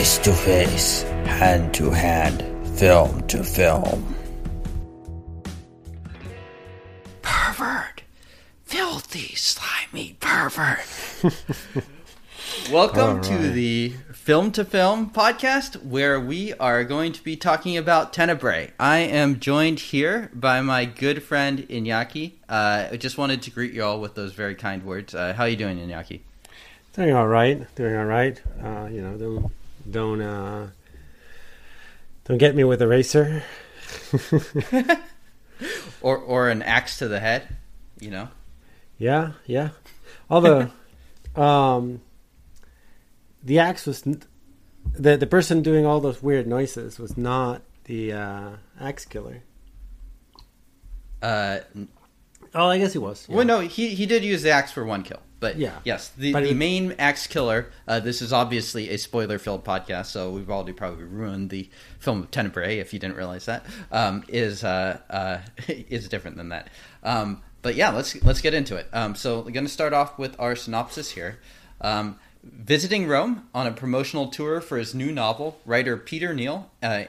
Face 0.00 0.16
to 0.16 0.32
face, 0.32 1.02
hand 1.26 1.74
to 1.74 1.90
hand, 1.90 2.42
film 2.78 3.20
to 3.26 3.44
film. 3.44 4.16
Pervert! 7.20 8.00
Filthy, 8.64 9.34
slimy 9.34 10.16
pervert! 10.18 10.86
Welcome 12.72 13.20
to 13.20 13.50
the 13.50 13.92
Film 14.14 14.52
to 14.52 14.64
Film 14.64 15.10
podcast, 15.10 15.84
where 15.84 16.18
we 16.18 16.54
are 16.54 16.82
going 16.82 17.12
to 17.12 17.22
be 17.22 17.36
talking 17.36 17.76
about 17.76 18.14
Tenebrae. 18.14 18.70
I 18.80 19.00
am 19.00 19.38
joined 19.38 19.80
here 19.80 20.30
by 20.32 20.62
my 20.62 20.86
good 20.86 21.22
friend 21.22 21.58
Iñaki. 21.68 22.36
Uh, 22.48 22.88
I 22.90 22.96
just 22.96 23.18
wanted 23.18 23.42
to 23.42 23.50
greet 23.50 23.74
you 23.74 23.84
all 23.84 24.00
with 24.00 24.14
those 24.14 24.32
very 24.32 24.54
kind 24.54 24.82
words. 24.82 25.14
Uh, 25.14 25.34
how 25.34 25.42
are 25.42 25.48
you 25.50 25.56
doing, 25.56 25.76
Iñaki? 25.76 26.20
Doing 26.94 27.12
all 27.14 27.28
right. 27.28 27.66
Doing 27.74 27.96
all 27.96 28.06
right. 28.06 28.42
Uh, 28.64 28.88
you 28.90 29.02
know, 29.02 29.50
don't 29.90 30.20
uh, 30.20 30.68
don't 32.24 32.38
get 32.38 32.54
me 32.54 32.64
with 32.64 32.80
a 32.82 32.88
racer. 32.88 33.42
or 36.00 36.16
or 36.18 36.48
an 36.48 36.62
axe 36.62 36.98
to 36.98 37.08
the 37.08 37.20
head, 37.20 37.56
you 37.98 38.10
know. 38.10 38.28
Yeah, 38.98 39.32
yeah. 39.46 39.70
Although, 40.28 40.70
um, 41.36 42.00
the 43.42 43.58
axe 43.58 43.86
was 43.86 44.06
n- 44.06 44.22
the 44.92 45.16
the 45.16 45.26
person 45.26 45.62
doing 45.62 45.86
all 45.86 46.00
those 46.00 46.22
weird 46.22 46.46
noises 46.46 46.98
was 46.98 47.16
not 47.16 47.62
the 47.84 48.12
uh, 48.12 48.50
axe 48.80 49.04
killer. 49.04 49.42
Uh, 51.22 51.60
Oh, 52.52 52.66
I 52.66 52.78
guess 52.78 52.92
he 52.92 52.98
was. 52.98 53.28
Well, 53.28 53.44
no, 53.44 53.60
he 53.60 53.94
he 53.94 54.06
did 54.06 54.24
use 54.24 54.42
the 54.42 54.50
axe 54.50 54.72
for 54.72 54.84
one 54.84 55.04
kill, 55.04 55.20
but 55.40 55.56
Yeah. 55.56 55.78
yes, 55.84 56.08
the, 56.16 56.32
But 56.32 56.42
the 56.44 56.50
it- 56.50 56.56
main 56.56 56.94
axe 56.98 57.26
killer. 57.26 57.66
Uh, 57.88 57.98
this 58.00 58.22
is 58.22 58.32
obviously 58.32 58.90
a 58.90 58.98
spoiler-filled 58.98 59.64
podcast, 59.64 60.06
so 60.06 60.30
we've 60.30 60.50
already 60.50 60.72
probably 60.72 61.04
ruined 61.04 61.50
the 61.50 61.68
film 61.98 62.22
of 62.22 62.30
Tenebrae 62.30 62.78
if 62.78 62.92
you 62.92 62.98
didn't 62.98 63.16
realize 63.16 63.46
that. 63.46 63.64
Um, 63.90 64.22
is 64.28 64.62
uh, 64.62 64.98
uh, 65.10 65.38
is 65.68 66.08
different 66.08 66.36
than 66.36 66.50
that. 66.50 66.68
Um, 67.02 67.42
but 67.62 67.74
yeah, 67.74 67.90
let's 67.90 68.22
let's 68.22 68.40
get 68.40 68.54
into 68.54 68.76
it. 68.76 68.86
Um, 68.92 69.14
so 69.14 69.40
we're 69.40 69.50
going 69.50 69.66
to 69.66 69.72
start 69.72 69.92
off 69.92 70.18
with 70.18 70.38
our 70.38 70.54
synopsis 70.54 71.10
here. 71.10 71.38
Um, 71.80 72.18
visiting 72.42 73.06
Rome 73.06 73.48
on 73.54 73.66
a 73.66 73.72
promotional 73.72 74.28
tour 74.28 74.60
for 74.60 74.78
his 74.78 74.94
new 74.94 75.10
novel, 75.12 75.58
writer 75.66 75.96
Peter 75.96 76.32
Neal 76.34 76.70
uh, 76.82 77.04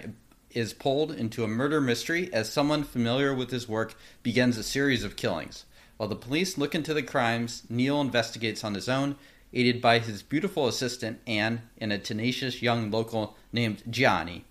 is 0.52 0.74
pulled 0.74 1.12
into 1.12 1.44
a 1.46 1.48
murder 1.48 1.80
mystery 1.80 2.30
as 2.34 2.52
someone 2.52 2.84
familiar 2.84 3.34
with 3.34 3.52
his 3.52 3.68
work 3.70 3.96
begins 4.24 4.58
a 4.58 4.64
series 4.64 5.04
of 5.06 5.16
killings. 5.16 5.64
While 6.02 6.10
the 6.10 6.16
police 6.16 6.58
look 6.58 6.74
into 6.74 6.96
the 6.96 7.04
crimes, 7.04 7.62
Neal 7.70 8.02
investigates 8.02 8.64
on 8.64 8.74
his 8.74 8.90
own, 8.90 9.18
aided 9.54 9.84
by 9.84 10.00
his 10.00 10.24
beautiful 10.24 10.68
assistant 10.68 11.20
Anne 11.28 11.62
and 11.78 11.94
a 11.94 12.00
tenacious 12.00 12.64
young 12.64 12.90
local 12.90 13.38
named 13.54 13.84
Gianni. 13.88 14.44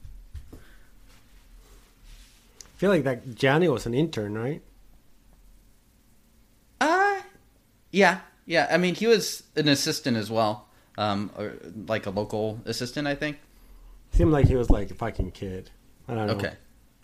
I 0.52 0.56
feel 2.76 2.90
like 2.90 3.02
that 3.02 3.34
Gianni 3.34 3.66
was 3.66 3.84
an 3.84 3.94
intern, 3.94 4.38
right? 4.38 4.62
Uh 6.80 7.22
yeah, 7.90 8.20
yeah. 8.46 8.68
I 8.70 8.78
mean, 8.78 8.94
he 8.94 9.08
was 9.08 9.42
an 9.56 9.66
assistant 9.66 10.16
as 10.16 10.30
well, 10.30 10.68
um, 10.98 11.32
or 11.36 11.54
like 11.88 12.06
a 12.06 12.10
local 12.10 12.60
assistant, 12.64 13.08
I 13.08 13.16
think. 13.16 13.40
Seemed 14.12 14.30
like 14.30 14.46
he 14.46 14.54
was 14.54 14.70
like 14.70 14.92
a 14.92 14.94
fucking 14.94 15.32
kid. 15.32 15.70
I 16.06 16.14
don't 16.14 16.28
know. 16.28 16.34
Okay. 16.34 16.54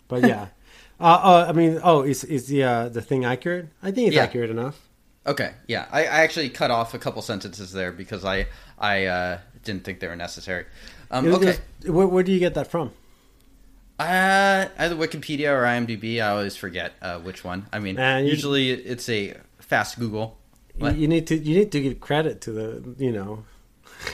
But 0.07 0.21
yeah. 0.21 0.47
uh, 0.99 1.03
uh, 1.03 1.45
I 1.49 1.51
mean, 1.53 1.79
oh, 1.83 2.01
is 2.03 2.23
is 2.23 2.47
the 2.47 2.63
uh, 2.63 2.89
the 2.89 3.01
thing 3.01 3.25
accurate? 3.25 3.69
I 3.83 3.91
think 3.91 4.07
it's 4.07 4.15
Yeah. 4.15 4.23
accurate 4.23 4.49
enough. 4.49 4.79
Okay, 5.25 5.51
yeah. 5.67 5.87
I, 5.91 6.01
I 6.03 6.19
actually 6.23 6.49
cut 6.49 6.71
off 6.71 6.93
a 6.93 6.99
couple 6.99 7.21
sentences 7.21 7.71
there 7.73 7.91
because 7.91 8.23
I 8.25 8.47
I 8.79 9.05
uh, 9.05 9.39
didn't 9.63 9.83
think 9.83 9.99
they 9.99 10.07
were 10.07 10.15
necessary. 10.15 10.65
Um, 11.11 11.27
okay. 11.33 11.57
where, 11.85 12.07
where 12.07 12.23
do 12.23 12.31
you 12.31 12.39
get 12.39 12.53
that 12.55 12.67
from? 12.67 12.91
Uh, 13.99 14.67
either 14.77 14.95
Wikipedia 14.95 15.49
or 15.51 15.63
IMDb. 15.63 16.21
I 16.21 16.29
always 16.29 16.55
forget 16.55 16.93
uh, 17.01 17.19
which 17.19 17.43
one. 17.43 17.65
I 17.73 17.79
mean, 17.79 17.95
Man, 17.95 18.25
you- 18.25 18.31
usually 18.31 18.71
it's 18.71 19.09
a 19.09 19.35
fast 19.59 19.99
Google. 19.99 20.37
You, 20.75 20.81
What? 20.83 20.95
you 20.97 21.07
need 21.07 21.25
to 21.27 21.35
you 21.35 21.57
need 21.57 21.71
to 21.71 21.81
give 21.81 21.99
credit 21.99 22.41
to 22.41 22.51
the 22.51 22.95
you 22.97 23.11
know. 23.11 23.43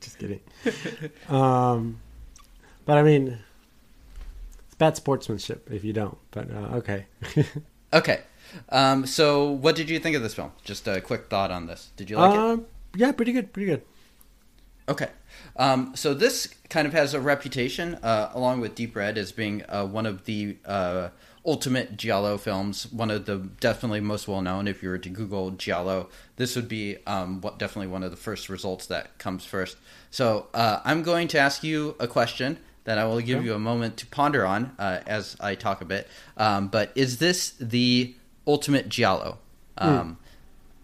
Just 0.00 0.18
kidding. 0.18 0.40
um, 1.28 1.98
but 2.84 2.98
I 2.98 3.02
mean, 3.02 3.38
bad 4.78 4.96
sportsmanship 4.96 5.68
if 5.70 5.84
you 5.84 5.92
don't. 5.92 6.18
But 6.30 6.50
uh, 6.50 6.76
okay. 6.76 7.06
Okay. 7.92 8.20
Um, 8.70 9.06
so, 9.06 9.50
what 9.50 9.76
did 9.76 9.90
you 9.90 9.98
think 9.98 10.16
of 10.16 10.22
this 10.22 10.34
film? 10.34 10.52
Just 10.64 10.86
a 10.88 11.00
quick 11.00 11.28
thought 11.28 11.50
on 11.50 11.66
this. 11.66 11.90
Did 11.96 12.10
you 12.10 12.16
like 12.16 12.34
it? 12.34 12.38
um, 12.38 12.66
yeah, 12.94 13.12
pretty 13.12 13.32
good, 13.32 13.52
pretty 13.52 13.66
good. 13.66 13.82
Okay. 14.88 15.10
Um, 15.56 15.92
so 15.94 16.14
this 16.14 16.54
kind 16.70 16.86
of 16.86 16.94
has 16.94 17.12
a 17.12 17.20
reputation, 17.20 17.96
uh, 17.96 18.30
along 18.32 18.60
with 18.60 18.74
Deep 18.74 18.96
Red, 18.96 19.18
as 19.18 19.32
being 19.32 19.62
uh, 19.68 19.84
one 19.84 20.06
of 20.06 20.24
the 20.24 20.56
uh, 20.64 21.10
ultimate 21.44 21.98
giallo 21.98 22.38
films. 22.38 22.90
One 22.90 23.10
of 23.10 23.26
the 23.26 23.36
definitely 23.60 24.00
most 24.00 24.28
well 24.28 24.40
known. 24.40 24.66
If 24.66 24.82
you 24.82 24.88
were 24.88 24.98
to 24.98 25.08
Google 25.10 25.50
giallo, 25.50 26.08
this 26.36 26.56
would 26.56 26.68
be 26.68 26.96
um, 27.06 27.42
what 27.42 27.58
definitely 27.58 27.88
one 27.88 28.02
of 28.02 28.10
the 28.10 28.16
first 28.16 28.48
results 28.48 28.86
that 28.86 29.18
comes 29.18 29.44
first. 29.44 29.76
So 30.10 30.46
uh, 30.54 30.80
I'm 30.84 31.02
going 31.02 31.28
to 31.28 31.38
ask 31.38 31.62
you 31.62 31.94
a 32.00 32.08
question 32.08 32.58
that 32.88 32.96
I 32.96 33.04
will 33.04 33.20
give 33.20 33.40
Okay. 33.40 33.44
you 33.48 33.52
a 33.54 33.58
moment 33.58 33.98
to 33.98 34.06
ponder 34.06 34.46
on 34.46 34.74
uh, 34.78 35.00
as 35.06 35.36
I 35.40 35.56
talk 35.56 35.82
a 35.82 35.84
bit. 35.84 36.08
Um, 36.38 36.68
but 36.68 36.90
is 36.94 37.18
this 37.18 37.50
the 37.60 38.14
ultimate 38.46 38.88
giallo? 38.88 39.36
Um, 39.76 40.16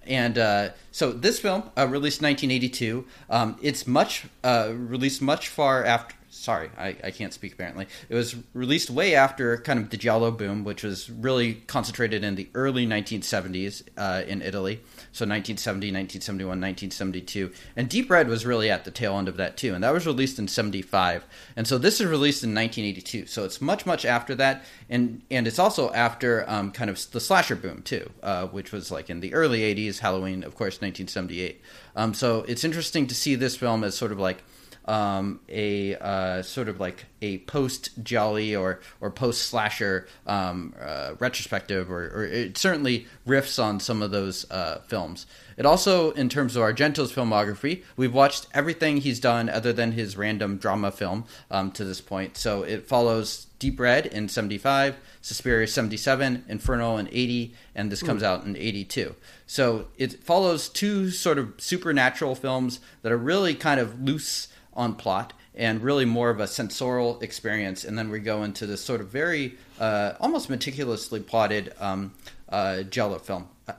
and 0.07 0.37
uh, 0.37 0.69
so 0.93 1.13
this 1.13 1.41
film, 1.41 1.63
uh, 1.79 1.89
released 1.89 2.21
1982, 2.21 3.07
um, 3.31 3.57
it's 3.63 3.87
much 3.87 4.27
uh, 4.45 4.73
released 4.75 5.23
much 5.23 5.49
far 5.49 5.83
after. 5.83 6.15
Sorry, 6.29 6.69
I, 6.77 6.89
I 7.03 7.11
can't 7.11 7.33
speak 7.33 7.55
apparently. 7.55 7.87
It 8.11 8.15
was 8.15 8.37
released 8.53 8.91
way 8.91 9.15
after 9.15 9.57
kind 9.57 9.79
of 9.79 9.89
the 9.89 9.97
Giallo 9.97 10.31
boom, 10.31 10.63
which 10.63 10.83
was 10.83 11.09
really 11.09 11.55
concentrated 11.69 12.23
in 12.23 12.35
the 12.35 12.49
early 12.55 12.87
1970s 12.87 13.83
uh, 13.97 14.25
in 14.27 14.43
Italy. 14.43 14.81
So 15.15 15.23
1970, 15.23 15.93
1971, 15.93 16.49
1972. 16.49 17.53
And 17.77 17.89
Deep 17.89 18.11
Red 18.11 18.27
was 18.27 18.45
really 18.45 18.69
at 18.69 18.85
the 18.85 18.91
tail 18.91 19.17
end 19.17 19.29
of 19.29 19.37
that 19.37 19.57
too. 19.57 19.73
And 19.73 19.85
that 19.85 19.93
was 19.93 20.07
released 20.07 20.41
in 20.41 20.49
75. 20.49 21.25
And 21.55 21.69
so 21.69 21.79
this 21.79 22.01
is 22.01 22.09
released 22.09 22.43
in 22.43 22.53
1982. 22.53 23.27
So 23.27 23.45
it's 23.45 23.61
much, 23.61 23.87
much 23.87 24.05
after 24.05 24.35
that. 24.35 24.65
And, 24.91 25.23
and 25.31 25.47
it's 25.47 25.61
also 25.61 25.93
after 25.93 26.45
um, 26.51 26.73
kind 26.73 26.91
of 26.91 26.99
the 27.13 27.21
slasher 27.21 27.55
boom 27.55 27.83
too, 27.83 28.11
uh, 28.25 28.49
which 28.49 28.73
was 28.73 28.91
like 28.91 29.09
in 29.09 29.21
the 29.21 29.35
early 29.35 29.61
80s, 29.61 30.01
Halloween, 30.01 30.43
of 30.43 30.57
course, 30.57 30.81
1978. 30.81 31.61
Um, 31.95 32.13
so 32.13 32.41
it's 32.49 32.65
interesting 32.65 33.07
to 33.07 33.15
see 33.15 33.37
this 33.37 33.55
film 33.55 33.85
as 33.85 33.97
sort 33.97 34.11
of 34.11 34.19
like 34.19 34.43
um, 34.87 35.41
a 35.49 35.97
uh, 35.97 36.43
sort 36.43 36.69
of 36.69 36.81
like 36.81 37.07
a 37.23 37.39
post 37.39 37.91
giallo 38.03 38.61
or 38.61 38.81
or 39.01 39.11
post 39.11 39.43
slasher 39.43 40.07
um, 40.27 40.75
uh, 40.81 41.15
retrospective, 41.19 41.91
or, 41.91 42.07
or 42.15 42.25
it 42.25 42.59
certainly 42.59 43.07
riffs 43.27 43.63
on 43.63 43.81
some 43.81 44.03
of 44.03 44.11
those 44.11 44.51
uh, 44.51 44.81
films. 44.87 45.27
It 45.57 45.67
also, 45.67 46.11
in 46.13 46.29
terms 46.29 46.57
of 46.57 46.63
Argento's 46.63 47.13
filmography, 47.13 47.85
we've 47.97 48.13
watched 48.13 48.49
everything 48.53 48.99
he's 48.99 49.21
done 49.21 49.49
other 49.49 49.73
than 49.73 49.93
his 49.93 50.17
random 50.17 50.57
drama 50.59 50.91
film 50.91 51.27
um, 51.51 51.71
to 51.73 51.85
this 51.85 52.01
point. 52.01 52.37
So 52.37 52.65
it 52.65 52.89
follows 52.89 53.47
Deep 53.61 53.79
Red 53.79 54.07
in 54.07 54.29
'75, 54.29 54.97
Suspiria 55.23 55.67
'77, 55.67 56.45
Inferno 56.49 56.97
in 56.97 57.09
'80, 57.09 57.55
and 57.75 57.91
this 57.91 58.03
comes 58.03 58.23
out 58.23 58.45
in 58.45 58.57
'82. 58.57 59.15
So 59.47 59.87
it 59.97 60.25
follows 60.25 60.69
two 60.69 61.11
sort 61.11 61.39
of 61.39 61.55
supernatural 61.59 62.35
films 62.35 62.81
that 63.03 63.13
are 63.13 63.19
really 63.19 63.55
kind 63.55 63.81
of 63.81 64.03
loose 64.03 64.49
on 64.75 64.95
plot 64.95 65.33
and 65.55 65.83
really 65.83 66.05
more 66.05 66.31
of 66.31 66.41
a 66.41 66.47
sensorial 66.47 67.21
experience. 67.21 67.85
And 67.85 67.97
then 67.99 68.11
we 68.11 68.19
go 68.19 68.43
into 68.43 68.67
this 68.67 68.83
sort 68.83 69.01
of 69.01 69.09
very 69.09 69.57
uh, 69.79 70.15
almost 70.21 70.51
meticulously 70.51 71.21
plotted 71.21 71.73
um, 71.79 72.15
uh, 72.49 72.83
Giallo 72.83 73.19
film. 73.19 73.49
Uh, 73.69 73.75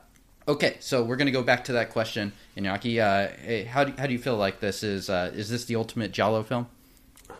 Okay, 0.48 0.76
so 0.78 1.02
we're 1.02 1.16
going 1.16 1.26
to 1.26 1.32
go 1.32 1.42
back 1.42 1.64
to 1.64 1.72
that 1.72 1.90
question, 1.90 2.32
Iñaki. 2.56 3.00
Uh, 3.00 3.34
hey, 3.42 3.64
how 3.64 3.82
do 3.82 3.92
how 3.98 4.06
do 4.06 4.12
you 4.12 4.18
feel 4.20 4.36
like 4.36 4.60
this 4.60 4.84
is? 4.84 5.10
Uh, 5.10 5.32
is 5.34 5.50
this 5.50 5.64
the 5.64 5.74
ultimate 5.74 6.12
Giallo 6.12 6.44
film? 6.44 6.68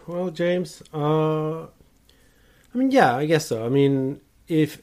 Well, 0.09 0.31
James, 0.31 0.82
I 2.76 2.79
mean, 2.79 2.91
yeah, 2.91 3.17
I 3.17 3.26
guess 3.26 3.47
so. 3.47 3.64
I 3.64 3.69
mean, 3.69 4.20
if 4.49 4.82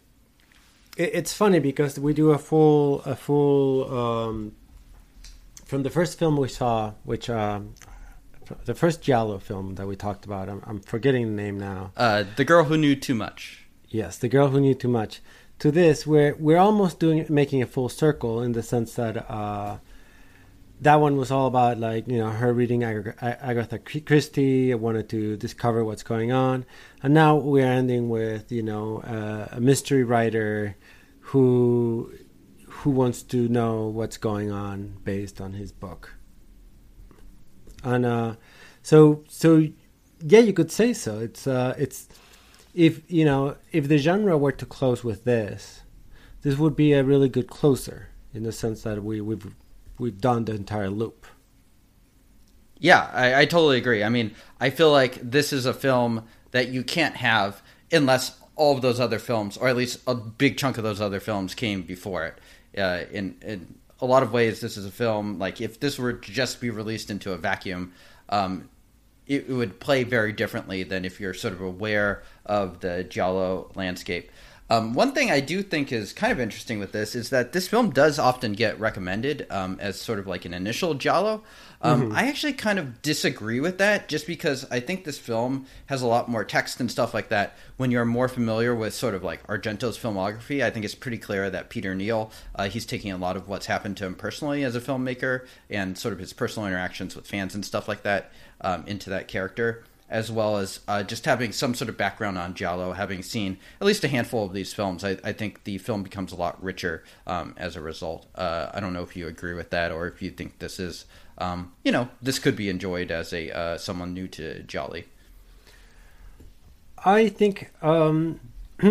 it, 0.97 1.11
it's 1.13 1.33
funny 1.33 1.59
because 1.59 1.99
we 1.99 2.13
do 2.13 2.31
a 2.31 2.39
full, 2.39 3.01
a 3.01 3.15
full 3.15 3.95
um, 3.95 4.55
from 5.65 5.83
the 5.83 5.89
first 5.89 6.17
film 6.17 6.37
we 6.37 6.47
saw, 6.47 6.93
which 7.03 7.29
um, 7.29 7.75
the 8.65 8.75
first 8.75 9.01
Giallo 9.01 9.39
film 9.39 9.75
that 9.75 9.87
we 9.87 9.95
talked 9.95 10.25
about. 10.25 10.49
I'm, 10.49 10.61
I'm 10.65 10.79
forgetting 10.79 11.35
the 11.35 11.41
name 11.41 11.59
now. 11.59 11.91
Uh, 11.95 12.23
the 12.35 12.45
girl 12.45 12.65
who 12.65 12.77
knew 12.77 12.95
too 12.95 13.15
much. 13.15 13.65
Yes, 13.89 14.17
the 14.17 14.29
girl 14.29 14.49
who 14.49 14.59
knew 14.59 14.73
too 14.73 14.87
much. 14.87 15.21
To 15.59 15.71
this, 15.71 16.05
we're 16.05 16.35
we're 16.35 16.57
almost 16.57 16.99
doing 16.99 17.25
making 17.29 17.61
a 17.61 17.67
full 17.67 17.87
circle 17.87 18.41
in 18.41 18.53
the 18.53 18.63
sense 18.63 18.95
that 18.95 19.29
uh, 19.29 19.77
that 20.81 20.95
one 20.95 21.15
was 21.15 21.31
all 21.31 21.47
about 21.47 21.79
like 21.79 22.07
you 22.07 22.17
know 22.17 22.29
her 22.29 22.53
reading 22.53 22.83
Ag- 22.83 23.15
Agatha 23.21 23.79
Christie, 23.79 24.73
wanted 24.73 25.09
to 25.09 25.37
discover 25.37 25.85
what's 25.85 26.03
going 26.03 26.31
on, 26.31 26.65
and 27.01 27.13
now 27.13 27.35
we're 27.37 27.67
ending 27.67 28.09
with 28.09 28.51
you 28.51 28.63
know 28.63 28.97
uh, 29.01 29.47
a 29.51 29.61
mystery 29.61 30.03
writer 30.03 30.75
who 31.19 32.11
who 32.67 32.89
wants 32.89 33.23
to 33.23 33.47
know 33.47 33.87
what's 33.87 34.17
going 34.17 34.51
on 34.51 34.97
based 35.03 35.39
on 35.39 35.53
his 35.53 35.71
book. 35.71 36.15
And 37.83 38.05
uh, 38.05 38.35
So 38.81 39.23
so 39.29 39.67
yeah, 40.21 40.39
you 40.39 40.53
could 40.53 40.71
say 40.71 40.93
so. 40.93 41.19
It's 41.19 41.47
uh, 41.47 41.73
it's 41.77 42.07
if 42.73 43.01
you 43.11 43.25
know 43.25 43.55
if 43.71 43.87
the 43.87 43.97
genre 43.97 44.37
were 44.37 44.51
to 44.51 44.65
close 44.65 45.03
with 45.03 45.23
this, 45.25 45.81
this 46.41 46.57
would 46.57 46.75
be 46.75 46.93
a 46.93 47.03
really 47.03 47.29
good 47.29 47.47
closer 47.49 48.09
in 48.33 48.43
the 48.43 48.51
sense 48.51 48.83
that 48.83 49.03
we 49.03 49.21
we've 49.21 49.55
we've 49.97 50.19
done 50.19 50.45
the 50.45 50.53
entire 50.55 50.89
loop. 50.89 51.25
Yeah, 52.79 53.09
I, 53.13 53.41
I 53.41 53.45
totally 53.45 53.77
agree. 53.77 54.03
I 54.03 54.09
mean, 54.09 54.35
I 54.59 54.69
feel 54.69 54.91
like 54.91 55.15
this 55.21 55.53
is 55.53 55.65
a 55.65 55.73
film 55.73 56.25
that 56.51 56.67
you 56.67 56.83
can't 56.83 57.15
have 57.15 57.61
unless 57.91 58.37
all 58.55 58.75
of 58.75 58.81
those 58.81 58.99
other 58.99 59.19
films, 59.19 59.57
or 59.57 59.69
at 59.69 59.77
least 59.77 60.01
a 60.05 60.13
big 60.15 60.57
chunk 60.57 60.77
of 60.77 60.83
those 60.83 60.99
other 60.99 61.19
films, 61.21 61.55
came 61.55 61.83
before 61.83 62.25
it. 62.25 62.39
Uh, 62.77 63.05
in 63.11 63.35
in 63.41 63.75
a 64.03 64.05
lot 64.05 64.21
of 64.21 64.33
ways, 64.33 64.59
this 64.59 64.75
is 64.75 64.85
a 64.85 64.91
film 64.91 65.39
like 65.39 65.61
if 65.61 65.79
this 65.79 65.97
were 65.97 66.11
to 66.11 66.31
just 66.31 66.59
be 66.59 66.69
released 66.69 67.09
into 67.09 67.31
a 67.31 67.37
vacuum, 67.37 67.93
um, 68.27 68.69
it, 69.25 69.45
it, 69.47 69.53
would 69.53 69.79
play 69.79 70.03
very 70.03 70.33
differently 70.33 70.83
than 70.83 71.05
if 71.05 71.21
you're 71.21 71.33
sort 71.33 71.53
of 71.53 71.61
aware 71.61 72.21
of 72.45 72.81
the 72.81 73.05
Giallo 73.05 73.71
landscape. 73.75 74.29
Um, 74.69 74.93
one 74.93 75.11
thing 75.11 75.29
I 75.29 75.41
do 75.41 75.61
think 75.61 75.91
is 75.91 76.13
kind 76.13 76.31
of 76.31 76.39
interesting 76.39 76.79
with 76.79 76.93
this 76.93 77.15
is 77.15 77.29
that 77.31 77.51
this 77.51 77.67
film 77.67 77.89
does 77.89 78.17
often 78.17 78.53
get 78.53 78.79
recommended 78.79 79.45
um, 79.49 79.77
as 79.79 79.99
sort 79.99 80.19
of 80.19 80.27
like 80.27 80.45
an 80.45 80.53
initial 80.53 80.93
Giallo. 80.93 81.43
Um, 81.81 82.03
mm-hmm. 82.03 82.15
I 82.15 82.29
actually 82.29 82.53
kind 82.53 82.79
of 82.79 83.01
disagree 83.01 83.59
with 83.59 83.77
that 83.79 84.07
just 84.07 84.25
because 84.25 84.65
I 84.71 84.79
think 84.79 85.03
this 85.03 85.19
film 85.19 85.65
has 85.87 86.01
a 86.01 86.07
lot 86.07 86.29
more 86.29 86.45
text 86.45 86.79
and 86.79 86.89
stuff 86.89 87.13
like 87.13 87.27
that. 87.29 87.57
When 87.75 87.91
you're 87.91 88.05
more 88.05 88.29
familiar 88.29 88.73
with 88.73 88.93
sort 88.93 89.15
of 89.15 89.23
like 89.23 89.45
Argento's 89.47 89.97
filmography, 89.97 90.63
I 90.63 90.69
think 90.69 90.85
it's 90.85 90.95
pretty 90.95 91.17
clear 91.17 91.49
that 91.49 91.69
Peter 91.69 91.93
Neal, 91.93 92.31
uh, 92.55 92.69
he's 92.69 92.85
taking 92.85 93.11
a 93.11 93.17
lot 93.17 93.35
of 93.35 93.49
what's 93.49 93.65
happened 93.65 93.97
to 93.97 94.05
him 94.05 94.15
personally 94.15 94.63
as 94.63 94.77
a 94.77 94.81
filmmaker 94.81 95.45
and 95.69 95.97
sort 95.97 96.13
of 96.13 96.19
his 96.19 96.31
personal 96.31 96.67
interactions 96.67 97.17
with 97.17 97.27
fans 97.27 97.53
and 97.53 97.65
stuff 97.65 97.89
like 97.89 98.03
that 98.03 98.31
um, 98.61 98.85
into 98.87 99.09
that 99.09 99.27
character 99.27 99.83
as 100.13 100.31
well 100.31 100.57
as 100.57 100.79
uh, 100.87 101.01
just 101.01 101.25
having 101.25 101.51
some 101.51 101.73
sort 101.73 101.89
of 101.89 101.97
background 101.97 102.37
on 102.37 102.53
Giallo, 102.53 102.93
having 102.93 103.23
seen 103.23 103.57
at 103.81 103.87
least 103.87 104.03
a 104.03 104.07
handful 104.07 104.45
of 104.45 104.53
these 104.53 104.71
films, 104.71 105.03
I, 105.03 105.17
I 105.23 105.33
think 105.33 105.63
the 105.63 105.79
film 105.79 106.03
becomes 106.03 106.31
a 106.31 106.35
lot 106.35 106.63
richer 106.63 107.03
um, 107.25 107.55
as 107.57 107.75
a 107.75 107.81
result. 107.81 108.27
Uh, 108.35 108.69
I 108.71 108.79
don't 108.79 108.93
know 108.93 109.01
if 109.01 109.15
you 109.15 109.27
agree 109.27 109.55
with 109.55 109.71
that 109.71 109.91
or 109.91 110.05
if 110.07 110.21
you 110.21 110.29
think 110.29 110.59
this 110.59 110.79
is, 110.79 111.05
um, 111.39 111.73
you 111.83 111.91
know, 111.91 112.09
this 112.21 112.37
could 112.37 112.55
be 112.55 112.69
enjoyed 112.69 113.09
as 113.09 113.33
a 113.33 113.49
uh, 113.57 113.77
someone 113.79 114.13
new 114.13 114.27
to 114.27 114.61
Giallo. 114.61 115.01
I 117.03 117.27
think 117.27 117.71
um, 117.81 118.39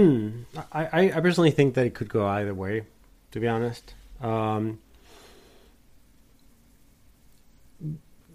I, 0.72 1.12
I 1.14 1.20
personally 1.20 1.52
think 1.52 1.74
that 1.74 1.86
it 1.86 1.94
could 1.94 2.08
go 2.08 2.26
either 2.26 2.52
way. 2.52 2.82
To 3.30 3.40
be 3.40 3.48
honest, 3.48 3.94
um, 4.20 4.80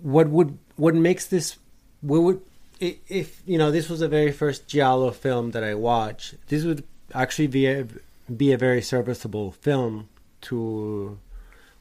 what 0.02 0.30
would 0.30 0.58
what 0.76 0.96
makes 0.96 1.28
this 1.28 1.58
what 2.02 2.22
would 2.22 2.42
if 2.80 3.42
you 3.46 3.58
know 3.58 3.72
this 3.72 3.90
was 3.90 4.00
the 4.00 4.08
very 4.08 4.32
first 4.32 4.68
giallo 4.68 5.12
film 5.12 5.52
that 5.52 5.64
I 5.64 5.74
watched, 5.76 6.36
this 6.48 6.64
would 6.64 6.84
actually 7.14 7.48
be 7.48 7.66
a 7.68 7.88
be 8.36 8.52
a 8.52 8.58
very 8.58 8.82
serviceable 8.82 9.52
film 9.52 10.10
to 10.42 11.20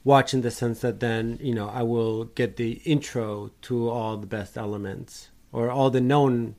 watch 0.04 0.32
in 0.32 0.42
the 0.42 0.50
sense 0.50 0.80
that 0.80 1.00
then 1.00 1.38
you 1.42 1.54
know 1.54 1.68
I 1.68 1.82
will 1.82 2.24
get 2.24 2.56
the 2.56 2.80
intro 2.84 3.50
to 3.62 3.90
all 3.90 4.16
the 4.16 4.26
best 4.26 4.56
elements 4.56 5.30
or 5.52 5.70
all 5.70 5.90
the 5.90 6.00
known 6.00 6.54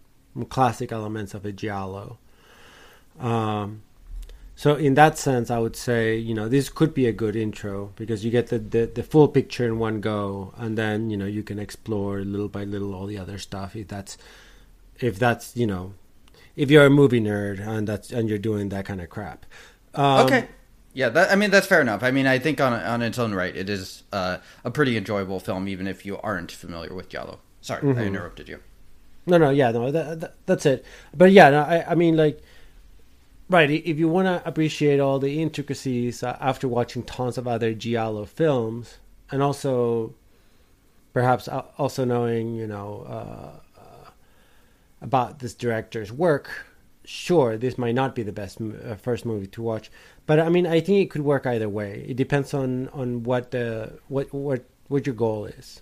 classic 0.49 0.91
elements 0.91 1.33
of 1.33 1.45
a 1.45 1.51
giallo. 1.51 2.19
Um, 3.19 3.81
so 4.57 4.73
in 4.73 4.95
that 4.95 5.19
sense, 5.19 5.51
I 5.51 5.59
would 5.59 5.75
say 5.75 6.17
you 6.17 6.33
know 6.33 6.49
this 6.49 6.67
could 6.67 6.95
be 6.95 7.05
a 7.05 7.11
good 7.11 7.35
intro 7.35 7.93
because 7.95 8.25
you 8.25 8.31
get 8.31 8.47
the, 8.47 8.57
the, 8.57 8.87
the 8.87 9.03
full 9.03 9.27
picture 9.27 9.65
in 9.67 9.77
one 9.77 10.01
go, 10.01 10.51
and 10.57 10.75
then 10.75 11.11
you 11.11 11.15
know 11.15 11.27
you 11.27 11.43
can 11.43 11.59
explore 11.59 12.21
little 12.21 12.49
by 12.49 12.63
little 12.63 12.95
all 12.95 13.05
the 13.05 13.19
other 13.19 13.37
stuff. 13.37 13.75
If 13.75 13.87
that's 13.87 14.17
if 14.99 15.19
that's 15.19 15.55
you 15.55 15.67
know 15.67 15.93
if 16.55 16.71
you're 16.71 16.87
a 16.87 16.89
movie 16.89 17.21
nerd 17.21 17.59
and 17.59 17.87
that's 17.87 18.11
and 18.11 18.27
you're 18.27 18.39
doing 18.39 18.69
that 18.69 18.85
kind 18.85 18.99
of 18.99 19.11
crap. 19.11 19.45
Um, 19.93 20.25
okay. 20.25 20.47
Yeah, 20.93 21.09
that, 21.09 21.31
I 21.31 21.35
mean 21.35 21.51
that's 21.51 21.67
fair 21.67 21.81
enough. 21.81 22.01
I 22.01 22.09
mean, 22.09 22.25
I 22.25 22.39
think 22.39 22.59
on 22.59 22.73
on 22.73 23.03
its 23.03 23.19
own 23.19 23.35
right, 23.35 23.55
it 23.55 23.69
is 23.69 24.01
uh, 24.11 24.39
a 24.65 24.71
pretty 24.71 24.97
enjoyable 24.97 25.39
film, 25.39 25.67
even 25.67 25.85
if 25.85 26.03
you 26.03 26.17
aren't 26.17 26.51
familiar 26.51 26.95
with 26.95 27.09
Giallo. 27.09 27.41
Sorry, 27.61 27.83
mm-hmm. 27.83 27.99
I 27.99 28.05
interrupted 28.05 28.49
you. 28.49 28.59
No, 29.27 29.37
no, 29.37 29.51
yeah, 29.51 29.69
no, 29.71 29.91
that, 29.91 30.21
that, 30.21 30.33
that's 30.47 30.65
it. 30.65 30.83
But 31.15 31.31
yeah, 31.31 31.49
no, 31.51 31.59
I, 31.59 31.91
I 31.91 31.95
mean, 31.95 32.15
like, 32.15 32.41
Right. 33.49 33.69
If 33.69 33.97
you 33.97 34.09
want 34.09 34.27
to 34.27 34.45
appreciate 34.45 34.99
all 34.99 35.19
the 35.19 35.41
intricacies 35.41 36.21
uh, 36.21 36.37
after 36.41 36.67
watching 36.67 37.03
tons 37.03 37.37
of 37.37 37.47
other 37.47 37.73
Giallo 37.73 38.25
films, 38.25 38.97
and 39.31 39.41
also 39.41 40.13
perhaps 41.13 41.47
also 41.47 42.03
knowing, 42.03 42.55
you 42.55 42.67
know, 42.67 43.05
uh, 43.07 43.79
uh, 43.79 44.09
about 45.01 45.39
this 45.39 45.53
director's 45.53 46.11
work, 46.11 46.65
sure, 47.05 47.57
this 47.57 47.77
might 47.77 47.95
not 47.95 48.15
be 48.15 48.23
the 48.23 48.33
best 48.33 48.59
uh, 48.59 48.95
first 48.95 49.25
movie 49.25 49.47
to 49.47 49.61
watch. 49.61 49.89
But 50.25 50.41
I 50.41 50.49
mean, 50.49 50.67
I 50.67 50.81
think 50.81 50.99
it 50.99 51.09
could 51.09 51.21
work 51.21 51.45
either 51.45 51.69
way. 51.69 52.05
It 52.07 52.17
depends 52.17 52.53
on 52.53 52.89
on 52.89 53.23
what 53.23 53.51
the 53.51 53.99
what 54.09 54.33
what 54.33 54.65
what 54.89 55.05
your 55.05 55.15
goal 55.15 55.45
is. 55.45 55.81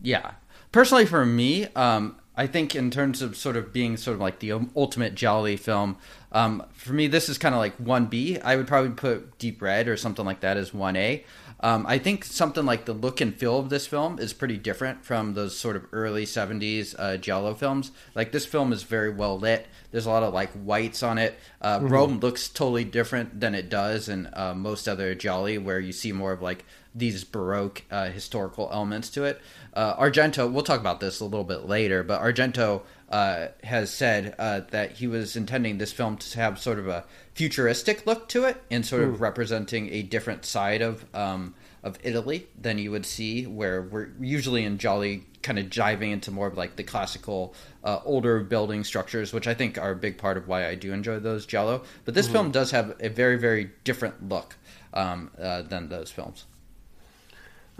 Yeah, 0.00 0.32
personally, 0.70 1.06
for 1.06 1.26
me, 1.26 1.66
um, 1.74 2.19
I 2.36 2.46
think 2.46 2.74
in 2.74 2.90
terms 2.90 3.22
of 3.22 3.36
sort 3.36 3.56
of 3.56 3.72
being 3.72 3.96
sort 3.96 4.14
of 4.14 4.20
like 4.20 4.38
the 4.38 4.52
ultimate 4.76 5.14
giallo 5.14 5.56
film, 5.56 5.96
um, 6.32 6.64
for 6.72 6.92
me 6.92 7.06
this 7.06 7.28
is 7.28 7.38
kind 7.38 7.54
of 7.54 7.58
like 7.58 7.76
one 7.76 8.06
B. 8.06 8.38
I 8.38 8.56
would 8.56 8.66
probably 8.66 8.92
put 8.92 9.38
Deep 9.38 9.60
Red 9.60 9.88
or 9.88 9.96
something 9.96 10.24
like 10.24 10.40
that 10.40 10.56
as 10.56 10.72
one 10.72 10.96
A. 10.96 11.24
Um, 11.62 11.84
I 11.86 11.98
think 11.98 12.24
something 12.24 12.64
like 12.64 12.86
the 12.86 12.94
look 12.94 13.20
and 13.20 13.34
feel 13.34 13.58
of 13.58 13.68
this 13.68 13.86
film 13.86 14.18
is 14.18 14.32
pretty 14.32 14.56
different 14.56 15.04
from 15.04 15.34
those 15.34 15.56
sort 15.58 15.76
of 15.76 15.86
early 15.92 16.24
'70s 16.24 16.94
uh, 16.98 17.18
Giallo 17.18 17.54
films. 17.54 17.92
Like 18.14 18.32
this 18.32 18.46
film 18.46 18.72
is 18.72 18.82
very 18.82 19.10
well 19.10 19.38
lit. 19.38 19.66
There's 19.90 20.06
a 20.06 20.10
lot 20.10 20.22
of 20.22 20.32
like 20.32 20.50
whites 20.52 21.02
on 21.02 21.18
it. 21.18 21.38
Uh, 21.60 21.78
mm-hmm. 21.78 21.88
Rome 21.88 22.20
looks 22.20 22.48
totally 22.48 22.84
different 22.84 23.40
than 23.40 23.54
it 23.54 23.68
does 23.68 24.08
in 24.08 24.30
uh, 24.32 24.54
most 24.54 24.88
other 24.88 25.14
Giallo, 25.14 25.60
where 25.60 25.80
you 25.80 25.92
see 25.92 26.12
more 26.12 26.32
of 26.32 26.40
like 26.40 26.64
these 26.94 27.24
baroque 27.24 27.82
uh, 27.90 28.10
historical 28.10 28.68
elements 28.72 29.10
to 29.10 29.24
it. 29.24 29.40
Uh, 29.74 29.96
Argento, 29.96 30.50
we'll 30.50 30.64
talk 30.64 30.80
about 30.80 31.00
this 31.00 31.20
a 31.20 31.24
little 31.24 31.44
bit 31.44 31.66
later, 31.66 32.02
but 32.02 32.20
Argento 32.20 32.82
uh, 33.10 33.48
has 33.64 33.92
said 33.92 34.34
uh, 34.38 34.60
that 34.70 34.92
he 34.92 35.06
was 35.06 35.36
intending 35.36 35.78
this 35.78 35.92
film 35.92 36.16
to 36.16 36.38
have 36.38 36.58
sort 36.58 36.78
of 36.78 36.88
a 36.88 37.04
futuristic 37.34 38.06
look 38.06 38.28
to 38.28 38.44
it, 38.44 38.62
and 38.70 38.84
sort 38.84 39.02
of 39.02 39.16
hmm. 39.16 39.22
representing 39.22 39.92
a 39.92 40.02
different 40.02 40.44
side 40.44 40.82
of 40.82 41.04
um, 41.14 41.54
of 41.82 41.98
Italy 42.02 42.46
than 42.60 42.76
you 42.78 42.90
would 42.90 43.06
see, 43.06 43.46
where 43.46 43.82
we're 43.82 44.10
usually 44.20 44.64
in 44.64 44.78
Giallo 44.78 45.20
kind 45.42 45.58
of 45.58 45.66
jiving 45.66 46.12
into 46.12 46.30
more 46.30 46.46
of 46.46 46.58
like 46.58 46.76
the 46.76 46.82
classical 46.82 47.54
uh, 47.82 48.00
older 48.04 48.40
building 48.40 48.84
structures, 48.84 49.32
which 49.32 49.46
I 49.46 49.54
think 49.54 49.78
are 49.78 49.92
a 49.92 49.96
big 49.96 50.18
part 50.18 50.36
of 50.36 50.46
why 50.46 50.68
I 50.68 50.74
do 50.74 50.92
enjoy 50.92 51.18
those 51.20 51.46
Giallo. 51.46 51.82
But 52.04 52.14
this 52.14 52.26
mm-hmm. 52.26 52.34
film 52.34 52.50
does 52.50 52.70
have 52.72 52.96
a 53.00 53.08
very 53.08 53.38
very 53.38 53.70
different 53.84 54.28
look 54.28 54.56
um, 54.92 55.30
uh, 55.40 55.62
than 55.62 55.88
those 55.88 56.10
films. 56.10 56.44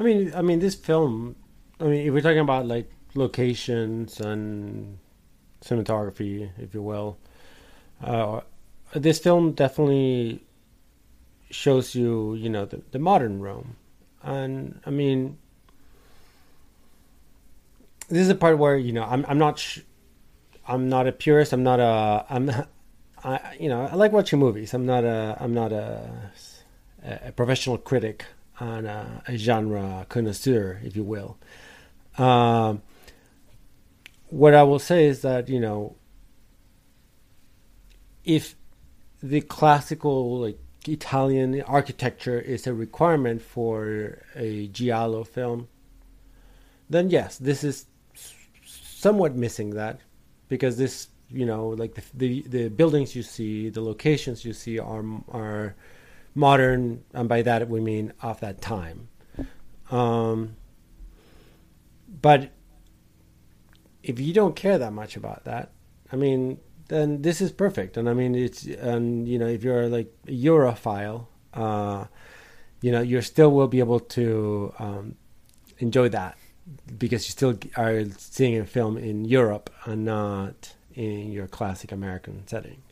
I 0.00 0.02
mean, 0.02 0.32
I 0.34 0.40
mean, 0.40 0.60
this 0.60 0.74
film 0.74 1.36
I 1.78 1.84
mean, 1.84 2.06
if 2.06 2.12
we're 2.14 2.22
talking 2.22 2.38
about 2.38 2.66
like 2.66 2.90
locations 3.14 4.18
and 4.18 4.98
cinematography, 5.62 6.50
if 6.58 6.72
you 6.72 6.82
will, 6.82 7.18
uh, 8.02 8.40
this 8.94 9.18
film 9.18 9.52
definitely 9.52 10.42
shows 11.50 11.94
you, 11.94 12.34
you 12.34 12.48
know, 12.48 12.64
the, 12.64 12.80
the 12.92 12.98
modern 12.98 13.40
Rome. 13.40 13.76
And 14.22 14.80
I 14.86 14.90
mean, 14.90 15.36
this 18.08 18.20
is 18.20 18.30
a 18.30 18.34
part 18.34 18.56
where 18.56 18.76
you 18.76 18.92
know 18.92 19.04
I'm 19.04 19.26
I'm 19.28 19.38
not 19.38 19.58
sh- 19.58 19.80
I'm 20.66 20.88
not 20.88 21.06
a 21.06 21.12
purist. 21.12 21.52
I'm 21.52 21.62
not 21.62 21.78
a 21.78 22.24
I'm 22.30 22.50
I 23.22 23.54
you 23.60 23.68
know 23.68 23.86
I 23.86 23.96
like 23.96 24.12
watching 24.12 24.38
movies. 24.38 24.72
I'm 24.72 24.86
not 24.86 25.04
a 25.04 25.36
I'm 25.38 25.52
not 25.52 25.72
a 25.72 26.32
a 27.02 27.32
professional 27.32 27.76
critic 27.76 28.24
and 28.60 28.86
a, 28.86 29.22
a 29.26 29.36
genre 29.36 30.06
connoisseur, 30.08 30.80
if 30.84 30.94
you 30.94 31.02
will. 31.02 31.38
Um, 32.18 32.82
what 34.28 34.54
I 34.54 34.62
will 34.62 34.78
say 34.78 35.06
is 35.06 35.22
that 35.22 35.48
you 35.48 35.58
know, 35.58 35.96
if 38.24 38.54
the 39.22 39.40
classical 39.40 40.38
like 40.40 40.58
Italian 40.86 41.60
architecture 41.62 42.38
is 42.38 42.66
a 42.66 42.74
requirement 42.74 43.42
for 43.42 44.22
a 44.36 44.68
giallo 44.68 45.24
film, 45.24 45.68
then 46.88 47.10
yes, 47.10 47.38
this 47.38 47.64
is 47.64 47.86
somewhat 48.64 49.34
missing 49.34 49.70
that 49.70 50.00
because 50.48 50.76
this 50.76 51.08
you 51.30 51.46
know 51.46 51.68
like 51.68 51.94
the, 51.94 52.02
the 52.14 52.42
the, 52.48 52.68
buildings 52.68 53.16
you 53.16 53.22
see 53.22 53.70
the 53.70 53.80
locations 53.80 54.44
you 54.44 54.52
see 54.52 54.78
are 54.78 55.04
are 55.30 55.74
modern 56.46 57.04
and 57.12 57.28
by 57.28 57.40
that 57.42 57.68
we 57.68 57.80
mean 57.80 58.12
of 58.22 58.40
that 58.40 58.60
time 58.60 59.08
um, 59.90 60.56
but 62.20 62.50
if 64.02 64.18
you 64.18 64.32
don't 64.32 64.56
care 64.56 64.78
that 64.78 64.92
much 64.92 65.16
about 65.16 65.44
that, 65.44 65.72
I 66.12 66.16
mean, 66.16 66.58
then 66.88 67.22
this 67.22 67.40
is 67.40 67.52
perfect. 67.52 67.96
And 67.96 68.08
I 68.08 68.14
mean, 68.14 68.34
it's 68.34 68.64
and 68.64 69.28
you 69.28 69.38
know, 69.38 69.46
if 69.46 69.62
you're 69.62 69.88
like 69.88 70.12
a 70.26 70.32
Europhile, 70.32 71.26
uh, 71.54 72.06
you 72.80 72.92
know, 72.92 73.00
you 73.00 73.20
still 73.20 73.50
will 73.50 73.68
be 73.68 73.78
able 73.80 74.00
to 74.00 74.74
um, 74.78 75.14
enjoy 75.78 76.08
that 76.10 76.36
because 76.98 77.26
you 77.26 77.32
still 77.32 77.58
are 77.76 78.04
seeing 78.16 78.58
a 78.58 78.64
film 78.64 78.96
in 78.96 79.24
Europe 79.24 79.70
and 79.84 80.04
not 80.04 80.74
in 80.94 81.32
your 81.32 81.46
classic 81.46 81.92
American 81.92 82.46
settings. 82.46 82.89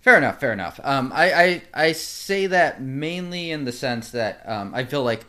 Fair 0.00 0.16
enough. 0.16 0.40
Fair 0.40 0.52
enough. 0.52 0.80
Um, 0.82 1.12
I, 1.14 1.32
I 1.32 1.62
I 1.74 1.92
say 1.92 2.46
that 2.46 2.80
mainly 2.80 3.50
in 3.50 3.64
the 3.64 3.72
sense 3.72 4.10
that 4.10 4.42
um, 4.48 4.74
I 4.74 4.84
feel 4.84 5.02
like 5.02 5.24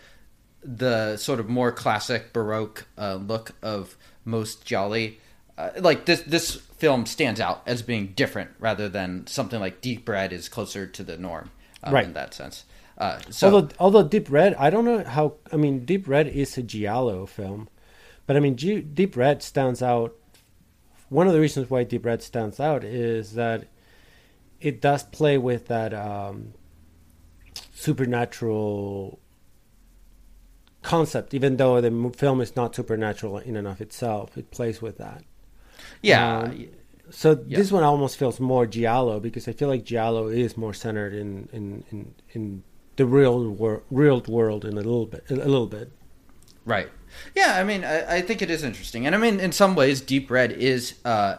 the 0.63 1.17
sort 1.17 1.39
of 1.39 1.49
more 1.49 1.71
classic 1.71 2.33
Baroque 2.33 2.85
uh, 2.97 3.15
look 3.15 3.51
of 3.61 3.97
most 4.25 4.65
Giallo, 4.65 5.11
uh, 5.57 5.69
like 5.77 6.05
this 6.05 6.21
this 6.21 6.55
film 6.55 7.05
stands 7.05 7.39
out 7.39 7.63
as 7.65 7.81
being 7.81 8.07
different 8.15 8.51
rather 8.59 8.87
than 8.89 9.27
something 9.27 9.59
like 9.59 9.81
Deep 9.81 10.07
Red 10.07 10.33
is 10.33 10.49
closer 10.49 10.87
to 10.87 11.03
the 11.03 11.17
norm, 11.17 11.51
um, 11.83 11.93
Right. 11.93 12.05
In 12.05 12.13
that 12.13 12.33
sense. 12.33 12.65
Uh, 12.97 13.19
so 13.29 13.53
although 13.53 13.69
although 13.79 14.03
Deep 14.03 14.29
Red, 14.29 14.53
I 14.55 14.69
don't 14.69 14.85
know 14.85 15.03
how. 15.03 15.33
I 15.51 15.55
mean, 15.57 15.85
Deep 15.85 16.07
Red 16.07 16.27
is 16.27 16.57
a 16.57 16.63
giallo 16.63 17.25
film, 17.25 17.67
but 18.27 18.35
I 18.35 18.39
mean, 18.39 18.55
G- 18.57 18.81
Deep 18.81 19.17
Red 19.17 19.41
stands 19.41 19.81
out. 19.81 20.15
One 21.09 21.27
of 21.27 21.33
the 21.33 21.39
reasons 21.41 21.69
why 21.69 21.83
Deep 21.83 22.05
Red 22.05 22.21
stands 22.21 22.59
out 22.59 22.83
is 22.83 23.33
that 23.33 23.65
it 24.61 24.81
does 24.81 25.03
play 25.03 25.37
with 25.37 25.67
that 25.67 25.93
um, 25.93 26.53
supernatural 27.73 29.19
concept, 30.83 31.33
even 31.33 31.57
though 31.57 31.79
the 31.81 32.11
film 32.15 32.41
is 32.41 32.55
not 32.55 32.75
supernatural 32.75 33.37
in 33.39 33.55
and 33.55 33.67
of 33.67 33.81
itself. 33.81 34.37
It 34.37 34.51
plays 34.51 34.81
with 34.81 34.97
that. 34.97 35.23
yeah, 36.01 36.39
um, 36.39 36.67
So 37.09 37.43
Yeah. 37.45 37.57
this 37.57 37.71
one 37.71 37.83
almost 37.83 38.17
feels 38.17 38.39
more 38.39 38.65
giallo 38.65 39.19
because 39.19 39.47
I 39.47 39.51
feel 39.53 39.67
like 39.67 39.83
giallo 39.83 40.27
is 40.27 40.55
more 40.57 40.73
centered 40.73 41.13
in 41.13 41.49
in 41.51 41.83
in, 41.91 42.13
in 42.31 42.63
the 42.95 43.05
real 43.05 43.49
wor- 43.49 43.83
real 43.91 44.21
world 44.27 44.63
in 44.63 44.73
a 44.73 44.75
little 44.89 45.05
bit 45.07 45.23
a 45.29 45.35
little 45.35 45.67
bit. 45.67 45.91
Right. 46.65 46.89
Yeah, 47.35 47.57
I 47.59 47.63
mean, 47.65 47.83
I, 47.83 48.17
I 48.17 48.21
think 48.21 48.41
it 48.41 48.49
is 48.49 48.63
interesting, 48.63 49.05
and 49.05 49.13
I 49.15 49.17
mean, 49.17 49.39
in 49.41 49.51
some 49.51 49.75
ways, 49.75 49.99
Deep 49.99 50.31
Red 50.31 50.51
is 50.53 50.93
uh, 51.03 51.37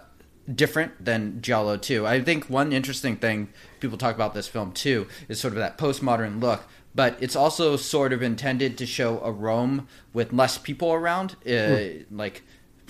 different 0.52 1.04
than 1.04 1.40
Giallo 1.42 1.76
too. 1.76 2.06
I 2.06 2.22
think 2.22 2.50
one 2.50 2.72
interesting 2.72 3.16
thing 3.16 3.48
people 3.80 3.98
talk 3.98 4.14
about 4.14 4.34
this 4.34 4.48
film 4.48 4.72
too 4.72 5.06
is 5.28 5.40
sort 5.40 5.52
of 5.52 5.58
that 5.58 5.78
postmodern 5.78 6.40
look, 6.40 6.64
but 6.94 7.16
it's 7.20 7.36
also 7.36 7.76
sort 7.76 8.12
of 8.12 8.22
intended 8.22 8.78
to 8.78 8.86
show 8.86 9.20
a 9.20 9.30
Rome 9.32 9.88
with 10.12 10.32
less 10.32 10.58
people 10.58 10.92
around, 10.92 11.36
uh, 11.48 12.04
like. 12.10 12.42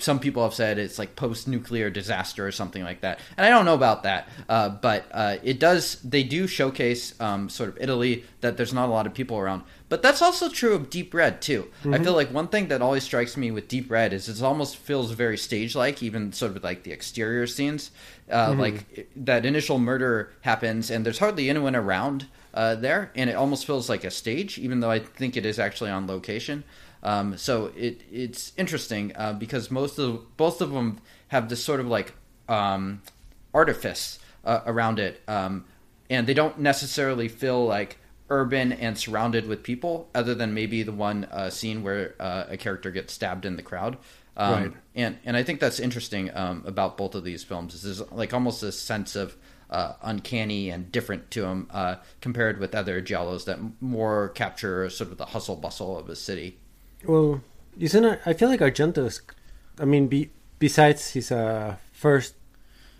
Some 0.03 0.19
people 0.19 0.43
have 0.43 0.53
said 0.53 0.77
it's 0.77 0.99
like 0.99 1.15
post-nuclear 1.15 1.89
disaster 1.89 2.45
or 2.45 2.51
something 2.51 2.83
like 2.83 3.01
that, 3.01 3.19
and 3.37 3.45
I 3.45 3.49
don't 3.49 3.63
know 3.65 3.73
about 3.73 4.03
that. 4.03 4.27
Uh, 4.49 4.69
but 4.69 5.05
uh, 5.11 5.37
it 5.43 5.59
does. 5.59 6.01
They 6.03 6.23
do 6.23 6.45
showcase 6.45 7.19
um, 7.21 7.47
sort 7.49 7.69
of 7.69 7.77
Italy 7.79 8.25
that 8.41 8.57
there's 8.57 8.73
not 8.73 8.89
a 8.89 8.91
lot 8.91 9.07
of 9.07 9.13
people 9.13 9.37
around, 9.37 9.63
but 9.87 10.01
that's 10.01 10.21
also 10.21 10.49
true 10.49 10.73
of 10.75 10.89
Deep 10.89 11.13
Red 11.13 11.41
too. 11.41 11.67
I 11.85 11.99
feel 12.03 12.13
like 12.13 12.33
one 12.33 12.49
thing 12.49 12.67
that 12.67 12.81
always 12.81 13.03
strikes 13.03 13.37
me 13.37 13.49
with 13.51 13.67
Deep 13.69 13.89
Red 13.89 14.11
is 14.11 14.27
it 14.27 14.41
almost 14.43 14.75
feels 14.75 15.11
very 15.11 15.37
stage-like, 15.37 16.03
even 16.03 16.33
sort 16.33 16.55
of 16.57 16.63
like 16.63 16.83
the 16.83 16.91
exterior 16.91 17.47
scenes. 17.47 17.91
Uh, 18.29 18.53
Like 18.59 19.07
that 19.15 19.45
initial 19.45 19.79
murder 19.79 20.31
happens, 20.41 20.91
and 20.91 21.05
there's 21.05 21.19
hardly 21.19 21.49
anyone 21.49 21.75
around 21.75 22.25
uh, 22.53 22.75
there, 22.75 23.11
and 23.15 23.29
it 23.29 23.35
almost 23.35 23.65
feels 23.65 23.89
like 23.89 24.03
a 24.03 24.11
stage, 24.11 24.57
even 24.59 24.79
though 24.81 24.91
I 24.91 24.99
think 24.99 25.37
it 25.37 25.45
is 25.45 25.59
actually 25.59 25.91
on 25.91 26.07
location. 26.07 26.63
Um, 27.03 27.37
so 27.37 27.71
it 27.75 28.01
it's 28.11 28.53
interesting 28.57 29.11
uh, 29.15 29.33
because 29.33 29.69
most 29.69 29.99
of 29.99 30.35
both 30.37 30.61
of 30.61 30.71
them 30.71 30.99
have 31.27 31.49
this 31.49 31.63
sort 31.63 31.79
of 31.79 31.87
like 31.87 32.13
um, 32.47 33.01
artifice 33.53 34.19
uh, 34.45 34.61
around 34.65 34.99
it, 34.99 35.21
um, 35.27 35.65
and 36.09 36.25
they 36.25 36.33
don't 36.33 36.59
necessarily 36.59 37.27
feel 37.27 37.65
like 37.65 37.97
urban 38.29 38.71
and 38.71 38.97
surrounded 38.97 39.47
with 39.47 39.63
people, 39.63 40.09
other 40.15 40.33
than 40.33 40.53
maybe 40.53 40.81
the 40.81 40.91
one 40.91 41.25
uh, 41.25 41.49
scene 41.49 41.83
where 41.83 42.15
uh, 42.19 42.45
a 42.49 42.57
character 42.57 42.89
gets 42.89 43.13
stabbed 43.13 43.45
in 43.45 43.57
the 43.57 43.61
crowd. 43.63 43.97
Um, 44.35 44.63
Right. 44.63 44.73
And 44.95 45.17
and 45.25 45.37
I 45.37 45.43
think 45.43 45.59
that's 45.59 45.79
interesting 45.79 46.31
um, 46.35 46.63
about 46.65 46.97
both 46.97 47.15
of 47.15 47.23
these 47.23 47.43
films. 47.43 47.75
Is 47.75 47.83
there's 47.83 48.11
like 48.11 48.33
almost 48.33 48.63
a 48.63 48.71
sense 48.71 49.15
of 49.15 49.35
uh, 49.69 49.93
uncanny 50.01 50.69
and 50.69 50.91
different 50.91 51.31
to 51.31 51.41
them 51.41 51.67
uh, 51.71 51.95
compared 52.21 52.59
with 52.59 52.73
other 52.75 53.01
giallos 53.01 53.45
that 53.45 53.57
m- 53.57 53.75
more 53.81 54.29
capture 54.29 54.89
sort 54.89 55.11
of 55.11 55.17
the 55.17 55.25
hustle 55.25 55.55
bustle 55.55 55.97
of 55.97 56.09
a 56.09 56.15
city. 56.15 56.59
Well, 57.05 57.41
isn't 57.79 58.03
it? 58.05 58.19
I 58.25 58.33
feel 58.33 58.49
like 58.49 58.59
Argento's. 58.61 59.21
I 59.79 59.85
mean, 59.85 60.07
be, 60.07 60.29
besides 60.59 61.11
his 61.11 61.31
uh, 61.31 61.75
first 61.91 62.35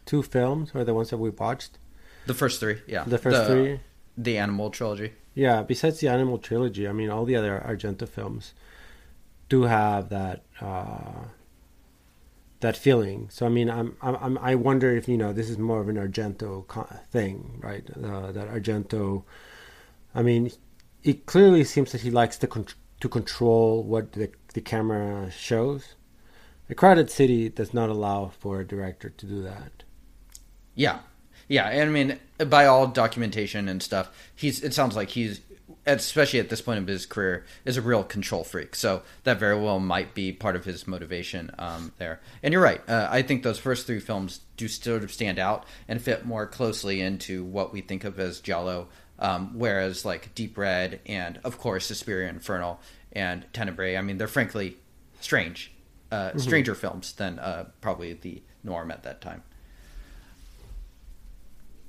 two 0.06 0.24
films 0.24 0.72
or 0.74 0.84
the 0.84 0.94
ones 0.94 1.10
that 1.12 1.18
we 1.18 1.30
watched, 1.30 1.78
The 2.26 2.34
first 2.34 2.60
three, 2.60 2.82
yeah, 2.88 3.04
the 3.06 3.18
first 3.18 3.48
three, 3.50 3.80
the 4.18 4.38
Animal 4.38 4.70
trilogy. 4.72 5.12
yeah. 5.36 5.62
Besides 5.64 6.00
the 6.00 6.08
Animal 6.10 6.38
trilogy, 6.40 6.88
I 6.88 6.92
mean, 6.94 7.10
all 7.10 7.26
the 7.26 7.36
other 7.36 7.64
Argento 7.66 8.08
films 8.08 8.54
do 9.50 9.64
have 9.64 10.10
that 10.10 10.44
uh, 10.62 11.28
that 12.62 12.76
feeling. 12.78 13.30
So 13.30 13.46
I 13.46 13.50
mean, 13.50 13.70
I'm, 13.70 13.96
I'm, 14.02 14.16
I'm 14.16 14.38
I 14.40 14.56
wonder 14.56 14.96
if 14.96 15.08
you 15.08 15.18
know 15.18 15.32
this 15.34 15.50
is 15.50 15.58
more 15.58 15.80
of 15.82 15.90
an 15.90 15.96
Argento 15.98 16.66
thing, 17.12 17.60
right? 17.62 17.84
Uh, 17.96 18.32
that 18.32 18.50
Argento. 18.50 19.24
I 20.16 20.22
mean, 20.24 20.52
it 21.04 21.26
clearly 21.26 21.64
seems 21.64 21.92
that 21.92 22.02
he 22.02 22.12
likes 22.12 22.38
to 22.40 22.48
con- 22.48 22.68
to 23.04 23.10
control 23.10 23.84
what 23.84 24.14
the 24.14 24.32
the 24.54 24.62
camera 24.62 25.30
shows. 25.30 25.96
A 26.70 26.74
crowded 26.74 27.12
city 27.12 27.50
does 27.50 27.74
not 27.74 27.90
allow 27.90 28.32
for 28.40 28.62
a 28.62 28.66
director 28.66 29.10
to 29.10 29.26
do 29.26 29.42
that. 29.42 29.84
Yeah, 30.74 31.00
yeah, 31.50 31.68
and 31.68 31.90
I 31.90 31.92
mean, 31.92 32.20
by 32.50 32.66
all 32.66 32.88
documentation 32.88 33.68
and 33.68 33.84
stuff, 33.84 34.10
he's. 34.34 34.64
It 34.64 34.74
sounds 34.74 34.96
like 34.96 35.10
he's, 35.10 35.42
especially 35.86 36.40
at 36.40 36.48
this 36.48 36.62
point 36.62 36.80
of 36.80 36.88
his 36.88 37.06
career, 37.06 37.46
is 37.66 37.76
a 37.76 37.82
real 37.82 38.06
control 38.06 38.46
freak. 38.46 38.74
So 38.74 39.02
that 39.26 39.38
very 39.38 39.60
well 39.60 39.82
might 39.82 40.14
be 40.14 40.32
part 40.32 40.56
of 40.56 40.64
his 40.64 40.88
motivation 40.88 41.52
um, 41.60 41.92
there. 41.98 42.22
And 42.42 42.54
you're 42.54 42.64
right. 42.64 42.82
Uh, 42.90 43.10
I 43.12 43.22
think 43.22 43.44
those 43.44 43.60
first 43.60 43.86
three 43.86 44.00
films 44.00 44.40
do 44.56 44.70
sort 44.70 45.04
of 45.04 45.12
stand 45.12 45.40
out 45.40 45.66
and 45.90 46.02
fit 46.02 46.26
more 46.26 46.48
closely 46.48 47.02
into 47.02 47.44
what 47.44 47.74
we 47.74 47.82
think 47.82 48.06
of 48.06 48.18
as 48.18 48.40
Giallo. 48.40 48.88
Um, 49.20 49.58
whereas 49.58 50.06
like 50.06 50.34
Deep 50.36 50.58
Red 50.58 51.00
and 51.06 51.40
of 51.44 51.58
course 51.58 51.86
Suspiria 51.86 52.30
Inferno 52.30 52.80
and 53.12 53.46
Tenebrae, 53.54 53.96
I 53.96 54.02
mean, 54.02 54.18
they're 54.18 54.28
frankly 54.28 54.78
strange, 55.22 55.72
uh, 56.12 56.38
stranger 56.38 56.76
films 56.76 57.14
than 57.14 57.40
uh, 57.40 57.66
probably 57.82 58.14
the 58.14 58.42
norm 58.64 58.92
at 58.92 59.04
that 59.04 59.22
time. 59.22 59.44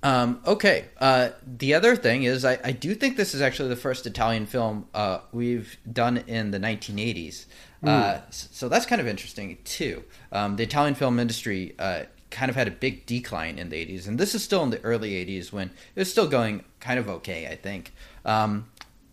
Um, 0.05 0.43
okay. 0.47 0.85
Uh, 1.01 1.31
the 1.47 1.73
other 1.73 1.97
thing 1.97 2.25
is, 2.25 2.45
I, 2.45 2.59
I 2.63 2.73
do 2.73 2.95
think 2.95 3.17
this 3.17 3.35
is 3.35 3.41
actually 3.41 3.71
the 3.71 3.77
first 3.77 4.07
Italian 4.07 4.45
film 4.45 4.87
uh, 4.93 5.21
we've 5.33 5.79
done 5.91 6.19
in 6.19 6.51
the 6.51 6.59
1980s. 6.59 7.47
Uh, 7.83 8.21
so 8.31 8.69
that's 8.69 8.87
kind 8.87 9.01
of 9.01 9.07
interesting 9.07 9.59
too. 9.65 10.05
Um, 10.33 10.57
the 10.57 10.63
Italian 10.63 10.95
film 10.95 11.19
industry 11.19 11.75
uh, 11.79 12.05
kind 12.35 12.51
of 12.51 12.57
had 12.57 12.67
a 12.67 12.73
big 12.73 13.07
decline 13.07 13.59
in 13.59 13.69
the 13.71 13.77
80s, 13.77 14.09
and 14.09 14.19
this 14.19 14.35
is 14.35 14.43
still 14.43 14.63
in 14.65 14.71
the 14.71 14.83
early 14.83 15.13
80s 15.25 15.53
when 15.53 15.69
it 15.95 16.01
was 16.01 16.11
still 16.11 16.27
going 16.27 16.65
kind 16.81 16.99
of 16.99 17.09
okay. 17.09 17.47
I 17.47 17.55
think. 17.55 17.95
Um, 18.25 18.67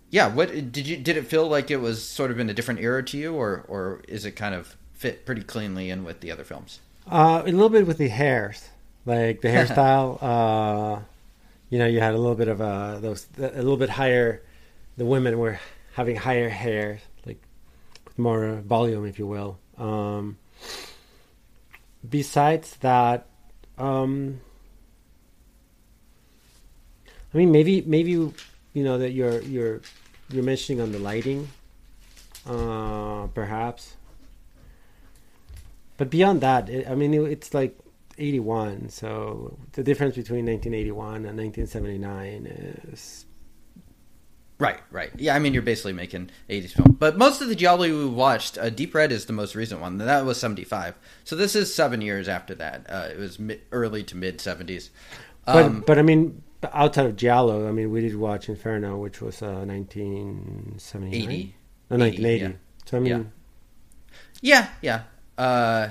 yeah. 0.10 0.28
What 0.28 0.50
did 0.72 0.88
you 0.88 0.98
did 0.98 1.16
it 1.18 1.28
feel 1.28 1.48
like 1.48 1.72
it 1.72 1.78
was 1.78 2.04
sort 2.04 2.32
of 2.32 2.40
in 2.40 2.50
a 2.50 2.54
different 2.54 2.82
era 2.82 3.04
to 3.04 3.18
you, 3.18 3.34
or 3.34 3.64
or 3.68 4.02
is 4.08 4.26
it 4.26 4.32
kind 4.32 4.56
of 4.56 4.76
fit 4.94 5.26
pretty 5.26 5.44
cleanly 5.44 5.90
in 5.90 6.04
with 6.04 6.20
the 6.20 6.32
other 6.32 6.44
films? 6.44 6.80
Uh, 7.10 7.44
a 7.46 7.52
little 7.52 7.70
bit 7.70 7.88
with 7.88 7.98
the 7.98 8.10
hairs, 8.10 8.70
like 9.06 9.42
the 9.42 9.48
hairstyle. 9.56 10.18
uh, 10.22 11.02
you 11.70 11.80
know, 11.80 11.88
you 11.88 12.00
had 12.02 12.14
a 12.14 12.18
little 12.18 12.36
bit 12.36 12.48
of 12.48 12.60
a 12.60 13.00
those 13.02 13.28
a 13.38 13.62
little 13.62 13.78
bit 13.78 13.90
higher. 13.90 14.42
The 14.98 15.06
women 15.06 15.38
were 15.38 15.60
having 15.94 16.16
higher 16.16 16.50
hair, 16.50 17.00
like 17.26 17.42
with 18.06 18.18
more 18.20 18.56
volume, 18.66 19.06
if 19.06 19.20
you 19.20 19.28
will. 19.28 19.58
Um, 19.78 20.38
besides 22.08 22.76
that, 22.78 23.28
um, 23.78 24.42
I 27.34 27.38
mean, 27.38 27.52
maybe 27.52 27.82
maybe 27.82 28.12
you 28.12 28.34
know 28.76 28.98
that 28.98 29.12
you're 29.12 29.42
you're 29.42 29.82
you're 30.30 30.44
mentioning 30.44 30.82
on 30.82 30.92
the 30.92 31.00
lighting, 31.00 31.48
uh, 32.46 33.28
perhaps. 33.34 33.96
But 35.98 36.10
beyond 36.10 36.42
that, 36.42 36.70
it, 36.70 36.90
I 36.90 36.96
mean, 36.96 37.14
it, 37.14 37.22
it's 37.24 37.54
like 37.54 37.78
81. 38.18 38.90
So 38.90 39.58
the 39.74 39.84
difference 39.84 40.16
between 40.16 40.46
1981 40.46 41.26
and 41.26 41.38
1979 41.38 42.48
is 42.92 43.26
Right, 44.62 44.80
right. 44.92 45.10
Yeah, 45.18 45.36
I 45.36 45.40
mean, 45.40 45.54
you're 45.56 45.64
basically 45.64 45.94
making 45.94 46.30
80s 46.48 46.74
film. 46.74 46.96
But 47.00 47.18
most 47.18 47.42
of 47.42 47.50
the 47.50 47.56
Giallo 47.56 47.82
we 47.88 48.06
watched, 48.06 48.60
uh, 48.60 48.70
Deep 48.70 48.94
Red 48.94 49.12
is 49.12 49.26
the 49.26 49.34
most 49.34 49.56
recent 49.56 49.82
one. 49.82 49.98
That 49.98 50.24
was 50.24 50.40
75. 50.40 50.94
So 51.24 51.36
this 51.36 51.56
is 51.56 51.74
seven 51.74 52.00
years 52.00 52.30
after 52.30 52.54
that. 52.54 52.86
Uh, 52.88 53.08
it 53.12 53.18
was 53.18 53.40
early 53.72 54.04
to 54.04 54.16
mid 54.16 54.38
70s. 54.38 54.90
But 55.48 55.66
Um, 55.66 55.84
but 55.88 55.98
I 55.98 56.04
mean, 56.04 56.44
outside 56.74 57.08
of 57.08 57.16
Giallo, 57.16 57.68
I 57.68 57.72
mean, 57.72 57.90
we 57.90 58.02
did 58.02 58.16
watch 58.16 58.50
Inferno, 58.50 59.00
which 59.00 59.20
was 59.20 59.42
uh, 59.42 59.66
1979, 59.66 61.12
80. 61.12 61.56
no, 61.90 61.98
1980. 61.98 62.40
yeah. 62.44 62.52
So 62.86 62.98
I 62.98 63.00
mean, 63.00 63.32
Yeah, 64.42 64.68
yeah. 64.84 65.02
Uh, 65.40 65.90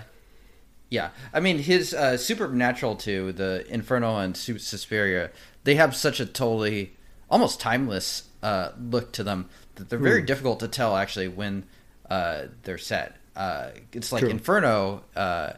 yeah. 0.90 1.10
I 1.34 1.40
mean, 1.40 1.58
his 1.58 1.92
uh, 1.92 2.16
Supernatural 2.16 2.94
2, 2.94 3.32
the 3.32 3.64
Inferno 3.68 4.16
and 4.18 4.36
Su- 4.36 4.58
Suspiria, 4.60 5.32
they 5.64 5.74
have 5.74 5.96
such 5.96 6.20
a 6.20 6.24
totally, 6.26 6.96
almost 7.28 7.58
timeless 7.58 8.28
uh, 8.42 8.70
look 8.78 9.12
to 9.12 9.22
them 9.22 9.48
that 9.76 9.88
they're 9.88 9.98
very 9.98 10.22
difficult 10.22 10.60
to 10.60 10.68
tell, 10.68 10.96
actually, 10.96 11.28
when 11.28 11.64
uh, 12.08 12.44
they're 12.62 12.78
set. 12.78 13.16
Uh, 13.36 13.70
it's 13.92 14.12
like 14.12 14.20
True. 14.20 14.30
Inferno. 14.30 15.04
Uh, 15.14 15.52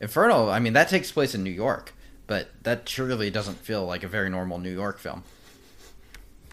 Inferno. 0.00 0.48
I 0.48 0.60
mean, 0.60 0.74
that 0.74 0.88
takes 0.88 1.10
place 1.10 1.34
in 1.34 1.42
New 1.42 1.50
York, 1.50 1.92
but 2.26 2.48
that 2.62 2.88
surely 2.88 3.30
doesn't 3.30 3.58
feel 3.58 3.84
like 3.84 4.02
a 4.02 4.08
very 4.08 4.30
normal 4.30 4.58
New 4.58 4.72
York 4.72 4.98
film. 4.98 5.24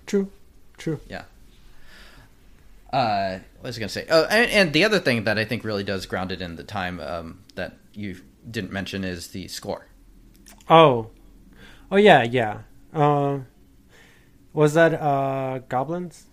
True, 0.06 0.30
true. 0.78 1.00
Yeah. 1.08 1.24
Uh, 2.92 3.40
what 3.60 3.68
was 3.68 3.78
I 3.78 3.80
going 3.80 3.90
to 3.90 3.94
say? 3.94 4.06
Oh, 4.10 4.24
and, 4.26 4.50
and 4.52 4.74
the 4.74 4.86
other 4.86 5.00
thing 5.00 5.26
that 5.26 5.38
I 5.38 5.46
think 5.46 5.64
really 5.64 5.84
does 5.84 6.06
ground 6.06 6.32
it 6.32 6.42
in 6.42 6.56
the 6.56 6.64
time 6.64 7.00
um, 7.00 7.40
that 7.56 7.78
you 7.94 8.22
didn't 8.50 8.72
mention 8.72 9.04
is 9.04 9.28
the 9.28 9.48
score. 9.48 9.86
Oh, 10.70 11.10
oh 11.92 11.98
yeah, 11.98 12.24
yeah. 12.24 12.60
Uh, 12.94 13.40
was 14.56 14.74
that 14.74 14.94
uh, 15.00 15.60
goblins? 15.70 16.26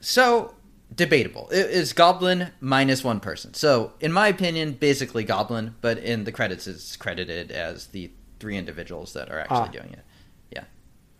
So 0.00 0.54
debatable. 0.94 1.48
It 1.50 1.70
is 1.70 1.92
Goblin 1.92 2.50
minus 2.60 3.04
one 3.04 3.20
person. 3.20 3.54
So 3.54 3.92
in 4.00 4.12
my 4.12 4.28
opinion, 4.28 4.72
basically 4.72 5.22
Goblin, 5.24 5.74
but 5.80 5.98
in 5.98 6.24
the 6.24 6.32
credits 6.32 6.66
it's 6.66 6.96
credited 6.96 7.50
as 7.52 7.88
the 7.88 8.10
three 8.40 8.56
individuals 8.56 9.12
that 9.12 9.30
are 9.30 9.38
actually 9.40 9.58
Ah. 9.58 9.66
doing 9.66 9.92
it. 9.92 10.04
Yeah. 10.50 10.64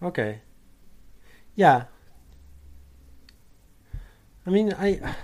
Okay. 0.03 0.41
Yeah. 1.55 1.85
I 4.47 4.51
mean, 4.51 4.73
I 4.73 5.15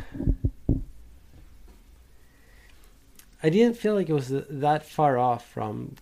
I 3.42 3.48
didn't 3.50 3.76
feel 3.76 3.94
like 3.94 4.08
it 4.08 4.12
was 4.12 4.28
that 4.28 4.84
far 4.84 5.16
off 5.16 5.48
from 5.48 5.94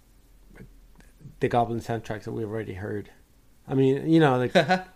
the 1.41 1.49
Goblin 1.49 1.81
soundtracks 1.81 2.25
that 2.25 2.33
we've 2.33 2.49
already 2.49 2.75
heard. 2.75 3.11
I 3.73 3.75
mean, 3.75 4.07
you 4.11 4.21
know, 4.21 4.37
like 4.37 4.55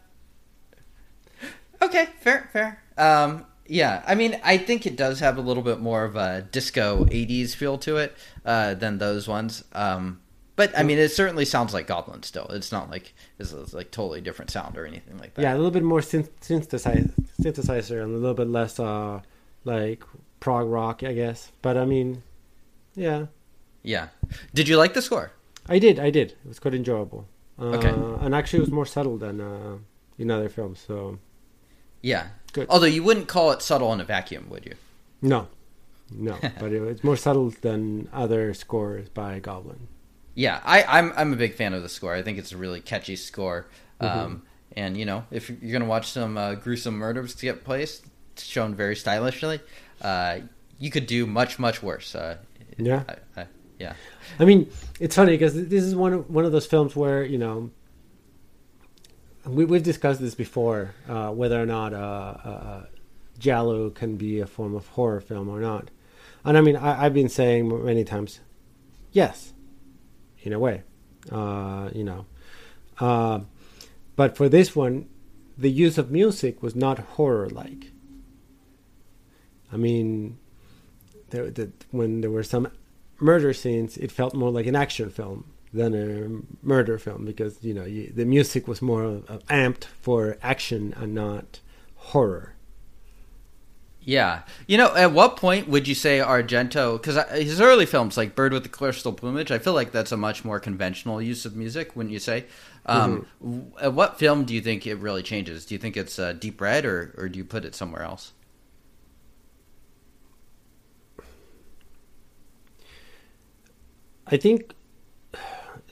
Okay, 1.83 2.09
fair, 2.21 2.51
fair. 2.53 2.83
Um, 2.99 3.47
yeah, 3.67 4.03
I 4.07 4.15
mean, 4.15 4.39
I 4.45 4.59
think 4.59 4.85
it 4.85 4.97
does 4.97 5.21
have 5.21 5.39
a 5.39 5.41
little 5.41 5.63
bit 5.63 5.81
more 5.81 6.05
of 6.05 6.15
a 6.15 6.43
disco 6.53 7.07
'80s 7.07 7.55
feel 7.55 7.79
to 7.79 7.97
it 7.97 8.15
uh, 8.45 8.75
than 8.75 8.99
those 8.99 9.27
ones. 9.27 9.65
Um, 9.73 10.21
but 10.57 10.79
I 10.79 10.83
mean, 10.83 10.99
it 10.99 11.11
certainly 11.11 11.47
sounds 11.47 11.73
like 11.73 11.87
Goblin 11.87 12.23
still. 12.23 12.49
It's 12.51 12.71
not 12.71 12.91
like 12.91 13.15
it's, 13.39 13.53
it's 13.53 13.73
like 13.73 13.91
totally 13.91 14.21
different 14.21 14.51
sound 14.51 14.77
or 14.77 14.85
anything 14.85 15.17
like 15.17 15.33
that. 15.35 15.43
yeah, 15.43 15.55
a 15.55 15.57
little 15.57 15.71
bit 15.71 15.83
more 15.83 16.01
synth- 16.01 16.29
synthesizer, 16.43 17.11
synthesizer, 17.41 18.03
and 18.03 18.15
a 18.15 18.19
little 18.19 18.35
bit 18.35 18.49
less 18.49 18.79
uh 18.79 19.21
like 19.65 20.05
prog 20.39 20.69
rock, 20.69 21.03
I 21.03 21.15
guess. 21.15 21.51
But 21.63 21.79
I 21.79 21.87
mean, 21.87 22.23
yeah, 22.95 23.27
Yeah. 23.83 24.09
Did 24.53 24.69
you 24.69 24.77
like 24.77 24.93
the 24.93 25.03
score? 25.03 25.33
I 25.67 25.79
did, 25.79 25.99
I 25.99 26.11
did. 26.11 26.33
It 26.33 26.49
was 26.49 26.59
quite 26.59 26.75
enjoyable. 26.75 27.27
Uh, 27.59 27.65
Okay. 27.77 27.89
and 28.25 28.35
actually, 28.35 28.59
it 28.59 28.63
was 28.63 28.71
more 28.73 28.87
subtle 28.87 29.17
than 29.19 29.41
uh, 29.41 29.77
in 30.19 30.31
other 30.31 30.49
films. 30.49 30.83
So 30.87 31.19
Yeah. 32.03 32.29
Good. 32.53 32.67
Although 32.71 32.87
you 32.87 33.03
wouldn't 33.03 33.29
call 33.29 33.51
it 33.53 33.61
subtle 33.63 33.93
in 33.93 34.01
a 34.01 34.05
vacuum, 34.05 34.49
would 34.51 34.65
you? 34.67 34.75
no, 35.23 35.49
no, 36.11 36.37
but 36.61 36.73
it 36.73 36.81
was 36.81 37.03
more 37.03 37.17
subtle 37.17 37.51
than 37.63 38.09
other 38.13 38.55
scores 38.55 39.09
by 39.09 39.39
Goblin. 39.41 39.89
Yeah, 40.35 40.61
I, 40.65 40.85
I'm 40.85 41.13
I'm 41.17 41.33
a 41.33 41.37
big 41.37 41.55
fan 41.55 41.73
of 41.75 41.83
the 41.83 41.89
score. 41.89 42.15
I 42.15 42.23
think 42.23 42.39
it's 42.39 42.53
a 42.53 42.57
really 42.57 42.81
catchy 42.81 43.17
score. 43.17 43.67
Mm-hmm. 44.01 44.19
Um, 44.19 44.43
and 44.77 44.97
you 44.97 45.05
know, 45.07 45.25
if 45.31 45.49
you're 45.51 45.73
gonna 45.73 45.89
watch 45.91 46.11
some 46.11 46.37
uh, 46.37 46.55
gruesome 46.55 46.95
murders 46.97 47.35
get 47.35 47.65
place 47.65 48.03
shown 48.37 48.75
very 48.75 48.95
stylishly, 48.97 49.61
uh, 50.03 50.41
you 50.79 50.91
could 50.91 51.07
do 51.07 51.27
much 51.27 51.59
much 51.59 51.83
worse. 51.83 52.15
Uh, 52.15 52.37
Yeah. 52.79 53.03
I, 53.09 53.41
I, 53.41 53.47
yeah. 53.79 53.95
I 54.39 54.45
mean, 54.45 54.71
it's 55.01 55.17
funny 55.17 55.33
because 55.33 55.55
this 55.55 55.83
is 55.83 55.95
one 55.95 56.13
of, 56.13 56.31
one 56.31 56.45
of 56.45 56.53
those 56.53 56.67
films 56.67 56.97
where 56.97 57.25
you 57.25 57.39
know 57.39 57.71
we, 59.47 59.65
we've 59.65 59.83
discussed 59.83 60.21
this 60.21 60.35
before 60.35 60.95
uh, 61.09 61.31
whether 61.31 61.61
or 61.61 61.67
not 61.67 61.93
uh, 61.93 61.97
uh, 61.97 62.87
Giallo 63.39 63.91
can 63.91 64.17
be 64.17 64.41
a 64.41 64.47
form 64.47 64.75
of 64.75 64.87
horror 64.89 65.21
film 65.21 65.49
or 65.49 65.61
not, 65.61 65.91
and 66.45 66.57
I 66.57 66.61
mean 66.61 66.77
I, 66.77 67.05
I've 67.05 67.15
been 67.15 67.29
saying 67.29 67.85
many 67.85 68.05
times, 68.05 68.41
yes, 69.13 69.53
in 70.41 70.53
a 70.53 70.59
way, 70.59 70.83
uh, 71.31 71.91
you 71.95 72.05
know, 72.05 72.27
uh, 72.99 73.41
but 74.17 74.37
for 74.37 74.49
this 74.49 74.75
one, 74.75 75.09
the 75.59 75.71
use 75.71 75.99
of 75.99 76.11
music 76.11 76.63
was 76.63 76.75
not 76.75 76.99
horror 76.99 77.49
like. 77.49 77.93
I 79.73 79.77
mean, 79.77 80.39
there, 81.31 81.51
the, 81.51 81.73
when 81.91 82.21
there 82.21 82.31
were 82.31 82.45
some 82.45 82.69
murder 83.19 83.53
scenes, 83.53 83.97
it 83.97 84.13
felt 84.13 84.35
more 84.35 84.51
like 84.51 84.67
an 84.67 84.77
action 84.77 85.11
film 85.11 85.53
than 85.73 85.95
a 85.95 86.67
murder 86.67 86.99
film 86.99 87.25
because 87.25 87.63
you 87.63 87.75
know 87.75 87.85
you, 87.85 88.13
the 88.15 88.25
music 88.25 88.67
was 88.67 88.81
more 88.81 89.23
uh, 89.29 89.39
amped 89.49 89.85
for 90.01 90.39
action 90.43 90.95
and 90.97 91.15
not 91.15 91.61
horror. 91.97 92.53
Yeah. 94.07 94.43
You 94.69 94.79
know, 94.79 94.95
at 94.95 95.11
what 95.11 95.37
point 95.37 95.67
would 95.67 95.89
you 95.89 95.95
say 95.97 96.19
Argento, 96.21 96.97
because 96.97 97.17
his 97.33 97.61
early 97.61 97.87
films, 97.87 98.17
like 98.17 98.37
Bird 98.37 98.53
with 98.53 98.63
the 98.63 98.69
Crystal 98.69 99.13
Plumage, 99.13 99.51
I 99.51 99.59
feel 99.59 99.73
like 99.73 99.91
that's 99.91 100.13
a 100.13 100.17
much 100.17 100.45
more 100.45 100.61
conventional 100.61 101.21
use 101.21 101.45
of 101.45 101.57
music, 101.57 101.97
wouldn't 101.97 102.13
you 102.13 102.21
say? 102.21 102.45
Um, 102.87 103.27
w- 103.43 103.73
At 103.81 103.95
what 103.95 104.17
film 104.17 104.45
do 104.45 104.55
you 104.55 104.61
think 104.61 104.87
it 104.87 104.95
really 104.99 105.25
changes? 105.25 105.67
Do 105.67 105.75
you 105.75 105.81
think 105.81 105.97
it's 105.97 106.21
uh, 106.21 106.35
Deep 106.35 106.61
Red, 106.61 106.85
or, 106.85 107.15
or 107.19 107.29
do 107.29 107.37
you 107.37 107.45
put 107.45 107.65
it 107.65 107.75
somewhere 107.75 108.03
else? 108.03 108.33
I 114.27 114.37
think 114.37 114.75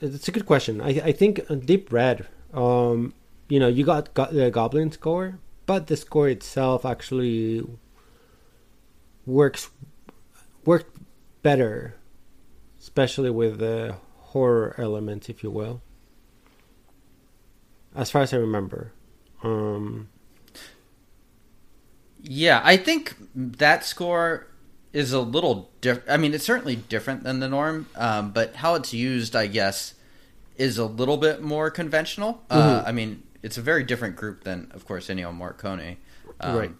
it's 0.01 0.27
a 0.27 0.31
good 0.31 0.45
question. 0.45 0.81
I, 0.81 0.89
I 0.89 1.11
think 1.11 1.41
Deep 1.65 1.91
Red, 1.91 2.27
um, 2.53 3.13
you 3.47 3.59
know, 3.59 3.67
you 3.67 3.85
got, 3.85 4.13
got 4.13 4.33
the 4.33 4.51
Goblin 4.51 4.91
score, 4.91 5.39
but 5.65 5.87
the 5.87 5.97
score 5.97 6.27
itself 6.29 6.85
actually 6.85 7.65
works 9.25 9.69
worked 10.65 10.97
better, 11.41 11.95
especially 12.79 13.29
with 13.29 13.59
the 13.59 13.95
horror 14.17 14.75
element, 14.77 15.29
if 15.29 15.43
you 15.43 15.51
will. 15.51 15.81
As 17.95 18.11
far 18.11 18.23
as 18.23 18.33
I 18.33 18.37
remember, 18.37 18.91
um, 19.43 20.09
Yeah, 22.21 22.61
I 22.63 22.75
think 22.75 23.15
that 23.35 23.85
score 23.85 24.47
is 24.95 25.11
a 25.11 25.19
little 25.19 25.69
different. 25.81 26.09
I 26.09 26.15
mean, 26.15 26.33
it's 26.33 26.45
certainly 26.45 26.77
different 26.77 27.23
than 27.23 27.41
the 27.41 27.49
norm, 27.49 27.87
um, 27.95 28.31
but 28.31 28.55
how 28.55 28.75
it's 28.75 28.93
used, 28.93 29.35
I 29.35 29.47
guess, 29.47 29.93
is 30.55 30.77
a 30.77 30.85
little 30.85 31.17
bit 31.17 31.41
more 31.41 31.69
conventional. 31.69 32.41
Uh, 32.49 32.81
I 32.87 32.93
mean, 32.93 33.21
it's 33.43 33.57
a 33.57 33.61
very 33.61 33.83
different 33.83 34.15
group 34.15 34.45
than, 34.45 34.71
of 34.73 34.85
course, 34.85 35.07
Ennio 35.09 35.35
Morricone. 35.37 35.97
Um, 36.39 36.57
Right. 36.57 36.71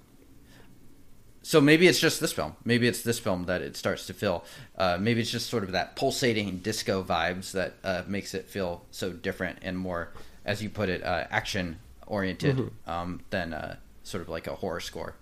So 1.41 1.61
maybe 1.61 1.87
it's 1.87 1.99
just 1.99 2.21
this 2.21 2.31
film. 2.33 2.55
Maybe 2.63 2.87
it's 2.87 3.03
this 3.03 3.19
film 3.19 3.45
that 3.45 3.61
it 3.61 3.75
starts 3.75 4.07
to 4.07 4.13
feel. 4.13 4.45
Uh, 4.77 4.97
maybe 4.99 5.21
it's 5.21 5.29
just 5.29 5.47
sort 5.47 5.63
of 5.63 5.73
that 5.73 5.95
pulsating 5.95 6.57
disco 6.59 7.03
vibes 7.03 7.51
that 7.51 7.73
uh, 7.83 8.01
makes 8.07 8.33
it 8.33 8.47
feel 8.49 8.83
so 8.91 9.11
different 9.11 9.59
and 9.61 9.77
more, 9.77 10.09
as 10.43 10.63
you 10.63 10.69
put 10.71 10.89
it, 10.89 11.03
uh, 11.03 11.25
action 11.29 11.77
oriented 12.07 12.71
um, 12.87 13.19
than 13.29 13.53
uh, 13.53 13.75
sort 14.03 14.23
of 14.23 14.29
like 14.29 14.47
a 14.47 14.55
horror 14.55 14.79
score. 14.79 15.15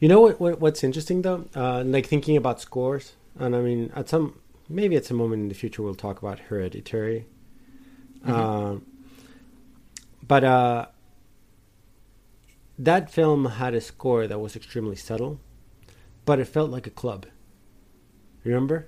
You 0.00 0.08
know 0.08 0.20
what, 0.20 0.40
what 0.40 0.60
what's 0.60 0.84
interesting 0.84 1.22
though? 1.22 1.46
Uh, 1.54 1.82
like 1.84 2.06
thinking 2.06 2.36
about 2.36 2.60
scores, 2.60 3.14
and 3.38 3.54
I 3.54 3.60
mean, 3.60 3.92
at 3.94 4.08
some 4.08 4.38
maybe 4.68 4.96
at 4.96 5.04
some 5.04 5.16
moment 5.16 5.42
in 5.42 5.48
the 5.48 5.54
future 5.54 5.82
we'll 5.82 5.94
talk 5.94 6.18
about 6.18 6.38
Hereditary. 6.40 7.26
Uh, 8.24 8.76
but 10.26 10.44
uh, 10.44 10.86
that 12.78 13.10
film 13.10 13.46
had 13.46 13.74
a 13.74 13.80
score 13.80 14.26
that 14.26 14.38
was 14.38 14.54
extremely 14.54 14.96
subtle, 14.96 15.40
but 16.24 16.38
it 16.38 16.46
felt 16.46 16.70
like 16.70 16.86
a 16.86 16.90
club. 16.90 17.26
Remember? 18.44 18.86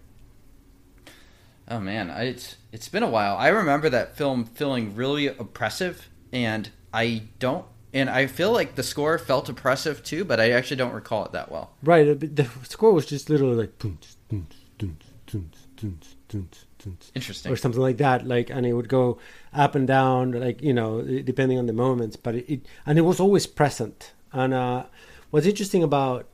Oh 1.69 1.81
man, 1.81 2.11
I, 2.11 2.25
it's 2.25 2.57
it's 2.73 2.89
been 2.89 3.03
a 3.03 3.09
while. 3.09 3.37
I 3.37 3.49
remember 3.49 3.89
that 3.91 4.17
film 4.17 4.45
feeling 4.45 4.95
really 4.95 5.29
oppressive, 5.29 6.09
and 6.33 6.69
I 6.93 7.23
don't, 7.39 7.65
and 7.93 8.09
I 8.11 8.27
feel 8.27 8.53
like 8.53 8.75
the 8.75 8.83
score 8.83 9.19
felt 9.19 9.49
oppressive 9.49 10.03
too, 10.03 10.25
but 10.25 10.39
I 10.41 10.51
actually 10.53 10.77
don't 10.77 10.93
recall 10.93 11.25
it 11.25 11.33
that 11.33 11.51
well. 11.51 11.71
Right. 11.83 12.09
uh, 12.09 12.15
The 12.15 12.49
score 12.65 12.93
was 12.93 13.07
just 13.07 13.29
literally 13.31 13.57
like 13.57 13.79
"Toons, 13.79 14.17
toons, 14.29 14.55
toons, 14.79 15.05
toons, 15.27 15.57
toons, 15.77 16.17
toons, 16.29 16.65
toons," 16.79 17.13
Interesting. 17.15 17.53
or 17.53 17.57
something 17.57 17.81
like 17.81 17.97
that. 17.99 18.27
Like, 18.27 18.51
and 18.51 18.65
it 18.67 18.73
would 18.75 18.89
go 18.89 19.19
up 19.53 19.75
and 19.75 19.87
down, 19.87 20.33
like 20.33 20.63
you 20.63 20.73
know, 20.73 21.03
depending 21.03 21.59
on 21.59 21.67
the 21.67 21.73
moments. 21.73 22.17
But 22.17 22.35
it, 22.37 22.53
it 22.53 22.67
and 22.87 22.99
it 22.99 23.03
was 23.03 23.19
always 23.21 23.47
present. 23.47 24.13
And 24.33 24.55
uh, 24.55 24.85
what's 25.31 25.47
interesting 25.47 25.83
about 25.83 26.29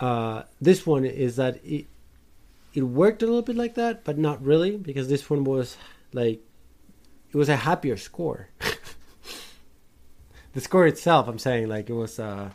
uh, 0.00 0.42
this 0.60 0.86
one 0.86 1.04
is 1.04 1.36
that 1.36 1.64
it 1.64 1.86
it 2.74 2.82
worked 2.82 3.22
a 3.22 3.26
little 3.26 3.42
bit 3.42 3.56
like 3.56 3.74
that, 3.76 4.04
but 4.04 4.18
not 4.18 4.44
really, 4.44 4.76
because 4.76 5.08
this 5.08 5.30
one 5.30 5.44
was 5.44 5.76
like 6.12 6.40
it 7.32 7.36
was 7.36 7.48
a 7.48 7.56
happier 7.56 7.96
score. 7.96 8.48
the 10.56 10.60
score 10.60 10.88
itself, 10.88 11.28
I'm 11.28 11.38
saying, 11.38 11.68
like 11.68 11.88
it 11.88 11.94
was. 11.94 12.18
Uh, 12.18 12.50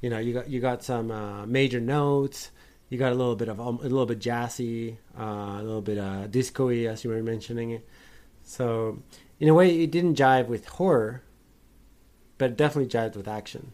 you 0.00 0.08
know 0.08 0.18
you 0.18 0.32
got 0.32 0.48
you 0.48 0.60
got 0.60 0.82
some 0.82 1.10
uh, 1.10 1.46
major 1.46 1.80
notes 1.80 2.50
you 2.88 2.98
got 2.98 3.12
a 3.12 3.14
little 3.14 3.36
bit 3.36 3.48
of 3.48 3.60
um, 3.60 3.78
a 3.80 3.82
little 3.82 4.06
bit 4.06 4.18
jazzy 4.18 4.96
uh, 5.18 5.58
a 5.58 5.62
little 5.62 5.82
bit 5.82 5.98
uh, 5.98 6.26
disco-y 6.26 6.86
as 6.86 7.04
you 7.04 7.10
were 7.10 7.22
mentioning 7.22 7.70
it 7.70 7.86
so 8.42 9.02
in 9.38 9.48
a 9.48 9.54
way 9.54 9.82
it 9.82 9.90
didn't 9.90 10.14
jive 10.16 10.46
with 10.46 10.66
horror 10.66 11.22
but 12.38 12.50
it 12.50 12.56
definitely 12.56 12.90
jived 12.90 13.16
with 13.16 13.28
action 13.28 13.72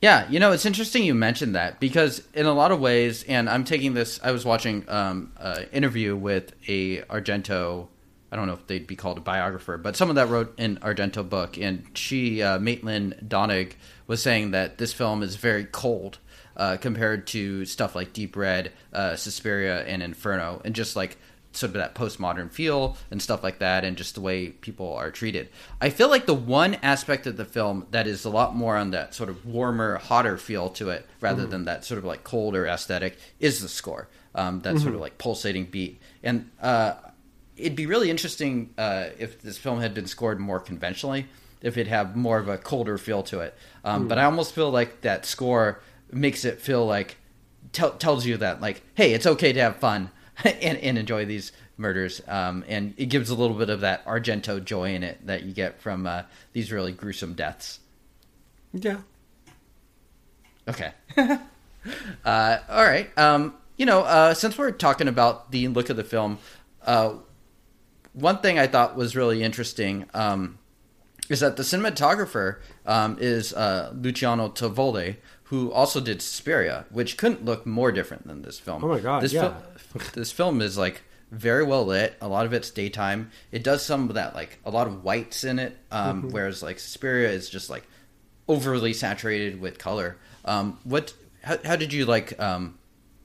Yeah, 0.00 0.26
you 0.30 0.40
know, 0.40 0.52
it's 0.52 0.64
interesting 0.64 1.04
you 1.04 1.14
mentioned 1.14 1.54
that 1.54 1.78
because 1.78 2.22
in 2.32 2.46
a 2.46 2.54
lot 2.54 2.72
of 2.72 2.80
ways, 2.80 3.22
and 3.24 3.50
I'm 3.50 3.64
taking 3.64 3.92
this. 3.92 4.18
I 4.24 4.30
was 4.32 4.46
watching 4.46 4.88
um, 4.88 5.32
an 5.36 5.66
interview 5.72 6.16
with 6.16 6.54
a 6.66 7.02
Argento. 7.02 7.88
I 8.32 8.36
don't 8.36 8.46
know 8.46 8.54
if 8.54 8.66
they'd 8.66 8.86
be 8.86 8.96
called 8.96 9.18
a 9.18 9.22
biographer, 9.22 9.76
but 9.76 9.96
someone 9.96 10.16
that 10.16 10.28
wrote 10.28 10.54
an 10.58 10.78
Argento 10.78 11.28
book, 11.28 11.58
and 11.58 11.84
she, 11.94 12.42
uh, 12.42 12.58
Maitland 12.58 13.16
McDonagh, 13.22 13.72
was 14.06 14.22
saying 14.22 14.52
that 14.52 14.78
this 14.78 14.92
film 14.92 15.22
is 15.22 15.36
very 15.36 15.64
cold 15.64 16.18
uh, 16.56 16.76
compared 16.76 17.26
to 17.28 17.64
stuff 17.64 17.94
like 17.94 18.12
Deep 18.12 18.36
Red, 18.36 18.72
uh, 18.92 19.16
Suspiria, 19.16 19.84
and 19.84 20.02
Inferno, 20.02 20.60
and 20.64 20.74
just 20.74 20.94
like 20.94 21.16
sort 21.52 21.70
of 21.70 21.74
that 21.74 21.96
postmodern 21.96 22.48
feel 22.52 22.96
and 23.10 23.20
stuff 23.20 23.42
like 23.42 23.58
that, 23.58 23.84
and 23.84 23.96
just 23.96 24.14
the 24.14 24.20
way 24.20 24.48
people 24.50 24.94
are 24.94 25.10
treated. 25.10 25.48
I 25.80 25.90
feel 25.90 26.08
like 26.08 26.26
the 26.26 26.34
one 26.34 26.74
aspect 26.76 27.26
of 27.26 27.36
the 27.36 27.44
film 27.44 27.86
that 27.90 28.06
is 28.06 28.24
a 28.24 28.30
lot 28.30 28.54
more 28.54 28.76
on 28.76 28.92
that 28.92 29.14
sort 29.14 29.28
of 29.28 29.44
warmer, 29.44 29.96
hotter 29.96 30.38
feel 30.38 30.68
to 30.70 30.90
it, 30.90 31.06
rather 31.20 31.46
than 31.46 31.64
that 31.64 31.84
sort 31.84 31.98
of 31.98 32.04
like 32.04 32.22
colder 32.22 32.66
aesthetic, 32.66 33.18
is 33.40 33.60
the 33.60 33.68
score. 33.68 34.08
Um, 34.32 34.60
that 34.60 34.78
sort 34.78 34.94
of 34.94 35.00
like 35.00 35.18
pulsating 35.18 35.64
beat, 35.64 36.00
and 36.22 36.48
uh, 36.62 36.92
it'd 37.60 37.76
be 37.76 37.86
really 37.86 38.10
interesting 38.10 38.72
uh, 38.78 39.06
if 39.18 39.40
this 39.40 39.58
film 39.58 39.80
had 39.80 39.94
been 39.94 40.06
scored 40.06 40.40
more 40.40 40.60
conventionally, 40.60 41.26
if 41.62 41.76
it 41.76 41.86
had 41.86 42.16
more 42.16 42.38
of 42.38 42.48
a 42.48 42.58
colder 42.58 42.98
feel 42.98 43.22
to 43.24 43.40
it. 43.40 43.54
Um, 43.84 44.08
But 44.08 44.18
I 44.18 44.24
almost 44.24 44.54
feel 44.54 44.70
like 44.70 45.02
that 45.02 45.26
score 45.26 45.80
makes 46.12 46.44
it 46.44 46.60
feel 46.60 46.86
like 46.86 47.16
tell, 47.72 47.92
tells 47.92 48.26
you 48.26 48.36
that 48.38 48.60
like, 48.60 48.82
hey, 48.94 49.12
it's 49.12 49.26
okay 49.26 49.52
to 49.52 49.60
have 49.60 49.76
fun 49.76 50.10
and, 50.44 50.78
and 50.78 50.98
enjoy 50.98 51.24
these 51.24 51.52
murders, 51.76 52.20
um, 52.28 52.64
and 52.68 52.94
it 52.96 53.06
gives 53.06 53.30
a 53.30 53.34
little 53.34 53.56
bit 53.56 53.70
of 53.70 53.80
that 53.80 54.04
Argento 54.04 54.62
joy 54.62 54.94
in 54.94 55.02
it 55.02 55.26
that 55.26 55.44
you 55.44 55.52
get 55.52 55.80
from 55.80 56.06
uh, 56.06 56.22
these 56.52 56.70
really 56.70 56.92
gruesome 56.92 57.34
deaths. 57.34 57.80
Yeah. 58.72 58.98
Okay. 60.68 60.92
uh, 62.24 62.58
all 62.68 62.84
right. 62.84 63.10
Um, 63.18 63.54
you 63.76 63.86
know, 63.86 64.00
uh, 64.00 64.34
since 64.34 64.58
we're 64.58 64.70
talking 64.72 65.08
about 65.08 65.50
the 65.52 65.68
look 65.68 65.88
of 65.88 65.96
the 65.96 66.04
film, 66.04 66.38
uh, 66.84 67.14
one 68.12 68.38
thing 68.38 68.58
I 68.58 68.66
thought 68.66 68.96
was 68.96 69.14
really 69.16 69.42
interesting 69.42 70.06
um, 70.14 70.58
is 71.28 71.40
that 71.40 71.56
the 71.56 71.62
cinematographer 71.62 72.56
um, 72.86 73.16
is 73.20 73.52
uh, 73.52 73.92
Luciano 73.94 74.48
Tovoli, 74.48 75.16
who 75.44 75.70
also 75.72 76.00
did 76.00 76.22
Suspiria, 76.22 76.86
which 76.90 77.16
couldn't 77.16 77.44
look 77.44 77.66
more 77.66 77.92
different 77.92 78.26
than 78.26 78.42
this 78.42 78.58
film. 78.58 78.84
Oh 78.84 78.88
my 78.88 79.00
God, 79.00 79.22
This, 79.22 79.32
yeah. 79.32 79.54
fil- 79.76 80.02
this 80.14 80.32
film 80.32 80.60
is 80.60 80.76
like 80.78 81.02
very 81.30 81.62
well 81.64 81.84
lit. 81.86 82.16
A 82.20 82.28
lot 82.28 82.46
of 82.46 82.52
it's 82.52 82.70
daytime. 82.70 83.30
It 83.52 83.62
does 83.62 83.84
some 83.84 84.08
of 84.08 84.14
that, 84.14 84.34
like 84.34 84.58
a 84.64 84.70
lot 84.70 84.86
of 84.88 85.04
whites 85.04 85.44
in 85.44 85.58
it, 85.58 85.76
um, 85.90 86.22
Mm-hmm. 86.22 86.30
whereas 86.30 86.62
like 86.62 86.78
Suspiria 86.78 87.30
is 87.30 87.48
just 87.48 87.70
like 87.70 87.84
overly 88.48 88.92
saturated 88.92 89.60
with 89.60 89.78
color. 89.78 90.16
Um, 90.44 90.78
what? 90.84 91.12
How, 91.42 91.58
how 91.64 91.76
did 91.76 91.92
you 91.92 92.04
like? 92.06 92.38
Um, 92.40 92.78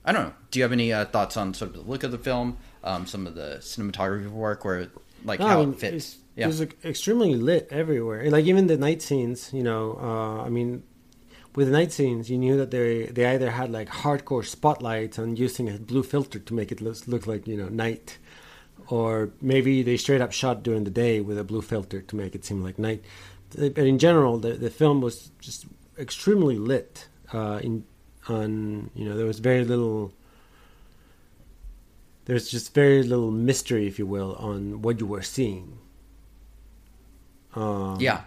I 0.04 0.12
don't 0.12 0.26
know. 0.26 0.34
Do 0.50 0.58
you 0.58 0.62
have 0.62 0.72
any 0.72 0.92
uh, 0.92 1.04
thoughts 1.06 1.36
on 1.36 1.52
sort 1.54 1.70
of 1.74 1.84
the 1.84 1.90
look 1.90 2.02
of 2.04 2.12
the 2.12 2.18
film, 2.18 2.58
um, 2.86 3.06
some 3.06 3.26
of 3.26 3.34
the 3.34 3.58
cinematography 3.60 4.30
work, 4.30 4.64
where 4.64 4.88
like 5.24 5.40
No, 5.40 5.46
how 5.46 5.58
I 5.58 5.60
mean, 5.60 5.74
it 5.74 5.80
fits? 5.80 5.94
It's, 5.94 6.16
Yeah. 6.36 6.44
It 6.44 6.48
was 6.48 6.60
extremely 6.84 7.34
lit 7.34 7.68
everywhere. 7.70 8.20
And, 8.20 8.32
Like 8.32 8.44
even 8.44 8.66
the 8.66 8.76
night 8.76 9.02
scenes, 9.02 9.50
you 9.52 9.62
know. 9.62 9.98
Uh, 10.00 10.44
I 10.46 10.50
mean, 10.50 10.82
with 11.54 11.66
the 11.68 11.72
night 11.72 11.92
scenes, 11.92 12.30
you 12.30 12.38
knew 12.38 12.56
that 12.58 12.70
they 12.70 13.06
they 13.06 13.26
either 13.26 13.50
had 13.50 13.70
like 13.72 13.88
hardcore 13.88 14.44
spotlights 14.44 15.18
and 15.18 15.38
using 15.38 15.68
a 15.68 15.78
blue 15.78 16.02
filter 16.02 16.38
to 16.38 16.54
make 16.54 16.70
it 16.70 16.80
look, 16.80 16.98
look 17.08 17.26
like 17.26 17.48
you 17.48 17.56
know 17.56 17.68
night, 17.68 18.18
or 18.88 19.30
maybe 19.40 19.82
they 19.82 19.96
straight 19.96 20.20
up 20.20 20.32
shot 20.32 20.62
during 20.62 20.84
the 20.84 20.90
day 20.90 21.20
with 21.20 21.38
a 21.38 21.44
blue 21.44 21.62
filter 21.62 22.00
to 22.02 22.16
make 22.16 22.34
it 22.34 22.44
seem 22.44 22.62
like 22.62 22.78
night. 22.78 23.02
But 23.56 23.86
in 23.92 23.98
general, 23.98 24.38
the 24.38 24.52
the 24.52 24.70
film 24.70 25.00
was 25.00 25.30
just 25.40 25.66
extremely 25.98 26.56
lit. 26.58 27.08
Uh, 27.32 27.58
in 27.62 27.84
on 28.28 28.90
you 28.94 29.04
know 29.08 29.16
there 29.16 29.26
was 29.26 29.38
very 29.38 29.64
little 29.64 30.12
there's 32.26 32.48
just 32.50 32.74
very 32.74 33.02
little 33.02 33.30
mystery, 33.30 33.86
if 33.86 33.98
you 33.98 34.06
will, 34.06 34.34
on 34.36 34.82
what 34.82 35.00
you 35.00 35.06
were 35.06 35.22
seeing. 35.22 35.78
Um, 37.54 37.96
yeah. 38.00 38.22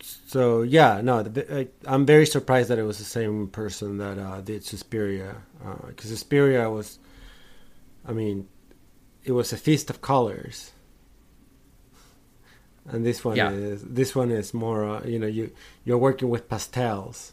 So 0.00 0.62
yeah, 0.62 1.00
no, 1.02 1.22
the, 1.22 1.60
I, 1.60 1.68
I'm 1.86 2.04
very 2.06 2.26
surprised 2.26 2.68
that 2.68 2.78
it 2.78 2.82
was 2.82 2.98
the 2.98 3.04
same 3.04 3.48
person 3.48 3.98
that 3.98 4.18
uh, 4.18 4.40
did 4.40 4.64
Suspiria, 4.64 5.36
because 5.86 6.10
Suspiria 6.10 6.68
was, 6.70 6.98
I 8.06 8.12
mean, 8.12 8.48
it 9.24 9.32
was 9.32 9.52
a 9.52 9.56
feast 9.56 9.90
of 9.90 10.00
colors, 10.02 10.72
and 12.86 13.04
this 13.04 13.24
one 13.24 13.36
Yeah. 13.36 13.50
is 13.50 13.82
this 13.82 14.14
one 14.14 14.30
is 14.30 14.52
more, 14.52 14.84
uh, 14.84 15.04
you 15.04 15.18
know, 15.18 15.26
you 15.26 15.52
you're 15.84 15.98
working 15.98 16.28
with 16.28 16.48
pastels. 16.48 17.32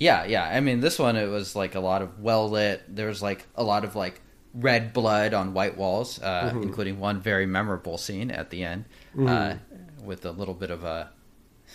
Yeah, 0.00 0.24
yeah. 0.24 0.44
I 0.44 0.60
mean, 0.60 0.78
this 0.80 0.98
one 0.98 1.16
it 1.16 1.26
was 1.26 1.54
like 1.56 1.74
a 1.74 1.80
lot 1.80 2.02
of 2.02 2.20
well 2.20 2.48
lit. 2.48 2.82
There 2.88 3.08
was 3.08 3.20
like 3.20 3.46
a 3.56 3.62
lot 3.64 3.84
of 3.84 3.94
like 3.96 4.20
red 4.54 4.92
blood 4.92 5.34
on 5.34 5.52
white 5.54 5.76
walls, 5.76 6.20
uh, 6.22 6.50
Mm-hmm. 6.50 6.62
including 6.62 7.00
one 7.00 7.20
very 7.20 7.46
memorable 7.46 7.98
scene 7.98 8.30
at 8.30 8.50
the 8.50 8.62
end 8.64 8.84
uh, 9.20 9.54
with 10.02 10.24
a 10.24 10.30
little 10.30 10.54
bit 10.54 10.70
of 10.70 10.84
a 10.84 11.10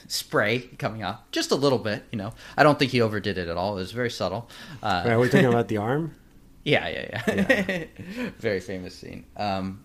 spray 0.07 0.59
coming 0.79 1.03
off, 1.03 1.19
just 1.31 1.51
a 1.51 1.55
little 1.55 1.77
bit. 1.79 2.03
You 2.11 2.17
know, 2.17 2.33
I 2.57 2.63
don't 2.63 2.79
think 2.79 2.91
he 2.91 3.01
overdid 3.01 3.37
it 3.37 3.47
at 3.49 3.57
all. 3.57 3.73
It 3.77 3.81
was 3.81 3.91
very 3.91 4.09
subtle. 4.09 4.49
Uh, 4.81 5.03
Right, 5.05 5.17
we're 5.17 5.29
talking 5.29 5.45
about 5.47 5.67
the 5.73 5.77
arm. 5.77 6.15
yeah, 6.63 6.87
yeah, 6.87 7.21
yeah. 7.27 7.85
very 8.39 8.59
famous 8.61 8.95
scene. 8.95 9.25
Um, 9.37 9.83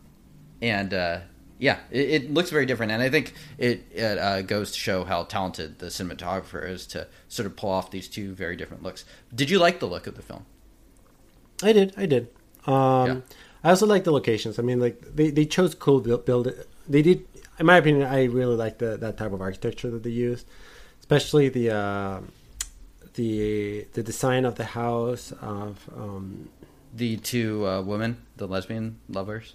and 0.63 0.95
uh, 0.95 1.21
yeah, 1.59 1.79
it, 1.91 2.11
it 2.11 2.35
looks 2.35 2.51
very 2.51 2.67
different, 2.67 2.93
and 2.93 3.03
I 3.03 3.11
think 3.11 3.35
it, 3.59 3.87
it 3.93 4.19
uh, 4.19 4.43
goes 4.43 4.73
to 4.73 4.79
show 4.79 5.05
how 5.05 5.25
talented 5.25 5.79
the 5.79 5.87
cinematographer 5.87 6.69
is 6.69 6.87
to 6.89 7.07
sort 7.29 7.47
of 7.47 7.57
pull 7.57 7.71
off 7.71 7.91
these 7.91 8.09
two 8.09 8.35
very 8.35 8.57
different 8.57 8.83
looks. 8.83 9.05
Did 9.35 9.51
you 9.51 9.59
like 9.59 9.81
the 9.81 9.87
look 9.87 10.07
of 10.07 10.15
the 10.15 10.23
film? 10.23 10.47
I 11.63 11.73
did, 11.73 11.95
I 11.97 12.07
did. 12.07 12.29
Um, 12.67 13.07
Yeah. 13.07 13.21
I 13.65 13.71
also 13.71 13.87
like 13.87 14.05
the 14.05 14.13
locations. 14.13 14.59
I 14.61 14.63
mean, 14.63 14.79
like 14.79 15.01
they, 15.17 15.31
they 15.31 15.45
chose 15.45 15.75
cool 15.75 16.01
build, 16.01 16.25
build. 16.25 16.53
They 16.89 17.03
did, 17.03 17.27
in 17.59 17.67
my 17.67 17.77
opinion, 17.79 18.07
I 18.07 18.25
really 18.25 18.55
like 18.55 18.79
the 18.79 18.97
that 18.99 19.17
type 19.17 19.33
of 19.33 19.41
architecture 19.41 19.91
that 19.91 20.05
they 20.05 20.11
used, 20.11 20.47
especially 21.01 21.49
the 21.49 21.71
uh, 21.75 22.21
the 23.15 23.87
the 23.95 24.03
design 24.05 24.45
of 24.45 24.55
the 24.55 24.65
house 24.65 25.33
of 25.43 25.91
um, 25.93 26.49
The 26.95 27.17
two 27.17 27.67
uh, 27.67 27.83
women, 27.83 28.25
the 28.37 28.47
lesbian 28.47 29.01
lovers. 29.09 29.55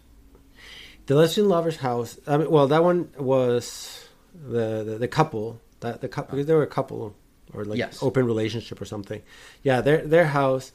The 1.06 1.16
lesbian 1.16 1.50
lovers' 1.50 1.78
house. 1.78 2.18
I 2.28 2.38
mean, 2.38 2.50
well, 2.52 2.68
that 2.68 2.84
one 2.84 3.10
was 3.18 4.08
the 4.34 4.84
the, 4.84 4.98
the 5.00 5.08
couple 5.08 5.60
that 5.82 6.02
the 6.02 6.08
couple 6.08 6.36
because 6.36 6.48
they 6.48 6.54
were 6.54 6.63
a 6.63 6.68
couple 6.68 7.16
or 7.54 7.66
like 7.66 7.78
Yes. 7.78 8.02
open 8.02 8.26
relationship 8.26 8.82
or 8.82 8.86
something. 8.86 9.22
Yeah, 9.63 9.82
their 9.82 10.06
their 10.06 10.26
house. 10.28 10.72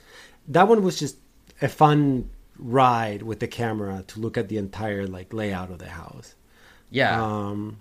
That 0.49 0.69
one 0.69 0.83
was 0.83 0.99
just 0.99 1.17
a 1.61 1.69
fun 1.69 2.31
ride 2.59 3.23
with 3.23 3.41
the 3.41 3.49
camera 3.49 4.03
to 4.09 4.21
look 4.21 4.37
at 4.37 4.49
the 4.49 4.57
entire 4.59 5.07
like 5.07 5.33
layout 5.33 5.71
of 5.71 5.79
the 5.79 5.89
house. 5.89 6.35
Yeah, 6.91 7.23
Um, 7.23 7.81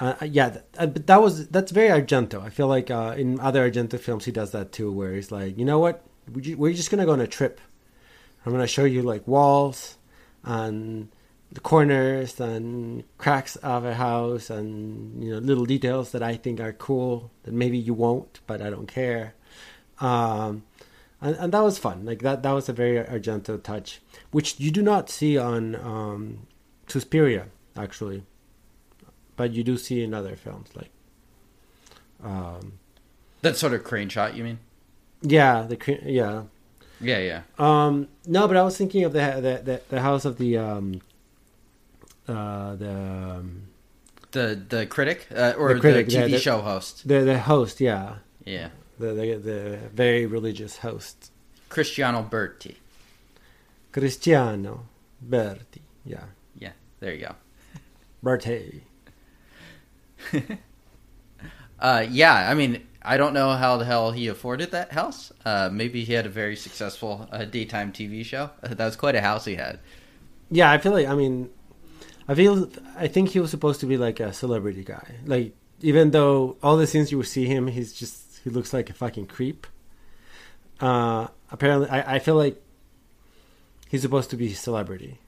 uh, 0.00 0.14
yeah, 0.24 0.50
th- 0.50 0.64
uh, 0.78 0.86
but 0.86 1.06
that 1.06 1.20
was 1.22 1.48
that's 1.48 1.70
very 1.72 1.88
Argento. 1.88 2.40
I 2.42 2.50
feel 2.50 2.66
like 2.68 2.90
uh, 2.90 3.14
in 3.16 3.40
other 3.40 3.68
Argento 3.68 3.98
films 3.98 4.24
he 4.24 4.32
does 4.32 4.50
that 4.52 4.72
too, 4.72 4.90
where 4.92 5.12
he's 5.14 5.30
like, 5.32 5.58
you 5.58 5.64
know 5.64 5.78
what, 5.78 6.04
we're 6.32 6.72
just 6.72 6.90
gonna 6.90 7.04
go 7.06 7.12
on 7.12 7.20
a 7.20 7.26
trip. 7.26 7.60
I'm 8.44 8.52
gonna 8.52 8.66
show 8.66 8.84
you 8.84 9.02
like 9.02 9.26
walls 9.26 9.96
and 10.44 11.08
the 11.54 11.60
corners 11.60 12.40
and 12.40 13.04
cracks 13.16 13.56
of 13.56 13.84
a 13.84 13.94
house 13.94 14.50
and 14.50 15.22
you 15.22 15.30
know 15.30 15.38
little 15.38 15.64
details 15.64 16.10
that 16.10 16.22
I 16.22 16.36
think 16.36 16.60
are 16.60 16.72
cool 16.72 17.30
that 17.44 17.54
maybe 17.54 17.78
you 17.78 17.94
won't, 17.94 18.40
but 18.46 18.60
I 18.60 18.70
don't 18.70 18.88
care. 18.88 19.34
Um, 20.00 20.64
and, 21.20 21.36
and 21.36 21.52
that 21.52 21.62
was 21.62 21.78
fun. 21.78 22.04
Like 22.04 22.22
that, 22.22 22.42
that 22.42 22.50
was 22.52 22.68
a 22.68 22.72
very 22.72 23.02
Argento 23.04 23.62
touch, 23.62 24.00
which 24.32 24.58
you 24.58 24.70
do 24.72 24.82
not 24.82 25.08
see 25.08 25.38
on 25.38 25.76
um, 25.76 26.46
Suspiria 26.88 27.46
actually, 27.76 28.24
but 29.36 29.52
you 29.52 29.62
do 29.62 29.76
see 29.76 30.02
in 30.02 30.12
other 30.12 30.34
films. 30.34 30.70
Like, 30.74 30.90
um, 32.22 32.74
that 33.42 33.56
sort 33.56 33.74
of 33.74 33.84
crane 33.84 34.08
shot. 34.08 34.34
You 34.34 34.44
mean? 34.44 34.58
yeah, 35.22 35.62
the 35.62 35.76
cre- 35.76 36.02
yeah. 36.04 36.44
Yeah, 37.00 37.18
yeah. 37.18 37.42
Um, 37.58 38.08
no, 38.26 38.46
but 38.48 38.56
I 38.56 38.62
was 38.62 38.76
thinking 38.76 39.04
of 39.04 39.12
the 39.12 39.20
the 39.36 39.62
the, 39.64 39.82
the 39.88 40.00
house 40.00 40.24
of 40.24 40.38
the 40.38 40.58
um, 40.58 41.00
uh, 42.28 42.74
the 42.76 42.90
um, 43.38 43.68
The 44.32 44.58
the 44.68 44.86
critic 44.86 45.26
uh, 45.34 45.54
or 45.56 45.74
The 45.74 45.80
critic, 45.80 46.06
the 46.08 46.16
TV 46.16 46.30
the- 46.32 46.38
show 46.38 46.60
host. 46.60 47.06
the 47.08 47.20
the 47.24 47.38
host. 47.38 47.80
Yeah, 47.80 48.16
Yeah, 48.44 48.68
the 48.98 49.12
the, 49.14 49.26
the 49.38 49.78
very 49.94 50.26
religious 50.26 50.78
host, 50.78 51.30
Cristiano 51.68 52.22
Berti. 52.22 52.74
Cristiano 53.92 54.86
Berti. 55.22 55.80
Yeah, 56.04 56.24
Yeah, 56.58 56.72
there 57.00 57.14
you 57.14 57.26
go. 57.26 57.34
Berti. 58.22 58.80
Uh, 61.80 62.06
yeah, 62.08 62.48
I 62.50 62.54
mean, 62.54 62.86
I 63.02 63.16
don't 63.18 63.34
know 63.34 63.50
how 63.50 63.76
the 63.76 63.84
hell 63.84 64.12
he 64.12 64.28
afforded 64.28 64.70
that 64.70 64.92
house. 64.92 65.32
Uh, 65.44 65.68
maybe 65.70 66.02
he 66.04 66.14
had 66.14 66.24
a 66.24 66.30
very 66.30 66.56
successful 66.56 67.28
uh, 67.30 67.44
daytime 67.44 67.92
TV 67.92 68.24
show. 68.24 68.50
that 68.62 68.78
was 68.78 68.96
quite 68.96 69.14
a 69.14 69.20
house 69.20 69.44
he 69.44 69.56
had. 69.56 69.80
Yeah, 70.50 70.70
I 70.70 70.78
feel 70.78 70.92
like 70.92 71.06
I 71.08 71.14
mean, 71.14 71.50
I 72.28 72.34
feel 72.34 72.70
I 72.96 73.06
think 73.08 73.30
he 73.30 73.40
was 73.40 73.50
supposed 73.50 73.80
to 73.80 73.86
be 73.86 73.96
like 73.96 74.20
a 74.20 74.32
celebrity 74.32 74.84
guy. 74.84 75.16
Like 75.26 75.54
even 75.80 76.10
though 76.10 76.56
all 76.62 76.76
the 76.76 76.86
scenes 76.86 77.12
you 77.12 77.22
see 77.22 77.46
him, 77.46 77.66
he's 77.66 77.92
just 77.92 78.38
he 78.44 78.50
looks 78.50 78.72
like 78.72 78.90
a 78.90 78.94
fucking 78.94 79.26
creep. 79.26 79.66
Uh, 80.80 81.28
apparently, 81.50 81.88
I, 81.88 82.16
I 82.16 82.18
feel 82.18 82.34
like 82.36 82.60
he's 83.88 84.02
supposed 84.02 84.30
to 84.30 84.36
be 84.36 84.52
a 84.52 84.54
celebrity. 84.54 85.18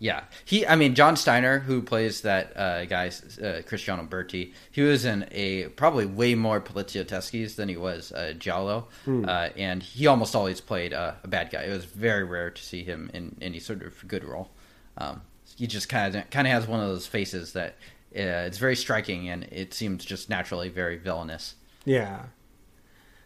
Yeah, 0.00 0.24
he. 0.44 0.64
I 0.64 0.76
mean, 0.76 0.94
John 0.94 1.16
Steiner, 1.16 1.58
who 1.58 1.82
plays 1.82 2.20
that 2.20 2.56
uh, 2.56 2.84
guy, 2.84 3.10
uh, 3.42 3.62
Cristiano 3.66 4.04
Berti, 4.04 4.52
he 4.70 4.80
was 4.82 5.04
in 5.04 5.26
a 5.32 5.66
probably 5.70 6.06
way 6.06 6.36
more 6.36 6.60
Poliziotteschi's 6.60 7.56
than 7.56 7.68
he 7.68 7.76
was 7.76 8.12
uh, 8.12 8.32
Giallo, 8.38 8.86
Hmm. 9.04 9.24
uh, 9.28 9.48
and 9.56 9.82
he 9.82 10.06
almost 10.06 10.36
always 10.36 10.60
played 10.60 10.92
uh, 10.94 11.14
a 11.24 11.26
bad 11.28 11.50
guy. 11.50 11.62
It 11.64 11.70
was 11.72 11.84
very 11.84 12.22
rare 12.22 12.50
to 12.50 12.62
see 12.62 12.84
him 12.84 13.10
in 13.12 13.36
any 13.42 13.58
sort 13.58 13.82
of 13.82 14.06
good 14.06 14.22
role. 14.22 14.50
Um, 14.98 15.22
he 15.58 15.66
just 15.66 15.88
kind 15.88 16.14
of 16.14 16.30
kind 16.30 16.46
of 16.46 16.52
has 16.52 16.66
one 16.68 16.80
of 16.80 16.88
those 16.88 17.06
faces 17.06 17.52
that 17.54 17.74
uh, 18.16 18.46
it's 18.46 18.58
very 18.58 18.76
striking, 18.76 19.28
and 19.28 19.44
it 19.50 19.74
seems 19.74 20.04
just 20.04 20.30
naturally 20.30 20.68
very 20.68 20.96
villainous. 20.96 21.56
Yeah, 21.84 22.22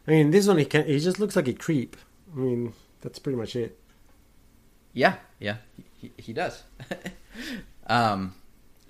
I 0.09 0.11
mean 0.11 0.31
this 0.31 0.49
one 0.49 0.57
he 0.59 0.65
can 0.65 0.87
he 0.87 0.99
just 0.99 1.21
looks 1.21 1.37
like 1.37 1.49
a 1.49 1.53
creep. 1.53 1.97
I 2.35 2.39
mean 2.41 2.73
that's 3.03 3.19
pretty 3.19 3.37
much 3.37 3.55
it. 3.55 3.79
Yeah, 4.95 5.17
yeah, 5.39 5.57
he, 6.01 6.11
he 6.17 6.33
does. 6.33 6.63
um, 7.87 8.35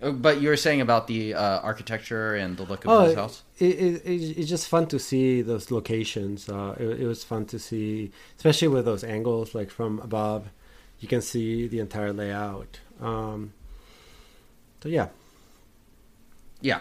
but 0.00 0.40
you 0.40 0.48
were 0.48 0.56
saying 0.56 0.80
about 0.80 1.06
the 1.06 1.34
uh, 1.34 1.60
architecture 1.60 2.34
and 2.34 2.56
the 2.56 2.64
look 2.64 2.84
of 2.84 2.90
Oh, 2.90 3.04
his 3.04 3.14
house. 3.14 3.42
it, 3.58 3.66
it, 3.66 4.02
it, 4.04 4.38
it's 4.38 4.48
just 4.50 4.68
fun 4.68 4.86
to 4.86 4.98
see 4.98 5.42
those 5.42 5.70
locations. 5.70 6.48
Uh, 6.48 6.74
it, 6.78 7.02
it 7.02 7.06
was 7.06 7.22
fun 7.22 7.46
to 7.46 7.58
see, 7.58 8.10
especially 8.36 8.68
with 8.68 8.84
those 8.84 9.04
angles, 9.04 9.54
like 9.54 9.70
from 9.70 10.00
above, 10.00 10.48
you 10.98 11.06
can 11.08 11.20
see 11.22 11.68
the 11.68 11.78
entire 11.78 12.12
layout. 12.12 12.80
Um, 13.02 13.52
so 14.82 14.88
yeah, 14.88 15.08
Yeah, 16.60 16.80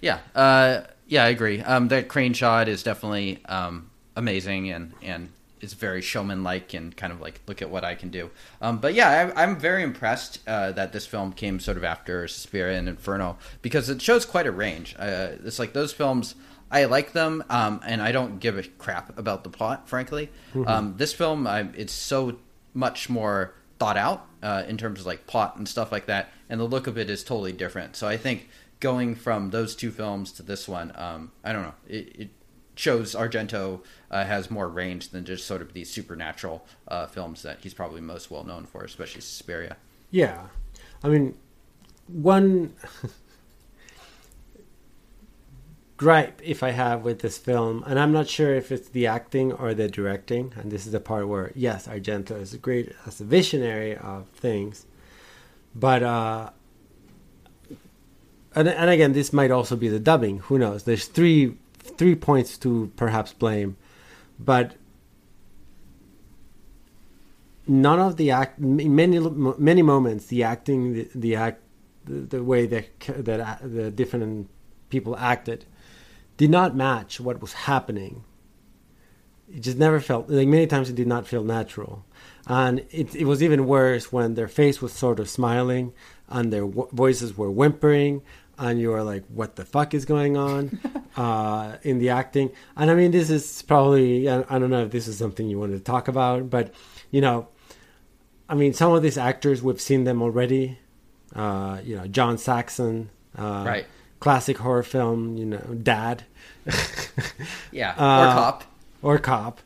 yeah, 0.00 0.18
uh, 0.34 0.82
yeah. 1.06 1.24
I 1.24 1.28
agree. 1.28 1.60
Um, 1.60 1.88
that 1.88 2.08
crane 2.08 2.32
shot 2.32 2.68
is 2.68 2.82
definitely 2.82 3.44
um, 3.46 3.90
amazing 4.16 4.70
and 4.70 4.92
and 5.02 5.28
it's 5.60 5.72
very 5.72 6.02
showman-like 6.02 6.74
and 6.74 6.94
kind 6.94 7.10
of 7.12 7.22
like 7.22 7.40
look 7.46 7.62
at 7.62 7.70
what 7.70 7.84
I 7.84 7.94
can 7.94 8.10
do. 8.10 8.30
Um, 8.60 8.78
but 8.78 8.92
yeah, 8.92 9.32
I, 9.34 9.42
I'm 9.42 9.58
very 9.58 9.82
impressed 9.82 10.40
uh, 10.46 10.72
that 10.72 10.92
this 10.92 11.06
film 11.06 11.32
came 11.32 11.58
sort 11.58 11.78
of 11.78 11.84
after 11.84 12.28
Suspiria 12.28 12.78
and 12.78 12.86
Inferno 12.88 13.38
because 13.62 13.88
it 13.88 14.02
shows 14.02 14.26
quite 14.26 14.46
a 14.46 14.52
range. 14.52 14.94
Uh, 14.98 15.32
it's 15.42 15.58
like 15.58 15.72
those 15.72 15.92
films. 15.92 16.34
I 16.70 16.84
like 16.86 17.12
them, 17.12 17.44
um, 17.50 17.80
and 17.86 18.02
I 18.02 18.10
don't 18.12 18.40
give 18.40 18.58
a 18.58 18.62
crap 18.62 19.16
about 19.18 19.44
the 19.44 19.50
plot, 19.50 19.88
frankly. 19.88 20.28
Um, 20.66 20.94
this 20.96 21.12
film, 21.12 21.46
I, 21.46 21.68
it's 21.76 21.92
so 21.92 22.36
much 22.74 23.08
more 23.08 23.54
thought 23.78 23.96
out 23.96 24.26
uh, 24.44 24.64
in 24.68 24.76
terms 24.76 25.00
of 25.00 25.06
like 25.06 25.26
plot 25.26 25.56
and 25.56 25.66
stuff 25.66 25.90
like 25.90 26.06
that, 26.06 26.30
and 26.48 26.60
the 26.60 26.64
look 26.64 26.86
of 26.86 26.96
it 26.96 27.10
is 27.10 27.24
totally 27.24 27.52
different. 27.52 27.96
So 27.96 28.06
I 28.06 28.16
think 28.16 28.48
going 28.78 29.14
from 29.14 29.50
those 29.50 29.74
two 29.74 29.90
films 29.90 30.30
to 30.32 30.42
this 30.42 30.68
one, 30.68 30.92
um, 30.94 31.32
I 31.42 31.52
don't 31.52 31.62
know, 31.62 31.74
it, 31.88 32.16
it 32.16 32.30
shows 32.76 33.14
Argento 33.14 33.80
uh, 34.10 34.24
has 34.24 34.50
more 34.50 34.68
range 34.68 35.08
than 35.10 35.24
just 35.24 35.46
sort 35.46 35.62
of 35.62 35.72
these 35.72 35.90
supernatural 35.90 36.66
uh, 36.88 37.06
films 37.06 37.42
that 37.42 37.60
he's 37.62 37.74
probably 37.74 38.00
most 38.00 38.30
well 38.30 38.44
known 38.44 38.66
for, 38.66 38.84
especially 38.84 39.22
Suspiria. 39.22 39.76
yeah. 40.10 40.46
I 41.02 41.08
mean, 41.08 41.36
one 42.06 42.74
gripe 45.96 46.40
if 46.42 46.62
I 46.62 46.70
have 46.70 47.04
with 47.04 47.20
this 47.20 47.38
film, 47.38 47.84
and 47.86 47.98
I'm 47.98 48.12
not 48.12 48.28
sure 48.28 48.54
if 48.54 48.72
it's 48.72 48.88
the 48.88 49.06
acting 49.06 49.52
or 49.52 49.74
the 49.74 49.88
directing, 49.88 50.52
and 50.56 50.70
this 50.70 50.86
is 50.86 50.92
the 50.92 51.00
part 51.00 51.28
where 51.28 51.52
yes, 51.54 51.86
Argento 51.86 52.40
is 52.40 52.54
great 52.56 52.92
as 53.06 53.20
a 53.20 53.24
visionary 53.24 53.96
of 53.96 54.28
things, 54.28 54.86
but 55.74 56.02
uh, 56.02 56.50
and 58.54 58.68
and 58.68 58.90
again, 58.90 59.12
this 59.12 59.32
might 59.32 59.50
also 59.50 59.76
be 59.76 59.88
the 59.88 60.00
dubbing. 60.00 60.38
Who 60.40 60.58
knows? 60.58 60.84
There's 60.84 61.06
three 61.06 61.56
three 61.78 62.14
points 62.14 62.58
to 62.58 62.90
perhaps 62.96 63.32
blame, 63.32 63.76
but 64.38 64.74
none 67.66 68.00
of 68.00 68.16
the 68.16 68.30
act 68.30 68.58
in 68.58 68.94
many 68.94 69.18
many 69.18 69.82
moments 69.82 70.26
the 70.26 70.42
acting 70.42 70.92
the, 70.92 71.08
the 71.14 71.34
act 71.34 71.62
the, 72.04 72.20
the 72.20 72.42
way 72.42 72.66
that 72.66 72.86
that 73.08 73.60
the 73.62 73.90
different 73.90 74.50
people 74.90 75.16
acted 75.16 75.64
did 76.36 76.50
not 76.50 76.76
match 76.76 77.20
what 77.20 77.40
was 77.40 77.52
happening. 77.52 78.24
It 79.54 79.60
just 79.60 79.78
never 79.78 80.00
felt 80.00 80.28
like 80.28 80.48
many 80.48 80.66
times 80.66 80.88
it 80.90 80.96
did 80.96 81.06
not 81.06 81.26
feel 81.26 81.44
natural. 81.44 82.04
And 82.46 82.80
it, 82.90 83.14
it 83.14 83.24
was 83.24 83.42
even 83.42 83.66
worse 83.66 84.12
when 84.12 84.34
their 84.34 84.48
face 84.48 84.82
was 84.82 84.92
sort 84.92 85.20
of 85.20 85.28
smiling 85.28 85.92
and 86.28 86.52
their 86.52 86.66
w- 86.66 86.88
voices 86.92 87.36
were 87.36 87.50
whimpering 87.50 88.22
and 88.58 88.80
you 88.80 88.90
were 88.90 89.02
like 89.02 89.24
what 89.28 89.56
the 89.56 89.64
fuck 89.64 89.94
is 89.94 90.04
going 90.04 90.36
on? 90.36 90.78
Uh, 91.16 91.76
in 91.84 92.00
the 92.00 92.08
acting. 92.08 92.50
And 92.76 92.90
i 92.90 92.94
mean 92.96 93.12
this 93.12 93.30
is 93.30 93.62
probably 93.62 94.28
I, 94.28 94.40
I 94.50 94.58
don't 94.58 94.70
know 94.70 94.82
if 94.84 94.90
this 94.90 95.06
is 95.06 95.16
something 95.16 95.48
you 95.48 95.60
wanted 95.60 95.76
to 95.78 95.84
talk 95.84 96.08
about 96.08 96.50
but 96.50 96.74
you 97.12 97.20
know 97.20 97.46
i 98.48 98.56
mean 98.56 98.72
some 98.72 98.92
of 98.92 99.00
these 99.00 99.16
actors 99.16 99.62
we've 99.62 99.80
seen 99.80 100.02
them 100.02 100.20
already. 100.20 100.76
Uh, 101.32 101.78
you 101.84 101.94
know 101.94 102.08
john 102.08 102.36
saxon 102.36 103.10
uh, 103.38 103.62
Right. 103.64 103.86
Classic 104.24 104.56
horror 104.64 104.82
film 104.82 105.36
you 105.36 105.44
know 105.52 105.64
dad. 105.82 106.24
Yeah, 107.72 107.92
or 107.92 108.26
Uh, 108.28 108.34
cop. 108.34 108.64
or 109.02 109.18
cop. 109.18 109.60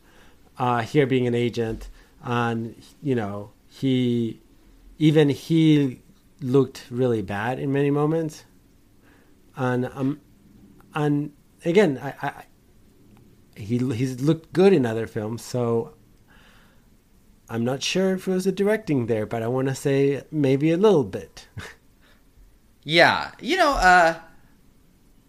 Uh, 0.57 0.81
here 0.81 1.07
being 1.07 1.27
an 1.27 1.35
agent 1.35 1.87
and 2.23 2.75
you 3.01 3.15
know 3.15 3.51
he 3.79 4.41
even 4.97 5.29
he 5.29 6.01
looked 6.41 6.79
really 6.91 7.21
bad 7.21 7.57
in 7.59 7.71
many 7.71 7.91
moments. 8.01 8.43
And 9.55 9.85
um 9.99 10.19
and 10.93 11.31
again 11.63 11.91
I, 12.07 12.09
I 12.27 12.31
he 13.55 13.77
he's 13.99 14.19
looked 14.19 14.51
good 14.51 14.73
in 14.73 14.85
other 14.85 15.07
films 15.07 15.41
so 15.53 15.93
I'm 17.51 17.63
not 17.63 17.81
sure 17.81 18.13
if 18.15 18.27
it 18.27 18.31
was 18.31 18.43
the 18.45 18.51
directing 18.51 19.05
there 19.07 19.25
but 19.25 19.41
I 19.41 19.47
want 19.47 19.67
to 19.69 19.75
say 19.75 20.23
maybe 20.31 20.67
a 20.71 20.77
little 20.77 21.05
bit. 21.19 21.47
Yeah, 22.83 23.31
you 23.41 23.55
know, 23.57 23.73
uh, 23.73 24.15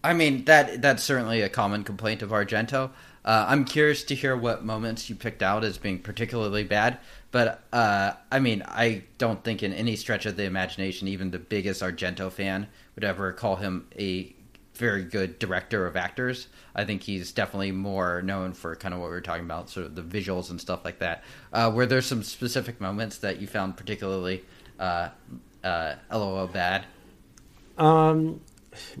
I 0.03 0.13
mean 0.13 0.45
that 0.45 0.81
that's 0.81 1.03
certainly 1.03 1.41
a 1.41 1.49
common 1.49 1.83
complaint 1.83 2.21
of 2.21 2.29
Argento. 2.29 2.91
Uh, 3.23 3.45
I'm 3.47 3.65
curious 3.65 4.03
to 4.05 4.15
hear 4.15 4.35
what 4.35 4.65
moments 4.65 5.09
you 5.09 5.15
picked 5.15 5.43
out 5.43 5.63
as 5.63 5.77
being 5.77 5.99
particularly 5.99 6.63
bad, 6.63 6.97
but 7.29 7.63
uh, 7.71 8.13
I 8.31 8.39
mean, 8.39 8.63
I 8.67 9.03
don't 9.19 9.43
think 9.43 9.61
in 9.61 9.73
any 9.73 9.95
stretch 9.95 10.25
of 10.25 10.37
the 10.37 10.43
imagination, 10.45 11.07
even 11.07 11.29
the 11.29 11.37
biggest 11.37 11.83
Argento 11.83 12.31
fan 12.31 12.67
would 12.95 13.03
ever 13.03 13.31
call 13.31 13.57
him 13.57 13.87
a 13.97 14.33
very 14.73 15.03
good 15.03 15.37
director 15.37 15.85
of 15.85 15.95
actors. 15.95 16.47
I 16.73 16.85
think 16.85 17.03
he's 17.03 17.31
definitely 17.31 17.71
more 17.71 18.23
known 18.23 18.53
for 18.53 18.75
kind 18.75 18.93
of 18.95 18.99
what 18.99 19.07
we 19.07 19.11
were 19.11 19.21
talking 19.21 19.45
about, 19.45 19.69
sort 19.69 19.85
of 19.85 19.95
the 19.95 20.01
visuals 20.01 20.49
and 20.49 20.59
stuff 20.59 20.83
like 20.83 20.97
that. 20.99 21.23
Uh, 21.53 21.71
were 21.73 21.85
there 21.85 22.01
some 22.01 22.23
specific 22.23 22.81
moments 22.81 23.19
that 23.19 23.39
you 23.39 23.45
found 23.45 23.77
particularly 23.77 24.43
uh, 24.79 25.09
uh, 25.63 25.95
LOL 26.11 26.47
bad? 26.47 26.85
Um, 27.77 28.41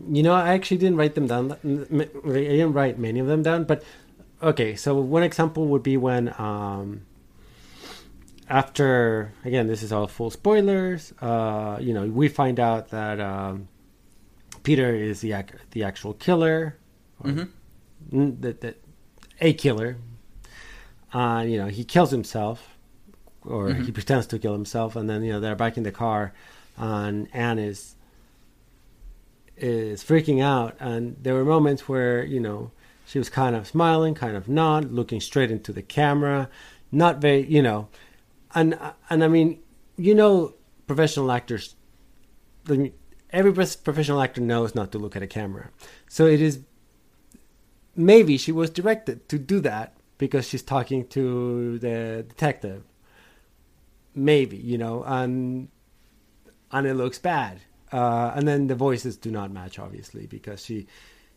you 0.09 0.23
know, 0.23 0.33
I 0.33 0.53
actually 0.53 0.77
didn't 0.77 0.97
write 0.97 1.15
them 1.15 1.27
down. 1.27 1.51
I 1.51 1.55
didn't 1.63 2.73
write 2.73 2.99
many 2.99 3.19
of 3.19 3.27
them 3.27 3.41
down, 3.43 3.63
but 3.65 3.83
okay. 4.41 4.75
So 4.75 4.99
one 4.99 5.23
example 5.23 5.67
would 5.67 5.83
be 5.83 5.97
when, 5.97 6.33
um, 6.37 7.01
after 8.49 9.31
again, 9.45 9.67
this 9.67 9.83
is 9.83 9.91
all 9.91 10.07
full 10.07 10.29
spoilers. 10.29 11.13
Uh, 11.21 11.77
you 11.79 11.93
know, 11.93 12.05
we 12.05 12.27
find 12.27 12.59
out 12.59 12.89
that 12.89 13.19
um, 13.19 13.67
Peter 14.63 14.93
is 14.93 15.21
the 15.21 15.33
ac- 15.33 15.55
the 15.71 15.83
actual 15.83 16.13
killer, 16.13 16.75
or 17.23 17.29
Mhm. 17.31 17.47
n- 18.11 18.37
that 18.41 18.61
that 18.61 18.75
a 19.39 19.53
killer. 19.53 19.97
Uh, 21.13 21.43
you 21.47 21.57
know, 21.57 21.67
he 21.67 21.83
kills 21.83 22.11
himself, 22.11 22.77
or 23.43 23.73
he 23.73 23.91
pretends 23.91 24.27
to 24.27 24.39
kill 24.39 24.53
himself, 24.53 24.95
and 24.95 25.09
then 25.09 25.23
you 25.23 25.31
know 25.31 25.39
they're 25.39 25.55
back 25.55 25.77
in 25.77 25.83
the 25.83 25.91
car, 25.91 26.33
and 26.77 27.27
Anne 27.33 27.59
is 27.59 27.95
is 29.61 30.03
freaking 30.03 30.41
out. 30.41 30.75
And 30.79 31.15
there 31.21 31.33
were 31.33 31.45
moments 31.45 31.87
where 31.87 32.23
you 32.23 32.39
know 32.39 32.71
she 33.05 33.19
was 33.19 33.29
kind 33.29 33.55
of 33.55 33.67
smiling 33.67 34.15
kind 34.15 34.35
of 34.35 34.49
not 34.49 34.91
looking 34.91 35.21
straight 35.21 35.51
into 35.51 35.71
the 35.71 35.81
camera 35.81 36.49
not 36.91 37.19
very 37.19 37.45
you 37.45 37.61
know. 37.61 37.87
And 38.53 38.77
and 39.09 39.23
i 39.23 39.27
mean 39.27 39.59
you 39.95 40.13
know 40.13 40.55
professional 40.87 41.31
actors 41.31 41.75
every 43.31 43.53
professional 43.53 44.21
actor 44.21 44.41
knows 44.41 44.75
not 44.75 44.91
to 44.91 44.99
look 44.99 45.15
at 45.15 45.23
a 45.23 45.27
camera. 45.27 45.69
So 46.07 46.25
it 46.25 46.41
is 46.41 46.59
maybe 47.95 48.37
she 48.37 48.51
was 48.51 48.69
directed 48.69 49.27
to 49.29 49.39
do 49.39 49.59
that 49.61 49.95
because 50.17 50.47
she's 50.47 50.61
talking 50.61 51.07
to 51.07 51.79
the 51.79 52.25
detective. 52.27 52.83
Maybe 54.13 54.57
you 54.57 54.77
know 54.77 55.03
and 55.05 55.69
and 56.71 56.87
it 56.87 56.95
looks 56.95 57.19
bad. 57.19 57.61
Uh, 57.91 58.31
and 58.35 58.47
then 58.47 58.67
the 58.67 58.75
voices 58.75 59.17
do 59.17 59.31
not 59.31 59.51
match, 59.51 59.77
obviously, 59.79 60.25
because 60.27 60.63
she 60.63 60.87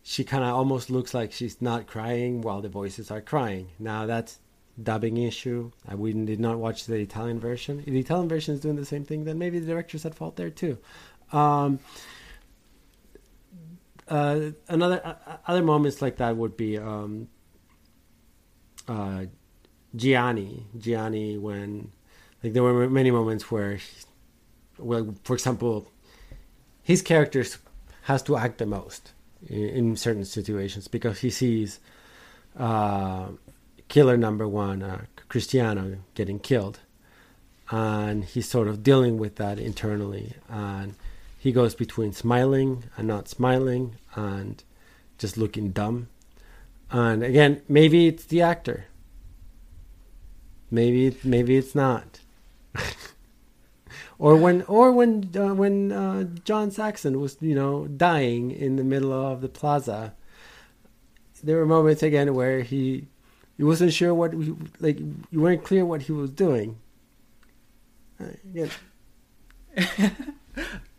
she 0.03 0.23
kind 0.23 0.43
of 0.43 0.53
almost 0.53 0.89
looks 0.89 1.13
like 1.13 1.31
she's 1.31 1.61
not 1.61 1.87
crying 1.87 2.41
while 2.41 2.61
the 2.61 2.69
voices 2.69 3.09
are 3.09 3.21
crying. 3.21 3.69
Now 3.79 4.05
that's 4.05 4.39
dubbing 4.81 5.17
issue. 5.17 5.71
I 5.87 5.95
we 5.95 6.13
did 6.13 6.39
not 6.39 6.59
watch 6.59 6.85
the 6.85 6.95
Italian 6.95 7.39
version. 7.39 7.79
If 7.79 7.85
the 7.85 7.99
Italian 7.99 8.29
version 8.29 8.53
is 8.53 8.61
doing 8.61 8.75
the 8.75 8.85
same 8.85 9.03
thing, 9.03 9.25
then 9.25 9.39
maybe 9.39 9.59
the 9.59 9.67
director's 9.67 10.05
at 10.05 10.15
fault 10.15 10.35
there 10.35 10.49
too. 10.49 10.77
Um, 11.31 11.79
uh, 14.07 14.51
another 14.67 15.01
uh, 15.03 15.37
other 15.47 15.63
moments 15.63 16.01
like 16.01 16.17
that 16.17 16.37
would 16.37 16.55
be 16.55 16.77
um, 16.77 17.27
uh, 18.87 19.25
Gianni. 19.95 20.67
Gianni 20.77 21.37
when 21.37 21.91
like 22.43 22.53
there 22.53 22.61
were 22.61 22.87
many 22.87 23.09
moments 23.09 23.49
where, 23.49 23.77
he, 23.77 23.89
well, 24.77 25.15
for 25.23 25.33
example, 25.33 25.91
his 26.85 27.01
character 27.01 27.43
has 28.03 28.21
to 28.21 28.37
act 28.37 28.59
the 28.59 28.65
most 28.67 29.11
in, 29.49 29.69
in 29.69 29.95
certain 29.97 30.23
situations 30.23 30.87
because 30.87 31.19
he 31.19 31.31
sees 31.31 31.79
uh, 32.57 33.29
killer 33.87 34.15
number 34.15 34.47
one, 34.47 34.83
uh, 34.83 35.01
Cristiano, 35.27 35.97
getting 36.13 36.39
killed, 36.39 36.79
and 37.71 38.23
he's 38.23 38.47
sort 38.47 38.67
of 38.67 38.83
dealing 38.83 39.17
with 39.17 39.37
that 39.37 39.57
internally 39.57 40.33
and 40.47 40.93
he 41.39 41.51
goes 41.51 41.73
between 41.73 42.13
smiling 42.13 42.83
and 42.95 43.07
not 43.07 43.27
smiling 43.27 43.97
and 44.13 44.63
just 45.17 45.37
looking 45.37 45.71
dumb. 45.71 46.07
And 46.91 47.23
again, 47.23 47.63
maybe 47.67 48.07
it's 48.07 48.25
the 48.25 48.43
actor. 48.43 48.85
Maybe 50.69 51.17
maybe 51.23 51.57
it's 51.57 51.73
not. 51.73 52.19
or 54.17 54.35
when 54.35 54.61
or 54.63 54.91
when 54.91 55.29
uh, 55.35 55.53
when 55.53 55.91
uh, 55.91 56.23
John 56.43 56.71
Saxon 56.71 57.19
was 57.19 57.37
you 57.41 57.55
know 57.55 57.87
dying 57.87 58.51
in 58.51 58.75
the 58.75 58.83
middle 58.83 59.13
of 59.13 59.41
the 59.41 59.49
plaza. 59.49 60.13
There 61.43 61.57
were 61.57 61.65
moments 61.65 62.01
again 62.01 62.33
where 62.33 62.61
he 62.61 63.07
he 63.57 63.63
wasn't 63.63 63.93
sure 63.93 64.13
what 64.13 64.33
he, 64.33 64.55
like 64.79 64.99
you 64.99 65.41
weren't 65.41 65.63
clear 65.63 65.85
what 65.85 66.03
he 66.03 66.11
was 66.11 66.31
doing. 66.31 66.77
Uh, 68.19 68.25
yeah. 68.53 68.67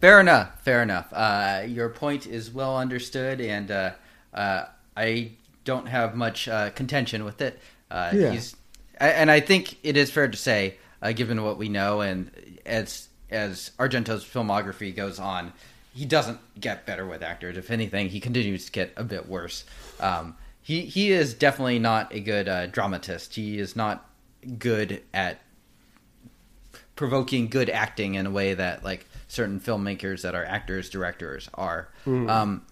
Fair 0.01 0.21
enough. 0.21 0.61
Fair 0.63 0.83
enough. 0.83 1.09
Uh, 1.13 1.63
your 1.67 1.89
point 1.89 2.27
is 2.27 2.51
well 2.51 2.77
understood, 2.77 3.41
and 3.41 3.71
uh, 3.71 3.91
uh, 4.35 4.67
I 4.97 5.33
don't 5.65 5.89
have 5.89 6.15
much 6.15 6.47
uh, 6.49 6.71
contention 6.71 7.25
with 7.25 7.41
it. 7.41 7.59
Uh, 7.91 8.11
Yeah. 8.15 8.39
And 8.99 9.31
I 9.31 9.41
think 9.41 9.77
it 9.83 9.95
is 9.97 10.11
fair 10.11 10.27
to 10.27 10.37
say, 10.39 10.79
uh, 11.07 11.13
given 11.13 11.43
what 11.45 11.57
we 11.57 11.69
know, 11.69 12.01
and 12.01 12.31
as 12.65 13.09
as 13.31 13.71
Argento's 13.79 14.25
filmography 14.25 14.95
goes 14.95 15.19
on, 15.19 15.53
he 15.95 16.05
doesn't 16.05 16.39
get 16.61 16.87
better 16.87 17.07
with 17.07 17.23
actors. 17.23 17.57
If 17.57 17.71
anything, 17.71 18.09
he 18.09 18.21
continues 18.21 18.67
to 18.67 18.73
get 18.73 18.93
a 18.97 19.05
bit 19.05 19.29
worse. 19.29 19.65
Um, 20.01 20.37
he 20.61 20.83
he 20.83 21.13
is 21.13 21.33
definitely 21.35 21.79
not 21.79 22.13
a 22.13 22.21
good 22.21 22.49
uh, 22.49 22.67
dramatist. 22.67 23.35
He 23.37 23.59
is 23.59 23.77
not 23.77 24.09
good 24.59 25.03
at 25.15 25.41
provoking 26.97 27.49
good 27.49 27.71
acting 27.71 28.15
in 28.15 28.27
a 28.27 28.31
way 28.31 28.55
that 28.55 28.83
like 28.83 29.07
certain 29.29 29.61
filmmakers 29.61 30.23
that 30.23 30.35
are 30.35 30.45
actors 30.45 30.89
directors 30.89 31.49
are 31.55 31.89
um, 32.07 32.63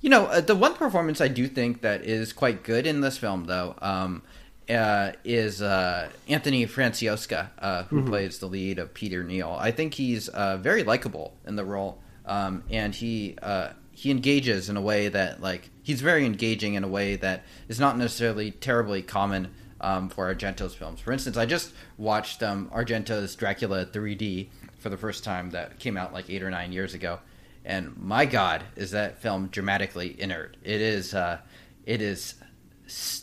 you 0.00 0.08
know 0.08 0.26
uh, 0.26 0.40
the 0.40 0.54
one 0.54 0.74
performance 0.74 1.20
i 1.20 1.28
do 1.28 1.46
think 1.46 1.82
that 1.82 2.02
is 2.04 2.32
quite 2.32 2.62
good 2.62 2.86
in 2.86 3.00
this 3.02 3.18
film 3.18 3.44
though 3.44 3.74
um, 3.82 4.22
uh, 4.70 5.12
is 5.24 5.60
uh, 5.60 6.10
anthony 6.28 6.66
Franciosa 6.66 7.50
uh, 7.58 7.82
who 7.84 8.04
plays 8.04 8.38
the 8.38 8.46
lead 8.46 8.78
of 8.78 8.94
peter 8.94 9.22
neal 9.22 9.56
i 9.58 9.70
think 9.70 9.94
he's 9.94 10.28
uh, 10.28 10.56
very 10.56 10.82
likable 10.82 11.34
in 11.46 11.56
the 11.56 11.64
role 11.64 12.00
um, 12.26 12.64
and 12.70 12.94
he 12.94 13.36
uh, 13.42 13.70
he 13.92 14.10
engages 14.10 14.68
in 14.68 14.76
a 14.76 14.80
way 14.80 15.08
that 15.08 15.40
like 15.40 15.70
he's 15.82 16.00
very 16.00 16.26
engaging 16.26 16.74
in 16.74 16.84
a 16.84 16.88
way 16.88 17.16
that 17.16 17.44
is 17.68 17.78
not 17.78 17.96
necessarily 17.96 18.50
terribly 18.50 19.02
common 19.02 19.50
um, 19.80 20.08
for 20.08 20.34
Argento's 20.34 20.74
films. 20.74 21.00
For 21.00 21.12
instance, 21.12 21.36
I 21.36 21.46
just 21.46 21.72
watched 21.98 22.42
um, 22.42 22.70
Argento's 22.74 23.34
Dracula 23.36 23.84
3D 23.84 24.48
for 24.78 24.88
the 24.88 24.96
first 24.96 25.24
time 25.24 25.50
that 25.50 25.78
came 25.78 25.96
out 25.96 26.12
like 26.12 26.30
eight 26.30 26.42
or 26.42 26.50
nine 26.50 26.72
years 26.72 26.94
ago, 26.94 27.18
and 27.64 27.96
my 27.96 28.26
God, 28.26 28.62
is 28.76 28.90
that 28.92 29.20
film 29.20 29.48
dramatically 29.48 30.16
inert? 30.18 30.56
It 30.62 30.80
is. 30.80 31.14
Uh, 31.14 31.38
it 31.86 32.00
is. 32.00 32.34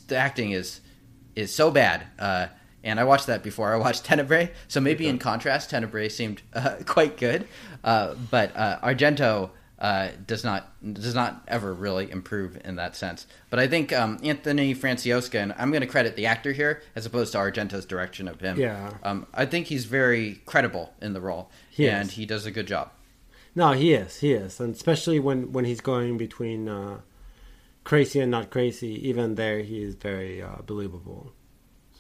The 0.08 0.16
acting 0.16 0.52
is 0.52 0.81
is 1.36 1.54
so 1.54 1.72
bad. 1.72 2.06
Uh, 2.20 2.48
and 2.84 3.00
I 3.00 3.04
watched 3.04 3.28
that 3.28 3.44
before 3.44 3.74
I 3.74 3.78
watched 3.78 4.04
Tenebrae, 4.10 4.52
so 4.68 4.82
maybe 4.82 5.08
in 5.08 5.20
contrast, 5.20 5.70
Tenebrae 5.70 6.10
seemed 6.10 6.42
uh, 6.54 6.76
quite 6.86 7.18
good, 7.18 7.48
uh, 7.84 8.16
but 8.32 8.56
uh, 8.56 8.80
Argento 8.82 9.52
uh, 9.80 10.10
does 10.28 10.44
not 10.44 10.68
does 10.94 11.16
not 11.16 11.44
ever 11.48 11.74
really 11.74 12.10
improve 12.12 12.60
in 12.66 12.76
that 12.76 12.96
sense. 12.96 13.26
But 13.50 13.60
I 13.60 13.68
think 13.68 13.92
um, 13.94 14.20
Anthony 14.24 14.74
Franciosa, 14.76 15.36
and 15.42 15.54
I'm 15.58 15.72
going 15.72 15.82
to 15.82 15.88
credit 15.88 16.16
the 16.16 16.26
actor 16.28 16.52
here 16.54 16.82
as 16.96 17.06
opposed 17.06 17.32
to 17.34 17.40
Argento's 17.40 17.86
direction 17.86 18.28
of 18.28 18.40
him. 18.42 18.60
Yeah. 18.60 18.94
um, 19.04 19.26
I 19.34 19.46
think 19.46 19.68
he's 19.68 19.86
very 19.86 20.42
credible 20.46 20.94
in 21.02 21.14
the 21.14 21.22
role, 21.22 21.50
He 21.70 21.88
and 21.90 22.10
is. 22.10 22.16
he 22.16 22.26
does 22.28 22.46
a 22.46 22.52
good 22.52 22.68
job. 22.68 22.92
No, 23.56 23.72
he 23.74 23.94
is. 23.94 24.20
He 24.20 24.34
is, 24.34 24.60
and 24.60 24.74
especially 24.76 25.20
when 25.20 25.52
when 25.52 25.66
he's 25.66 25.82
going 25.82 26.18
between 26.18 26.68
uh, 26.70 27.00
crazy 27.84 28.20
and 28.20 28.32
not 28.32 28.50
crazy. 28.50 29.08
Even 29.08 29.36
there, 29.36 29.60
he 29.60 29.82
is 29.84 29.96
very 29.96 30.42
uh, 30.42 30.58
believable. 30.66 31.34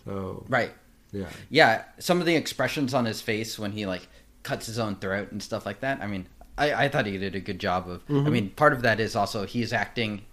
So 0.05 0.45
Right. 0.49 0.71
yeah, 1.11 1.29
Yeah, 1.49 1.83
some 1.99 2.19
of 2.19 2.25
the 2.25 2.35
expressions 2.35 2.93
on 2.93 3.05
his 3.05 3.21
face 3.21 3.57
when 3.59 3.71
he 3.73 3.85
like 3.85 4.07
cuts 4.43 4.65
his 4.65 4.79
own 4.79 4.95
throat 4.95 5.31
and 5.31 5.41
stuff 5.41 5.65
like 5.65 5.79
that. 5.81 6.01
I 6.01 6.07
mean, 6.07 6.27
I, 6.57 6.85
I 6.85 6.89
thought 6.89 7.05
he 7.05 7.17
did 7.17 7.35
a 7.35 7.39
good 7.39 7.59
job 7.59 7.89
of. 7.89 8.03
I 8.09 8.29
mean, 8.29 8.49
part 8.51 8.73
of 8.73 8.81
that 8.83 8.99
is 8.99 9.15
also 9.15 9.45
he's 9.45 9.71
acting 9.73 10.23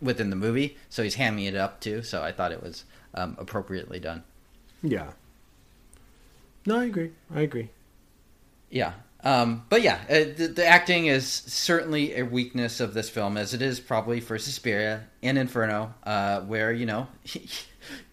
within 0.00 0.30
the 0.30 0.36
movie, 0.36 0.76
so 0.88 1.02
he's 1.02 1.16
hamming 1.16 1.46
it 1.46 1.54
up 1.54 1.80
too. 1.80 2.02
So 2.02 2.22
I 2.22 2.32
thought 2.32 2.50
it 2.52 2.62
was 2.62 2.84
um, 3.14 3.36
appropriately 3.38 3.98
done. 4.00 4.22
yeah. 4.82 5.12
No, 6.64 6.78
I 6.80 6.84
agree. 6.84 7.10
I 7.34 7.40
agree. 7.40 7.70
Yeah. 8.70 8.92
Um, 9.24 9.64
but 9.68 9.82
yeah, 9.82 10.00
uh, 10.08 10.36
the, 10.36 10.52
the 10.56 10.66
acting 10.66 11.06
is 11.06 11.26
certainly 11.26 12.16
a 12.16 12.24
weakness 12.24 12.80
of 12.80 12.92
this 12.92 13.08
film, 13.08 13.36
as 13.36 13.54
it 13.54 13.62
is 13.62 13.78
probably 13.78 14.20
for 14.20 14.36
Suspiria 14.38 15.04
and 15.22 15.38
Inferno, 15.38 15.94
uh, 16.02 16.40
where 16.40 16.72
you 16.72 16.86
know, 16.86 17.06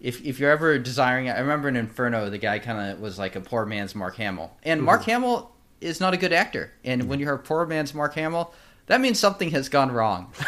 if 0.00 0.24
if 0.24 0.38
you're 0.38 0.50
ever 0.50 0.78
desiring, 0.78 1.28
I 1.28 1.40
remember 1.40 1.68
in 1.68 1.76
Inferno, 1.76 2.30
the 2.30 2.38
guy 2.38 2.60
kind 2.60 2.92
of 2.92 3.00
was 3.00 3.18
like 3.18 3.34
a 3.34 3.40
poor 3.40 3.66
man's 3.66 3.94
Mark 3.94 4.16
Hamill, 4.16 4.52
and 4.62 4.82
Mark 4.82 5.02
Hamill 5.04 5.50
is 5.80 5.98
not 6.00 6.14
a 6.14 6.16
good 6.16 6.32
actor, 6.32 6.72
and 6.84 7.08
when 7.08 7.18
you're 7.18 7.34
a 7.34 7.38
poor 7.38 7.66
man's 7.66 7.92
Mark 7.92 8.14
Hamill, 8.14 8.54
that 8.90 9.00
means 9.00 9.18
something 9.20 9.52
has 9.52 9.68
gone 9.68 9.92
wrong. 9.92 10.32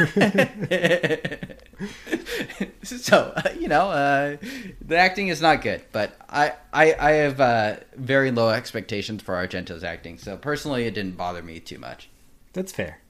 so 2.83 3.33
uh, 3.37 3.51
you 3.57 3.69
know, 3.69 3.89
uh, 3.89 4.37
the 4.81 4.97
acting 4.97 5.29
is 5.29 5.41
not 5.41 5.63
good, 5.63 5.85
but 5.93 6.17
I 6.29 6.55
I, 6.73 6.97
I 6.99 7.11
have 7.13 7.41
uh, 7.41 7.77
very 7.95 8.33
low 8.33 8.51
expectations 8.51 9.23
for 9.23 9.37
Argento's 9.37 9.85
acting. 9.85 10.19
So 10.19 10.37
personally, 10.37 10.87
it 10.87 10.95
didn't 10.95 11.17
bother 11.17 11.41
me 11.41 11.61
too 11.61 11.79
much. 11.79 12.09
That's 12.53 12.73
fair. 12.73 13.02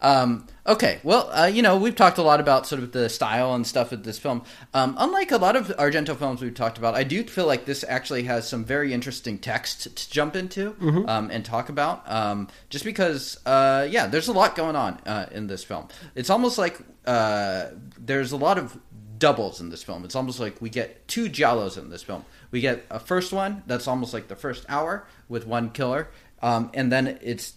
Um, 0.00 0.46
okay, 0.66 1.00
well, 1.02 1.30
uh, 1.32 1.46
you 1.46 1.62
know, 1.62 1.76
we've 1.76 1.96
talked 1.96 2.18
a 2.18 2.22
lot 2.22 2.40
about 2.40 2.66
sort 2.66 2.82
of 2.82 2.92
the 2.92 3.08
style 3.08 3.54
and 3.54 3.66
stuff 3.66 3.92
of 3.92 4.04
this 4.04 4.18
film. 4.18 4.42
Um, 4.74 4.94
unlike 4.98 5.32
a 5.32 5.36
lot 5.38 5.56
of 5.56 5.68
Argento 5.68 6.16
films 6.16 6.42
we've 6.42 6.54
talked 6.54 6.78
about, 6.78 6.94
I 6.94 7.04
do 7.04 7.22
feel 7.24 7.46
like 7.46 7.64
this 7.64 7.84
actually 7.88 8.24
has 8.24 8.48
some 8.48 8.64
very 8.64 8.92
interesting 8.92 9.38
text 9.38 9.96
to 9.96 10.10
jump 10.10 10.36
into 10.36 10.76
um, 11.08 11.30
and 11.30 11.44
talk 11.44 11.68
about. 11.68 12.02
Um, 12.10 12.48
just 12.68 12.84
because, 12.84 13.38
uh, 13.46 13.86
yeah, 13.90 14.06
there's 14.06 14.28
a 14.28 14.32
lot 14.32 14.54
going 14.56 14.76
on 14.76 15.00
uh, 15.06 15.26
in 15.30 15.46
this 15.46 15.64
film. 15.64 15.88
It's 16.14 16.30
almost 16.30 16.58
like 16.58 16.78
uh, 17.06 17.66
there's 17.98 18.32
a 18.32 18.36
lot 18.36 18.58
of 18.58 18.78
doubles 19.18 19.60
in 19.60 19.70
this 19.70 19.82
film. 19.82 20.04
It's 20.04 20.14
almost 20.14 20.40
like 20.40 20.60
we 20.60 20.68
get 20.68 21.06
two 21.08 21.28
giallos 21.28 21.78
in 21.78 21.90
this 21.90 22.02
film. 22.02 22.24
We 22.50 22.60
get 22.60 22.84
a 22.90 22.98
first 22.98 23.32
one 23.32 23.62
that's 23.66 23.88
almost 23.88 24.12
like 24.12 24.28
the 24.28 24.36
first 24.36 24.66
hour 24.68 25.06
with 25.28 25.46
one 25.46 25.70
killer, 25.70 26.08
um, 26.42 26.70
and 26.74 26.92
then 26.92 27.18
it's 27.22 27.54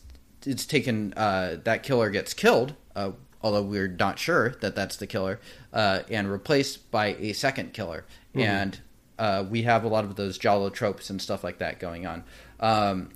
it's 0.49 0.65
taken 0.65 1.13
uh, 1.15 1.57
that 1.63 1.83
killer 1.83 2.09
gets 2.09 2.33
killed, 2.33 2.73
uh, 2.95 3.11
although 3.41 3.61
we're 3.61 3.87
not 3.87 4.17
sure 4.17 4.55
that 4.61 4.75
that's 4.75 4.95
the 4.95 5.05
killer, 5.05 5.39
uh, 5.71 5.99
and 6.09 6.31
replaced 6.31 6.89
by 6.89 7.15
a 7.19 7.33
second 7.33 7.71
killer, 7.73 8.05
and 8.33 8.79
uh, 9.19 9.45
we 9.47 9.61
have 9.61 9.83
a 9.83 9.87
lot 9.87 10.03
of 10.03 10.15
those 10.15 10.39
giallo 10.39 10.69
tropes 10.69 11.09
and 11.11 11.21
stuff 11.21 11.43
like 11.43 11.59
that 11.59 11.79
going 11.79 12.07
on. 12.07 12.23
Um, 12.59 13.09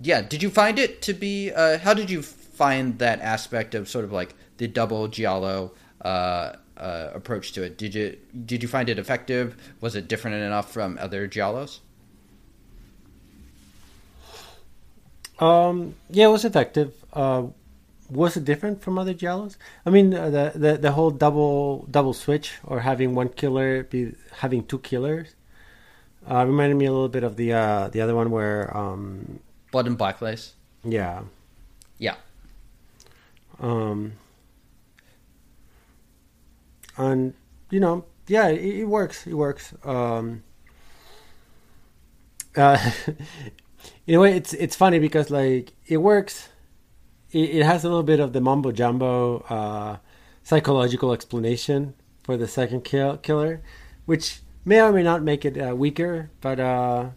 yeah, 0.00 0.22
did 0.22 0.40
you 0.40 0.50
find 0.50 0.78
it 0.78 1.02
to 1.02 1.12
be? 1.12 1.50
Uh, 1.50 1.78
how 1.78 1.94
did 1.94 2.10
you 2.10 2.22
find 2.22 2.98
that 3.00 3.20
aspect 3.20 3.74
of 3.74 3.88
sort 3.88 4.04
of 4.04 4.12
like 4.12 4.34
the 4.58 4.68
double 4.68 5.08
giallo 5.08 5.72
uh, 6.04 6.52
uh, 6.76 7.10
approach 7.12 7.52
to 7.52 7.62
it? 7.64 7.76
Did 7.76 7.94
you 7.94 8.16
did 8.46 8.62
you 8.62 8.68
find 8.68 8.88
it 8.88 9.00
effective? 9.00 9.56
Was 9.80 9.96
it 9.96 10.06
different 10.06 10.36
enough 10.36 10.72
from 10.72 10.96
other 11.00 11.26
giallos? 11.26 11.80
Um, 15.40 15.94
yeah, 16.10 16.26
it 16.26 16.30
was 16.30 16.44
effective. 16.44 16.92
Uh, 17.12 17.44
was 18.10 18.36
it 18.36 18.44
different 18.44 18.82
from 18.82 18.98
other 18.98 19.14
giallos? 19.14 19.56
I 19.84 19.90
mean, 19.90 20.14
uh, 20.14 20.30
the, 20.30 20.52
the 20.54 20.76
the 20.78 20.92
whole 20.92 21.10
double 21.10 21.86
double 21.90 22.14
switch 22.14 22.54
or 22.64 22.80
having 22.80 23.14
one 23.14 23.28
killer 23.28 23.84
be 23.84 24.14
having 24.40 24.64
two 24.64 24.78
killers 24.78 25.34
uh, 26.28 26.44
reminded 26.46 26.76
me 26.76 26.86
a 26.86 26.92
little 26.92 27.08
bit 27.08 27.22
of 27.22 27.36
the 27.36 27.52
uh, 27.52 27.88
the 27.88 28.00
other 28.00 28.14
one 28.14 28.30
where 28.30 28.74
um, 28.76 29.40
Blood 29.70 29.86
and 29.86 29.98
Black 29.98 30.20
Lace. 30.22 30.54
yeah 30.84 31.22
Yeah. 31.98 32.16
um, 33.60 34.12
and 36.96 37.34
you 37.70 37.80
know 37.80 38.04
yeah 38.26 38.48
it, 38.48 38.80
it 38.80 38.84
works 38.84 39.26
it 39.26 39.34
works 39.34 39.74
um, 39.84 40.42
uh, 42.56 42.78
in 44.06 44.14
a 44.14 44.20
way, 44.20 44.36
it's 44.36 44.52
it's 44.54 44.76
funny 44.76 44.98
because 44.98 45.30
like 45.30 45.72
it 45.86 45.98
works. 45.98 46.48
It, 47.30 47.50
it 47.56 47.64
has 47.64 47.84
a 47.84 47.88
little 47.88 48.02
bit 48.02 48.20
of 48.20 48.32
the 48.32 48.40
mumbo 48.40 48.72
jumbo 48.72 49.40
uh, 49.48 49.98
psychological 50.42 51.12
explanation 51.12 51.94
for 52.22 52.36
the 52.36 52.48
second 52.48 52.84
kill, 52.84 53.18
killer, 53.18 53.62
which 54.06 54.40
may 54.64 54.80
or 54.80 54.92
may 54.92 55.02
not 55.02 55.22
make 55.22 55.44
it 55.44 55.56
uh, 55.60 55.74
weaker. 55.74 56.30
But 56.40 56.60
uh, 56.60 57.10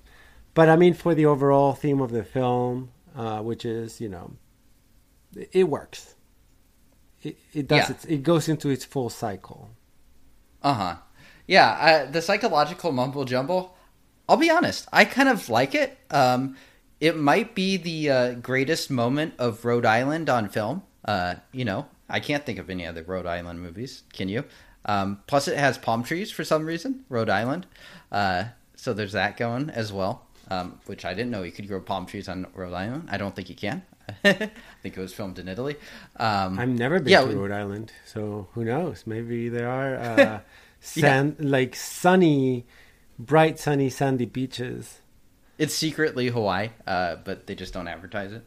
but 0.53 0.69
I 0.69 0.75
mean, 0.75 0.93
for 0.93 1.15
the 1.15 1.25
overall 1.25 1.73
theme 1.73 2.01
of 2.01 2.11
the 2.11 2.23
film, 2.23 2.91
uh, 3.15 3.41
which 3.41 3.65
is 3.65 4.01
you 4.01 4.09
know, 4.09 4.33
it, 5.35 5.49
it 5.53 5.63
works. 5.65 6.15
It, 7.23 7.37
it 7.53 7.67
does. 7.67 7.89
Yeah. 7.89 7.95
Its, 7.95 8.05
it 8.05 8.23
goes 8.23 8.49
into 8.49 8.69
its 8.69 8.83
full 8.83 9.09
cycle. 9.09 9.69
Uh 10.61 10.73
huh. 10.73 10.95
Yeah, 11.47 11.77
I, 11.79 12.05
the 12.05 12.21
psychological 12.21 12.91
mumbo 12.91 13.23
jumble. 13.25 13.75
I'll 14.31 14.37
be 14.37 14.49
honest, 14.49 14.87
I 14.93 15.03
kind 15.03 15.27
of 15.27 15.49
like 15.49 15.75
it. 15.75 15.97
Um, 16.09 16.55
it 17.01 17.17
might 17.17 17.53
be 17.53 17.75
the 17.75 18.09
uh, 18.09 18.33
greatest 18.35 18.89
moment 18.89 19.33
of 19.37 19.65
Rhode 19.65 19.85
Island 19.85 20.29
on 20.29 20.47
film. 20.47 20.83
Uh, 21.03 21.35
you 21.51 21.65
know, 21.65 21.87
I 22.09 22.21
can't 22.21 22.45
think 22.45 22.57
of 22.57 22.69
any 22.69 22.85
other 22.85 23.03
Rhode 23.03 23.25
Island 23.25 23.61
movies. 23.61 24.03
Can 24.13 24.29
you? 24.29 24.45
Um, 24.85 25.19
plus, 25.27 25.49
it 25.49 25.57
has 25.57 25.77
palm 25.77 26.01
trees 26.01 26.31
for 26.31 26.45
some 26.45 26.65
reason. 26.65 27.03
Rhode 27.09 27.29
Island. 27.29 27.67
Uh, 28.09 28.45
so 28.77 28.93
there's 28.93 29.11
that 29.11 29.35
going 29.35 29.69
as 29.69 29.91
well. 29.91 30.25
Um, 30.49 30.79
which 30.85 31.03
I 31.03 31.13
didn't 31.13 31.31
know 31.31 31.43
you 31.43 31.51
could 31.51 31.67
grow 31.67 31.81
palm 31.81 32.05
trees 32.05 32.29
on 32.29 32.47
Rhode 32.55 32.73
Island. 32.73 33.09
I 33.11 33.17
don't 33.17 33.35
think 33.35 33.49
you 33.49 33.55
can. 33.55 33.83
I 34.23 34.49
think 34.81 34.95
it 34.95 34.97
was 34.97 35.13
filmed 35.13 35.39
in 35.39 35.49
Italy. 35.49 35.75
Um, 36.15 36.57
I've 36.57 36.69
never 36.69 37.01
been 37.01 37.11
yeah, 37.11 37.25
to 37.25 37.35
Rhode 37.35 37.51
Island, 37.51 37.91
so 38.05 38.47
who 38.53 38.63
knows? 38.63 39.03
Maybe 39.05 39.49
there 39.49 39.69
are 39.69 39.95
uh, 39.97 40.39
sand 40.79 41.35
like 41.39 41.75
sunny, 41.75 42.65
bright, 43.19 43.59
sunny, 43.59 43.89
sandy 43.89 44.25
beaches. 44.25 44.99
It's 45.57 45.73
secretly 45.73 46.27
Hawaii, 46.29 46.69
uh, 46.87 47.17
but 47.23 47.45
they 47.47 47.55
just 47.55 47.73
don't 47.73 47.87
advertise 47.87 48.31
it. 48.33 48.43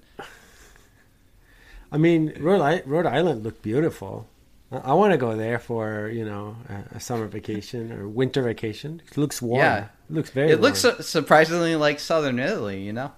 I 1.92 1.96
mean, 1.98 2.32
Rhode, 2.40 2.60
I- 2.60 2.82
Rhode 2.86 3.06
Island 3.06 3.44
looked 3.44 3.62
beautiful. 3.62 4.26
I, 4.72 4.78
I 4.78 4.92
want 4.94 5.12
to 5.12 5.16
go 5.18 5.36
there 5.36 5.58
for 5.60 6.08
you 6.08 6.24
know 6.24 6.56
a, 6.68 6.96
a 6.96 7.00
summer 7.00 7.26
vacation 7.26 7.92
or 7.92 8.08
winter 8.08 8.42
vacation. 8.42 9.00
It 9.06 9.16
looks 9.16 9.40
warm. 9.40 9.60
Yeah. 9.60 9.84
it 9.84 10.12
looks 10.14 10.30
very. 10.30 10.50
It 10.50 10.60
looks 10.60 10.80
su- 10.80 11.00
surprisingly 11.02 11.76
like 11.76 12.00
southern 12.00 12.38
Italy, 12.40 12.82
you 12.82 12.92
know. 12.92 13.12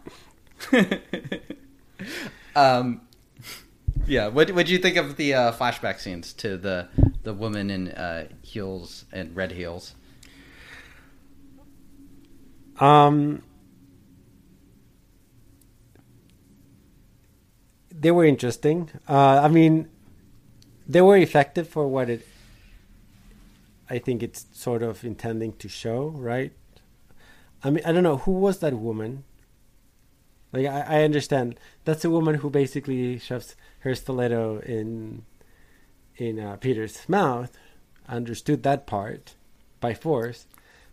um, 2.55 3.01
yeah. 4.07 4.29
What 4.29 4.51
What 4.51 4.67
do 4.67 4.73
you 4.73 4.79
think 4.79 4.97
of 4.97 5.17
the 5.17 5.35
uh, 5.35 5.53
flashback 5.53 6.01
scenes 6.01 6.33
to 6.35 6.57
the 6.57 6.89
the 7.23 7.33
woman 7.33 7.71
in 7.71 7.89
uh, 7.89 8.29
heels 8.43 9.05
and 9.13 9.35
red 9.35 9.53
heels? 9.53 9.95
Um, 12.79 13.43
they 17.91 18.11
were 18.11 18.25
interesting. 18.25 18.91
Uh, 19.09 19.41
I 19.43 19.49
mean, 19.49 19.89
they 20.87 21.01
were 21.01 21.17
effective 21.17 21.69
for 21.69 21.89
what 21.89 22.11
it. 22.11 22.27
I 23.89 23.99
think 23.99 24.23
it's 24.23 24.47
sort 24.53 24.83
of 24.83 25.05
intending 25.05 25.53
to 25.55 25.69
show, 25.69 26.09
right? 26.09 26.53
I 27.63 27.71
mean, 27.71 27.85
I 27.87 27.93
don't 27.93 28.03
know 28.03 28.19
who 28.19 28.33
was 28.33 28.59
that 28.59 28.75
woman. 28.75 29.25
Like, 30.53 30.67
I, 30.67 30.81
I 30.81 31.03
understand 31.05 31.59
that's 31.85 32.05
a 32.05 32.11
woman 32.11 32.37
who 32.37 32.51
basically 32.51 33.19
shoves 33.19 33.57
her 33.81 33.95
stiletto 33.95 34.61
in, 34.61 35.25
in 36.17 36.41
uh, 36.41 36.57
Peter's 36.57 37.09
mouth. 37.09 37.57
I 38.09 38.17
understood 38.17 38.63
that 38.63 38.87
part, 38.87 39.35
by 39.81 39.95
force, 39.95 40.47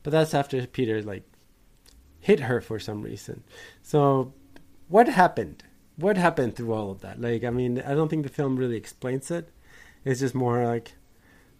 but 0.04 0.12
that's 0.12 0.34
after 0.34 0.66
Peter 0.68 1.02
like 1.02 1.24
hit 2.24 2.40
her 2.42 2.62
for 2.62 2.80
some 2.80 3.02
reason. 3.02 3.44
So, 3.82 4.34
what 4.88 5.08
happened? 5.10 5.64
What 5.98 6.18
happened 6.18 6.56
through 6.56 6.74
all 6.74 6.90
of 6.90 7.02
that? 7.02 7.20
Like, 7.22 7.44
I 7.44 7.50
mean, 7.50 7.80
I 7.82 7.94
don't 7.94 8.08
think 8.10 8.24
the 8.24 8.30
film 8.30 8.56
really 8.56 8.78
explains 8.78 9.30
it. 9.30 9.50
It's 10.06 10.22
just 10.22 10.34
more 10.34 10.66
like, 10.66 10.94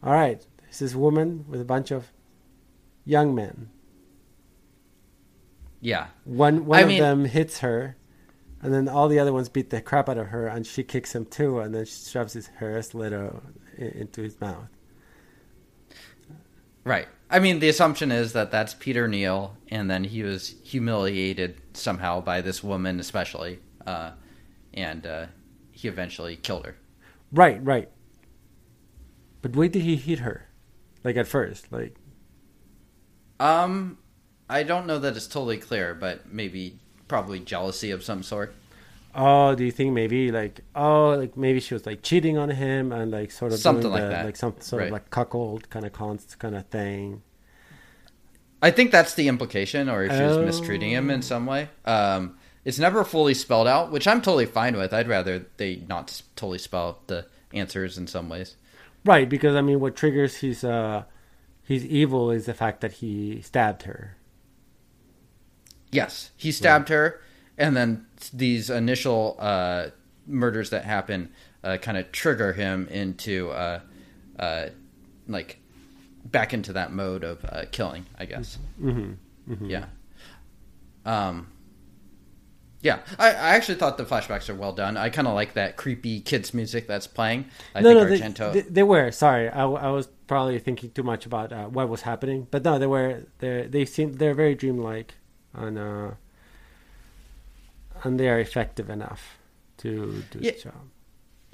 all 0.02 0.14
right, 0.14 0.46
there's 0.62 0.80
this 0.80 0.96
woman 0.96 1.46
with 1.48 1.62
a 1.62 1.66
bunch 1.66 1.92
of 1.92 2.12
young 3.06 3.36
men. 3.36 3.70
Yeah. 5.82 6.08
One 6.24 6.66
one 6.66 6.80
I 6.80 6.82
of 6.84 6.88
mean- 6.88 7.02
them 7.02 7.26
hits 7.26 7.60
her, 7.60 7.98
and 8.62 8.74
then 8.74 8.88
all 8.88 9.08
the 9.10 9.20
other 9.20 9.34
ones 9.34 9.50
beat 9.50 9.70
the 9.70 9.82
crap 9.82 10.08
out 10.10 10.18
of 10.18 10.28
her, 10.28 10.48
and 10.48 10.66
she 10.66 10.84
kicks 10.84 11.14
him 11.14 11.26
too, 11.26 11.60
and 11.60 11.76
then 11.76 11.86
she 11.86 12.10
shoves 12.10 12.34
his 12.34 12.50
stiletto 12.82 13.44
i- 13.78 13.82
into 13.82 14.22
his 14.22 14.40
mouth. 14.40 14.70
Right. 16.86 17.08
I 17.34 17.40
mean, 17.40 17.58
the 17.58 17.68
assumption 17.68 18.12
is 18.12 18.34
that 18.34 18.52
that's 18.52 18.76
Peter 18.76 19.08
Neal, 19.08 19.58
and 19.70 19.90
then 19.90 20.04
he 20.04 20.22
was 20.22 20.54
humiliated 20.64 21.60
somehow 21.74 22.22
by 22.22 22.42
this 22.42 22.64
woman, 22.64 23.00
especially, 23.00 23.58
uh, 23.88 24.12
and 24.72 25.08
uh, 25.08 25.26
he 25.72 25.88
eventually 25.88 26.36
killed 26.36 26.68
her. 26.68 26.76
Right, 27.32 27.60
right. 27.66 27.90
But 29.42 29.56
why 29.56 29.66
did 29.66 29.82
he 29.82 29.96
hit 29.96 30.20
her? 30.20 30.48
Like 31.04 31.18
at 31.18 31.28
first, 31.28 31.72
like 31.72 31.96
Um, 33.40 33.98
I 34.48 34.62
don't 34.62 34.86
know 34.86 35.00
that 35.00 35.18
it's 35.18 35.26
totally 35.26 35.58
clear, 35.58 35.96
but 35.96 36.32
maybe 36.32 36.80
probably 37.08 37.40
jealousy 37.40 37.90
of 37.90 38.04
some 38.04 38.22
sort. 38.22 38.54
Oh, 39.16 39.54
do 39.54 39.64
you 39.64 39.72
think 39.72 39.94
maybe 39.94 40.32
like 40.32 40.62
oh 40.76 41.10
like 41.12 41.38
maybe 41.38 41.60
she 41.60 41.74
was 41.76 41.86
like 41.86 42.02
cheating 42.02 42.38
on 42.38 42.50
him 42.50 42.92
and 42.92 43.12
like 43.12 43.32
sort 43.32 43.54
of 43.54 43.60
Something 43.60 43.92
like 43.92 44.02
the, 44.04 44.10
that. 44.10 44.26
like 44.26 44.36
some 44.36 44.56
sort 44.60 44.80
Right. 44.82 44.86
of 44.88 44.94
like 44.94 45.10
cuckold 45.12 45.70
kind 45.70 45.86
of 45.86 45.94
const 45.94 46.40
kind 46.40 46.56
of 46.56 46.66
thing. 46.68 47.22
I 48.62 48.72
think 48.72 48.92
that's 48.92 49.14
the 49.16 49.28
implication, 49.28 49.90
or 49.90 50.04
if 50.04 50.12
she 50.16 50.24
was 50.24 50.38
Oh. 50.38 50.46
mistreating 50.46 50.92
him 50.92 51.10
in 51.10 51.22
some 51.22 51.46
way. 51.46 51.70
Um, 51.86 52.38
it's 52.66 52.80
never 52.80 53.04
fully 53.04 53.34
spelled 53.34 53.68
out, 53.68 53.92
which 53.92 54.08
I'm 54.08 54.22
totally 54.22 54.46
fine 54.46 54.78
with. 54.78 54.94
I'd 54.94 55.08
rather 55.10 55.46
they 55.58 55.84
not 55.88 56.22
totally 56.38 56.58
spell 56.60 56.88
out 56.88 57.08
the 57.08 57.26
answers 57.54 57.98
in 57.98 58.08
some 58.08 58.30
ways. 58.30 58.56
Right, 59.06 59.28
because 59.30 59.56
I 59.56 59.62
mean 59.62 59.80
what 59.80 59.96
triggers 59.96 60.38
his 60.38 60.64
uh 60.64 61.04
his 61.62 61.86
evil 61.86 62.32
is 62.32 62.46
the 62.46 62.54
fact 62.54 62.82
that 62.82 62.94
he 62.94 63.42
stabbed 63.42 63.84
her. 63.84 64.18
Yes, 65.92 66.32
he 66.36 66.52
stabbed 66.52 66.90
her, 66.90 67.22
and 67.58 67.76
then 67.76 68.06
these 68.34 68.70
initial 68.70 69.36
uh, 69.40 69.88
murders 70.26 70.70
that 70.72 70.86
happen 70.86 71.30
uh, 71.64 71.78
kind 71.78 71.98
of 71.98 72.12
trigger 72.12 72.54
him 72.54 72.88
into 72.90 73.50
uh, 73.52 73.80
uh, 74.40 74.68
like 75.28 75.60
back 76.26 76.54
into 76.54 76.74
that 76.74 76.92
mode 76.92 77.24
of 77.24 77.46
uh, 77.46 77.64
killing. 77.72 78.06
I 78.18 78.26
guess. 78.26 78.58
Mm-hmm. 78.82 79.66
Yeah. 79.70 79.86
Um. 81.06 81.50
Yeah, 82.82 83.00
I, 83.18 83.30
I 83.30 83.56
actually 83.56 83.76
thought 83.76 83.98
the 83.98 84.04
flashbacks 84.04 84.50
are 84.50 84.56
well 84.56 84.74
done. 84.74 84.98
I 84.98 85.10
kind 85.10 85.26
of 85.26 85.36
like 85.36 85.54
that 85.54 85.78
creepy 85.78 86.20
kids 86.20 86.54
music 86.54 86.86
that's 86.86 87.08
playing. 87.08 87.46
I 87.74 87.80
no, 87.80 87.94
no, 87.94 88.06
Argento. 88.06 88.52
they, 88.52 88.60
they 88.60 88.84
were. 88.84 89.10
Sorry, 89.12 89.48
I, 89.48 89.64
I 89.64 89.90
was 89.90 90.08
probably 90.28 90.60
thinking 90.60 90.92
too 90.92 91.04
much 91.04 91.26
about 91.26 91.54
uh, 91.54 91.68
what 91.68 91.88
was 91.88 92.02
happening, 92.02 92.46
but 92.52 92.66
no, 92.66 92.78
they 92.78 92.88
were. 92.88 93.24
They 93.40 93.68
they 93.68 93.86
seem 93.86 94.12
they're 94.14 94.34
very 94.34 94.54
dreamlike, 94.54 95.14
and 95.54 95.80
uh, 95.80 96.12
and 98.04 98.20
they 98.20 98.30
are 98.30 98.40
effective 98.40 98.90
enough 98.90 99.38
to 99.78 100.24
do 100.32 100.40
Yeah. 100.40 100.52
the 100.52 100.60
job. 100.60 100.74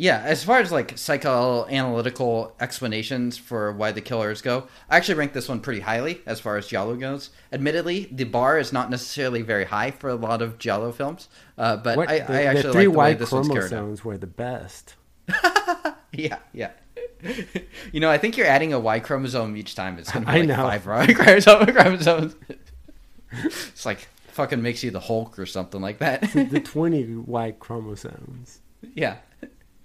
Yeah, 0.02 0.22
as 0.24 0.45
far 0.45 0.60
as 0.60 0.72
like 0.72 0.95
psychoanalytical 0.95 2.54
explanations 2.62 3.38
for 3.38 3.74
why 3.74 3.91
the 3.91 4.00
killers 4.00 4.41
go, 4.41 4.68
I 4.89 4.95
actually 4.95 5.16
rank 5.16 5.34
this 5.34 5.50
one 5.50 5.60
pretty 5.60 5.82
highly 5.82 6.22
as 6.26 6.39
far 6.39 6.56
as 6.56 6.68
Giallo 6.68 6.95
goes. 6.95 7.32
Admittedly, 7.52 8.08
the 8.10 8.24
bar 8.24 8.58
is 8.58 8.72
not 8.72 8.89
necessarily 8.89 9.41
very 9.41 9.66
high 9.66 9.91
for 9.91 10.10
a 10.10 10.16
lot 10.16 10.41
of 10.41 10.58
Giallo 10.58 10.93
films, 10.93 11.28
uh, 11.58 11.76
but 11.78 11.97
What, 11.97 12.10
I, 12.10 12.20
the, 12.20 12.32
I 12.34 12.43
actually 12.43 12.64
the 12.64 12.72
three 12.74 12.88
like 12.88 12.93
the 12.93 13.00
way 13.00 13.14
this 13.16 13.32
one's 13.34 13.47
carried 13.50 13.74
out. 13.74 14.06
were 14.06 14.18
the 14.18 14.28
best. 14.28 14.95
Yeah, 16.12 16.39
yeah. 16.54 16.72
you 17.91 18.00
know, 18.00 18.10
I 18.10 18.18
think 18.18 18.36
you're 18.36 18.47
adding 18.47 18.74
a 18.74 18.80
Y 18.80 19.00
chromosome 19.00 19.56
each 19.56 19.76
time. 19.76 20.00
It's 20.00 20.12
going 20.12 20.26
to 20.26 20.32
be 20.32 20.47
like 20.47 20.82
five 20.82 20.86
Y 20.88 21.14
chromosomes. 21.14 22.36
it's 23.43 23.86
like 23.86 24.08
fucking 24.32 24.61
makes 24.61 24.84
you 24.84 24.91
the 24.91 24.99
Hulk 24.99 25.38
or 25.39 25.45
something 25.45 25.82
like 25.82 25.99
that. 25.99 26.21
the 26.34 26.59
20 26.63 27.03
white 27.15 27.59
chromosomes. 27.59 28.59
Yeah. 28.93 29.17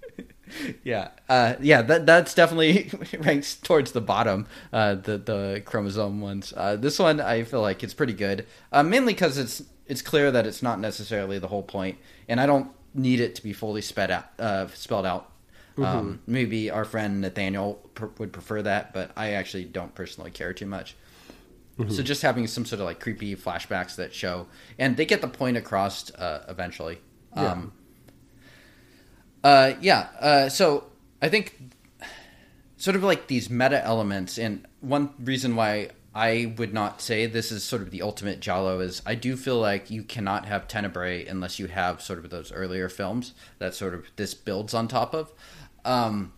yeah. 0.83 1.09
Uh, 1.27 1.55
yeah, 1.59 1.81
that 1.81 2.05
that's 2.05 2.33
definitely 2.33 2.91
ranks 3.19 3.55
towards 3.55 3.91
the 3.91 4.01
bottom, 4.01 4.47
uh, 4.71 4.95
the 4.95 5.17
the 5.17 5.61
chromosome 5.65 6.21
ones. 6.21 6.53
Uh, 6.55 6.75
this 6.75 6.99
one 6.99 7.19
I 7.19 7.43
feel 7.43 7.61
like 7.61 7.83
it's 7.83 7.93
pretty 7.93 8.13
good. 8.13 8.45
Uh, 8.71 8.83
mainly 8.83 9.13
cuz 9.13 9.37
it's 9.37 9.63
it's 9.87 10.01
clear 10.01 10.31
that 10.31 10.47
it's 10.47 10.63
not 10.63 10.79
necessarily 10.79 11.37
the 11.39 11.47
whole 11.47 11.63
point 11.63 11.97
and 12.27 12.39
I 12.39 12.45
don't 12.45 12.71
need 12.93 13.19
it 13.19 13.35
to 13.35 13.43
be 13.43 13.53
fully 13.53 13.81
sped 13.81 14.09
out 14.11 14.25
uh, 14.39 14.67
spelled 14.73 15.05
out. 15.05 15.31
Um, 15.77 16.21
maybe 16.25 16.69
our 16.71 16.85
friend 16.85 17.19
Nathaniel 17.19 17.73
pr- 17.95 18.05
would 18.17 18.31
prefer 18.31 18.61
that, 18.61 18.93
but 18.93 19.11
I 19.17 19.31
actually 19.33 19.65
don't 19.65 19.93
personally 19.93 20.31
care 20.31 20.53
too 20.53 20.65
much. 20.65 20.95
So 21.89 22.03
just 22.03 22.21
having 22.21 22.47
some 22.47 22.65
sort 22.65 22.79
of 22.79 22.85
like 22.85 23.01
creepy 23.01 23.35
flashbacks 23.35 23.97
that 23.97 24.13
show, 24.13 24.47
and 24.79 24.95
they 24.95 25.05
get 25.05 25.21
the 25.21 25.27
point 25.27 25.57
across 25.57 26.09
uh, 26.15 26.45
eventually. 26.47 26.99
Yeah. 27.35 27.51
Um, 27.51 27.73
uh, 29.43 29.73
yeah. 29.81 30.07
Uh, 30.19 30.49
so 30.49 30.85
I 31.21 31.27
think 31.27 31.57
sort 32.77 32.95
of 32.95 33.03
like 33.03 33.27
these 33.27 33.49
meta 33.49 33.83
elements, 33.83 34.37
and 34.37 34.65
one 34.79 35.09
reason 35.19 35.57
why 35.57 35.89
I 36.13 36.53
would 36.57 36.73
not 36.73 37.01
say 37.01 37.25
this 37.25 37.51
is 37.51 37.65
sort 37.65 37.81
of 37.81 37.91
the 37.91 38.01
ultimate 38.01 38.39
giallo 38.39 38.79
Is 38.79 39.01
I 39.05 39.15
do 39.15 39.35
feel 39.35 39.59
like 39.59 39.91
you 39.91 40.03
cannot 40.03 40.45
have 40.45 40.69
Tenebrae 40.69 41.25
unless 41.25 41.59
you 41.59 41.67
have 41.67 42.01
sort 42.01 42.19
of 42.19 42.29
those 42.29 42.53
earlier 42.53 42.87
films 42.87 43.33
that 43.59 43.75
sort 43.75 43.93
of 43.93 44.05
this 44.15 44.33
builds 44.33 44.73
on 44.73 44.87
top 44.87 45.13
of, 45.13 45.33
um, 45.83 46.31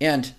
and 0.00 0.32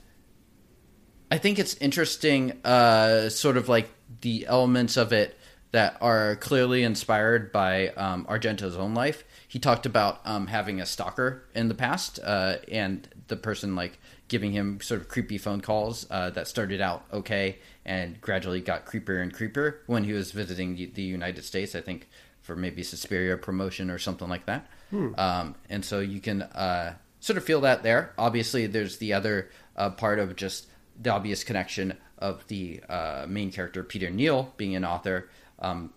I 1.30 1.38
think 1.38 1.60
it's 1.60 1.76
interesting, 1.76 2.53
uh, 2.64 3.28
sort 3.28 3.58
of 3.58 3.68
like 3.68 3.89
the 4.28 4.45
elements 4.47 4.97
of 4.97 5.13
it 5.13 5.39
that 5.71 5.97
are 6.01 6.36
clearly 6.36 6.84
inspired 6.84 7.49
by 7.53 7.88
um, 7.89 8.25
Argento's 8.25 8.75
own 8.75 8.93
life. 8.93 9.23
He 9.47 9.57
talked 9.57 9.86
about 9.86 10.19
um, 10.25 10.47
having 10.47 10.82
a 10.82 10.86
stalker 10.86 11.45
in 11.55 11.69
the 11.69 11.73
past, 11.73 12.19
uh, 12.21 12.57
and 12.69 13.07
the 13.30 13.38
person 13.38 13.73
like 13.73 13.99
giving 14.28 14.51
him 14.51 14.82
sort 14.82 14.99
of 14.99 15.07
creepy 15.07 15.38
phone 15.38 15.61
calls 15.61 16.05
uh, 16.11 16.30
that 16.32 16.49
started 16.49 16.82
out 16.82 17.05
okay 17.13 17.59
and 17.86 18.19
gradually 18.19 18.59
got 18.59 18.86
creepier 18.86 19.21
and 19.21 19.34
creepier 19.34 19.78
when 19.86 20.03
he 20.03 20.11
was 20.11 20.32
visiting 20.32 20.75
the 20.93 21.01
United 21.01 21.45
States. 21.45 21.73
I 21.73 21.80
think 21.80 22.09
for 22.41 22.57
maybe 22.57 22.84
Suspiria 22.84 23.38
promotion 23.38 23.89
or 23.89 23.97
something 23.97 24.28
like 24.28 24.45
that. 24.47 24.67
Hmm. 24.89 25.15
Um, 25.17 25.55
and 25.69 25.86
so 25.86 26.01
you 26.01 26.19
can 26.19 26.41
uh, 26.41 26.95
sort 27.21 27.38
of 27.38 27.45
feel 27.45 27.61
that 27.61 27.82
there. 27.82 28.13
Obviously, 28.17 28.67
there's 28.67 28.97
the 28.97 29.13
other 29.13 29.49
uh, 29.78 29.91
part 29.91 30.19
of 30.19 30.36
just 30.36 30.67
the 31.01 31.11
obvious 31.11 31.45
connection 31.45 31.93
of 32.18 32.45
the 32.47 32.82
uh, 32.89 33.26
main 33.28 33.51
character 33.51 33.84
Peter 33.84 34.09
Neal 34.09 34.53
being 34.57 34.76
an 34.76 34.86
author, 34.86 35.30
um, 35.59 35.91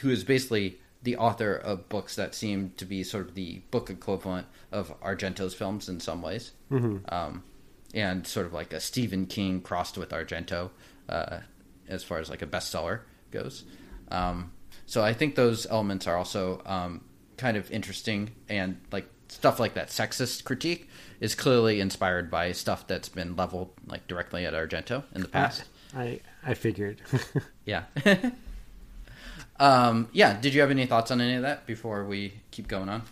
who 0.00 0.10
is 0.10 0.24
basically 0.24 0.78
the 1.02 1.16
author 1.16 1.54
of 1.54 1.88
books 1.88 2.16
that 2.16 2.34
seem 2.34 2.72
to 2.76 2.84
be 2.84 3.02
sort 3.02 3.28
of 3.28 3.34
the 3.34 3.60
book 3.70 3.90
equivalent 3.90 4.46
of 4.70 4.98
Argento's 5.00 5.54
films 5.54 5.88
in 5.88 6.00
some 6.00 6.22
ways, 6.22 6.52
mm-hmm. 6.70 6.98
um, 7.12 7.42
and 7.92 8.26
sort 8.26 8.46
of 8.46 8.52
like 8.52 8.72
a 8.72 8.80
Stephen 8.80 9.26
King 9.26 9.60
crossed 9.60 9.98
with 9.98 10.10
Argento, 10.10 10.70
uh, 11.08 11.40
as 11.88 12.04
far 12.04 12.18
as 12.18 12.30
like 12.30 12.42
a 12.42 12.46
bestseller 12.46 13.00
goes. 13.30 13.64
Um, 14.10 14.52
so 14.86 15.02
I 15.02 15.12
think 15.12 15.34
those 15.34 15.66
elements 15.66 16.06
are 16.06 16.16
also 16.16 16.62
um, 16.66 17.04
kind 17.36 17.56
of 17.56 17.70
interesting, 17.70 18.30
and 18.48 18.78
like 18.92 19.08
stuff 19.32 19.58
like 19.58 19.74
that 19.74 19.88
sexist 19.88 20.44
critique 20.44 20.88
is 21.20 21.34
clearly 21.34 21.80
inspired 21.80 22.30
by 22.30 22.52
stuff 22.52 22.86
that's 22.86 23.08
been 23.08 23.34
leveled 23.36 23.70
like 23.86 24.06
directly 24.06 24.44
at 24.44 24.54
Argento 24.54 25.04
in 25.14 25.22
the 25.22 25.28
past. 25.28 25.64
I 25.94 26.20
I 26.44 26.54
figured. 26.54 27.00
yeah. 27.64 27.84
um, 29.60 30.08
yeah. 30.12 30.38
Did 30.40 30.54
you 30.54 30.60
have 30.60 30.70
any 30.70 30.86
thoughts 30.86 31.10
on 31.10 31.20
any 31.20 31.34
of 31.34 31.42
that 31.42 31.66
before 31.66 32.04
we 32.04 32.34
keep 32.50 32.68
going 32.68 32.88
on? 32.88 33.02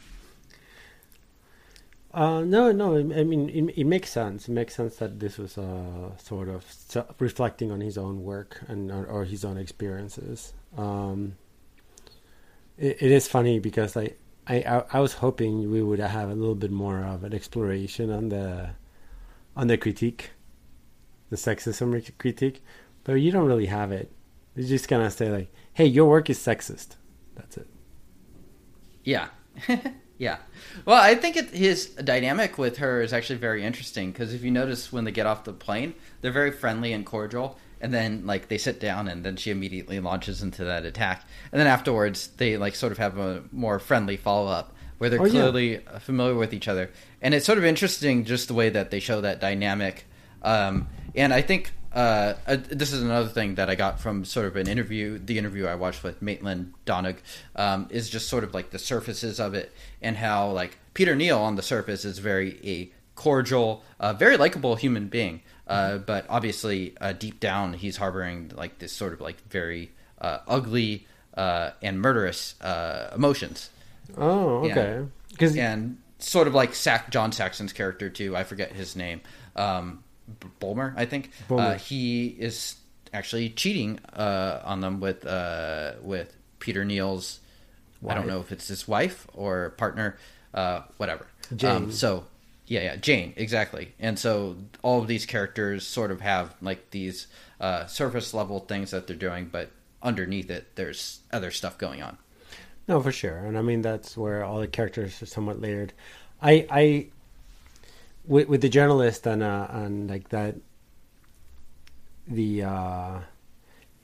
Uh, 2.12 2.41
no, 2.41 2.73
no. 2.73 2.97
I 2.97 3.23
mean, 3.23 3.49
it, 3.51 3.79
it, 3.79 3.85
makes 3.85 4.11
sense. 4.11 4.49
It 4.49 4.53
makes 4.53 4.75
sense 4.75 4.97
that 4.97 5.21
this 5.21 5.39
was 5.39 5.57
uh, 5.57 6.16
sort 6.16 6.49
of 6.49 6.64
reflecting 7.21 7.71
on 7.71 7.81
his 7.81 7.97
own 7.97 8.25
work 8.25 8.62
and 8.66 8.91
or, 8.91 9.07
or 9.07 9.25
his 9.25 9.45
own 9.45 9.57
experiences. 9.57 10.53
Um, 10.77 11.37
it, 12.77 12.97
it 13.01 13.12
is 13.12 13.29
funny 13.29 13.61
because 13.61 13.97
I, 13.97 14.14
I, 14.59 14.84
I 14.92 15.01
was 15.01 15.14
hoping 15.14 15.70
we 15.70 15.82
would 15.82 16.01
have 16.01 16.28
a 16.28 16.34
little 16.34 16.55
bit 16.55 16.70
more 16.70 17.05
of 17.05 17.24
an 17.24 17.32
exploration 17.32 18.11
on 18.11 18.30
the, 18.30 18.70
on 19.57 19.68
the 19.68 19.76
critique, 19.76 20.30
the 21.30 21.36
sexism 21.36 22.18
critique, 22.18 22.62
but 23.05 23.14
you 23.14 23.30
don't 23.30 23.46
really 23.46 23.66
have 23.66 23.92
it. 23.92 24.11
You 24.57 24.66
just 24.66 24.88
kind 24.88 25.03
of 25.03 25.12
say 25.12 25.30
like, 25.30 25.53
"Hey, 25.72 25.86
your 25.86 26.07
work 26.09 26.28
is 26.28 26.38
sexist." 26.38 26.96
That's 27.36 27.57
it. 27.57 27.68
Yeah. 29.05 29.28
Yeah. 30.20 30.36
Well, 30.84 31.01
I 31.01 31.14
think 31.14 31.38
it, 31.38 31.48
his 31.48 31.86
dynamic 31.86 32.59
with 32.59 32.76
her 32.76 33.01
is 33.01 33.14
actually 33.14 33.38
very 33.38 33.64
interesting 33.64 34.12
because 34.12 34.34
if 34.34 34.44
you 34.44 34.51
notice 34.51 34.92
when 34.92 35.05
they 35.05 35.12
get 35.12 35.24
off 35.24 35.44
the 35.44 35.55
plane, 35.55 35.94
they're 36.20 36.30
very 36.30 36.51
friendly 36.51 36.92
and 36.92 37.07
cordial. 37.07 37.57
And 37.81 37.93
then, 37.93 38.26
like, 38.26 38.49
they 38.49 38.59
sit 38.59 38.81
down 38.81 39.09
and 39.09 39.24
then 39.24 39.37
she 39.37 39.51
immediately 39.51 40.01
launches 40.01 40.43
into 40.43 40.64
that 40.64 40.85
attack. 40.85 41.24
And 41.51 41.61
then 41.61 41.66
afterwards, 41.66 42.28
they, 42.37 42.57
like, 42.57 42.74
sort 42.74 42.93
of 42.93 42.99
have 42.99 43.18
a 43.18 43.43
more 43.53 43.78
friendly 43.78 44.16
follow 44.16 44.51
up 44.51 44.74
where 44.99 45.09
they're 45.09 45.22
oh, 45.22 45.31
clearly 45.31 45.74
yeah. 45.74 45.99
familiar 45.99 46.35
with 46.35 46.53
each 46.53 46.68
other. 46.68 46.91
And 47.22 47.33
it's 47.33 47.47
sort 47.47 47.59
of 47.59 47.64
interesting 47.64 48.24
just 48.24 48.49
the 48.49 48.55
way 48.55 48.68
that 48.68 48.91
they 48.91 49.01
show 49.01 49.22
that 49.22 49.41
dynamic. 49.41 50.05
Um, 50.43 50.89
and 51.14 51.33
I 51.33 51.41
think 51.41 51.72
uh, 51.93 52.35
uh, 52.47 52.57
this 52.68 52.93
is 52.93 53.03
another 53.03 53.28
thing 53.28 53.57
that 53.57 53.68
I 53.68 53.74
got 53.74 53.99
from 53.99 54.24
sort 54.24 54.47
of 54.47 54.57
an 54.57 54.68
interview, 54.68 55.18
the 55.18 55.39
interview 55.39 55.66
I 55.66 55.74
watched 55.74 56.03
with 56.05 56.22
Maitland 56.22 56.74
McDonagh, 56.87 57.16
um, 57.57 57.89
is 57.91 58.09
just 58.09 58.28
sort 58.28 58.45
of 58.45 58.55
like 58.55 58.70
the 58.70 58.78
surfaces 58.78 59.41
of 59.41 59.55
it 59.55 59.72
and 60.01 60.16
how 60.16 60.51
like 60.51 60.78
Peter 60.95 61.16
Neal 61.16 61.39
on 61.39 61.57
the 61.57 61.62
surface 61.62 62.05
is 62.05 62.18
very 62.18 62.61
a 62.62 62.93
cordial, 63.16 63.83
uh, 63.99 64.12
very 64.12 64.37
likable 64.37 64.76
human 64.76 65.09
being, 65.09 65.43
uh, 65.71 65.99
but 65.99 66.27
obviously 66.29 66.95
uh, 67.01 67.12
deep 67.12 67.41
down 67.41 67.73
he's 67.73 67.97
harboring 67.97 68.51
like 68.55 68.79
this 68.79 68.93
sort 68.93 69.12
of 69.12 69.21
like 69.21 69.41
very 69.49 69.91
uh, 70.21 70.39
ugly 70.47 71.07
and 71.35 72.01
murderous 72.01 72.55
emotions. 73.14 73.71
Oh, 74.16 74.68
okay. 74.68 75.07
And, 75.41 75.59
and, 75.59 75.99
sort 76.18 76.47
of 76.47 76.55
like 76.55 76.75
Sack, 76.75 77.11
John 77.11 77.33
Saxon's 77.33 77.73
character 77.73 78.11
too. 78.11 78.37
I 78.37 78.45
forget 78.45 78.73
his 78.73 78.95
name. 78.95 79.23
Um, 79.57 80.05
Bulmer, 80.59 80.95
I 80.97 81.07
think. 81.07 81.31
Uh, 81.51 81.75
he 81.75 82.29
is 82.29 82.77
actually 83.12 83.51
cheating 83.51 83.99
uh, 84.12 84.61
on 84.64 84.81
them 84.81 85.01
with 85.01 85.27
uh, 85.27 85.95
with 86.03 86.37
Peter 86.59 86.85
Neal's. 86.85 87.41
Wife. 88.01 88.12
I 88.12 88.18
don't 88.18 88.29
know 88.29 88.41
if 88.41 88.51
it's 88.51 88.66
his 88.68 88.89
wife 88.89 89.27
or 89.35 89.71
partner, 89.71 90.16
uh, 90.55 90.83
whatever. 90.97 91.27
Jane. 91.55 91.71
Um, 91.71 91.93
so, 91.93 92.25
yeah, 92.71 92.83
yeah, 92.83 92.97
Jane, 92.97 93.35
exactly. 93.37 93.93
And 93.99 94.16
so 94.16 94.57
all 94.83 95.01
of 95.01 95.09
these 95.09 95.27
characters 95.27 95.85
sort 95.85 96.12
of 96.12 96.21
have 96.21 96.55
like 96.62 96.91
these 96.93 97.27
uh, 97.61 97.87
surface 97.87 98.33
level 98.33 98.61
things 98.61 98.93
that 98.93 99.09
they're 99.09 99.16
doing, 99.16 99.49
but 99.51 99.73
underneath 100.01 100.49
it, 100.51 100.77
there's 100.77 101.18
other 101.33 101.51
stuff 101.51 101.79
going 101.79 102.01
on. 102.01 102.16
No, 102.87 103.03
for 103.03 103.11
sure, 103.11 103.39
and 103.39 103.59
I 103.59 103.62
mean 103.62 103.83
that's 103.83 104.16
where 104.16 104.45
all 104.45 104.61
the 104.61 104.68
characters 104.68 105.21
are 105.21 105.27
somewhat 105.27 105.61
layered. 105.61 105.93
I 106.41 106.66
I 106.71 107.07
with, 108.25 108.49
with 108.49 108.61
the 108.61 108.68
journalist 108.68 109.27
and 109.27 109.43
uh, 109.43 109.66
and 109.71 110.09
like 110.09 110.29
that 110.29 110.55
the 112.29 112.62
uh, 112.62 113.18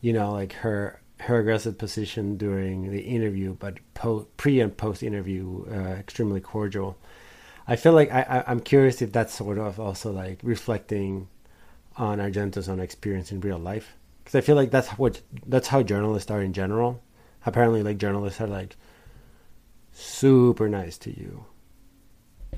you 0.01 0.13
know 0.13 0.33
like 0.33 0.55
her 0.55 1.01
her 1.21 1.39
aggressive 1.39 1.79
position 1.79 2.37
during 2.37 2.91
the 2.91 3.03
interview, 3.03 3.55
but 3.55 3.79
po- 3.95 4.27
pre 4.37 4.59
and 4.61 4.77
post 4.77 5.05
interview, 5.05 5.65
uh, 5.71 5.95
extremely 6.01 6.41
cordial. 6.41 6.99
I 7.69 7.77
feel 7.77 7.93
like 7.93 8.13
I, 8.13 8.45
I, 8.47 8.51
am 8.51 8.61
curious 8.61 9.03
if 9.03 9.13
that's 9.13 9.35
sort 9.35 9.59
of 9.59 9.81
also 9.81 10.13
like 10.13 10.39
reflecting 10.43 11.29
on 11.97 12.19
Argento's 12.19 12.69
own 12.69 12.81
experience 12.81 13.33
in 13.33 13.41
real 13.41 13.59
life, 13.59 13.97
because 14.23 14.37
I 14.37 14.41
feel 14.41 14.57
like 14.57 14.71
that's 14.71 14.89
what 14.91 15.21
that's 15.47 15.69
how 15.69 15.83
journalists 15.83 16.31
are 16.31 16.43
in 16.43 16.53
general. 16.53 17.03
Apparently, 17.45 17.83
like 17.83 17.99
journalists 17.99 18.41
are 18.41 18.47
like 18.47 18.77
super 19.93 20.69
nice 20.69 20.97
to 20.99 21.11
you, 21.11 21.47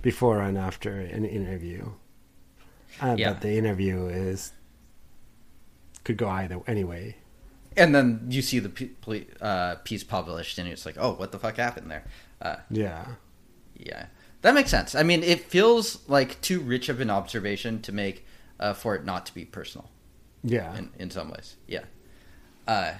before 0.02 0.40
and 0.42 0.58
after 0.58 1.00
an 1.00 1.24
interview. 1.24 1.90
Uh, 3.00 3.14
yeah. 3.18 3.32
But 3.32 3.42
the 3.42 3.56
interview 3.56 4.06
is 4.08 4.52
could 6.04 6.16
go 6.16 6.28
either 6.28 6.60
anyway. 6.66 7.16
And 7.76 7.94
then 7.94 8.26
you 8.28 8.42
see 8.42 8.58
the 8.58 9.26
uh, 9.40 9.76
piece 9.84 10.02
published, 10.02 10.58
and 10.58 10.68
it's 10.68 10.84
like, 10.84 10.96
oh, 10.98 11.12
what 11.12 11.32
the 11.32 11.38
fuck 11.38 11.56
happened 11.56 11.90
there? 11.90 12.04
Uh, 12.42 12.56
yeah, 12.70 13.06
yeah, 13.76 14.06
that 14.42 14.54
makes 14.54 14.70
sense. 14.70 14.94
I 14.94 15.02
mean, 15.02 15.22
it 15.22 15.40
feels 15.40 16.08
like 16.08 16.40
too 16.40 16.60
rich 16.60 16.88
of 16.88 17.00
an 17.00 17.10
observation 17.10 17.80
to 17.82 17.92
make 17.92 18.26
uh, 18.60 18.74
for 18.74 18.94
it 18.94 19.04
not 19.04 19.26
to 19.26 19.34
be 19.34 19.44
personal. 19.44 19.90
Yeah, 20.44 20.76
in 20.76 20.90
in 20.98 21.10
some 21.10 21.30
ways, 21.30 21.56
yeah. 21.66 21.84
Uh, 22.66 22.94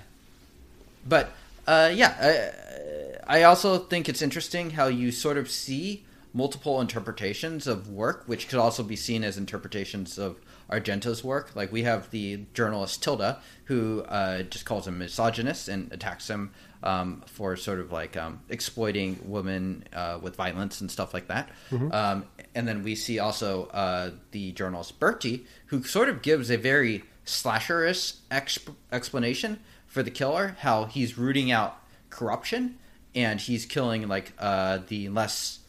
but 1.07 1.33
uh, 1.67 1.91
yeah, 1.95 3.13
I, 3.29 3.41
I 3.41 3.43
also 3.45 3.79
think 3.79 4.09
it's 4.09 4.23
interesting 4.23 4.71
how 4.71 4.87
you 4.87 5.13
sort 5.13 5.37
of 5.37 5.51
see 5.51 6.05
multiple 6.33 6.81
interpretations 6.81 7.67
of 7.67 7.89
work, 7.89 8.25
which 8.27 8.49
could 8.49 8.59
also 8.59 8.83
be 8.83 8.97
seen 8.97 9.25
as 9.25 9.37
interpretations 9.37 10.19
of 10.19 10.37
Argento's 10.71 11.25
work. 11.25 11.55
Like 11.55 11.73
we 11.73 11.83
have 11.85 12.11
the 12.11 12.45
journalist 12.55 13.03
Tilda, 13.03 13.41
who 13.65 14.03
uh, 14.03 14.43
just 14.43 14.65
calls 14.65 14.87
him 14.87 14.99
misogynist 14.99 15.69
and 15.69 15.93
attacks 15.93 16.29
him 16.29 16.53
um, 16.83 17.23
for 17.27 17.57
sort 17.57 17.81
of 17.81 17.93
like 17.93 18.17
um, 18.17 18.41
exploiting 18.49 19.19
women 19.25 19.85
uh, 19.93 20.19
with 20.21 20.37
violence 20.37 20.81
and 20.81 20.91
stuff 20.91 21.13
like 21.13 21.29
that. 21.29 21.51
Mm-hmm. 21.71 21.93
Um, 21.93 22.25
and 22.55 22.67
then 22.67 22.83
we 22.83 22.95
see 22.95 23.19
also 23.19 23.67
uh, 23.67 24.11
the 24.31 24.53
journalist 24.53 24.99
Berti, 25.01 25.45
who 25.67 25.83
sort 25.83 26.09
of 26.09 26.23
gives 26.23 26.51
a 26.51 26.57
very 26.57 27.05
slasherish 27.27 28.17
exp- 28.31 28.75
explanation 28.93 29.61
for 29.87 30.03
the 30.03 30.11
killer, 30.11 30.57
how 30.61 30.85
he's 30.85 31.19
rooting 31.19 31.51
out 31.51 31.81
corruption 32.11 32.79
and 33.15 33.41
he's 33.41 33.67
killing 33.67 34.07
like 34.09 34.33
uh, 34.39 34.79
the 34.89 35.09
less 35.09 35.61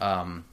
um, 0.00 0.44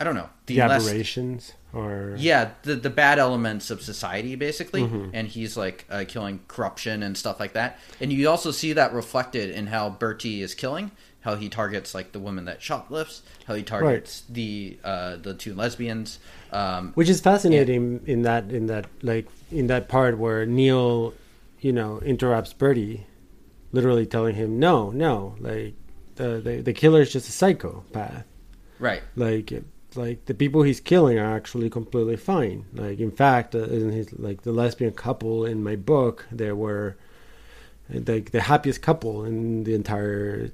I 0.00 0.04
don't 0.04 0.14
know 0.14 0.28
the, 0.46 0.56
the 0.56 0.60
aberrations 0.62 1.52
or 1.72 2.14
yeah 2.18 2.50
the 2.62 2.74
the 2.74 2.90
bad 2.90 3.18
elements 3.18 3.70
of 3.70 3.82
society 3.82 4.36
basically, 4.36 4.82
mm-hmm. 4.82 5.10
and 5.12 5.28
he's 5.28 5.56
like 5.56 5.86
uh, 5.90 6.04
killing 6.06 6.40
corruption 6.48 7.02
and 7.02 7.16
stuff 7.16 7.40
like 7.40 7.54
that. 7.54 7.78
And 8.00 8.12
you 8.12 8.28
also 8.28 8.50
see 8.50 8.72
that 8.74 8.92
reflected 8.92 9.50
in 9.50 9.66
how 9.66 9.90
Berti 9.90 10.40
is 10.40 10.54
killing, 10.54 10.90
how 11.20 11.36
he 11.36 11.48
targets 11.48 11.94
like 11.94 12.12
the 12.12 12.20
woman 12.20 12.44
that 12.44 12.62
shoplifts, 12.62 13.22
how 13.46 13.54
he 13.54 13.62
targets 13.62 14.24
right. 14.28 14.34
the 14.34 14.78
uh, 14.84 15.16
the 15.16 15.34
two 15.34 15.54
lesbians, 15.54 16.18
um, 16.52 16.92
which 16.94 17.08
is 17.08 17.20
fascinating 17.20 17.76
and, 17.76 18.08
in 18.08 18.22
that 18.22 18.50
in 18.50 18.66
that 18.66 18.86
like 19.02 19.26
in 19.50 19.68
that 19.68 19.88
part 19.88 20.18
where 20.18 20.44
Neal 20.46 21.14
you 21.62 21.72
know, 21.72 22.00
interrupts 22.00 22.52
Berti, 22.52 23.04
literally 23.70 24.04
telling 24.04 24.34
him, 24.34 24.58
"No, 24.58 24.90
no, 24.90 25.36
like 25.38 25.74
the 26.16 26.40
the, 26.40 26.60
the 26.60 26.72
killer 26.72 27.00
is 27.00 27.12
just 27.12 27.28
a 27.28 27.32
psychopath. 27.32 28.26
Right. 28.78 29.02
Like 29.14 29.52
like 29.96 30.26
the 30.26 30.34
people 30.34 30.62
he's 30.62 30.80
killing 30.80 31.18
are 31.18 31.36
actually 31.36 31.70
completely 31.70 32.16
fine. 32.16 32.66
Like 32.74 32.98
in 32.98 33.10
fact, 33.10 33.54
uh, 33.54 33.64
in 33.64 33.90
his 33.90 34.12
like 34.18 34.42
the 34.42 34.52
lesbian 34.52 34.92
couple 34.92 35.44
in 35.44 35.62
my 35.62 35.76
book, 35.76 36.26
there 36.30 36.56
were 36.56 36.96
like 37.88 38.30
the 38.30 38.42
happiest 38.42 38.82
couple 38.82 39.24
in 39.24 39.64
the 39.64 39.74
entire 39.74 40.50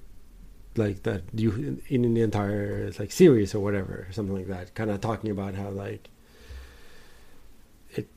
like 0.77 1.03
that 1.03 1.23
you 1.35 1.81
in 1.89 2.15
the 2.15 2.23
entire 2.23 2.91
like 2.99 3.11
series 3.11 3.55
or 3.55 3.61
whatever 3.61 4.09
something 4.11 4.37
like 4.37 4.49
that. 4.49 4.75
Kind 4.75 4.91
of 4.91 5.01
talking 5.01 5.31
about 5.31 5.55
how 5.55 5.69
like 5.71 6.09
it 7.91 8.09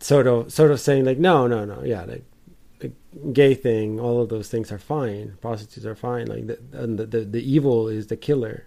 sort 0.00 0.26
of 0.26 0.52
sort 0.52 0.70
of 0.70 0.80
saying 0.80 1.04
like 1.04 1.18
no 1.18 1.46
no 1.46 1.64
no 1.64 1.82
yeah 1.84 2.04
like 2.04 2.24
the 2.80 2.92
gay 3.32 3.54
thing 3.54 3.98
all 3.98 4.20
of 4.20 4.28
those 4.28 4.48
things 4.48 4.70
are 4.70 4.78
fine. 4.78 5.36
Prostitutes 5.40 5.86
are 5.86 5.94
fine. 5.94 6.26
Like 6.26 6.46
the, 6.46 6.58
and 6.72 6.98
the, 6.98 7.06
the 7.06 7.20
the 7.20 7.52
evil 7.52 7.88
is 7.88 8.08
the 8.08 8.16
killer. 8.16 8.66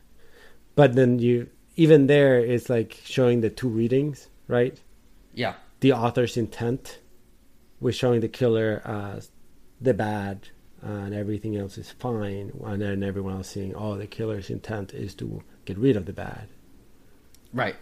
But 0.76 0.96
then 0.96 1.20
you 1.20 1.50
even 1.84 2.08
there 2.08 2.38
it's 2.54 2.70
like 2.70 2.92
showing 3.06 3.42
the 3.42 3.50
two 3.50 3.70
readings 3.82 4.28
right 4.48 4.78
Yeah. 5.34 5.54
the 5.80 5.92
author's 5.94 6.36
intent 6.38 7.00
was 7.80 7.96
showing 7.96 8.20
the 8.22 8.28
killer 8.40 8.82
as 8.86 9.32
the 9.80 9.94
bad 9.94 10.50
and 10.82 11.14
everything 11.14 11.56
else 11.56 11.78
is 11.78 11.90
fine 11.92 12.52
and 12.66 12.82
then 12.82 13.04
everyone 13.04 13.36
else 13.38 13.50
seeing 13.50 13.74
oh 13.76 13.98
the 13.98 14.08
killer's 14.08 14.50
intent 14.50 14.94
is 14.94 15.16
to 15.16 15.42
get 15.66 15.78
rid 15.78 15.96
of 15.96 16.06
the 16.06 16.14
bad 16.14 16.48
Right. 17.52 17.76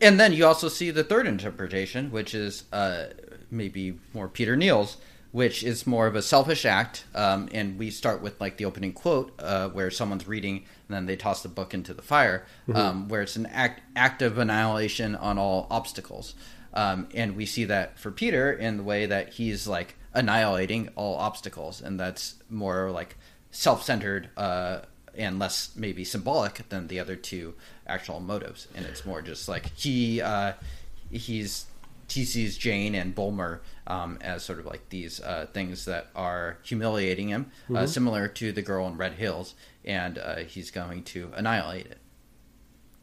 And 0.00 0.18
then 0.18 0.32
you 0.32 0.44
also 0.44 0.68
see 0.68 0.90
the 0.90 1.04
third 1.04 1.26
interpretation, 1.28 2.10
which 2.10 2.34
is 2.34 2.64
uh, 2.72 3.04
maybe 3.48 3.94
more 4.12 4.26
Peter 4.28 4.56
Neal's, 4.56 4.96
which 5.32 5.62
is 5.62 5.86
more 5.86 6.06
of 6.06 6.16
a 6.16 6.22
selfish 6.22 6.64
act. 6.64 7.04
Um, 7.14 7.48
and 7.52 7.78
we 7.78 7.90
start 7.90 8.22
with 8.22 8.40
like 8.40 8.56
the 8.56 8.64
opening 8.64 8.92
quote, 8.92 9.32
uh, 9.38 9.68
where 9.68 9.90
someone's 9.90 10.26
reading 10.26 10.64
and 10.88 10.96
then 10.96 11.06
they 11.06 11.16
toss 11.16 11.42
the 11.42 11.48
book 11.48 11.74
into 11.74 11.92
the 11.92 12.02
fire, 12.02 12.46
um, 12.74 13.08
where 13.08 13.22
it's 13.22 13.36
an 13.36 13.46
act, 13.46 13.82
act 13.94 14.22
of 14.22 14.38
annihilation 14.38 15.14
on 15.14 15.38
all 15.38 15.66
obstacles. 15.70 16.34
Um, 16.74 17.08
and 17.14 17.36
we 17.36 17.46
see 17.46 17.64
that 17.64 17.98
for 17.98 18.10
Peter 18.10 18.52
in 18.52 18.76
the 18.76 18.82
way 18.82 19.06
that 19.06 19.34
he's 19.34 19.66
like 19.66 19.96
annihilating 20.14 20.90
all 20.96 21.16
obstacles, 21.16 21.80
and 21.80 21.98
that's 21.98 22.34
more 22.50 22.90
like 22.90 23.16
self-centered 23.50 24.30
uh, 24.36 24.80
and 25.16 25.38
less 25.38 25.70
maybe 25.76 26.04
symbolic 26.04 26.68
than 26.68 26.88
the 26.88 27.00
other 27.00 27.16
two 27.16 27.54
actual 27.86 28.20
motives. 28.20 28.68
And 28.74 28.84
it's 28.84 29.04
more 29.04 29.22
just 29.22 29.48
like 29.48 29.72
he 29.76 30.20
uh, 30.20 30.52
he's 31.10 31.66
sees 32.08 32.56
Jane 32.58 32.94
and 32.94 33.14
Bulmer 33.14 33.60
um, 33.86 34.18
as 34.20 34.42
sort 34.42 34.58
of 34.58 34.66
like 34.66 34.88
these 34.88 35.20
uh, 35.20 35.46
things 35.52 35.84
that 35.84 36.08
are 36.16 36.58
humiliating 36.62 37.28
him, 37.28 37.50
uh, 37.74 37.86
similar 37.86 38.28
to 38.28 38.50
the 38.52 38.62
girl 38.62 38.86
in 38.86 38.96
Red 38.96 39.12
Hills, 39.14 39.54
and 39.84 40.18
uh, 40.18 40.36
he's 40.38 40.70
going 40.70 41.02
to 41.04 41.30
annihilate 41.36 41.86
it. 41.86 41.98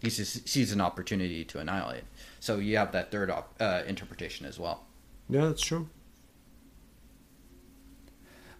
He 0.01 0.09
sees, 0.09 0.41
sees 0.45 0.71
an 0.71 0.81
opportunity 0.81 1.43
to 1.45 1.59
annihilate. 1.59 1.99
it. 1.99 2.05
So 2.39 2.57
you 2.57 2.77
have 2.77 2.91
that 2.91 3.11
third 3.11 3.29
op- 3.31 3.55
uh, 3.59 3.83
interpretation 3.87 4.45
as 4.45 4.59
well. 4.59 4.85
yeah 5.29 5.45
that's 5.45 5.61
true 5.61 5.87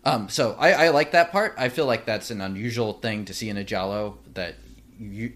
Um, 0.04 0.30
so 0.30 0.56
I, 0.60 0.86
I 0.86 0.90
like 0.90 1.12
that 1.14 1.32
part. 1.32 1.56
I 1.58 1.70
feel 1.70 1.88
like 1.88 2.06
that's 2.06 2.30
an 2.30 2.40
unusual 2.42 2.94
thing 2.94 3.26
to 3.26 3.34
see 3.34 3.50
in 3.50 3.58
a 3.58 3.64
Giallo 3.64 4.20
that 4.36 4.56
you 5.00 5.34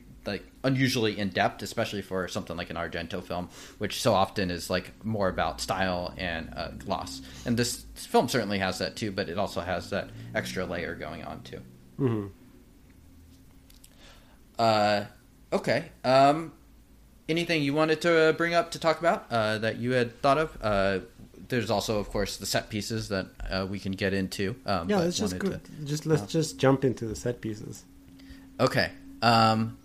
unusually 0.64 1.18
in 1.18 1.30
depth, 1.30 1.62
especially 1.64 2.01
for 2.01 2.28
something 2.28 2.57
like 2.57 2.70
an 2.70 2.76
Argento 2.76 3.24
film, 3.24 3.49
which 3.78 4.01
so 4.01 4.14
often 4.14 4.51
is 4.51 4.70
like 4.70 4.91
more 5.05 5.30
about 5.30 5.62
style 5.62 6.14
and 6.18 6.51
uh, 6.55 6.70
gloss. 6.72 7.22
And 7.45 7.57
this 7.57 7.86
film 7.95 8.28
certainly 8.28 8.60
has 8.60 8.80
that 8.80 8.95
too, 8.95 9.12
but 9.12 9.30
it 9.30 9.38
also 9.38 9.62
has 9.62 9.89
that 9.91 10.10
extra 10.36 10.66
layer 10.66 10.95
going 10.95 11.24
on 11.24 11.41
too. 11.43 11.62
hmm 11.97 12.28
Uh, 14.57 15.05
okay. 15.53 15.86
Um, 16.03 16.51
anything 17.30 17.64
you 17.64 17.74
wanted 17.74 18.01
to 18.01 18.34
bring 18.38 18.53
up 18.53 18.72
to 18.72 18.80
talk 18.80 18.99
about 18.99 19.28
uh, 19.32 19.57
that 19.60 19.78
you 19.78 19.91
had 19.91 20.22
thought 20.22 20.38
of? 20.38 20.57
Uh, 20.62 20.99
there's 21.47 21.72
also, 21.72 21.99
of 21.99 22.10
course, 22.10 22.38
the 22.38 22.45
set 22.45 22.70
pieces 22.70 23.10
that 23.10 23.26
uh, 23.49 23.66
we 23.68 23.80
can 23.80 23.93
get 23.93 24.14
into. 24.14 24.55
Um, 24.66 24.89
yeah 24.89 24.97
let's 24.97 25.18
just 25.18 25.39
go, 25.39 25.60
just 25.84 26.05
let's 26.05 26.32
just 26.32 26.60
jump 26.60 26.86
into 26.86 27.05
the 27.05 27.16
set 27.16 27.41
pieces 27.41 27.86
Okay. 28.60 28.91
Um, 29.22 29.78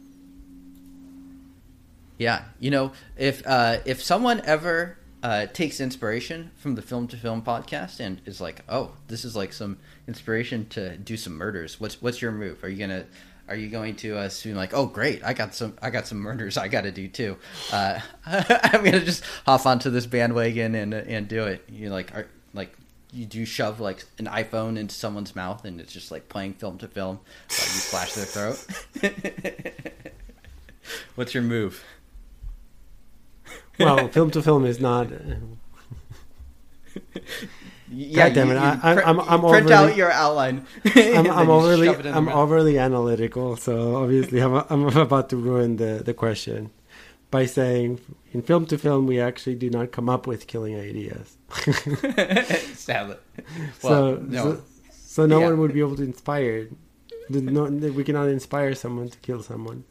yeah, 2.18 2.44
you 2.58 2.70
know, 2.70 2.92
if 3.16 3.46
uh, 3.46 3.78
if 3.84 4.02
someone 4.02 4.40
ever 4.44 4.98
uh, 5.22 5.46
takes 5.46 5.80
inspiration 5.80 6.50
from 6.56 6.74
the 6.74 6.82
Film 6.82 7.08
to 7.08 7.16
Film 7.16 7.42
podcast 7.42 8.00
and 8.00 8.20
is 8.26 8.40
like, 8.40 8.62
"Oh, 8.68 8.92
this 9.08 9.24
is 9.24 9.34
like 9.34 9.52
some 9.52 9.78
inspiration 10.06 10.66
to 10.70 10.96
do 10.96 11.16
some 11.16 11.34
murders," 11.34 11.80
what's 11.80 12.00
what's 12.00 12.22
your 12.22 12.32
move? 12.32 12.62
Are 12.62 12.68
you 12.68 12.78
gonna 12.78 13.06
are 13.48 13.56
you 13.56 13.68
going 13.68 13.96
to 13.96 14.18
uh, 14.18 14.22
assume 14.22 14.56
like, 14.56 14.74
"Oh, 14.74 14.86
great, 14.86 15.24
I 15.24 15.34
got 15.34 15.54
some 15.54 15.76
I 15.82 15.90
got 15.90 16.06
some 16.06 16.18
murders 16.18 16.56
I 16.56 16.68
got 16.68 16.82
to 16.82 16.92
do 16.92 17.08
too"? 17.08 17.36
Uh, 17.72 18.00
I'm 18.26 18.84
gonna 18.84 19.04
just 19.04 19.24
hop 19.44 19.66
onto 19.66 19.90
this 19.90 20.06
bandwagon 20.06 20.74
and 20.74 20.94
and 20.94 21.28
do 21.28 21.44
it. 21.44 21.64
You 21.68 21.90
like 21.90 22.14
are 22.14 22.28
like 22.52 22.74
you 23.12 23.26
do 23.26 23.44
shove 23.44 23.80
like 23.80 24.04
an 24.18 24.26
iPhone 24.26 24.76
into 24.76 24.94
someone's 24.94 25.36
mouth 25.36 25.64
and 25.64 25.80
it's 25.80 25.92
just 25.92 26.10
like 26.10 26.28
playing 26.28 26.54
film 26.54 26.78
to 26.78 26.88
film 26.88 27.20
you 27.48 27.56
slash 27.56 28.14
their 28.14 28.24
throat. 28.24 28.66
What's 31.14 31.32
your 31.32 31.42
move? 31.42 31.84
Well 33.78 34.08
film 34.08 34.30
to 34.30 34.42
film 34.42 34.64
is 34.64 34.80
not 34.80 35.08
Yeah, 37.90 38.28
God 38.28 38.34
damn 38.34 38.50
it, 38.50 38.56
I- 38.56 38.78
I'm- 38.82 38.98
I'm- 38.98 39.20
I'm 39.20 39.40
print 39.40 39.66
overly- 39.70 39.72
out 39.74 39.96
your 39.96 40.10
outline. 40.10 40.66
I'm, 40.96 41.30
I'm 41.30 41.50
overly 41.50 41.88
I'm 41.88 42.28
overly 42.28 42.78
analytical, 42.78 43.56
so 43.56 43.96
obviously 43.96 44.40
I'm, 44.40 44.54
I'm 44.70 44.84
about 44.96 45.28
to 45.30 45.36
ruin 45.36 45.76
the, 45.76 46.02
the 46.04 46.14
question 46.14 46.70
by 47.30 47.46
saying 47.46 48.00
in 48.32 48.42
film 48.42 48.66
to 48.66 48.78
film 48.78 49.06
we 49.06 49.20
actually 49.20 49.54
do 49.56 49.70
not 49.70 49.92
come 49.92 50.08
up 50.08 50.26
with 50.26 50.46
killing 50.46 50.74
ideas. 50.78 51.36
Sadly. 52.74 53.16
so, 53.80 54.16
no. 54.26 54.42
so 54.54 54.62
so 54.90 55.26
no 55.26 55.40
Yeah. 55.40 55.46
one 55.50 55.58
would 55.60 55.72
be 55.74 55.80
able 55.80 55.96
to 55.96 56.02
inspire. 56.02 56.68
No, 57.28 57.64
we 57.64 58.02
cannot 58.04 58.28
inspire 58.28 58.74
someone 58.74 59.08
to 59.10 59.18
kill 59.18 59.42
someone. 59.42 59.84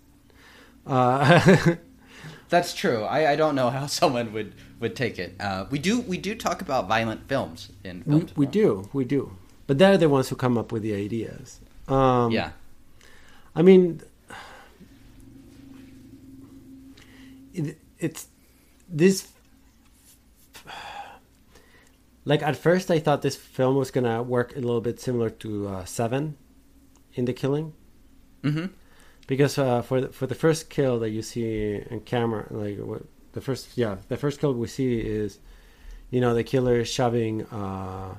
Uh, 0.86 1.75
That's 2.54 2.72
true. 2.76 3.01
I, 3.04 3.32
I 3.32 3.36
don't 3.36 3.56
know 3.56 3.72
how 3.72 3.88
someone 3.99 4.32
would, 4.34 4.54
would 4.80 4.95
take 4.95 5.18
it. 5.18 5.34
Uh, 5.39 5.66
we 5.72 5.80
do 5.80 6.01
we 6.01 6.18
do 6.18 6.36
talk 6.36 6.62
about 6.62 6.88
violent 6.88 7.28
films 7.28 7.72
in 7.84 8.04
film. 8.04 8.20
we, 8.36 8.45
we 8.45 8.45
do, 8.45 8.88
we 8.93 9.06
do, 9.06 9.36
but 9.66 9.80
they're 9.80 9.97
the 9.97 10.08
ones 10.08 10.30
who 10.30 10.36
come 10.36 10.56
up 10.56 10.72
with 10.72 10.84
the 10.84 10.93
ideas. 10.93 11.60
Um, 11.88 12.32
Yeah. 12.32 12.51
I 13.56 13.64
mean, 13.64 14.01
it, 17.56 17.78
it's 17.97 18.28
this. 18.88 19.30
Like 22.26 22.43
at 22.43 22.56
first, 22.56 22.91
I 22.91 22.99
thought 22.99 23.24
this 23.24 23.36
film 23.36 23.76
was 23.76 23.89
gonna 23.89 24.22
work 24.22 24.56
a 24.56 24.60
little 24.60 24.80
bit 24.82 24.99
similar 24.99 25.32
to 25.41 25.68
uh, 25.70 25.86
Seven, 25.86 26.38
in 27.16 27.26
the 27.26 27.34
killing, 27.34 27.74
Mm-hmm. 28.43 28.66
Because 29.28 29.57
uh, 29.57 29.82
for 29.82 30.01
the, 30.01 30.07
for 30.09 30.28
the 30.28 30.36
first 30.36 30.69
kill 30.69 30.99
that 30.99 31.09
you 31.09 31.21
see 31.21 31.82
in 31.89 32.01
camera, 32.01 32.47
like 32.51 32.78
what, 32.78 33.03
the 33.34 33.41
first 33.41 33.78
yeah, 33.78 33.97
the 34.09 34.17
first 34.17 34.39
kill 34.39 34.53
we 34.53 34.67
see 34.67 34.99
is, 34.99 35.39
you 36.09 36.21
know, 36.21 36.34
the 36.34 36.43
killer 36.43 36.80
is 36.80 36.89
shoving 36.89 37.45
uh, 37.47 38.15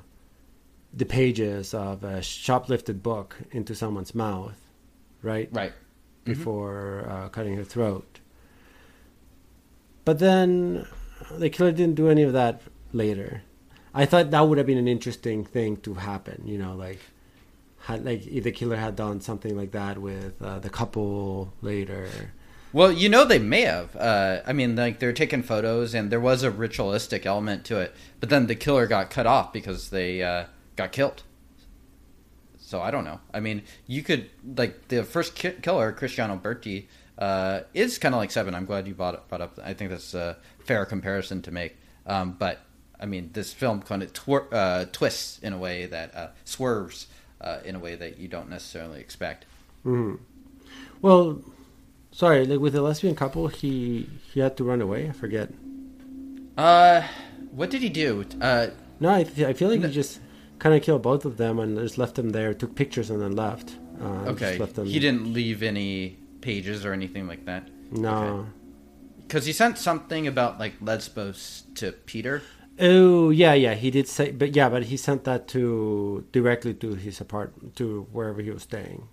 the 0.92 1.04
pages 1.04 1.74
of 1.74 2.04
a 2.04 2.20
shoplifted 2.20 3.02
book 3.02 3.36
into 3.50 3.74
someone's 3.74 4.14
mouth, 4.14 4.60
right? 5.22 5.48
Right. 5.52 5.72
before 6.24 7.06
uh, 7.08 7.28
cutting 7.28 7.54
her 7.56 7.64
throat. 7.64 8.20
But 10.04 10.18
then 10.18 10.86
the 11.30 11.50
killer 11.50 11.72
didn't 11.72 11.94
do 11.94 12.08
any 12.08 12.22
of 12.22 12.32
that 12.32 12.62
later. 12.92 13.42
I 13.94 14.06
thought 14.06 14.30
that 14.30 14.40
would 14.40 14.58
have 14.58 14.66
been 14.66 14.78
an 14.78 14.88
interesting 14.88 15.44
thing 15.44 15.76
to 15.78 15.94
happen. 15.94 16.42
You 16.44 16.58
know, 16.58 16.74
like 16.74 17.00
had 17.86 18.04
like 18.04 18.24
the 18.24 18.50
killer 18.50 18.76
had 18.76 18.96
done 18.96 19.20
something 19.20 19.56
like 19.56 19.72
that 19.72 19.98
with 19.98 20.40
uh, 20.42 20.58
the 20.58 20.70
couple 20.70 21.52
later. 21.60 22.08
Well, 22.72 22.90
you 22.90 23.08
know 23.08 23.24
they 23.24 23.38
may 23.38 23.62
have. 23.62 23.94
Uh, 23.94 24.40
I 24.46 24.52
mean, 24.52 24.74
like 24.74 24.98
they're 24.98 25.12
taking 25.12 25.42
photos, 25.42 25.94
and 25.94 26.10
there 26.10 26.20
was 26.20 26.42
a 26.42 26.50
ritualistic 26.50 27.26
element 27.26 27.64
to 27.66 27.78
it. 27.80 27.94
But 28.20 28.30
then 28.30 28.46
the 28.46 28.54
killer 28.54 28.86
got 28.86 29.10
cut 29.10 29.26
off 29.26 29.52
because 29.52 29.90
they 29.90 30.22
uh, 30.22 30.46
got 30.76 30.92
killed. 30.92 31.22
So 32.58 32.80
I 32.80 32.90
don't 32.90 33.04
know. 33.04 33.20
I 33.32 33.40
mean, 33.40 33.62
you 33.86 34.02
could 34.02 34.30
like 34.56 34.88
the 34.88 35.04
first 35.04 35.34
ki- 35.34 35.56
killer, 35.60 35.92
Cristiano 35.92 36.40
Berti, 36.42 36.86
uh, 37.18 37.60
is 37.74 37.98
kind 37.98 38.14
of 38.14 38.18
like 38.18 38.30
Seven. 38.30 38.54
I'm 38.54 38.64
glad 38.64 38.88
you 38.88 38.94
brought, 38.94 39.28
brought 39.28 39.42
up. 39.42 39.58
I 39.62 39.74
think 39.74 39.90
that's 39.90 40.14
a 40.14 40.38
fair 40.60 40.86
comparison 40.86 41.42
to 41.42 41.50
make. 41.50 41.76
Um, 42.06 42.34
but 42.38 42.60
I 42.98 43.04
mean, 43.04 43.30
this 43.34 43.52
film 43.52 43.82
kind 43.82 44.02
of 44.02 44.10
uh, 44.52 44.86
twists 44.90 45.38
in 45.40 45.52
a 45.52 45.58
way 45.58 45.84
that 45.86 46.14
uh, 46.14 46.28
swerves 46.44 47.06
uh, 47.44 47.58
in 47.64 47.74
a 47.76 47.78
way 47.78 47.94
that 47.94 48.18
you 48.18 48.26
don't 48.28 48.48
necessarily 48.50 49.00
expect. 49.00 49.44
hmm 49.84 50.14
Well, 51.02 51.42
sorry, 52.10 52.46
like 52.46 52.60
with 52.60 52.72
the 52.72 52.82
lesbian 52.82 53.14
couple, 53.14 53.48
he 53.48 54.08
he 54.32 54.40
had 54.40 54.56
to 54.56 54.64
run 54.64 54.80
away. 54.80 55.08
I 55.08 55.12
forget. 55.12 55.48
Uh, 56.56 57.02
what 57.50 57.70
did 57.70 57.82
he 57.82 57.88
do? 57.88 58.24
Uh, 58.40 58.68
No, 59.00 59.10
I, 59.10 59.24
th- 59.24 59.46
I 59.46 59.52
feel 59.52 59.68
like 59.70 59.82
he 59.82 59.90
just 59.90 60.20
kind 60.58 60.74
of 60.74 60.82
killed 60.82 61.02
both 61.02 61.24
of 61.24 61.36
them 61.36 61.58
and 61.58 61.76
just 61.78 61.98
left 61.98 62.14
them 62.14 62.30
there, 62.30 62.54
took 62.54 62.74
pictures, 62.74 63.10
and 63.10 63.20
then 63.20 63.34
left. 63.36 63.76
Uh, 64.00 64.30
Okay. 64.32 64.56
left 64.58 64.74
them- 64.76 64.86
He 64.86 64.98
didn't 64.98 65.32
leave 65.32 65.62
any 65.62 66.16
pages 66.40 66.84
or 66.84 66.92
anything 66.92 67.26
like 67.26 67.44
that. 67.46 67.68
No. 67.90 68.46
Because 69.22 69.46
he 69.46 69.52
sent 69.52 69.78
something 69.78 70.26
about 70.26 70.58
like 70.58 70.74
Lesbos 70.80 71.64
to 71.76 71.92
Peter. 71.92 72.42
Oh 72.80 73.30
yeah, 73.30 73.54
yeah, 73.54 73.74
he 73.74 73.90
did 73.90 74.08
say, 74.08 74.32
but 74.32 74.56
yeah, 74.56 74.68
but 74.68 74.84
he 74.84 74.96
sent 74.96 75.24
that 75.24 75.46
to 75.48 76.26
directly 76.32 76.74
to 76.74 76.94
his 76.94 77.20
apartment, 77.20 77.76
to 77.76 78.08
wherever 78.12 78.40
he 78.42 78.50
was 78.50 78.62
staying, 78.62 79.08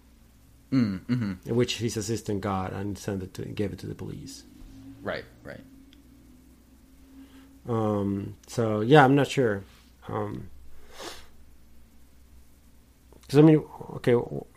Mm, 0.72 1.05
hmm 1.05 1.53
which 1.53 1.78
his 1.80 1.97
assistant 1.97 2.41
got 2.41 2.72
and 2.74 2.97
sent 2.97 3.22
it 3.22 3.34
to, 3.36 3.45
gave 3.45 3.74
it 3.74 3.80
to 3.80 3.88
the 3.88 3.95
police. 3.95 4.43
Right, 5.03 5.26
right. 5.43 5.59
Um, 7.68 8.36
so 8.47 8.82
yeah, 8.82 9.03
I'm 9.03 9.16
not 9.16 9.28
sure. 9.28 9.64
Um. 10.07 10.49
Because 13.22 13.39
I 13.39 13.41
mean, 13.43 13.64
okay, 13.97 14.16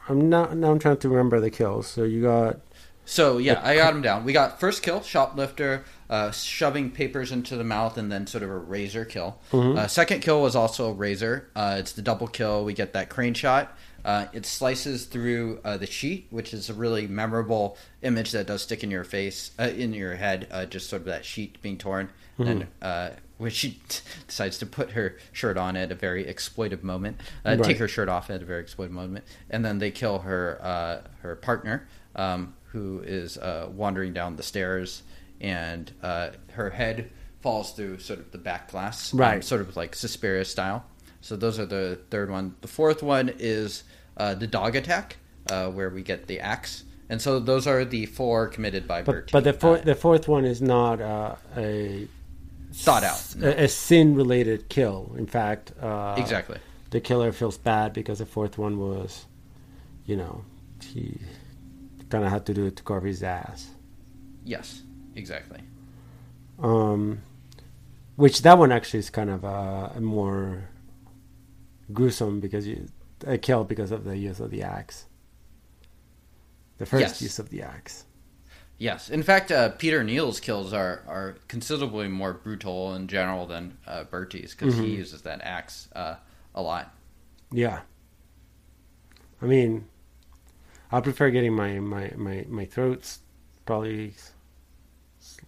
I'm 0.09 0.29
not 0.29 0.57
now. 0.57 0.71
I'm 0.71 0.79
trying 0.79 0.97
to 0.99 1.09
remember 1.09 1.41
the 1.41 1.51
kills. 1.51 1.87
So 1.87 2.05
you 2.05 2.23
got 2.23 2.61
So 3.05 3.39
yeah, 3.39 3.61
I 3.63 3.77
got 3.77 3.95
him 3.95 4.03
down. 4.03 4.25
We 4.25 4.33
got 4.33 4.59
first 4.59 4.83
kill, 4.83 5.03
shoplifter, 5.03 5.85
uh, 6.11 6.31
shoving 6.31 6.91
papers 6.91 7.33
into 7.33 7.57
the 7.57 7.65
mouth, 7.65 7.97
and 7.99 8.11
then 8.13 8.27
sort 8.27 8.43
of 8.43 8.51
a 8.51 8.59
razor 8.59 9.05
kill. 9.05 9.39
Uh, 9.53 9.87
second 9.87 10.21
kill 10.21 10.43
was 10.43 10.55
also 10.57 10.89
a 10.91 10.93
razor. 10.93 11.49
Uh, 11.57 11.77
it's 11.79 11.93
the 11.93 12.03
double 12.03 12.27
kill. 12.29 12.65
We 12.65 12.73
get 12.75 12.93
that 12.93 13.09
crane 13.09 13.35
shot. 13.35 13.77
Uh, 14.05 14.27
it 14.35 14.45
slices 14.45 15.07
through 15.07 15.61
uh, 15.65 15.79
the 15.79 15.87
sheet, 15.87 16.27
which 16.29 16.53
is 16.53 16.69
a 16.69 16.75
really 16.75 17.07
memorable 17.07 17.79
image 18.03 18.33
that 18.33 18.47
does 18.47 18.61
stick 18.63 18.85
in 18.85 18.91
your 18.91 19.05
face, 19.05 19.53
uh, 19.59 19.63
in 19.65 19.95
your 19.95 20.15
head. 20.17 20.47
Uh, 20.51 20.67
just 20.67 20.91
sort 20.91 21.01
of 21.01 21.07
that 21.07 21.25
sheet 21.25 21.61
being 21.63 21.79
torn, 21.79 22.11
and 22.39 22.67
uh, 22.83 23.11
when 23.39 23.51
she 23.51 23.81
decides 24.29 24.59
to 24.59 24.67
put 24.67 24.91
her 24.91 25.17
shirt 25.33 25.57
on 25.57 25.75
at 25.75 25.91
a 25.91 25.95
very 25.95 26.25
exploitive 26.27 26.83
moment, 26.83 27.19
uh, 27.47 27.51
Right. 27.57 27.65
take 27.65 27.79
her 27.79 27.89
shirt 27.89 28.11
off 28.11 28.29
at 28.29 28.43
a 28.43 28.45
very 28.45 28.63
exploitive 28.63 28.91
moment, 28.91 29.25
and 29.49 29.65
then 29.65 29.79
they 29.79 29.91
kill 29.91 30.19
her 30.19 30.59
uh, 30.63 31.01
her 31.23 31.35
partner, 31.37 31.89
um, 32.15 32.53
who 32.73 33.01
is 33.07 33.39
uh, 33.39 33.71
wandering 33.73 34.13
down 34.13 34.37
the 34.37 34.43
stairs, 34.43 35.03
and 35.45 35.93
uh, 36.03 36.31
her 36.53 36.71
head 36.71 37.11
falls 37.41 37.73
through 37.73 37.99
sort 37.99 38.19
of 38.19 38.31
the 38.33 38.39
back 38.39 38.71
glass, 38.71 39.13
um, 39.13 39.21
Right. 39.21 39.45
sort 39.45 39.61
of 39.61 39.77
like 39.77 39.95
Suspiria 39.95 40.45
style. 40.45 40.85
So 41.21 41.37
those 41.37 41.59
are 41.59 41.67
the 41.67 41.99
third 42.11 42.31
one. 42.31 42.55
The 42.63 42.69
fourth 42.69 43.03
one 43.03 43.29
is 43.39 43.85
uh, 44.17 44.35
the 44.35 44.47
dog 44.47 44.75
attack, 44.77 45.17
uh, 45.51 45.69
where 45.69 45.91
we 45.91 46.03
get 46.03 46.27
the 46.27 46.41
axe. 46.41 46.85
And 47.11 47.21
so 47.21 47.39
those 47.39 47.67
are 47.67 47.85
the 47.85 48.07
four 48.07 48.49
committed 48.49 48.89
by 48.89 49.03
but 49.03 49.15
Berti. 49.15 49.33
but 49.33 49.45
the 49.45 49.53
fourth 49.53 49.81
Uh, 49.83 49.85
the 49.85 49.95
fourth 49.95 50.27
one 50.29 50.45
is 50.47 50.61
not 50.63 51.01
uh, 51.03 51.35
a 51.57 52.09
thought 52.73 53.05
out. 53.05 53.23
No. 53.37 53.49
a, 53.49 53.65
a 53.65 53.69
sin 53.69 54.15
related 54.17 54.69
kill. 54.71 55.15
In 55.19 55.27
fact, 55.27 55.73
uh, 55.83 56.15
exactly. 56.19 56.59
the 56.91 57.01
killer 57.01 57.31
feels 57.33 57.59
bad 57.59 57.93
because 57.93 58.19
the 58.21 58.27
fourth 58.27 58.57
one 58.57 58.79
was, 58.79 59.27
you 60.07 60.17
know, 60.17 60.45
he 60.93 61.19
kind 62.09 62.25
of 62.25 62.31
had 62.31 62.45
to 62.47 62.55
do 62.55 62.65
it 62.67 62.77
to 62.77 62.83
cover 62.83 63.07
his 63.07 63.23
ass. 63.23 63.69
Yes, 64.45 64.83
exactly. 65.17 65.61
Um, 66.59 67.23
which 68.17 68.43
that 68.43 68.59
one 68.59 68.71
actually 68.73 69.01
is 69.01 69.11
kind 69.11 69.31
of 69.31 69.45
uh, 69.45 69.91
a 69.97 70.01
more 70.01 70.69
gruesome 71.93 72.41
because 72.41 72.67
you 72.67 72.89
a 73.27 73.39
kill 73.39 73.65
because 73.65 73.91
of 73.91 74.05
the 74.05 74.17
use 74.17 74.41
of 74.41 74.51
the 74.51 74.63
axe. 74.63 75.07
The 76.79 76.87
first 76.87 77.01
Yes. 77.01 77.23
use 77.23 77.39
of 77.39 77.51
the 77.51 77.63
axe. 77.63 78.05
Yes, 78.77 79.09
in 79.09 79.23
fact, 79.23 79.53
uh, 79.53 79.71
Peter 79.71 80.03
Neal's 80.03 80.41
kills 80.41 80.73
are, 80.73 81.03
are 81.07 81.37
considerably 81.47 82.09
more 82.09 82.33
brutal 82.33 82.95
in 82.95 83.07
general 83.07 83.47
than 83.47 83.79
uh, 83.87 84.03
Berti's 84.05 84.55
because 84.55 84.77
he 84.77 84.97
uses 84.97 85.23
that 85.23 85.41
axe 85.43 85.89
uh, 85.95 86.17
a 86.55 86.61
lot. 86.61 86.93
Yeah. 87.53 87.83
I 89.41 89.47
mean, 89.47 89.87
I 90.91 91.01
prefer 91.01 91.31
getting 91.31 91.55
my 91.55 91.79
my 91.79 92.13
my 92.17 92.45
my 92.49 92.65
throats 92.65 93.21
probably. 93.65 94.15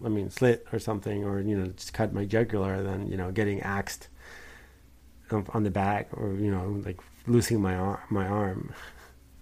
I 0.03 0.09
mean, 0.09 0.29
slit 0.29 0.65
or 0.71 0.79
something, 0.79 1.23
or 1.23 1.39
you 1.41 1.57
know, 1.57 1.67
just 1.67 1.93
cut 1.93 2.13
my 2.13 2.25
jugular 2.25 2.83
than 2.83 3.09
you 3.11 3.17
know 3.17 3.31
getting 3.31 3.61
axed 3.61 4.07
on 5.31 5.45
on 5.53 5.63
the 5.63 5.71
back, 5.71 6.09
or 6.13 6.33
you 6.33 6.51
know, 6.51 6.81
like 6.85 6.99
losing 7.25 7.61
my 7.61 7.75
arm, 7.75 7.99
my 8.09 8.25
arm 8.27 8.73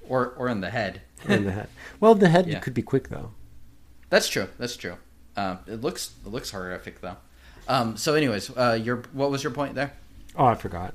Or 0.08 0.30
or 0.38 0.50
in 0.50 0.62
the 0.62 0.70
head. 0.72 1.02
in 1.28 1.46
the 1.46 1.52
head. 1.52 1.68
Well, 2.00 2.16
the 2.16 2.30
head 2.30 2.48
Yeah. 2.48 2.60
could 2.60 2.74
be 2.74 2.82
quick 2.82 3.10
though. 3.10 3.32
That's 4.10 4.28
true. 4.28 4.48
That's 4.58 4.78
true. 4.78 4.98
Um, 5.36 5.60
it 5.68 5.82
looks 5.82 6.14
it 6.26 6.30
looks 6.30 6.52
horrific 6.52 7.02
though. 7.02 7.18
Um, 7.68 7.98
so, 7.98 8.14
anyways, 8.14 8.56
uh, 8.56 8.80
your 8.82 8.98
what 9.14 9.32
was 9.32 9.44
your 9.44 9.52
point 9.52 9.74
there? 9.76 9.94
Oh, 10.36 10.46
I 10.46 10.56
forgot. 10.56 10.94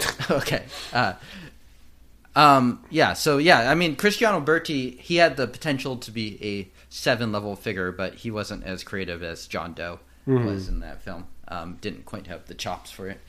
okay. 0.30 0.64
Uh, 0.92 1.14
um, 2.36 2.84
yeah. 2.90 3.12
So 3.12 3.38
yeah, 3.38 3.70
I 3.70 3.74
mean, 3.74 3.96
Cristiano 3.96 4.40
Berti, 4.40 4.98
he 4.98 5.16
had 5.16 5.36
the 5.36 5.46
potential 5.46 5.96
to 5.98 6.10
be 6.10 6.38
a 6.44 6.68
seven 6.88 7.32
level 7.32 7.56
figure, 7.56 7.92
but 7.92 8.14
he 8.14 8.30
wasn't 8.30 8.64
as 8.64 8.82
creative 8.84 9.22
as 9.22 9.46
John 9.46 9.72
Doe 9.74 10.00
was 10.26 10.68
in 10.68 10.80
that 10.80 11.02
film. 11.02 11.26
Um, 11.48 11.76
didn't 11.80 12.06
quite 12.06 12.26
have 12.28 12.46
the 12.46 12.54
chops 12.54 12.90
for 12.90 13.08
it. 13.08 13.20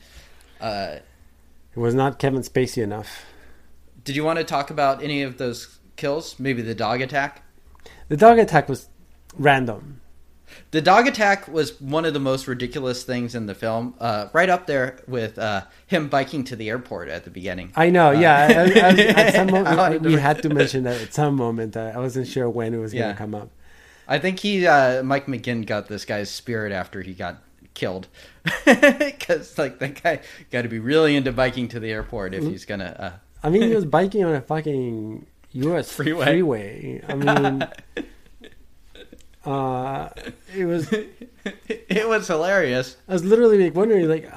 Uh, 0.60 0.96
It 1.74 1.78
was 1.78 1.94
not 1.94 2.18
Kevin 2.18 2.40
Spacey 2.40 2.82
enough. 2.82 3.26
did 4.04 4.16
you 4.16 4.24
want 4.24 4.38
to 4.38 4.44
talk 4.44 4.70
about 4.70 5.02
any 5.02 5.22
of 5.22 5.36
those 5.36 5.78
kills? 5.96 6.38
Maybe 6.38 6.62
the 6.62 6.74
dog 6.74 7.00
attack. 7.02 7.42
The 8.08 8.16
dog 8.16 8.38
attack 8.38 8.68
was 8.68 8.88
random. 9.36 10.00
The 10.72 10.80
dog 10.82 11.06
attack 11.06 11.48
was 11.48 11.80
one 11.80 12.04
of 12.04 12.12
the 12.12 12.20
most 12.20 12.46
ridiculous 12.48 13.02
things 13.04 13.34
in 13.34 13.46
the 13.46 13.54
film, 13.54 13.94
uh, 14.00 14.28
right 14.32 14.48
up 14.48 14.66
there 14.66 14.98
with 15.06 15.38
uh, 15.38 15.62
him 15.86 16.08
biking 16.08 16.44
to 16.44 16.56
the 16.56 16.68
airport 16.68 17.08
at 17.08 17.24
the 17.24 17.30
beginning. 17.30 17.72
I 17.76 17.88
know, 17.90 18.10
yeah. 18.10 18.36
I, 18.36 18.80
I, 18.80 18.88
I, 18.88 19.00
at 19.26 19.34
some 19.36 19.46
moment, 19.50 20.02
we 20.02 20.14
had 20.14 20.42
to 20.42 20.48
mention 20.48 20.82
that 20.84 21.00
at 21.00 21.14
some 21.14 21.36
moment. 21.36 21.76
Uh, 21.76 21.92
I 21.94 21.98
wasn't 21.98 22.26
sure 22.26 22.50
when 22.50 22.74
it 22.74 22.78
was 22.78 22.92
going 22.92 23.04
Yeah. 23.04 23.12
to 23.12 23.18
come 23.18 23.34
up. 23.34 23.50
I 24.08 24.18
think 24.18 24.40
he, 24.40 24.66
uh, 24.66 25.02
Mike 25.02 25.26
McGinn, 25.26 25.66
got 25.66 25.86
this 25.88 26.04
guy's 26.04 26.30
spirit 26.30 26.72
after 26.72 27.00
he 27.02 27.14
got 27.14 27.42
killed, 27.74 28.08
because 28.64 29.56
like 29.58 29.78
that 29.78 30.02
guy 30.02 30.20
got 30.50 30.62
to 30.62 30.68
be 30.68 30.78
really 30.78 31.16
into 31.16 31.32
biking 31.32 31.68
to 31.68 31.80
the 31.80 31.90
airport 31.90 32.34
if 32.34 32.42
he's 32.44 32.64
gonna. 32.64 32.96
Uh, 32.98 33.12
I 33.46 33.50
mean, 33.50 33.62
he 33.62 33.74
was 33.74 33.84
biking 33.84 34.24
on 34.24 34.34
a 34.34 34.40
fucking 34.40 35.26
U.S. 35.52 35.92
Freeway. 35.96 36.24
freeway. 36.24 37.02
I 37.08 37.14
mean, 37.14 37.68
uh, 39.46 40.10
it 40.56 40.64
was. 40.66 40.92
it 41.68 42.08
was 42.08 42.26
hilarious. 42.26 42.96
I 43.08 43.12
was 43.14 43.24
literally 43.24 43.62
like 43.64 43.74
wondering, 43.74 44.08
like, 44.08 44.30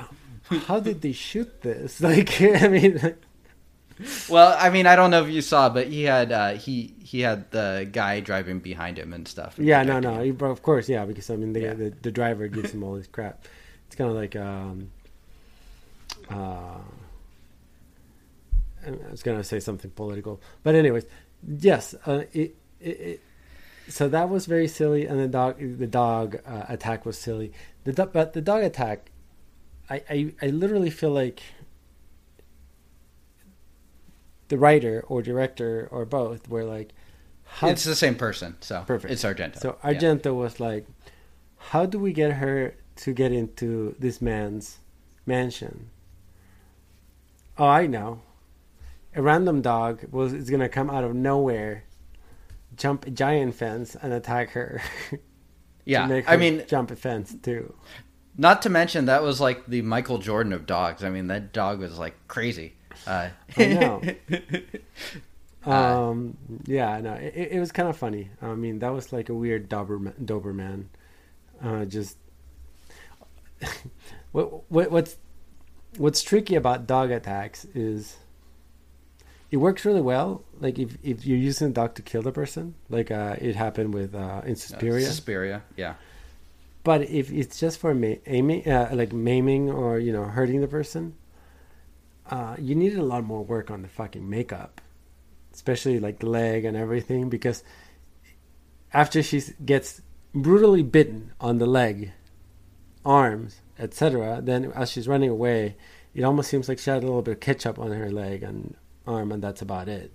how 0.68 0.80
did 0.80 1.02
they 1.02 1.12
shoot 1.14 1.62
this? 1.62 2.00
Like, 2.02 2.40
I 2.42 2.68
mean, 2.68 3.16
Well, 4.30 4.56
I 4.58 4.70
mean, 4.70 4.88
I 4.88 4.96
don't 4.96 5.12
know 5.12 5.24
if 5.26 5.30
you 5.30 5.42
saw, 5.42 5.68
but 5.68 5.88
he 5.88 6.04
had 6.04 6.32
uh, 6.32 6.54
he 6.54 6.94
he 7.04 7.20
had 7.20 7.52
the 7.52 7.86
guy 7.92 8.22
driving 8.22 8.60
behind 8.60 8.98
him 8.98 9.12
and 9.12 9.28
stuff. 9.28 9.60
yeah, 9.60 9.84
no, 9.84 10.00
no. 10.00 10.22
he- 10.24 10.30
Of 10.40 10.62
course, 10.64 10.88
yeah, 10.88 11.04
because 11.06 11.30
I 11.30 11.36
mean, 11.36 11.52
the 11.52 11.62
Yeah. 11.62 11.74
the, 11.74 11.90
the 12.02 12.12
driver 12.12 12.48
gives 12.48 12.72
him 12.72 12.82
all 12.84 12.96
this 12.96 13.08
crap. 13.08 13.44
It's 13.88 13.96
kind 13.98 14.10
of 14.10 14.16
like, 14.16 14.36
um, 14.38 14.92
uh, 16.30 16.80
I 18.88 18.92
was 19.12 19.22
gonna 19.24 19.44
say 19.44 19.60
something 19.60 19.92
political, 19.92 20.40
but 20.64 20.76
anyways, 20.76 21.06
yes, 21.60 21.94
uh, 22.08 22.24
it, 22.32 22.56
it, 22.80 23.00
it 23.00 23.22
so 23.90 24.08
that 24.10 24.30
was 24.30 24.46
very 24.46 24.68
silly, 24.68 25.06
and 25.06 25.20
the 25.20 25.28
dog 25.28 25.58
the 25.60 25.88
dog 25.88 26.38
uh, 26.46 26.66
attack 26.70 27.06
was 27.06 27.18
silly. 27.18 27.52
The 27.84 27.94
do- 27.94 28.06
but 28.12 28.34
the 28.34 28.42
dog 28.42 28.64
attack, 28.64 29.12
I, 29.90 30.04
I 30.10 30.34
I 30.42 30.48
literally 30.48 30.90
feel 30.90 31.12
like 31.12 31.42
the 34.50 34.58
writer 34.58 35.04
or 35.08 35.22
director 35.22 35.88
or 35.92 36.06
both 36.06 36.48
were 36.50 36.64
like, 36.64 36.90
how 37.46 37.70
It's 37.70 37.84
the 37.84 37.96
same 37.96 38.16
person, 38.16 38.58
so 38.62 38.84
Perfect. 38.86 39.14
It's 39.14 39.24
Argento. 39.24 39.60
so 39.60 39.78
Yeah. 39.84 39.92
Argento 39.94 40.36
was 40.36 40.60
like, 40.60 40.86
how 41.58 41.86
do 41.86 42.00
we 42.00 42.14
get 42.14 42.34
her 42.34 42.76
to 42.98 43.14
get 43.14 43.32
into 43.32 43.96
this 44.00 44.22
man's 44.22 44.80
mansion? 45.26 45.90
Oh, 47.58 47.68
I 47.68 47.86
know. 47.88 48.22
A 49.16 49.22
random 49.22 49.62
dog 49.62 50.06
was 50.12 50.34
is 50.34 50.50
gonna 50.50 50.70
come 50.70 50.90
out 50.90 51.04
of 51.04 51.14
nowhere, 51.16 51.84
jump 52.80 53.06
a 53.08 53.12
giant 53.12 53.56
fence 53.56 53.96
and 54.02 54.14
attack 54.14 54.52
her. 54.52 54.82
Yeah, 55.86 56.08
make 56.08 56.28
her 56.28 56.34
I 56.34 56.38
mean, 56.38 56.64
jump 56.68 56.92
a 56.92 56.96
fence 56.96 57.36
too. 57.42 57.74
not 58.38 58.62
to 58.64 58.70
mention 58.70 59.06
that 59.06 59.24
was 59.24 59.42
like 59.42 59.66
the 59.68 59.82
Michael 59.82 60.18
Jordan 60.20 60.54
of 60.54 60.66
dogs. 60.66 61.04
I 61.04 61.10
mean, 61.10 61.28
that 61.28 61.54
dog 61.54 61.80
was 61.80 61.98
like 62.00 62.16
crazy. 62.28 62.76
Uh, 63.08 63.30
I 63.58 63.66
know. 63.68 64.06
Uh, 65.66 66.00
Um, 66.10 66.38
yeah, 66.66 67.00
no, 67.02 67.14
it, 67.16 67.50
it 67.54 67.60
was 67.60 67.72
kind 67.72 67.90
of 67.90 67.98
funny. 67.98 68.32
I 68.42 68.56
mean, 68.56 68.80
that 68.80 68.94
was 68.94 69.12
like 69.12 69.30
a 69.30 69.34
weird 69.34 69.70
Doberman. 69.70 70.16
Doberman. 70.26 70.86
Uh, 71.62 71.86
just 71.86 72.18
what, 74.32 74.70
what 74.72 74.92
what's 74.92 75.18
what's 75.98 76.22
tricky 76.24 76.56
about 76.56 76.88
dog 76.88 77.12
attacks 77.12 77.66
is 77.76 78.18
it 79.52 79.58
works 79.58 79.86
really 79.86 80.02
well. 80.02 80.44
Like 80.60 80.78
if 80.78 80.98
if 81.04 81.26
you're 81.26 81.38
using 81.38 81.70
a 81.70 81.72
dog 81.72 81.96
to 81.96 82.02
kill 82.02 82.22
the 82.22 82.32
person, 82.32 82.76
like 82.90 83.12
uh, 83.12 83.36
it 83.40 83.56
happened 83.56 83.94
with 83.94 84.14
uh, 84.14 84.42
in 84.46 84.54
uh, 84.54 84.56
Suspiria. 84.56 85.06
Suspiria, 85.06 85.64
yeah. 85.76 85.96
But 86.84 87.10
if 87.10 87.32
it's 87.32 87.60
just 87.60 87.80
for 87.80 87.94
ma- 87.94 88.22
aiming, 88.26 88.68
uh, 88.68 88.90
like 88.94 89.12
maiming 89.12 89.70
or 89.70 90.00
you 90.00 90.12
know 90.12 90.26
hurting 90.26 90.62
the 90.62 90.68
person, 90.68 91.16
uh, 92.30 92.56
you 92.60 92.76
needed 92.76 93.00
a 93.00 93.04
lot 93.04 93.24
more 93.24 93.44
work 93.44 93.72
on 93.72 93.82
the 93.82 93.88
fucking 93.88 94.30
makeup, 94.30 94.82
especially 95.54 96.00
like 96.00 96.20
the 96.20 96.30
leg 96.30 96.66
and 96.66 96.78
everything. 96.78 97.30
Because 97.30 97.64
after 98.94 99.24
she 99.24 99.42
gets 99.66 100.02
brutally 100.34 100.84
bitten 100.84 101.34
on 101.40 101.58
the 101.58 101.66
leg, 101.66 102.12
arms, 103.04 103.62
etc., 103.80 104.42
then 104.44 104.72
as 104.76 104.92
she's 104.92 105.08
running 105.08 105.30
away, 105.30 105.76
it 106.14 106.24
almost 106.24 106.50
seems 106.50 106.70
like 106.70 106.78
she 106.78 106.90
had 106.90 107.04
a 107.04 107.06
little 107.06 107.24
bit 107.24 107.34
of 107.36 107.40
ketchup 107.40 107.80
on 107.80 107.92
her 107.92 108.12
leg 108.12 108.44
and 108.44 108.76
arm, 109.10 109.32
and 109.32 109.44
that's 109.44 109.62
about 109.62 109.90
it. 109.90 110.12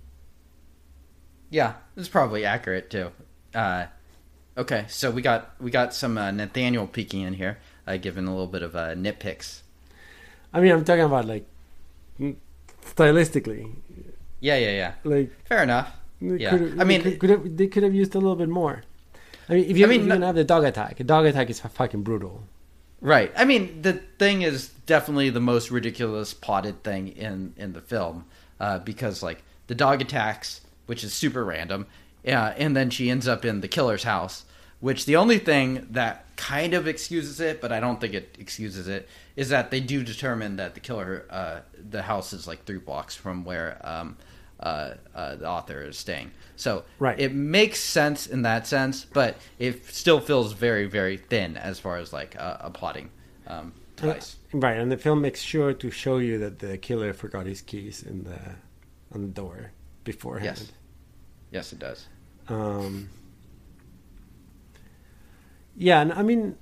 Yeah, 1.49 1.73
it's 1.95 2.07
probably 2.09 2.45
accurate 2.45 2.89
too. 2.89 3.11
Uh, 3.53 3.85
okay, 4.57 4.85
so 4.87 5.11
we 5.11 5.21
got 5.21 5.53
we 5.61 5.69
got 5.71 5.93
some 5.93 6.17
uh, 6.17 6.31
Nathaniel 6.31 6.87
peeking 6.87 7.21
in 7.21 7.33
here, 7.33 7.59
uh, 7.87 7.97
giving 7.97 8.25
a 8.27 8.31
little 8.31 8.47
bit 8.47 8.63
of 8.63 8.75
uh, 8.75 8.95
nitpicks. 8.95 9.61
I 10.53 10.59
mean, 10.61 10.71
I'm 10.71 10.83
talking 10.83 11.03
about 11.03 11.25
like 11.25 11.45
mm, 12.19 12.35
stylistically. 12.83 13.71
Yeah, 14.39 14.57
yeah, 14.57 14.71
yeah. 14.71 14.93
Like 15.03 15.31
Fair 15.45 15.63
enough. 15.63 15.91
they 16.21 16.37
Yeah. 16.37 16.49
could've- 16.51 16.79
I 16.79 16.83
mean- 16.83 17.03
they 17.03 17.11
could, 17.11 17.19
could 17.19 17.29
have, 17.29 17.57
they 17.57 17.67
could 17.67 17.83
have 17.83 17.93
used 17.93 18.15
a 18.15 18.19
little 18.19 18.35
bit 18.35 18.49
more. 18.49 18.83
I 19.49 19.53
mean, 19.55 19.65
if 19.69 19.77
you 19.77 19.85
I 19.85 19.89
mean, 19.89 20.01
if 20.01 20.07
you're 20.07 20.25
have 20.25 20.35
the 20.35 20.43
dog 20.43 20.63
attack, 20.63 20.99
a 20.99 21.03
dog 21.03 21.25
attack 21.25 21.49
is 21.49 21.59
fucking 21.59 22.01
brutal. 22.03 22.43
Right. 23.01 23.31
I 23.37 23.45
mean, 23.45 23.81
the 23.83 23.93
thing 23.93 24.41
is 24.41 24.69
definitely 24.87 25.29
the 25.29 25.39
most 25.39 25.69
ridiculous 25.69 26.33
plotted 26.33 26.83
thing 26.83 27.09
in 27.09 27.53
in 27.55 27.73
the 27.73 27.81
film 27.81 28.25
uh, 28.59 28.79
because 28.79 29.21
like 29.23 29.43
the 29.67 29.75
dog 29.75 30.01
attacks, 30.01 30.61
which 30.85 31.03
is 31.03 31.13
super 31.13 31.43
random, 31.43 31.87
uh, 32.27 32.53
and 32.57 32.75
then 32.75 32.89
she 32.89 33.09
ends 33.09 33.27
up 33.27 33.45
in 33.45 33.61
the 33.61 33.67
killer's 33.67 34.03
house. 34.03 34.45
Which 34.81 35.05
the 35.05 35.15
only 35.15 35.39
thing 35.39 35.87
that 35.91 36.25
kind 36.35 36.73
of 36.73 36.85
excuses 36.85 37.39
it, 37.39 37.61
but 37.61 37.71
I 37.71 37.79
don't 37.79 37.99
think 37.99 38.13
it 38.13 38.35
excuses 38.39 38.87
it, 38.87 39.07
is 39.35 39.49
that 39.49 39.71
they 39.71 39.79
do 39.79 40.03
determine 40.03 40.57
that 40.57 40.73
the 40.73 40.79
killer, 40.79 41.25
uh, 41.29 41.61
the 41.89 42.03
house 42.03 42.33
is 42.33 42.45
like 42.45 42.65
three 42.65 42.77
blocks 42.77 43.15
from 43.15 43.45
where 43.45 43.79
um, 43.83 44.17
uh, 44.59 44.91
uh, 45.15 45.35
the 45.37 45.47
author 45.47 45.81
is 45.81 45.97
staying. 45.97 46.31
So 46.55 46.83
Right. 46.99 47.17
it 47.19 47.33
makes 47.33 47.79
sense 47.79 48.27
in 48.27 48.43
that 48.43 48.67
sense, 48.67 49.05
but 49.05 49.37
it 49.59 49.85
still 49.85 50.19
feels 50.19 50.51
very, 50.53 50.85
very 50.85 51.17
thin 51.17 51.57
as 51.57 51.79
far 51.79 51.97
as 51.97 52.13
like 52.13 52.35
uh, 52.37 52.57
a 52.59 52.69
plotting 52.69 53.09
um, 53.47 53.73
device. 53.95 54.37
Right, 54.53 54.77
and 54.77 54.91
the 54.91 54.97
film 54.97 55.21
makes 55.21 55.41
sure 55.41 55.73
to 55.73 55.91
show 55.91 56.17
you 56.17 56.37
that 56.39 56.59
the 56.59 56.77
killer 56.77 57.13
forgot 57.13 57.45
his 57.45 57.61
keys 57.61 58.03
in 58.03 58.23
the 58.23 58.39
on 59.13 59.21
the 59.21 59.27
door 59.27 59.71
beforehand. 60.03 60.57
Yes. 60.57 60.71
Yes, 61.51 61.73
it 61.73 61.79
does. 61.79 62.07
Um, 62.47 63.09
yeah, 65.75 66.01
and 66.01 66.13
I 66.13 66.21
mean, 66.21 66.57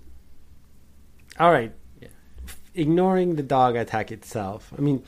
all 1.40 1.52
right. 1.52 1.72
Yeah. 2.02 2.10
Ignoring 2.76 3.36
the 3.36 3.44
dog 3.44 3.76
attack 3.76 4.12
itself, 4.12 4.72
I 4.78 4.82
mean, 4.82 5.04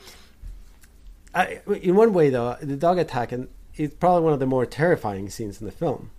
I, 1.34 1.60
in 1.82 1.96
one 1.96 2.12
way 2.12 2.30
though, 2.30 2.56
the 2.60 2.76
dog 2.76 2.98
attack 2.98 3.32
and 3.32 3.48
it's 3.74 3.94
probably 3.94 4.22
one 4.22 4.32
of 4.32 4.40
the 4.40 4.46
more 4.46 4.64
terrifying 4.64 5.28
scenes 5.28 5.60
in 5.60 5.66
the 5.66 5.72
film. 5.72 6.10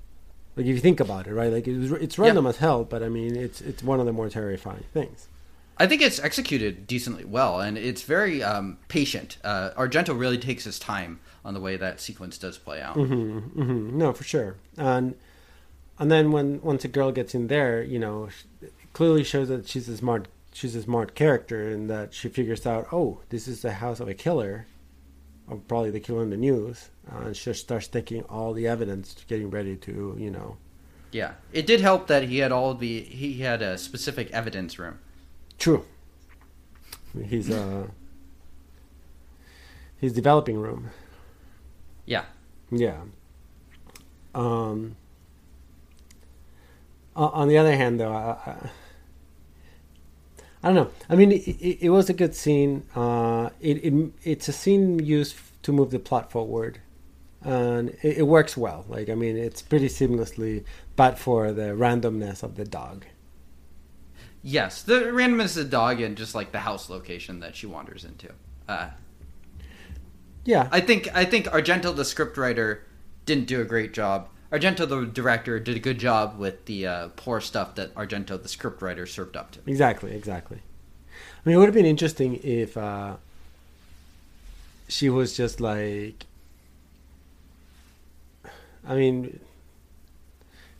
Like 0.56 0.66
if 0.66 0.76
you 0.76 0.80
think 0.80 1.00
about 1.00 1.28
it, 1.28 1.34
right? 1.34 1.52
Like 1.52 1.68
it 1.68 1.78
was, 1.78 1.92
it's 1.94 2.20
random 2.20 2.46
as 2.48 2.58
hell, 2.58 2.84
but 2.84 3.04
I 3.04 3.10
mean, 3.10 3.36
it's 3.36 3.62
it's 3.62 3.84
one 3.84 4.00
of 4.00 4.06
the 4.06 4.14
more 4.14 4.30
terrifying 4.30 4.84
things. 4.94 5.28
I 5.80 5.88
think 5.88 6.02
it's 6.02 6.20
executed 6.20 6.88
decently 6.88 7.24
well, 7.26 7.60
and 7.60 7.78
it's 7.78 8.02
very 8.02 8.42
um, 8.44 8.78
patient. 8.88 9.38
Uh, 9.44 9.72
Argento 9.78 10.18
really 10.18 10.38
takes 10.38 10.64
his 10.64 10.80
time 10.80 11.20
on 11.46 11.54
the 11.54 11.60
way 11.60 11.78
that 11.78 12.00
sequence 12.02 12.38
does 12.38 12.58
play 12.58 12.82
out. 12.82 12.96
hmm 12.96 13.98
No, 13.98 14.12
for 14.14 14.24
sure. 14.24 14.56
And 14.78 15.16
and 16.00 16.12
then 16.12 16.32
when 16.32 16.62
once 16.62 16.84
a 16.86 16.88
girl 16.88 17.12
gets 17.12 17.34
in 17.36 17.48
there, 17.48 17.82
you 17.84 18.00
know, 18.00 18.30
clearly 18.94 19.24
shows 19.24 19.48
that 19.50 19.68
she's 19.68 19.88
a 19.90 19.98
smart 19.98 20.28
she's 20.54 20.76
a 20.76 20.82
smart 20.82 21.14
character, 21.16 21.70
and 21.70 21.90
that 21.90 22.14
she 22.14 22.30
figures 22.30 22.66
out, 22.66 22.88
oh, 22.92 23.20
this 23.30 23.48
is 23.48 23.62
the 23.62 23.74
house 23.74 24.00
of 24.00 24.08
a 24.08 24.14
killer, 24.16 24.66
or 25.48 25.58
probably 25.58 25.92
the 25.92 26.00
killer 26.00 26.24
in 26.24 26.32
the 26.32 26.38
news, 26.38 26.90
uh, 27.12 27.26
and 27.26 27.38
she 27.38 27.54
starts 27.54 27.88
taking 27.88 28.24
all 28.24 28.54
the 28.54 28.68
evidence, 28.68 29.16
getting 29.28 29.52
ready 29.52 29.76
to, 29.76 30.16
you 30.18 30.32
know, 30.32 30.58
Yeah, 31.12 31.34
it 31.54 31.68
did 31.68 31.82
help 31.82 32.08
that 32.08 32.24
he 32.24 32.40
had 32.40 32.52
all 32.52 32.74
the 32.74 33.02
he 33.02 33.40
had 33.42 33.62
a 33.62 33.78
specific 33.78 34.32
evidence 34.32 34.80
room. 34.80 35.00
True. 35.58 35.86
He's 37.26 37.50
uh, 37.50 37.88
his 40.00 40.14
developing 40.14 40.58
room. 40.58 40.90
Yeah, 42.06 42.26
Yeah. 42.72 43.02
Um. 44.36 44.96
On 47.16 47.48
the 47.48 47.58
other 47.58 47.76
hand, 47.76 48.00
though, 48.00 48.14
I, 48.14 48.38
I, 48.46 48.70
I 50.62 50.68
don't 50.68 50.76
know. 50.76 50.92
I 51.10 51.16
mean, 51.16 51.32
it, 51.32 51.48
it, 51.48 51.86
it 51.86 51.90
was 51.90 52.12
a 52.12 52.14
good 52.14 52.36
scene. 52.36 52.84
Uh, 52.96 53.50
it, 53.60 53.78
it 53.84 54.12
it's 54.24 54.48
a 54.48 54.52
scene 54.54 55.00
used 55.00 55.36
to 55.64 55.72
move 55.72 55.90
the 55.90 55.98
plot 55.98 56.32
forward, 56.32 56.80
and 57.44 57.90
it, 58.04 58.20
it 58.20 58.28
works 58.28 58.56
well. 58.56 58.86
Like, 58.88 59.10
I 59.10 59.16
mean, 59.16 59.36
it's 59.36 59.64
pretty 59.64 59.88
seamlessly, 59.90 60.64
but 60.96 61.18
for 61.18 61.52
the 61.52 61.74
randomness 61.74 62.44
of 62.44 62.56
the 62.56 62.66
dog. 62.66 63.06
Yes. 64.44 64.82
The 64.82 65.02
randomness 65.06 65.58
of 65.58 65.66
the 65.66 65.70
dog 65.70 66.02
and 66.02 66.18
just 66.18 66.36
like 66.36 66.52
the 66.52 66.60
house 66.60 66.90
location 66.90 67.40
that 67.42 67.56
she 67.56 67.66
wanders 67.66 68.04
into. 68.06 68.30
Uh, 68.68 68.90
Yeah, 70.46 70.70
I 70.72 70.80
think 70.80 71.10
I 71.14 71.26
think 71.26 71.48
Argento, 71.48 71.94
the 71.96 72.04
scriptwriter, 72.04 72.80
didn't 73.26 73.48
do 73.48 73.60
a 73.62 73.66
great 73.66 73.94
job. 73.94 74.30
Argento, 74.52 74.88
the 74.88 75.06
director, 75.06 75.60
did 75.60 75.76
a 75.76 75.80
good 75.80 76.00
job 76.00 76.38
with 76.40 76.66
the 76.66 76.88
uh, 76.88 77.08
poor 77.18 77.42
stuff 77.42 77.76
that 77.76 77.94
Argento, 77.96 78.42
the 78.42 78.48
scriptwriter, 78.48 79.06
served 79.06 79.36
up 79.36 79.52
to. 79.52 79.60
Exactly, 79.68 80.16
exactly. 80.16 80.60
I 80.60 81.50
mean, 81.50 81.56
it 81.56 81.60
would 81.60 81.66
have 81.68 81.74
been 81.76 81.86
interesting 81.86 82.40
if 82.44 82.78
uh, 82.78 83.18
she 84.88 85.10
was 85.10 85.36
just 85.36 85.60
like, 85.60 86.26
I 88.88 88.96
mean, 88.96 89.42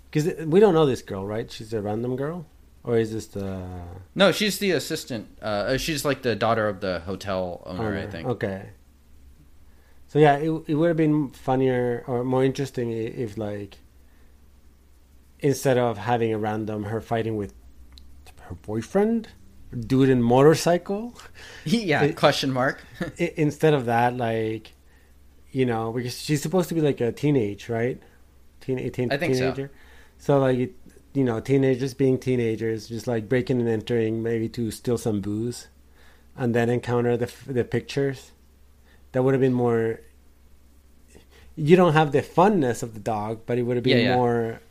because 0.10 0.46
we 0.46 0.62
don't 0.62 0.74
know 0.74 0.86
this 0.86 1.02
girl, 1.02 1.26
right? 1.26 1.52
She's 1.52 1.74
a 1.74 1.82
random 1.82 2.16
girl, 2.16 2.46
or 2.88 2.98
is 2.98 3.12
this 3.12 3.28
the 3.28 3.64
No, 4.16 4.32
she's 4.32 4.58
the 4.60 4.72
assistant. 4.72 5.28
Uh, 5.42 5.78
she's 5.78 6.04
like 6.06 6.22
the 6.22 6.36
daughter 6.36 6.68
of 6.68 6.80
the 6.80 7.02
hotel 7.02 7.62
owner, 7.66 7.84
I 7.84 8.02
owner? 8.04 8.12
think. 8.12 8.28
Okay. 8.28 8.70
So 10.08 10.20
yeah, 10.20 10.38
it 10.38 10.50
it 10.68 10.76
would 10.76 10.88
have 10.88 10.98
been 10.98 11.30
funnier 11.30 12.04
or 12.08 12.24
more 12.24 12.44
interesting 12.44 12.92
if 12.92 13.38
like 13.38 13.78
instead 15.40 15.78
of 15.78 15.98
having 15.98 16.34
a 16.34 16.38
random 16.38 16.86
her 16.86 17.02
fighting 17.02 17.36
with 17.36 17.54
her 18.42 18.56
boyfriend, 18.56 19.28
dude 19.78 20.10
in 20.10 20.22
motorcycle. 20.22 21.14
yeah, 21.66 22.04
It- 22.04 22.16
question 22.16 22.52
mark. 22.52 22.82
I- 23.20 23.34
instead 23.36 23.74
of 23.74 23.86
that, 23.86 24.16
like, 24.16 24.74
you 25.52 25.66
know, 25.66 25.92
because 25.92 26.20
she's 26.20 26.42
supposed 26.42 26.70
to 26.70 26.76
be 26.76 26.82
like 26.82 27.02
a 27.02 27.12
teenage, 27.12 27.68
right? 27.70 28.02
Teen, 28.62 28.78
teen, 28.92 29.12
I 29.12 29.18
think 29.18 29.36
so. 29.36 29.42
teenager. 29.42 29.72
So. 30.18 30.40
like, 30.40 30.58
it, 30.58 30.72
you 31.18 31.24
know, 31.24 31.40
teenagers 31.40 31.96
being 31.96 32.20
teenagers, 32.20 32.88
just 32.90 33.08
like 33.08 33.28
breaking 33.28 33.60
and 33.60 33.68
entering, 33.68 34.22
maybe 34.22 34.48
to 34.50 34.70
steal 34.70 35.00
some 35.00 35.20
booze, 35.20 35.66
and 36.36 36.54
then 36.54 36.70
encounter 36.70 37.18
the 37.18 37.32
the 37.48 37.64
pictures. 37.64 38.32
That 39.14 39.24
would 39.24 39.34
have 39.34 39.42
been 39.42 39.54
more. 39.66 40.02
You 41.56 41.76
don't 41.76 41.94
have 41.94 42.12
the 42.12 42.22
funness 42.22 42.84
of 42.84 42.94
the 42.94 43.00
dog, 43.00 43.42
but 43.48 43.58
it 43.58 43.64
would 43.64 43.78
have 43.78 43.84
been 43.84 43.98
Yeah, 43.98 44.10
yeah. 44.12 44.16
more. 44.16 44.62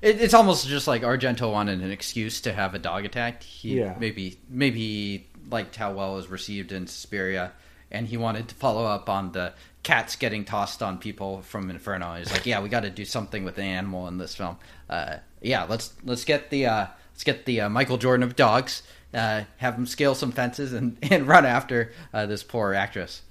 It, 0.00 0.22
it's 0.22 0.32
almost 0.32 0.66
just 0.66 0.88
like 0.88 1.02
Argento 1.02 1.52
wanted 1.52 1.82
an 1.82 1.90
excuse 1.90 2.40
to 2.40 2.52
have 2.54 2.74
a 2.74 2.78
dog 2.78 3.04
attacked. 3.04 3.42
He 3.44 3.78
Yeah. 3.80 3.94
maybe 4.00 4.38
maybe 4.48 5.26
liked 5.50 5.76
how 5.76 5.92
well 5.92 6.14
it 6.14 6.16
was 6.16 6.28
received 6.28 6.72
in 6.72 6.86
Suspiria, 6.86 7.52
and 7.90 8.08
he 8.08 8.16
wanted 8.16 8.48
to 8.48 8.54
follow 8.54 8.86
up 8.86 9.10
on 9.10 9.32
the 9.32 9.52
cats 9.86 10.16
getting 10.16 10.44
tossed 10.44 10.82
on 10.82 10.98
people 10.98 11.42
from 11.42 11.70
Inferno. 11.70 12.14
He's 12.16 12.32
like, 12.32 12.44
yeah, 12.44 12.60
we 12.60 12.68
got 12.68 12.80
to 12.80 12.90
do 12.90 13.04
something 13.04 13.44
with 13.44 13.54
the 13.54 13.62
animal 13.62 14.08
in 14.08 14.18
this 14.18 14.34
film. 14.34 14.56
Uh, 14.90 15.18
yeah, 15.40 15.62
let's 15.62 15.92
let's 16.04 16.24
get 16.24 16.50
the 16.50 16.66
uh, 16.66 16.86
let's 17.12 17.22
get 17.22 17.44
the 17.44 17.60
uh, 17.62 17.68
Michael 17.68 17.96
Jordan 17.96 18.24
of 18.24 18.34
dogs. 18.34 18.82
Uh, 19.14 19.44
have 19.58 19.74
him 19.76 19.86
scale 19.86 20.16
some 20.16 20.32
fences 20.32 20.72
and, 20.72 20.98
and 21.02 21.28
run 21.28 21.46
after 21.46 21.92
uh, 22.12 22.26
this 22.26 22.42
poor 22.42 22.74
actress. 22.74 23.22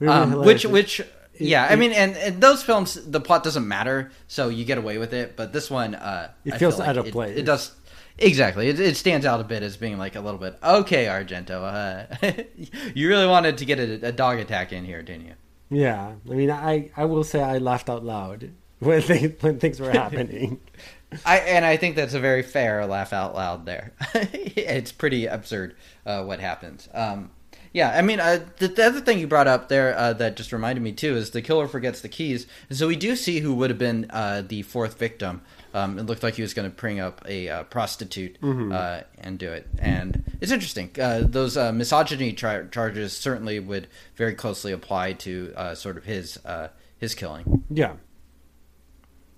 It 0.00 0.06
would 0.06 0.08
have 0.10 0.30
been 0.30 0.38
Um, 0.38 0.44
which 0.46 0.64
which 0.64 1.00
yeah, 1.38 1.64
I 1.68 1.72
it- 1.72 1.76
mean, 1.78 1.92
and, 1.92 2.16
and 2.16 2.40
those 2.40 2.62
films, 2.62 2.94
the 2.94 3.20
plot 3.20 3.42
doesn't 3.42 3.66
matter, 3.66 4.12
so 4.28 4.48
you 4.48 4.64
get 4.64 4.78
away 4.78 4.98
with 4.98 5.12
it. 5.12 5.34
But 5.36 5.52
this 5.52 5.68
one, 5.70 5.96
uh, 5.96 6.30
It 6.44 6.58
feels 6.58 6.76
feel 6.76 6.82
out 6.84 6.88
like 6.88 6.96
of 6.98 7.06
it- 7.06 7.12
place. 7.12 7.36
It, 7.36 7.42
does 7.44 7.72
exactly. 8.18 8.68
It, 8.68 8.80
it 8.80 8.96
stands 8.96 9.26
out 9.26 9.40
a 9.40 9.44
bit 9.44 9.62
as 9.62 9.76
being 9.76 9.98
like 9.98 10.16
a 10.16 10.20
little 10.20 10.40
bit 10.40 10.58
okay, 10.62 11.06
Argento. 11.06 11.62
Uh, 11.62 12.42
you 12.94 13.08
really 13.08 13.26
wanted 13.26 13.58
to 13.58 13.64
get 13.64 13.78
a, 13.78 14.08
a 14.08 14.12
dog 14.12 14.38
attack 14.38 14.72
in 14.72 14.84
here, 14.84 15.02
didn't 15.02 15.26
you? 15.26 15.34
Yeah, 15.70 16.14
I 16.30 16.34
mean, 16.34 16.50
I 16.50 16.90
I 16.96 17.04
will 17.06 17.24
say 17.24 17.42
I 17.42 17.58
laughed 17.58 17.88
out 17.90 18.04
loud 18.04 18.50
when 18.80 19.00
things, 19.02 19.42
when 19.42 19.58
things 19.58 19.80
were 19.80 19.90
happening. 19.90 20.60
I 21.24 21.38
and 21.38 21.64
I 21.64 21.76
think 21.76 21.96
that's 21.96 22.14
a 22.14 22.20
very 22.20 22.42
fair 22.42 22.86
laugh 22.86 23.12
out 23.12 23.34
loud 23.34 23.66
there. 23.66 23.92
it's 24.14 24.92
pretty 24.92 25.26
absurd 25.26 25.76
uh, 26.06 26.24
what 26.24 26.40
happens. 26.40 26.88
Um, 26.92 27.30
Yeah, 27.72 27.90
I 27.90 28.02
mean, 28.02 28.20
uh, 28.20 28.44
the, 28.58 28.68
the 28.68 28.84
other 28.84 29.00
thing 29.00 29.18
you 29.18 29.26
brought 29.26 29.48
up 29.48 29.68
there 29.68 29.96
uh, 29.98 30.12
that 30.14 30.36
just 30.36 30.52
reminded 30.52 30.82
me 30.82 30.92
too 30.92 31.16
is 31.16 31.30
the 31.30 31.42
killer 31.42 31.66
forgets 31.68 32.00
the 32.00 32.08
keys. 32.08 32.46
And 32.68 32.78
so 32.78 32.86
we 32.88 32.96
do 32.96 33.16
see 33.16 33.40
who 33.40 33.54
would 33.54 33.70
have 33.70 33.78
been 33.78 34.06
uh, 34.10 34.42
the 34.46 34.62
fourth 34.62 34.98
victim. 34.98 35.42
Um, 35.74 35.98
it 35.98 36.04
looked 36.06 36.22
like 36.22 36.34
he 36.36 36.42
was 36.42 36.54
going 36.54 36.70
to 36.70 36.74
bring 36.76 37.00
up 37.00 37.20
a 37.28 37.48
uh, 37.48 37.62
prostitute 37.64 38.38
uh, 38.42 39.00
and 39.18 39.38
do 39.38 39.50
it. 39.52 39.66
And 39.78 40.22
it's 40.40 40.52
interesting. 40.52 40.90
Uh, 40.98 41.24
those 41.26 41.56
uh, 41.56 41.72
misogyny 41.72 42.32
char- 42.32 42.68
charges 42.68 43.12
certainly 43.12 43.58
would 43.58 43.88
very 44.14 44.34
closely 44.34 44.70
apply 44.72 45.14
to 45.14 45.52
uh, 45.56 45.74
sort 45.74 45.96
of 45.96 46.04
his 46.04 46.38
uh, 46.46 46.68
his 46.96 47.14
killing. 47.16 47.64
Yeah. 47.68 47.94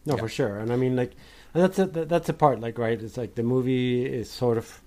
No, 0.05 0.15
Yeah. 0.15 0.21
for 0.21 0.29
sure. 0.29 0.59
And 0.59 0.71
I 0.73 0.77
mean, 0.77 0.95
like, 0.95 1.13
and 1.55 1.63
that's 1.65 1.79
a, 1.79 1.87
that's 1.87 2.29
a 2.29 2.35
part, 2.35 2.61
like, 2.61 2.79
right? 2.79 3.01
It's 3.01 3.17
like 3.17 3.35
the 3.35 3.43
movie 3.43 4.05
is 4.05 4.31
sort 4.31 4.59
of 4.59 4.83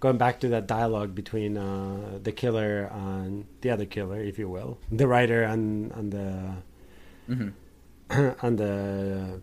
going 0.00 0.18
back 0.18 0.40
to 0.40 0.48
that 0.48 0.66
dialogue 0.66 1.14
between 1.14 1.56
uh, 1.56 2.18
the 2.20 2.32
killer 2.32 2.90
and 2.92 3.46
the 3.60 3.70
other 3.70 3.86
killer, 3.86 4.20
if 4.20 4.36
you 4.36 4.48
will, 4.48 4.78
the 4.90 5.06
writer 5.06 5.44
and 5.44 5.92
and 5.92 6.12
the 6.12 6.56
hmm 7.32 7.48
and 8.42 8.58
the 8.58 9.40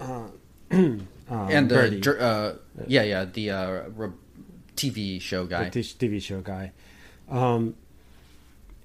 uh, 0.00 0.04
uh, 0.04 0.26
and 0.70 1.68
the 1.70 1.74
Berti, 1.74 2.20
uh, 2.20 2.54
yeah, 2.86 3.02
yeah, 3.02 3.24
the 3.24 3.50
uh, 3.50 3.82
re- 3.94 4.10
TV 4.76 5.20
show 5.20 5.46
guy. 5.46 5.68
the 5.70 5.80
TV 5.80 6.22
show 6.22 6.40
guy. 6.40 6.72
Um, 7.28 7.74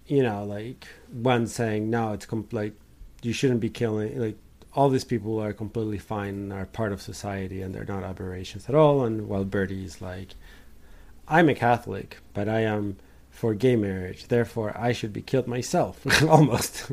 you 0.08 0.24
know, 0.24 0.44
like 0.44 0.88
one 1.12 1.48
saying, 1.48 1.90
"No, 1.90 2.14
it's 2.14 2.26
com- 2.26 2.48
like 2.52 2.74
you 3.22 3.34
shouldn't 3.34 3.60
be 3.60 3.70
killing." 3.70 4.20
Like 4.20 4.38
all 4.74 4.90
these 4.90 5.04
people 5.06 5.40
are 5.40 5.54
completely 5.54 6.00
fine 6.00 6.30
and 6.30 6.54
are 6.54 6.66
part 6.66 6.92
of 6.92 7.02
society, 7.02 7.62
and 7.62 7.74
they're 7.74 7.86
not 7.86 8.04
aberrations 8.04 8.68
at 8.68 8.76
all. 8.76 9.04
And 9.04 9.28
while 9.28 9.46
Berti's 9.46 10.02
like, 10.02 10.36
"I'm 11.28 11.48
a 11.50 11.56
Catholic, 11.56 12.18
but 12.34 12.50
I 12.50 12.62
am 12.62 12.98
for 13.30 13.54
gay 13.54 13.76
marriage, 13.76 14.28
therefore 14.28 14.76
I 14.78 14.92
should 14.92 15.14
be 15.14 15.22
killed 15.22 15.48
myself." 15.48 16.06
Almost. 16.28 16.92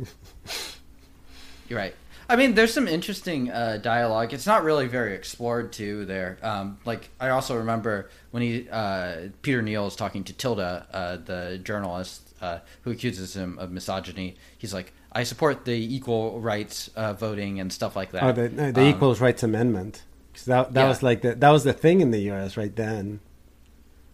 You're 1.69 1.79
right. 1.79 1.95
I 2.31 2.37
mean, 2.37 2.55
there's 2.55 2.73
some 2.73 2.87
interesting 2.87 3.51
uh, 3.51 3.79
dialogue. 3.83 4.33
It's 4.33 4.47
not 4.47 4.63
really 4.63 4.87
very 4.87 5.15
explored 5.15 5.73
too. 5.73 6.05
There, 6.05 6.39
um, 6.43 6.79
like 6.85 7.11
I 7.19 7.31
also 7.31 7.57
remember 7.57 8.09
when 8.31 8.45
he 8.45 8.69
uh, 8.71 9.31
Peter 9.43 9.61
Neal 9.63 9.89
is 9.89 9.97
talking 9.97 10.23
to 10.25 10.33
Tilda, 10.33 10.87
uh, 10.93 11.17
the 11.17 11.59
journalist 11.59 12.23
uh, 12.41 12.61
who 12.83 12.93
accuses 12.93 13.35
him 13.35 13.59
of 13.59 13.73
misogyny. 13.73 14.37
He's 14.57 14.73
like, 14.73 14.93
"I 15.13 15.25
support 15.25 15.65
the 15.65 15.73
equal 15.73 16.41
rights 16.41 16.89
uh, 16.95 17.15
voting 17.15 17.59
and 17.59 17.73
stuff 17.73 17.97
like 17.97 18.13
that." 18.13 18.23
oh, 18.23 18.31
the, 18.31 18.49
no, 18.49 18.71
the 18.71 18.81
Um, 18.83 18.87
Equals 18.87 19.21
Rights 19.21 19.43
Amendment. 19.43 20.05
'Cause 20.33 20.45
that 20.45 20.73
that 20.75 20.83
Yeah. 20.83 20.89
was 20.89 21.03
like 21.03 21.23
the, 21.23 21.35
that 21.35 21.51
was 21.51 21.65
the 21.65 21.73
thing 21.73 22.01
in 22.01 22.13
the 22.13 22.21
U.S. 22.31 22.57
right 22.57 22.75
then. 22.77 23.19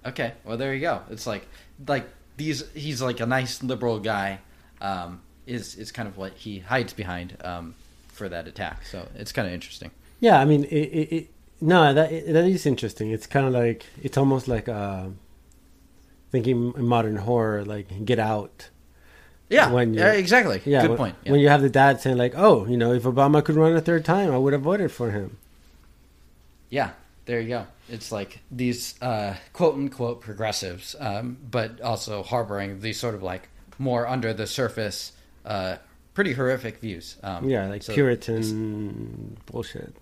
Okay, 0.07 0.33
well 0.43 0.57
there 0.57 0.73
you 0.73 0.81
go. 0.81 1.03
It's 1.11 1.27
like 1.27 1.47
like 1.87 2.09
these. 2.39 2.65
He's 2.73 3.03
like 3.03 3.21
a 3.21 3.27
nice 3.27 3.63
liberal 3.63 4.01
guy. 4.01 4.39
Um, 4.81 5.21
is 5.47 5.75
is 5.75 5.93
kind 5.93 6.09
of 6.09 6.17
what 6.17 6.33
he 6.33 6.61
hides 6.61 6.95
behind 6.95 7.37
um, 7.45 7.75
for 8.17 8.29
that 8.29 8.49
attack. 8.49 8.85
So 8.87 9.07
it's 9.15 9.33
kind 9.33 9.47
of 9.47 9.55
interesting. 9.55 9.91
Yeah, 10.21 10.41
I 10.41 10.45
mean, 10.45 10.65
it, 10.65 10.75
it, 10.75 11.13
it, 11.17 11.31
no, 11.61 11.93
that 11.95 12.11
that 12.11 12.45
is 12.47 12.67
interesting. 12.67 13.11
It's 13.11 13.27
kind 13.27 13.47
of 13.47 13.53
like 13.53 13.87
it's 14.03 14.17
almost 14.17 14.49
like 14.49 14.69
uh, 14.69 15.07
thinking 16.31 16.73
in 16.77 16.85
modern 16.87 17.17
horror, 17.17 17.65
like 17.65 18.05
Get 18.05 18.19
Out. 18.19 18.71
Yeah, 19.49 19.71
When 19.71 19.95
you- 19.95 20.01
yeah, 20.01 20.13
exactly. 20.13 20.61
Yeah, 20.65 20.81
Good 20.83 20.91
when, 20.91 20.99
point. 20.99 21.17
Yeah. 21.25 21.31
When 21.33 21.41
you 21.41 21.49
have 21.49 21.63
the 21.63 21.71
dad 21.71 22.01
saying 22.01 22.17
like, 22.17 22.33
"Oh, 22.37 22.67
you 22.67 22.77
know, 22.77 22.93
if 22.93 23.05
Obama 23.05 23.45
could 23.45 23.55
run 23.55 23.77
a 23.77 23.81
third 23.81 24.05
time, 24.05 24.33
I 24.33 24.39
would 24.39 24.53
have 24.53 24.63
voted 24.63 24.91
for 24.91 25.11
him." 25.13 25.37
Yeah, 26.69 26.91
there 27.27 27.41
you 27.41 27.49
go. 27.49 27.67
It's 27.89 28.11
like 28.11 28.41
these 28.51 29.01
uh, 29.01 29.35
quote 29.53 29.75
unquote 29.75 30.21
progressives, 30.21 30.97
um, 30.99 31.37
but 31.49 31.81
also 31.81 32.23
harboring 32.25 32.81
these 32.81 32.99
sort 32.99 33.15
of 33.15 33.23
like 33.23 33.49
more 33.79 34.07
under 34.09 34.33
the 34.35 34.47
surface, 34.49 35.13
uh, 35.45 35.77
pretty 36.17 36.33
horrific 36.33 36.79
views. 36.79 37.17
Um, 37.23 37.47
Yeah, 37.49 37.69
like 37.69 37.83
so- 37.83 37.93
Puritan 37.93 39.37
bullshit. 39.45 39.95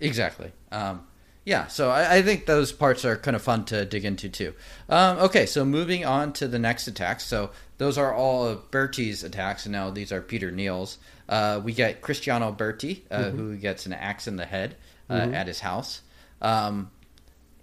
Exactly. 0.00 0.50
Um, 0.72 1.06
yeah, 1.44 1.68
so 1.68 1.88
I, 1.90 2.16
I 2.16 2.22
think 2.22 2.46
those 2.46 2.72
parts 2.72 3.04
are 3.04 3.16
kind 3.16 3.36
of 3.36 3.42
fun 3.42 3.64
to 3.66 3.84
dig 3.84 4.04
into 4.04 4.28
too. 4.28 4.54
Um, 4.88 5.18
okay, 5.18 5.46
so 5.46 5.64
moving 5.64 6.04
on 6.04 6.32
to 6.34 6.48
the 6.48 6.58
next 6.58 6.88
attacks. 6.88 7.24
So 7.24 7.50
those 7.78 7.96
are 7.96 8.12
all 8.12 8.44
of 8.46 8.70
Berti's 8.72 9.22
attacks, 9.22 9.66
and 9.66 9.72
now 9.72 9.90
these 9.90 10.10
are 10.10 10.20
Peter 10.20 10.50
Neal's. 10.50 10.98
Uh, 11.28 11.60
we 11.62 11.72
get 11.72 12.00
Cristiano 12.02 12.50
Berti, 12.52 13.02
uh, 13.10 13.30
who 13.30 13.56
gets 13.56 13.86
an 13.86 13.92
axe 13.92 14.26
in 14.26 14.34
the 14.36 14.46
head 14.46 14.74
uh, 15.08 15.14
at 15.32 15.46
his 15.46 15.60
house. 15.60 16.02
Um, 16.42 16.90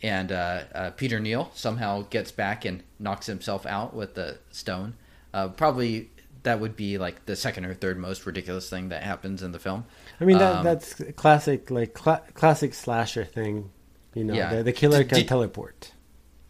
and 0.01 0.31
uh, 0.31 0.61
uh, 0.73 0.89
Peter 0.91 1.19
Neal 1.19 1.51
somehow 1.53 2.03
gets 2.09 2.31
back 2.31 2.63
and 2.65 2.81
knocks 2.97 3.25
himself 3.25 3.65
out 3.65 3.93
with 3.93 4.13
the 4.15 4.37
stone. 4.51 4.93
Uh, 5.33 5.49
probably 5.49 6.09
that 6.43 6.59
would 6.59 6.75
be 6.75 6.97
like 6.97 7.25
the 7.25 7.35
second 7.35 7.65
or 7.65 7.73
third 7.73 7.97
most 7.99 8.25
ridiculous 8.25 8.69
thing 8.69 8.89
that 8.89 9.03
happens 9.03 9.43
in 9.43 9.51
the 9.51 9.59
film. 9.59 9.85
I 10.19 10.25
mean, 10.25 10.37
that 10.39 10.55
Um, 10.57 10.63
that's 10.63 10.93
classic, 11.15 11.69
like 11.71 11.93
cla- 11.93 12.23
classic 12.33 12.73
slasher 12.73 13.25
thing. 13.25 13.69
You 14.13 14.23
know, 14.25 14.33
Yeah. 14.33 14.55
the, 14.55 14.63
the 14.63 14.73
killer 14.73 14.99
Did- 14.99 15.09
can 15.09 15.17
did- 15.19 15.27
teleport. 15.27 15.91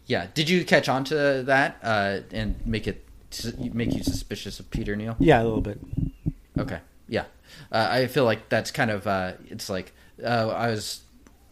Yeah. 0.06 0.26
Did 0.34 0.48
you 0.50 0.64
catch 0.64 0.88
on 0.88 1.04
to 1.04 1.42
that 1.46 1.76
uh, 1.82 2.20
and 2.32 2.56
make 2.66 2.88
it 2.88 3.04
make 3.72 3.94
you 3.94 4.02
suspicious 4.02 4.60
of 4.60 4.68
Peter 4.70 4.94
Neal? 4.96 5.16
Yeah, 5.18 5.40
a 5.40 5.44
little 5.44 5.60
bit. 5.62 5.78
Okay. 6.58 6.80
Yeah. 7.08 7.24
Uh, 7.70 7.88
I 7.90 8.06
feel 8.08 8.24
like 8.24 8.48
that's 8.48 8.70
kind 8.70 8.90
of 8.90 9.06
uh, 9.06 9.32
it's 9.48 9.70
like 9.70 9.92
uh, 10.24 10.48
I 10.48 10.68
was 10.70 11.02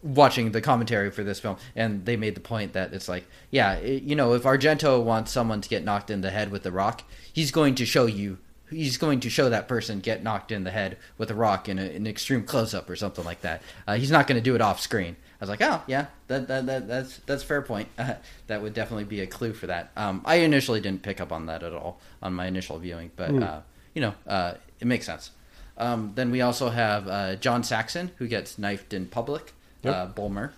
watching 0.03 0.51
the 0.51 0.61
commentary 0.61 1.11
for 1.11 1.23
this 1.23 1.39
film 1.39 1.57
and 1.75 2.05
they 2.05 2.17
made 2.17 2.33
the 2.35 2.41
point 2.41 2.73
that 2.73 2.91
it's 2.93 3.07
like 3.07 3.23
yeah 3.51 3.73
it, 3.75 4.01
you 4.03 4.15
know 4.15 4.33
if 4.33 4.43
Argento 4.43 5.01
wants 5.03 5.31
someone 5.31 5.61
to 5.61 5.69
get 5.69 5.83
knocked 5.83 6.09
in 6.09 6.21
the 6.21 6.31
head 6.31 6.51
with 6.51 6.65
a 6.65 6.71
rock 6.71 7.03
he's 7.31 7.51
going 7.51 7.75
to 7.75 7.85
show 7.85 8.07
you 8.07 8.37
he's 8.69 8.97
going 8.97 9.19
to 9.19 9.29
show 9.29 9.49
that 9.49 9.67
person 9.67 9.99
get 9.99 10.23
knocked 10.23 10.51
in 10.51 10.63
the 10.63 10.71
head 10.71 10.97
with 11.17 11.29
a 11.29 11.35
rock 11.35 11.69
in 11.69 11.77
a, 11.77 11.83
an 11.83 12.07
extreme 12.07 12.43
close 12.43 12.73
up 12.73 12.89
or 12.89 12.95
something 12.95 13.25
like 13.25 13.41
that. 13.41 13.61
Uh, 13.85 13.95
he's 13.95 14.09
not 14.09 14.27
going 14.27 14.37
to 14.37 14.41
do 14.43 14.55
it 14.55 14.61
off 14.61 14.79
screen 14.79 15.15
I 15.39 15.43
was 15.43 15.49
like 15.49 15.61
oh 15.61 15.81
yeah 15.87 16.05
that, 16.27 16.47
that, 16.47 16.65
that 16.65 16.87
that's 16.87 17.17
that's 17.27 17.43
a 17.43 17.45
fair 17.45 17.61
point. 17.61 17.87
That 18.47 18.61
would 18.61 18.73
definitely 18.73 19.05
be 19.05 19.21
a 19.21 19.27
clue 19.27 19.53
for 19.53 19.67
that. 19.67 19.91
Um, 19.95 20.21
I 20.25 20.35
initially 20.35 20.81
didn't 20.81 21.03
pick 21.03 21.21
up 21.21 21.31
on 21.31 21.45
that 21.45 21.63
at 21.63 21.73
all 21.73 21.99
on 22.23 22.33
my 22.33 22.47
initial 22.47 22.79
viewing 22.79 23.11
but 23.15 23.29
Mm. 23.29 23.43
uh, 23.43 23.59
you 23.93 24.01
know 24.01 24.13
uh, 24.25 24.53
it 24.79 24.87
makes 24.87 25.05
sense. 25.05 25.31
Um, 25.77 26.11
then 26.15 26.31
we 26.31 26.41
also 26.41 26.69
have 26.69 27.07
uh, 27.07 27.35
John 27.37 27.63
Saxon, 27.63 28.11
who 28.17 28.27
gets 28.27 28.57
knifed 28.59 28.93
in 28.93 29.05
public. 29.07 29.53
Yep. 29.83 29.95
Uh, 29.95 30.05
Bulmer. 30.07 30.53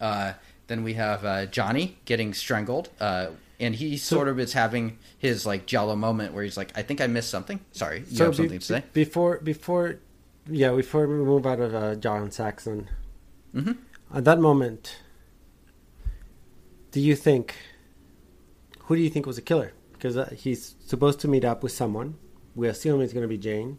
Uh, 0.00 0.32
then 0.68 0.82
we 0.84 0.94
have 0.94 1.24
uh, 1.24 1.46
Gianni 1.46 1.98
getting 2.06 2.32
strangled, 2.34 2.88
uh, 2.98 3.28
and 3.60 3.74
he 3.74 3.96
sort 3.96 4.26
of 4.28 4.38
is 4.40 4.52
having 4.54 4.98
his 5.18 5.44
like 5.46 5.66
giallo 5.66 5.94
moment 5.96 6.32
where 6.34 6.42
he's 6.44 6.56
like, 6.56 6.72
"I 6.76 6.82
think 6.82 7.00
I 7.00 7.06
missed 7.06 7.30
something." 7.30 7.60
Sorry, 7.72 8.04
you 8.08 8.24
have 8.24 8.30
be- 8.32 8.36
something 8.36 8.58
to 8.58 8.64
say? 8.64 8.82
before 8.92 9.38
before 9.38 9.98
yeah 10.48 10.72
before 10.74 11.06
we 11.06 11.14
move 11.16 11.46
out 11.46 11.60
of 11.60 11.74
uh, 11.74 11.94
John 11.94 12.30
Saxon 12.32 12.88
Mhm. 13.54 13.76
at 14.12 14.24
that 14.24 14.40
moment 14.40 14.96
do 16.90 17.00
you 17.00 17.14
think 17.14 17.54
who 18.86 18.96
do 18.96 19.02
you 19.02 19.08
think 19.10 19.24
was 19.24 19.38
a 19.38 19.42
killer 19.42 19.72
because 19.92 20.16
uh, 20.16 20.30
he's 20.36 20.74
supposed 20.84 21.20
to 21.20 21.28
meet 21.28 21.44
up 21.44 21.62
with 21.62 21.70
someone 21.70 22.16
we 22.56 22.66
assume 22.66 23.00
it's 23.00 23.12
going 23.12 23.22
to 23.22 23.28
be 23.28 23.38
Jane 23.38 23.78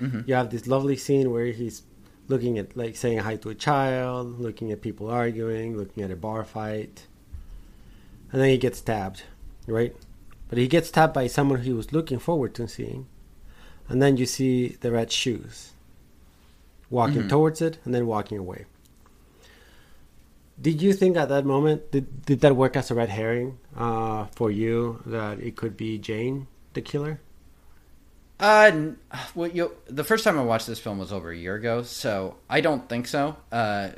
Mhm. 0.00 0.26
you 0.26 0.34
have 0.34 0.48
this 0.50 0.66
lovely 0.66 0.96
scene 0.96 1.30
where 1.30 1.46
he's 1.46 1.82
looking 2.28 2.58
at 2.58 2.76
like 2.76 2.96
saying 2.96 3.18
hi 3.18 3.36
to 3.36 3.50
a 3.50 3.54
child 3.54 4.40
looking 4.40 4.72
at 4.72 4.80
people 4.80 5.10
arguing 5.10 5.76
looking 5.76 6.02
at 6.02 6.10
a 6.10 6.16
bar 6.16 6.44
fight 6.44 7.06
and 8.32 8.40
then 8.40 8.48
he 8.48 8.56
gets 8.58 8.78
stabbed 8.78 9.22
right 9.66 9.94
but 10.48 10.58
he 10.58 10.66
gets 10.66 10.88
stabbed 10.88 11.12
by 11.12 11.26
someone 11.26 11.60
he 11.60 11.72
was 11.72 11.92
looking 11.92 12.18
forward 12.18 12.54
to 12.54 12.66
seeing 12.66 13.06
and 13.88 14.00
then 14.00 14.16
you 14.16 14.24
see 14.26 14.68
the 14.80 14.90
red 14.90 15.12
shoes 15.12 15.72
walking 16.90 17.22
Mhm. 17.24 17.28
towards 17.28 17.60
it 17.60 17.78
and 17.84 17.92
then 17.94 18.06
walking 18.06 18.38
away. 18.38 18.66
Did 20.60 20.80
you 20.80 20.92
think 20.92 21.16
at 21.16 21.28
that 21.28 21.44
moment 21.44 21.90
did 21.90 22.24
did 22.24 22.40
that 22.40 22.54
work 22.56 22.76
as 22.76 22.90
a 22.90 22.94
red 22.94 23.08
herring 23.08 23.58
uh, 23.76 24.26
for 24.36 24.50
you 24.50 25.02
that 25.04 25.40
it 25.40 25.56
could 25.56 25.76
be 25.76 25.98
Jane 25.98 26.46
the 26.74 26.80
killer? 26.80 27.20
Uh, 28.40 28.90
well, 29.34 29.48
you, 29.48 29.72
the 29.86 30.04
first 30.04 30.24
time 30.24 30.38
I 30.38 30.42
watched 30.42 30.66
this 30.66 30.78
film 30.80 30.98
was 30.98 31.12
over 31.12 31.30
a 31.30 31.36
year 31.36 31.54
ago, 31.54 31.82
so 31.82 32.36
I 32.50 32.60
don't 32.60 32.88
think 32.88 33.06
so. 33.06 33.36
Uh, 33.52 33.90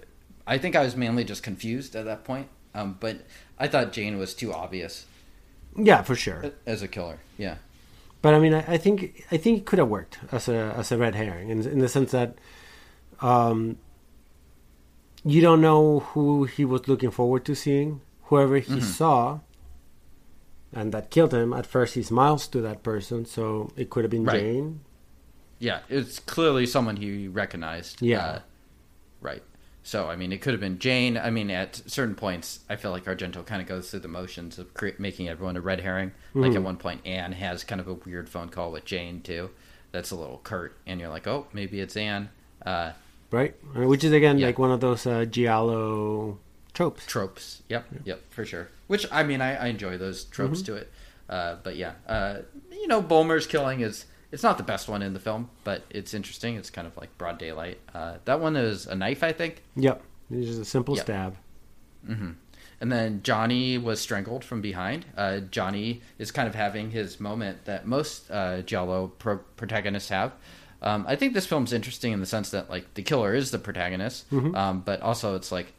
I 0.46 0.58
think 0.58 0.76
I 0.76 0.82
was 0.84 0.94
mainly 0.96 1.24
just 1.24 1.42
confused 1.42 1.96
at 1.96 2.04
that 2.04 2.24
point. 2.24 2.48
Um, 2.74 2.96
but 3.00 3.20
I 3.58 3.66
thought 3.68 3.92
Jane 3.92 4.18
was 4.18 4.34
too 4.34 4.52
obvious 4.52 5.06
Yeah, 5.76 6.02
for 6.02 6.14
sure. 6.14 6.52
as 6.66 6.82
a 6.82 6.88
killer. 6.88 7.18
Yeah. 7.38 7.56
But 8.20 8.34
I 8.34 8.38
mean, 8.38 8.52
I, 8.54 8.74
I 8.74 8.76
think 8.76 9.24
I 9.32 9.36
think 9.38 9.58
it 9.58 9.64
could 9.66 9.78
have 9.78 9.88
worked 9.88 10.18
as 10.32 10.48
a 10.48 10.74
as 10.76 10.90
a 10.92 10.98
red 10.98 11.14
herring 11.14 11.48
in 11.48 11.66
in 11.66 11.78
the 11.78 11.88
sense 11.88 12.10
that 12.10 12.36
um, 13.20 13.78
you 15.24 15.40
don't 15.40 15.60
know 15.60 16.00
who 16.00 16.44
he 16.44 16.64
was 16.64 16.88
looking 16.88 17.10
forward 17.10 17.44
to 17.46 17.54
seeing. 17.54 18.00
Whoever 18.24 18.58
he 18.58 18.80
saw, 18.80 19.40
and 20.72 20.92
that 20.92 21.10
killed 21.10 21.32
him. 21.34 21.52
At 21.52 21.66
first, 21.66 21.94
he 21.94 22.02
smiles 22.02 22.48
to 22.48 22.60
that 22.62 22.82
person, 22.82 23.24
so 23.24 23.70
it 23.76 23.90
could 23.90 24.04
have 24.04 24.10
been 24.10 24.24
Right. 24.24 24.40
Jane. 24.40 24.80
Yeah, 25.58 25.80
it's 25.88 26.18
clearly 26.18 26.66
someone 26.66 26.96
he 26.96 27.28
recognized. 27.28 28.02
Yeah. 28.02 28.24
Uh, 28.26 28.38
right. 29.20 29.42
So 29.82 30.08
I 30.10 30.16
mean, 30.16 30.32
it 30.32 30.42
could 30.42 30.52
have 30.52 30.60
been 30.60 30.78
Jane. 30.78 31.16
I 31.16 31.30
mean, 31.30 31.50
at 31.50 31.80
certain 31.86 32.14
points, 32.16 32.60
I 32.68 32.76
feel 32.76 32.90
like 32.90 33.04
Argento 33.04 33.46
kind 33.46 33.62
of 33.62 33.68
goes 33.68 33.90
through 33.90 34.00
the 34.00 34.08
motions 34.08 34.58
of 34.58 34.74
cre- 34.74 34.98
making 34.98 35.28
everyone 35.28 35.56
a 35.56 35.60
red 35.60 35.80
herring. 35.80 36.12
Like 36.34 36.48
Mm-hmm. 36.50 36.56
at 36.56 36.62
one 36.62 36.76
point, 36.76 37.00
Anne 37.06 37.32
has 37.32 37.62
kind 37.64 37.80
of 37.80 37.86
a 37.88 37.94
weird 37.94 38.28
phone 38.28 38.48
call 38.48 38.72
with 38.72 38.84
Jane 38.84 39.22
too. 39.22 39.50
That's 39.92 40.10
a 40.10 40.16
little 40.16 40.38
curt, 40.42 40.76
and 40.86 41.00
you're 41.00 41.08
like, 41.08 41.26
oh, 41.28 41.46
maybe 41.52 41.80
it's 41.80 41.96
Anne. 41.96 42.28
Uh, 42.66 42.92
right? 43.30 43.54
Which 43.76 44.02
is 44.04 44.12
again 44.12 44.38
Yeah. 44.38 44.46
like 44.48 44.58
one 44.58 44.72
of 44.72 44.80
those 44.80 45.06
uh, 45.06 45.24
giallo 45.24 46.38
tropes. 46.76 47.04
tropes. 47.06 47.62
Yep, 47.68 47.86
yep, 48.04 48.20
for 48.30 48.44
sure. 48.44 48.68
Which 48.86 49.04
I 49.10 49.22
mean, 49.24 49.40
I, 49.40 49.56
I 49.56 49.66
enjoy 49.66 49.98
those 49.98 50.24
tropes 50.24 50.60
Mm-hmm. 50.62 50.74
to 50.74 50.80
it. 50.80 50.92
Uh, 51.28 51.56
but 51.64 51.74
yeah, 51.76 51.94
uh, 52.06 52.36
you 52.70 52.86
know, 52.86 53.02
Bulmer's 53.02 53.48
killing 53.48 53.80
is 53.80 54.04
it's 54.30 54.42
not 54.44 54.58
the 54.58 54.62
best 54.64 54.88
one 54.88 55.02
in 55.02 55.12
the 55.14 55.18
film, 55.20 55.50
but 55.64 55.82
it's 55.90 56.14
interesting. 56.14 56.54
It's 56.56 56.70
kind 56.70 56.86
of 56.86 56.96
like 56.96 57.16
broad 57.18 57.38
daylight. 57.38 57.78
Uh, 57.94 58.18
that 58.26 58.38
one 58.40 58.54
is 58.56 58.86
a 58.86 58.94
knife, 58.94 59.24
I 59.24 59.32
think. 59.32 59.62
Yep, 59.74 60.02
it's 60.30 60.46
just 60.46 60.60
a 60.60 60.64
simple 60.64 60.94
Yep. 60.96 61.04
stab. 61.04 61.36
And 62.78 62.92
then 62.92 63.22
Gianni 63.22 63.78
was 63.78 64.00
strangled 64.00 64.44
from 64.44 64.60
behind. 64.60 65.06
Uh, 65.16 65.38
Gianni 65.40 66.02
is 66.18 66.30
kind 66.30 66.46
of 66.46 66.54
having 66.54 66.90
his 66.90 67.18
moment 67.18 67.64
that 67.64 67.86
most 67.86 68.30
uh, 68.30 68.60
Giallo 68.62 69.08
pro- 69.18 69.38
protagonists 69.56 70.10
have. 70.10 70.32
Um, 70.82 71.06
I 71.08 71.16
think 71.16 71.32
this 71.32 71.46
film's 71.46 71.72
interesting 71.72 72.12
in 72.12 72.20
the 72.20 72.26
sense 72.26 72.50
that 72.50 72.68
like 72.68 72.92
the 72.94 73.02
killer 73.02 73.34
is 73.34 73.50
the 73.50 73.58
protagonist, 73.58 74.30
um, 74.32 74.82
but 74.84 75.00
also 75.00 75.34
it's 75.34 75.50
like 75.50 75.72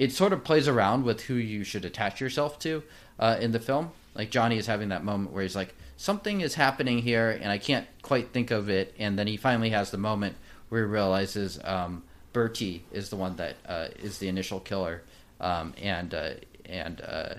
it 0.00 0.12
sort 0.12 0.32
of 0.32 0.42
plays 0.42 0.66
around 0.66 1.04
with 1.04 1.20
who 1.24 1.34
you 1.34 1.62
should 1.62 1.84
attach 1.84 2.22
yourself 2.22 2.58
to 2.58 2.82
uh, 3.18 3.36
in 3.38 3.52
the 3.52 3.60
film. 3.60 3.92
Like 4.14 4.30
Gianni 4.30 4.56
is 4.56 4.66
having 4.66 4.88
that 4.88 5.04
moment 5.04 5.30
where 5.30 5.42
he's 5.42 5.54
like, 5.54 5.74
something 5.98 6.40
is 6.40 6.54
happening 6.54 7.00
here, 7.00 7.30
and 7.30 7.52
I 7.52 7.58
can't 7.58 7.86
quite 8.00 8.30
think 8.32 8.50
of 8.50 8.70
it. 8.70 8.94
And 8.98 9.18
then 9.18 9.26
he 9.26 9.36
finally 9.36 9.68
has 9.70 9.90
the 9.90 9.98
moment 9.98 10.36
where 10.70 10.86
he 10.86 10.90
realizes 10.90 11.60
um, 11.64 12.02
Berti 12.32 12.80
is 12.90 13.10
the 13.10 13.16
one 13.16 13.36
that 13.36 13.56
uh, 13.68 13.88
is 14.02 14.16
the 14.16 14.28
initial 14.28 14.58
killer, 14.58 15.02
um, 15.38 15.74
and 15.82 16.14
uh, 16.14 16.30
and 16.64 17.02
uh, 17.02 17.34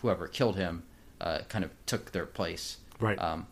whoever 0.00 0.28
killed 0.28 0.54
him 0.54 0.84
uh, 1.20 1.40
kind 1.48 1.64
of 1.64 1.72
took 1.86 2.12
their 2.12 2.26
place. 2.26 2.76
Right. 3.00 3.20
Um, 3.20 3.48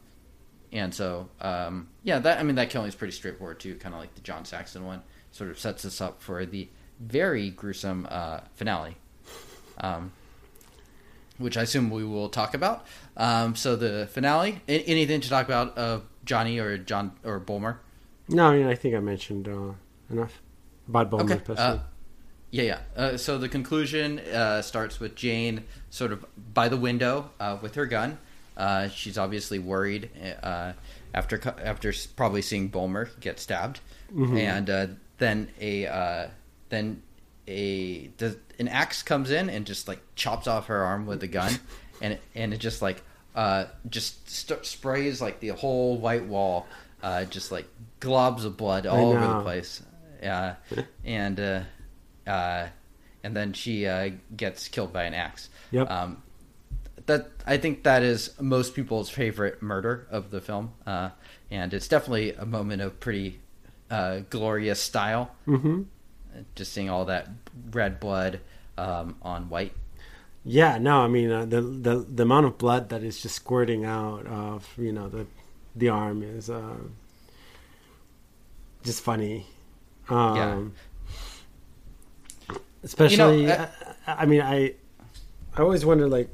and 0.71 0.95
so, 0.95 1.29
um, 1.41 1.89
yeah, 2.05 2.21
that 2.21 2.39
I 2.39 2.45
mean 2.45 2.55
that 2.55 2.71
killing 2.71 2.87
is 2.87 2.95
pretty 2.95 3.15
straightforward 3.15 3.59
too, 3.59 3.75
kind 3.75 3.97
of 3.97 4.01
like 4.01 4.15
the 4.15 4.21
John 4.21 4.45
Saxon 4.45 4.87
one. 4.87 5.03
Sort 5.33 5.51
of 5.51 5.59
sets 5.59 5.85
us 5.85 6.01
up 6.01 6.23
for 6.23 6.47
the 6.47 6.69
very 7.01 7.51
gruesome 7.51 8.07
uh, 8.11 8.41
finale, 8.55 8.97
um, 9.79 10.13
which 11.39 11.57
I 11.57 11.63
assume 11.63 11.91
we 11.91 12.05
will 12.05 12.29
talk 12.29 12.55
about. 12.55 12.87
Um, 13.17 13.57
so 13.57 13.77
the 13.77 14.09
finale, 14.11 14.61
anything 14.69 15.21
to 15.21 15.29
talk 15.29 15.47
about 15.47 15.77
of 15.77 16.03
Gianni 16.25 16.59
or 16.59 16.79
John 16.79 17.13
or 17.25 17.39
Bulmer? 17.39 17.81
No, 18.29 18.47
I 18.47 18.59
mean 18.59 18.67
I 18.67 18.75
think 18.75 18.95
I 18.95 19.01
mentioned 19.01 19.49
uh, 19.49 19.73
enough 20.11 20.41
about 20.89 21.11
Bulmer. 21.11 21.35
Okay. 21.35 21.55
Uh, 21.57 21.79
yeah, 22.51 22.63
yeah. 22.63 22.79
Uh, 22.97 23.17
so 23.17 23.37
the 23.37 23.49
conclusion 23.49 24.21
uh, 24.21 24.63
starts 24.63 25.01
with 25.01 25.17
Jane 25.17 25.65
sort 25.91 26.13
of 26.13 26.25
by 26.55 26.69
the 26.69 26.77
window 26.77 27.31
uh, 27.41 27.59
with 27.61 27.75
her 27.75 27.87
gun. 27.87 28.19
Uh, 28.57 28.89
she's 28.89 29.19
obviously 29.19 29.59
worried 29.59 30.09
uh, 30.43 30.73
after 31.13 31.41
after 31.63 31.93
probably 32.15 32.43
seeing 32.43 32.69
Bulmer 32.69 33.11
get 33.21 33.41
stabbed, 33.41 33.81
and 34.17 34.71
uh, 34.71 34.87
then 35.19 35.49
a 35.61 35.87
uh, 35.87 36.29
then 36.69 37.03
a 37.47 38.09
the, 38.19 38.39
an 38.59 38.69
axe 38.69 39.03
comes 39.03 39.31
in 39.31 39.51
and 39.51 39.67
just 39.67 39.89
like 39.89 40.01
chops 40.15 40.47
off 40.47 40.67
her 40.67 40.83
arm 40.83 41.07
with 41.07 41.21
the 41.21 41.29
gun, 41.29 41.53
and 42.03 42.19
and 42.35 42.55
it 42.55 42.59
just 42.59 42.83
like 42.83 43.03
uh, 43.35 43.67
just 43.89 44.29
st- 44.29 44.65
sprays 44.65 45.21
like 45.21 45.41
the 45.41 45.49
whole 45.49 45.99
white 45.99 46.25
wall, 46.25 46.67
uh, 47.03 47.25
just 47.25 47.51
like 47.53 47.67
globs 48.01 48.45
of 48.45 48.57
blood 48.57 48.87
all 48.87 49.13
over 49.13 49.27
the 49.27 49.43
place. 49.43 49.83
Uh, 50.23 50.55
and 51.05 51.41
uh, 51.41 51.63
uh, 52.27 52.69
and 53.23 53.37
then 53.37 53.53
she 53.53 53.87
uh, 53.87 54.11
gets 54.37 54.69
killed 54.69 54.93
by 54.93 55.05
an 55.05 55.15
axe. 55.15 55.49
Yep. 55.71 55.91
Um, 55.91 56.23
that 57.07 57.29
I 57.47 57.59
think 57.59 57.83
that 57.83 58.03
is 58.03 58.31
most 58.41 58.75
people's 58.75 59.11
favorite 59.11 59.63
murder 59.63 60.07
of 60.11 60.31
the 60.31 60.41
film, 60.41 60.73
uh, 60.87 61.11
and 61.51 61.75
it's 61.75 61.89
definitely 61.89 62.33
a 62.33 62.47
moment 62.47 62.81
of 62.81 62.99
pretty 63.01 63.41
uh, 63.91 64.21
glorious 64.31 64.81
style. 64.81 65.31
hmm 65.45 65.83
Just 66.55 66.73
seeing 66.73 66.91
all 66.91 67.05
that 67.07 67.29
red 67.71 68.01
blood 68.01 68.41
um, 68.77 69.17
on 69.23 69.49
white. 69.49 69.73
Yeah, 70.45 70.79
no, 70.79 71.01
I 71.01 71.09
mean 71.09 71.31
uh, 71.31 71.45
the 71.47 71.61
the 71.61 71.97
the 71.97 72.23
amount 72.23 72.47
of 72.47 72.59
blood 72.59 72.91
that 72.91 73.03
is 73.03 73.21
just 73.23 73.35
squirting 73.37 73.85
out 73.85 74.27
of 74.27 74.69
you 74.77 74.93
know 74.93 75.09
the 75.09 75.27
the 75.75 75.89
arm 75.89 76.23
is 76.23 76.51
uh, 76.51 76.77
just 78.83 79.03
funny. 79.03 79.47
Um, 80.09 80.75
Especially, 82.83 83.43
You 83.43 83.47
know, 83.49 83.69
I, 84.07 84.13
I 84.23 84.27
mean, 84.27 84.43
I 84.43 84.75
I 85.57 85.63
always 85.63 85.87
wonder 85.87 86.07
like 86.09 86.29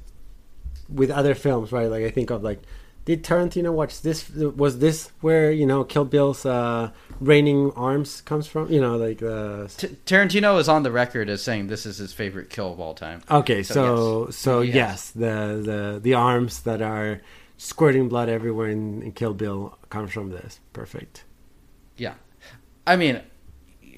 with 0.89 1.11
other 1.11 1.35
films, 1.35 1.71
right? 1.71 1.87
Like 1.87 2.05
I 2.05 2.11
think 2.11 2.31
of 2.31 2.43
like. 2.43 2.63
Did 3.07 3.25
Tarantino 3.25 3.73
watch 3.73 4.03
this? 4.03 4.29
Was 4.31 4.79
this 4.79 5.11
where 5.21 5.51
you 5.51 5.67
know 5.67 5.85
Kill 5.85 6.05
Bill's 6.05 6.45
uh, 6.47 6.91
raining 7.19 7.73
arms 7.73 8.21
comes 8.21 8.47
from? 8.47 8.71
You 8.71 8.81
know, 8.81 8.97
like 8.97 9.23
uh, 9.23 9.67
T- 9.77 9.97
Tarantino 10.07 10.61
is 10.61 10.69
on 10.69 10.83
the 10.83 10.93
record 10.93 11.29
as 11.29 11.43
saying 11.43 11.67
this 11.69 11.87
is 11.87 11.97
his 11.99 12.13
favorite 12.13 12.51
kill 12.51 12.73
of 12.73 12.79
all 12.79 12.95
time. 12.95 13.23
Okay, 13.31 13.63
So, 13.63 13.75
so 13.75 14.27
yes. 14.27 14.37
so 14.37 14.61
Yes. 14.61 14.75
yes, 14.75 15.11
the, 15.13 15.63
the 15.65 16.01
the 16.03 16.15
arms 16.15 16.61
that 16.63 16.83
are 16.83 17.21
squirting 17.57 18.09
blood 18.09 18.29
everywhere 18.29 18.69
in, 18.69 19.03
in 19.03 19.13
Kill 19.13 19.35
Bill 19.35 19.77
comes 19.89 20.13
from 20.13 20.31
this. 20.31 20.61
Perfect. 20.73 21.25
Yeah. 21.97 22.15
I 22.87 22.97
mean, 22.97 23.21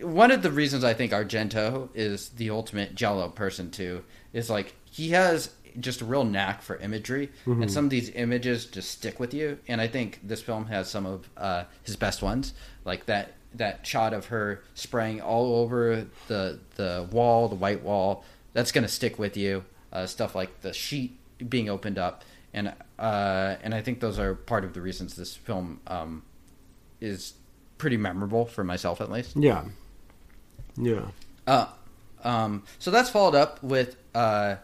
one 0.01 0.31
of 0.31 0.43
the 0.43 0.51
reasons 0.51 0.85
I 0.85 0.95
think 0.95 1.13
Argento 1.13 1.89
is 1.95 2.31
the 2.31 2.51
ultimate 2.51 2.95
giallo 2.95 3.29
person 3.29 3.71
too 3.71 4.05
is 4.33 4.49
like 4.51 4.75
he 4.85 5.11
has 5.11 5.51
just 5.81 6.01
a 6.01 6.05
real 6.05 6.25
knack 6.25 6.63
for 6.63 6.77
imagery, 6.77 7.31
and 7.47 7.71
some 7.71 7.85
of 7.85 7.91
these 7.91 8.11
images 8.11 8.67
just 8.67 8.91
stick 8.91 9.19
with 9.21 9.33
you. 9.35 9.59
And 9.69 9.81
I 9.81 9.89
think 9.89 10.21
this 10.23 10.43
film 10.43 10.67
has 10.67 10.91
some 10.91 11.07
of 11.07 11.29
uh, 11.37 11.65
his 11.83 11.97
best 11.97 12.23
ones, 12.23 12.55
like 12.85 13.07
that 13.07 13.35
that 13.55 13.87
shot 13.87 14.15
of 14.15 14.27
her 14.27 14.63
spraying 14.75 15.21
all 15.21 15.57
over 15.57 16.07
the 16.29 16.59
the 16.77 17.07
wall, 17.11 17.49
the 17.49 17.55
white 17.57 17.83
wall. 17.83 18.25
That's 18.53 18.73
gonna 18.73 18.89
stick 18.89 19.19
with 19.19 19.37
you. 19.37 19.65
Uh, 19.93 20.07
stuff 20.07 20.35
like 20.35 20.61
the 20.63 20.73
sheet 20.73 21.19
being 21.51 21.69
opened 21.69 21.99
up, 21.99 22.25
and 22.55 22.73
uh, 22.99 23.57
and 23.63 23.75
I 23.75 23.83
think 23.83 24.01
those 24.01 24.19
are 24.19 24.35
part 24.35 24.65
of 24.65 24.73
the 24.75 24.81
reasons 24.81 25.17
this 25.17 25.35
film 25.37 25.81
um, 25.87 26.23
is 27.01 27.35
pretty 27.79 27.97
memorable 27.97 28.47
for 28.47 28.65
myself 28.65 29.01
at 29.01 29.11
least. 29.11 29.37
Yeah, 29.37 29.65
yeah, 30.77 31.07
Uh, 31.47 31.67
um, 32.25 32.63
so 32.79 32.91
that's 32.91 33.11
followed 33.11 33.35
up 33.35 33.63
with 33.63 33.97
uh, 34.15 34.57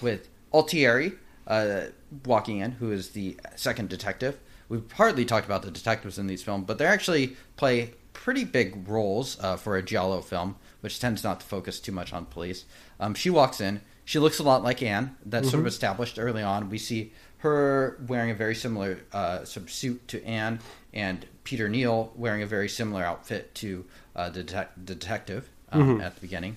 with 0.00 0.28
Altieri 0.52 1.12
uh, 1.46 1.86
walking 2.24 2.58
in, 2.58 2.72
who 2.72 2.92
is 2.92 3.10
the 3.10 3.36
second 3.56 3.88
detective. 3.88 4.38
We've 4.68 4.90
hardly 4.92 5.24
talked 5.24 5.46
about 5.46 5.62
the 5.62 5.70
detectives 5.70 6.18
in 6.18 6.26
these 6.26 6.42
films, 6.42 6.64
but 6.66 6.78
they 6.78 6.86
actually 6.86 7.36
play 7.56 7.94
pretty 8.12 8.44
big 8.44 8.88
roles 8.88 9.38
uh, 9.40 9.56
for 9.56 9.76
a 9.76 9.82
giallo 9.82 10.20
film, 10.20 10.56
which 10.80 10.98
tends 10.98 11.22
not 11.22 11.40
to 11.40 11.46
focus 11.46 11.78
too 11.78 11.92
much 11.92 12.12
on 12.12 12.24
police. 12.26 12.64
Um, 12.98 13.14
she 13.14 13.30
walks 13.30 13.60
in. 13.60 13.80
She 14.04 14.18
looks 14.18 14.38
a 14.38 14.42
lot 14.42 14.62
like 14.62 14.82
Anne. 14.82 15.16
That's 15.24 15.50
sort 15.50 15.60
of 15.60 15.66
established 15.66 16.18
early 16.18 16.42
on. 16.42 16.70
We 16.70 16.78
see 16.78 17.12
her 17.38 17.98
wearing 18.06 18.30
a 18.30 18.34
very 18.34 18.54
similar 18.54 19.00
uh, 19.12 19.44
sort 19.44 19.64
of 19.66 19.70
suit 19.72 20.08
to 20.08 20.24
Anne, 20.24 20.60
and 20.92 21.26
Peter 21.44 21.68
Neal 21.68 22.12
wearing 22.16 22.42
a 22.42 22.46
very 22.46 22.68
similar 22.68 23.04
outfit 23.04 23.54
to 23.56 23.84
uh, 24.16 24.30
the 24.30 24.42
detec- 24.42 24.68
detective 24.84 25.48
um, 25.70 26.00
at 26.00 26.14
the 26.14 26.20
beginning. 26.20 26.56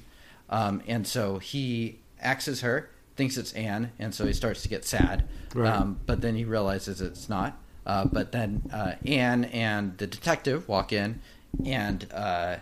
Um, 0.49 0.81
and 0.87 1.05
so 1.05 1.37
he 1.39 1.99
axes 2.19 2.61
her, 2.61 2.89
thinks 3.19 3.35
it's 3.35 3.51
Anne, 3.51 3.91
and 3.99 4.15
so 4.15 4.25
he 4.25 4.31
starts 4.31 4.61
to 4.61 4.69
get 4.69 4.85
sad. 4.85 5.27
Right. 5.53 5.69
Um, 5.69 5.99
but 6.05 6.21
then 6.21 6.35
he 6.35 6.45
realizes 6.45 7.01
it's 7.01 7.27
not. 7.27 7.61
Uh, 7.85 8.05
but 8.05 8.31
then 8.31 8.61
uh, 8.71 8.93
Anne 9.05 9.43
and 9.43 9.97
the 9.97 10.07
detective 10.07 10.69
walk 10.69 10.93
in, 10.93 11.19
and 11.65 12.07
uh, 12.13 12.55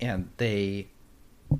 and 0.00 0.28
they 0.36 0.88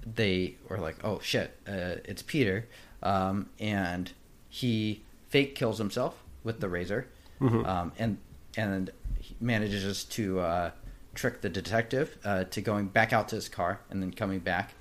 they 0.04 0.56
were 0.68 0.76
like, 0.76 0.96
"Oh 1.02 1.18
shit, 1.22 1.58
uh, 1.66 2.04
it's 2.04 2.20
Peter," 2.20 2.68
um, 3.02 3.48
and 3.58 4.12
he 4.50 5.02
fake 5.30 5.54
kills 5.54 5.78
himself 5.78 6.22
with 6.44 6.60
the 6.60 6.68
razor, 6.68 7.08
um, 7.64 7.92
and 7.98 8.18
and 8.58 8.90
he 9.18 9.34
manages 9.40 10.04
to 10.04 10.40
uh, 10.40 10.70
trick 11.14 11.40
the 11.40 11.48
detective 11.48 12.18
uh, 12.22 12.44
to 12.44 12.60
going 12.60 12.88
back 12.88 13.14
out 13.14 13.28
to 13.28 13.36
his 13.36 13.48
car 13.48 13.80
and 13.88 14.02
then 14.02 14.12
coming 14.12 14.40
back, 14.40 14.74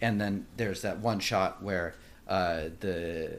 and 0.00 0.20
then 0.20 0.46
there's 0.56 0.82
that 0.82 1.00
one 1.00 1.18
shot 1.18 1.60
where 1.60 1.94
uh, 2.28 2.62
the 2.80 3.30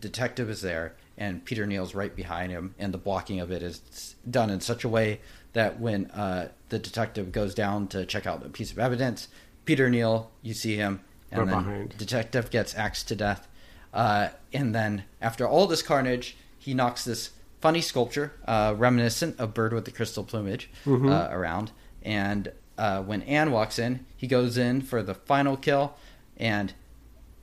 detective 0.00 0.50
is 0.50 0.60
there 0.62 0.94
and 1.16 1.44
Peter 1.44 1.66
Neal's 1.66 1.94
right 1.94 2.14
behind 2.14 2.50
him, 2.50 2.74
and 2.78 2.92
the 2.92 2.98
blocking 2.98 3.38
of 3.40 3.50
it 3.52 3.62
is 3.62 4.16
done 4.28 4.50
in 4.50 4.60
such 4.60 4.82
a 4.84 4.88
way 4.88 5.20
that 5.52 5.78
when 5.78 6.06
uh, 6.10 6.48
the 6.70 6.78
detective 6.78 7.30
goes 7.30 7.54
down 7.54 7.86
to 7.88 8.04
check 8.04 8.26
out 8.26 8.44
a 8.44 8.48
piece 8.48 8.72
of 8.72 8.78
evidence, 8.80 9.28
Peter 9.64 9.88
Neal, 9.88 10.30
you 10.42 10.54
see 10.54 10.74
him, 10.76 11.00
and 11.30 11.42
Right 11.42 11.50
then 11.50 11.58
behind. 11.64 11.98
detective 11.98 12.50
gets 12.50 12.74
axed 12.74 13.06
to 13.08 13.16
death. 13.16 13.46
Uh, 13.92 14.30
and 14.52 14.74
then 14.74 15.04
after 15.22 15.46
all 15.46 15.68
this 15.68 15.82
carnage, 15.82 16.36
he 16.58 16.74
knocks 16.74 17.04
this 17.04 17.30
funny 17.60 17.80
sculpture, 17.80 18.32
uh, 18.46 18.74
reminiscent 18.76 19.38
of 19.38 19.54
bird 19.54 19.72
with 19.72 19.84
the 19.84 19.92
crystal 19.92 20.24
plumage, 20.24 20.68
uh, 20.84 21.28
around, 21.30 21.70
and 22.02 22.50
uh, 22.76 23.00
when 23.02 23.22
Anne 23.22 23.52
walks 23.52 23.78
in, 23.78 24.04
he 24.16 24.26
goes 24.26 24.58
in 24.58 24.82
for 24.82 25.00
the 25.00 25.14
final 25.14 25.56
kill, 25.56 25.94
and 26.36 26.74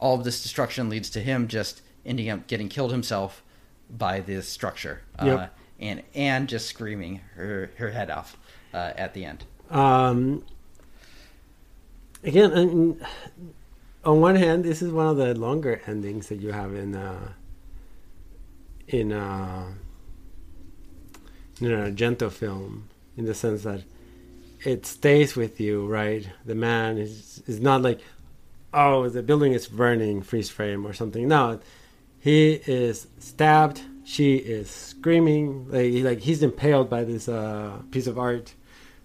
all 0.01 0.15
of 0.15 0.25
this 0.25 0.43
destruction 0.43 0.89
leads 0.89 1.09
to 1.11 1.21
him 1.21 1.47
just 1.47 1.81
ending 2.05 2.29
up 2.29 2.47
getting 2.47 2.67
killed 2.67 2.91
himself 2.91 3.41
by 3.89 4.19
this 4.19 4.47
structure. 4.49 5.01
Yep. 5.23 5.39
Uh, 5.39 5.47
and 5.79 6.03
Anne 6.13 6.47
just 6.47 6.67
screaming 6.67 7.21
her, 7.35 7.71
her 7.77 7.91
head 7.91 8.11
off 8.11 8.37
uh, 8.73 8.91
at 8.97 9.13
the 9.13 9.23
end. 9.23 9.45
Um, 9.69 10.43
again, 12.23 12.51
and 12.51 13.05
on 14.03 14.19
one 14.19 14.35
hand, 14.35 14.65
this 14.65 14.81
is 14.81 14.91
one 14.91 15.07
of 15.07 15.17
the 15.17 15.33
longer 15.33 15.81
endings 15.87 16.27
that 16.27 16.41
you 16.41 16.51
have 16.51 16.75
in 16.75 16.95
uh, 16.95 17.33
in 18.87 19.11
uh, 19.11 19.67
in 21.61 21.71
an 21.71 21.95
Argento 21.95 22.31
film, 22.31 22.89
in 23.15 23.25
the 23.25 23.33
sense 23.33 23.63
that 23.63 23.83
it 24.65 24.85
stays 24.85 25.35
with 25.35 25.59
you, 25.59 25.87
right? 25.87 26.27
The 26.45 26.55
man 26.55 26.97
is 26.97 27.41
is 27.47 27.59
not 27.59 27.81
like, 27.81 28.01
oh, 28.73 29.09
the 29.09 29.23
building 29.23 29.53
is 29.53 29.67
burning, 29.67 30.21
freeze 30.21 30.49
frame 30.49 30.85
or 30.85 30.93
something. 30.93 31.27
No, 31.27 31.59
he 32.19 32.53
is 32.65 33.07
stabbed. 33.19 33.81
She 34.03 34.35
is 34.35 34.69
screaming, 34.69 35.69
like 35.69 36.03
like 36.03 36.19
he's 36.19 36.43
impaled 36.43 36.89
by 36.89 37.03
this 37.03 37.29
uh, 37.29 37.81
piece 37.91 38.07
of 38.07 38.17
art, 38.17 38.53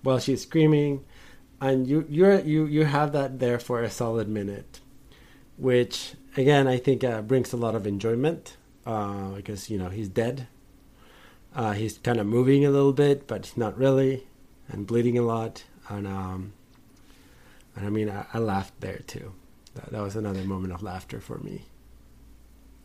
while 0.02 0.18
she's 0.18 0.42
screaming, 0.42 1.04
and 1.60 1.86
you 1.86 2.06
you're 2.08 2.40
you 2.40 2.66
you 2.66 2.84
have 2.84 3.12
that 3.12 3.38
there 3.38 3.58
for 3.58 3.82
a 3.82 3.90
solid 3.90 4.28
minute, 4.28 4.80
which 5.56 6.14
again 6.36 6.66
I 6.66 6.78
think 6.78 7.04
uh, 7.04 7.22
brings 7.22 7.52
a 7.52 7.56
lot 7.56 7.74
of 7.74 7.86
enjoyment 7.86 8.56
uh, 8.86 9.30
because 9.30 9.70
you 9.70 9.78
know 9.78 9.90
he's 9.90 10.08
dead. 10.08 10.48
Uh, 11.54 11.72
he's 11.72 11.98
kind 11.98 12.20
of 12.20 12.26
moving 12.26 12.66
a 12.66 12.70
little 12.70 12.92
bit, 12.92 13.26
but 13.26 13.50
not 13.56 13.78
really, 13.78 14.26
and 14.68 14.86
bleeding 14.86 15.16
a 15.18 15.22
lot. 15.22 15.64
And 15.88 16.06
um, 16.06 16.52
and 17.74 17.86
I 17.86 17.90
mean, 17.90 18.10
I, 18.10 18.26
I 18.32 18.38
laughed 18.38 18.80
there 18.80 19.00
too. 19.06 19.32
That, 19.76 19.90
that 19.92 20.02
was 20.02 20.16
another 20.16 20.42
moment 20.42 20.72
of 20.72 20.82
laughter 20.82 21.20
for 21.20 21.38
me. 21.38 21.62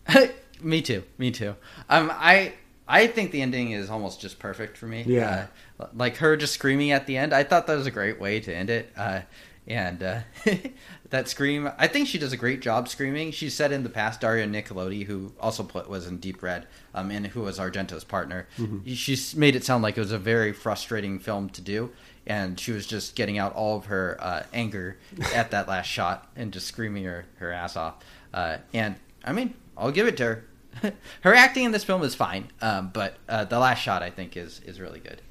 me 0.62 0.82
too. 0.82 1.04
Me 1.18 1.32
too. 1.32 1.56
Um, 1.90 2.12
I 2.14 2.54
I 2.88 3.08
think 3.08 3.32
the 3.32 3.42
ending 3.42 3.72
is 3.72 3.90
almost 3.90 4.20
just 4.22 4.40
perfect 4.40 4.78
for 4.78 4.86
me. 4.86 5.04
Yeah. 5.08 5.48
Uh, 5.80 5.88
like 5.96 6.18
her 6.18 6.36
just 6.38 6.54
screaming 6.54 6.92
at 6.92 7.08
the 7.08 7.18
end. 7.18 7.34
I 7.34 7.44
thought 7.44 7.68
that 7.68 7.76
was 7.78 7.88
a 7.88 7.92
great 7.92 8.20
way 8.20 8.40
to 8.42 8.54
end 8.54 8.70
it. 8.70 8.92
Uh, 8.98 9.22
and 9.68 10.02
uh, 10.04 10.20
that 11.12 11.30
scream, 11.30 11.72
I 11.78 11.88
think 11.88 12.08
she 12.08 12.18
does 12.18 12.34
a 12.34 12.38
great 12.38 12.62
job 12.62 12.90
screaming. 12.90 13.32
She 13.32 13.50
said 13.50 13.72
in 13.72 13.84
the 13.84 13.90
past, 13.90 14.20
Daria 14.20 14.48
Nicolodi, 14.48 15.06
who 15.06 15.32
also 15.40 15.64
put, 15.64 15.88
was 15.88 16.08
in 16.08 16.18
Deep 16.18 16.42
Red, 16.42 16.68
um, 16.96 17.12
and 17.12 17.28
who 17.28 17.42
was 17.42 17.60
Argento's 17.60 18.04
partner, 18.04 18.48
Mm-hmm. 18.58 18.92
she's 18.94 19.36
made 19.36 19.56
it 19.56 19.64
sound 19.64 19.84
like 19.84 19.98
it 19.98 20.02
was 20.02 20.12
a 20.12 20.18
very 20.18 20.52
frustrating 20.52 21.20
film 21.20 21.48
to 21.50 21.62
do. 21.62 21.92
And 22.28 22.60
she 22.60 22.72
was 22.72 22.86
just 22.86 23.16
getting 23.16 23.38
out 23.38 23.54
all 23.54 23.78
of 23.78 23.86
her 23.86 24.18
uh, 24.20 24.44
anger 24.54 24.98
at 25.34 25.52
that 25.52 25.68
last 25.68 25.88
shot 25.88 26.30
and 26.36 26.52
just 26.54 26.68
screaming 26.68 27.04
her, 27.06 27.26
her 27.38 27.52
ass 27.52 27.76
off. 27.76 27.96
Uh, 28.34 28.58
and 28.74 28.96
I 29.24 29.34
mean, 29.34 29.54
I'll 29.78 29.92
give 29.92 30.08
it 30.08 30.18
to 30.18 30.24
her. 30.24 30.44
her 31.22 31.34
acting 31.34 31.66
in 31.66 31.72
this 31.72 31.84
film 31.84 32.02
is 32.04 32.16
fine, 32.16 32.50
um, 32.62 32.92
but 32.94 33.16
uh, 33.28 33.44
the 33.44 33.60
last 33.60 33.80
shot 33.80 34.02
I 34.02 34.10
think 34.10 34.38
is 34.38 34.62
is 34.66 34.80
really 34.80 35.00
good. 35.00 35.22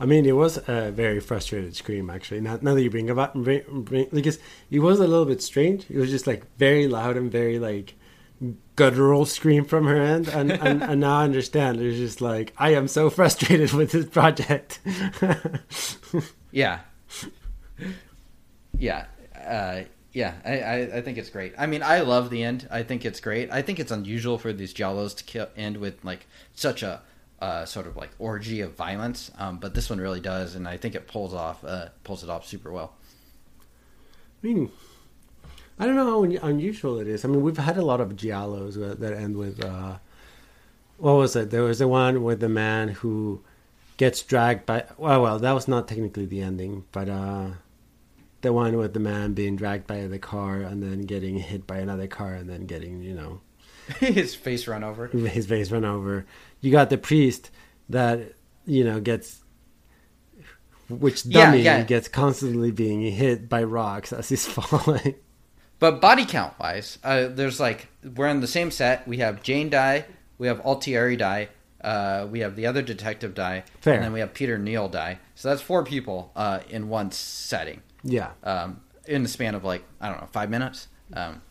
I 0.00 0.06
mean, 0.06 0.26
it 0.26 0.32
was 0.32 0.56
a 0.68 0.90
very 0.90 1.20
frustrated 1.20 1.76
scream, 1.76 2.10
actually. 2.10 2.40
Now, 2.40 2.58
now 2.60 2.74
that 2.74 2.82
you 2.82 2.90
bring 2.90 3.08
about, 3.08 3.34
bring, 3.34 3.62
bring, 3.82 4.08
because 4.12 4.38
it 4.70 4.80
was 4.80 4.98
a 4.98 5.06
little 5.06 5.26
bit 5.26 5.40
strange. 5.42 5.88
It 5.88 5.96
was 5.96 6.10
just 6.10 6.26
like 6.26 6.44
very 6.56 6.88
loud 6.88 7.16
and 7.16 7.30
very 7.30 7.58
like 7.58 7.94
guttural 8.76 9.24
scream 9.24 9.64
from 9.64 9.86
her 9.86 9.96
end, 9.96 10.28
and 10.28 10.50
and, 10.50 10.82
and 10.82 11.00
now 11.00 11.18
I 11.18 11.24
understand. 11.24 11.80
It's 11.80 11.98
just 11.98 12.20
like 12.20 12.52
I 12.58 12.74
am 12.74 12.88
so 12.88 13.10
frustrated 13.10 13.72
with 13.78 13.92
this 13.92 14.06
project. 14.06 14.80
Yeah. 16.52 16.80
Yeah. 18.78 19.06
Uh, 19.34 19.84
yeah, 20.12 20.34
I, 20.44 20.60
I, 20.60 20.76
I 20.96 21.00
think 21.00 21.16
it's 21.16 21.30
great. 21.30 21.54
I 21.56 21.66
mean, 21.66 21.82
I 21.82 22.00
love 22.00 22.28
the 22.28 22.42
end. 22.42 22.68
I 22.70 22.82
think 22.82 23.06
it's 23.06 23.20
great. 23.20 23.50
I 23.50 23.62
think 23.62 23.80
it's 23.80 23.90
unusual 23.90 24.36
for 24.38 24.52
these 24.52 24.74
Giallos 24.74 25.16
to 25.16 25.24
kill, 25.24 25.48
end 25.56 25.78
with 25.78 26.04
like 26.04 26.26
such 26.54 26.82
a 26.82 27.00
uh, 27.40 27.64
sort 27.64 27.86
of 27.86 27.96
like 27.96 28.10
orgy 28.18 28.60
of 28.60 28.74
violence, 28.74 29.30
um, 29.38 29.58
but 29.58 29.74
this 29.74 29.88
one 29.88 29.98
really 29.98 30.20
does, 30.20 30.54
and 30.54 30.68
I 30.68 30.76
think 30.76 30.94
it 30.94 31.08
pulls 31.08 31.32
off 31.32 31.64
uh, 31.64 31.88
pulls 32.04 32.22
it 32.22 32.28
off 32.28 32.46
super 32.46 32.70
well. 32.70 32.92
I 34.42 34.46
mean, 34.46 34.70
I 35.78 35.86
don't 35.86 35.96
know 35.96 36.06
how 36.06 36.22
un- 36.24 36.38
unusual 36.42 36.98
it 36.98 37.08
is. 37.08 37.24
I 37.24 37.28
mean, 37.28 37.42
we've 37.42 37.56
had 37.56 37.76
a 37.76 37.84
lot 37.84 38.00
of 38.00 38.10
giallos 38.16 38.74
that, 38.74 39.00
that 39.00 39.12
end 39.14 39.36
with, 39.36 39.62
uh, 39.64 39.96
what 40.98 41.14
was 41.14 41.34
it? 41.34 41.50
There 41.50 41.62
was 41.62 41.78
the 41.80 41.88
one 41.88 42.22
with 42.22 42.40
the 42.40 42.48
man 42.48 42.88
who 42.88 43.42
gets 43.96 44.22
dragged 44.22 44.66
by. 44.66 44.84
Well, 44.96 45.22
well, 45.22 45.38
that 45.38 45.52
was 45.52 45.66
not 45.68 45.88
technically 45.88 46.26
the 46.26 46.40
ending, 46.42 46.84
but 46.92 47.08
uh, 47.08 47.46
the 48.42 48.52
one 48.52 48.76
with 48.76 48.92
the 48.94 49.00
man 49.00 49.32
being 49.34 49.56
dragged 49.56 49.86
by 49.86 50.06
the 50.06 50.18
car 50.18 50.60
and 50.60 50.82
then 50.82 51.02
getting 51.02 51.38
hit 51.38 51.66
by 51.66 51.78
another 51.78 52.06
car 52.06 52.34
and 52.34 52.48
then 52.48 52.66
getting, 52.66 53.02
you 53.02 53.14
know, 53.14 53.40
His 53.98 54.34
face 54.34 54.68
run 54.68 54.84
over. 54.84 55.08
his 55.08 55.46
face 55.46 55.72
run 55.72 55.84
over. 55.84 56.24
You 56.60 56.70
got 56.70 56.88
the 56.90 56.98
priest 56.98 57.50
that 57.88 58.34
you 58.64 58.84
know 58.84 59.00
gets. 59.00 59.40
Which 60.88 61.24
Yeah, 61.24 61.46
dummy 61.46 61.62
yeah. 61.62 61.82
gets 61.82 62.06
constantly 62.06 62.70
being 62.70 63.00
hit 63.00 63.48
by 63.48 63.62
rocks 63.64 64.12
as 64.12 64.28
he's 64.28 64.46
falling. 64.58 65.14
But 65.82 66.00
body 66.00 66.24
count 66.24 66.56
wise, 66.60 67.00
uh, 67.02 67.26
there's 67.26 67.58
like 67.58 67.88
we're 68.14 68.28
in 68.28 68.38
the 68.38 68.46
same 68.46 68.70
set. 68.70 69.08
We 69.08 69.16
have 69.18 69.42
Jane 69.42 69.68
die, 69.68 70.04
we 70.38 70.46
have 70.46 70.60
Altieri 70.60 71.16
die, 71.16 71.48
uh, 71.82 72.28
we 72.30 72.38
have 72.38 72.54
the 72.54 72.66
other 72.66 72.82
detective 72.82 73.34
die, 73.34 73.64
Fair. 73.80 73.94
and 73.94 74.04
then 74.04 74.12
we 74.12 74.20
have 74.20 74.32
Peter 74.32 74.58
Neal 74.58 74.88
die. 74.88 75.18
So 75.34 75.48
that's 75.48 75.60
four 75.60 75.82
people 75.84 76.30
uh, 76.36 76.60
in 76.70 76.88
one 76.88 77.10
setting, 77.10 77.82
Yeah, 78.04 78.30
um, 78.44 78.80
in 79.08 79.24
the 79.24 79.28
span 79.28 79.56
of 79.56 79.64
like 79.64 79.82
I 80.00 80.08
don't 80.08 80.20
know 80.20 80.28
five 80.30 80.50
minutes. 80.50 80.86
Um, 81.14 81.42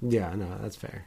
yeah, 0.00 0.32
no, 0.36 0.46
that's 0.62 0.76
fair. 0.76 1.06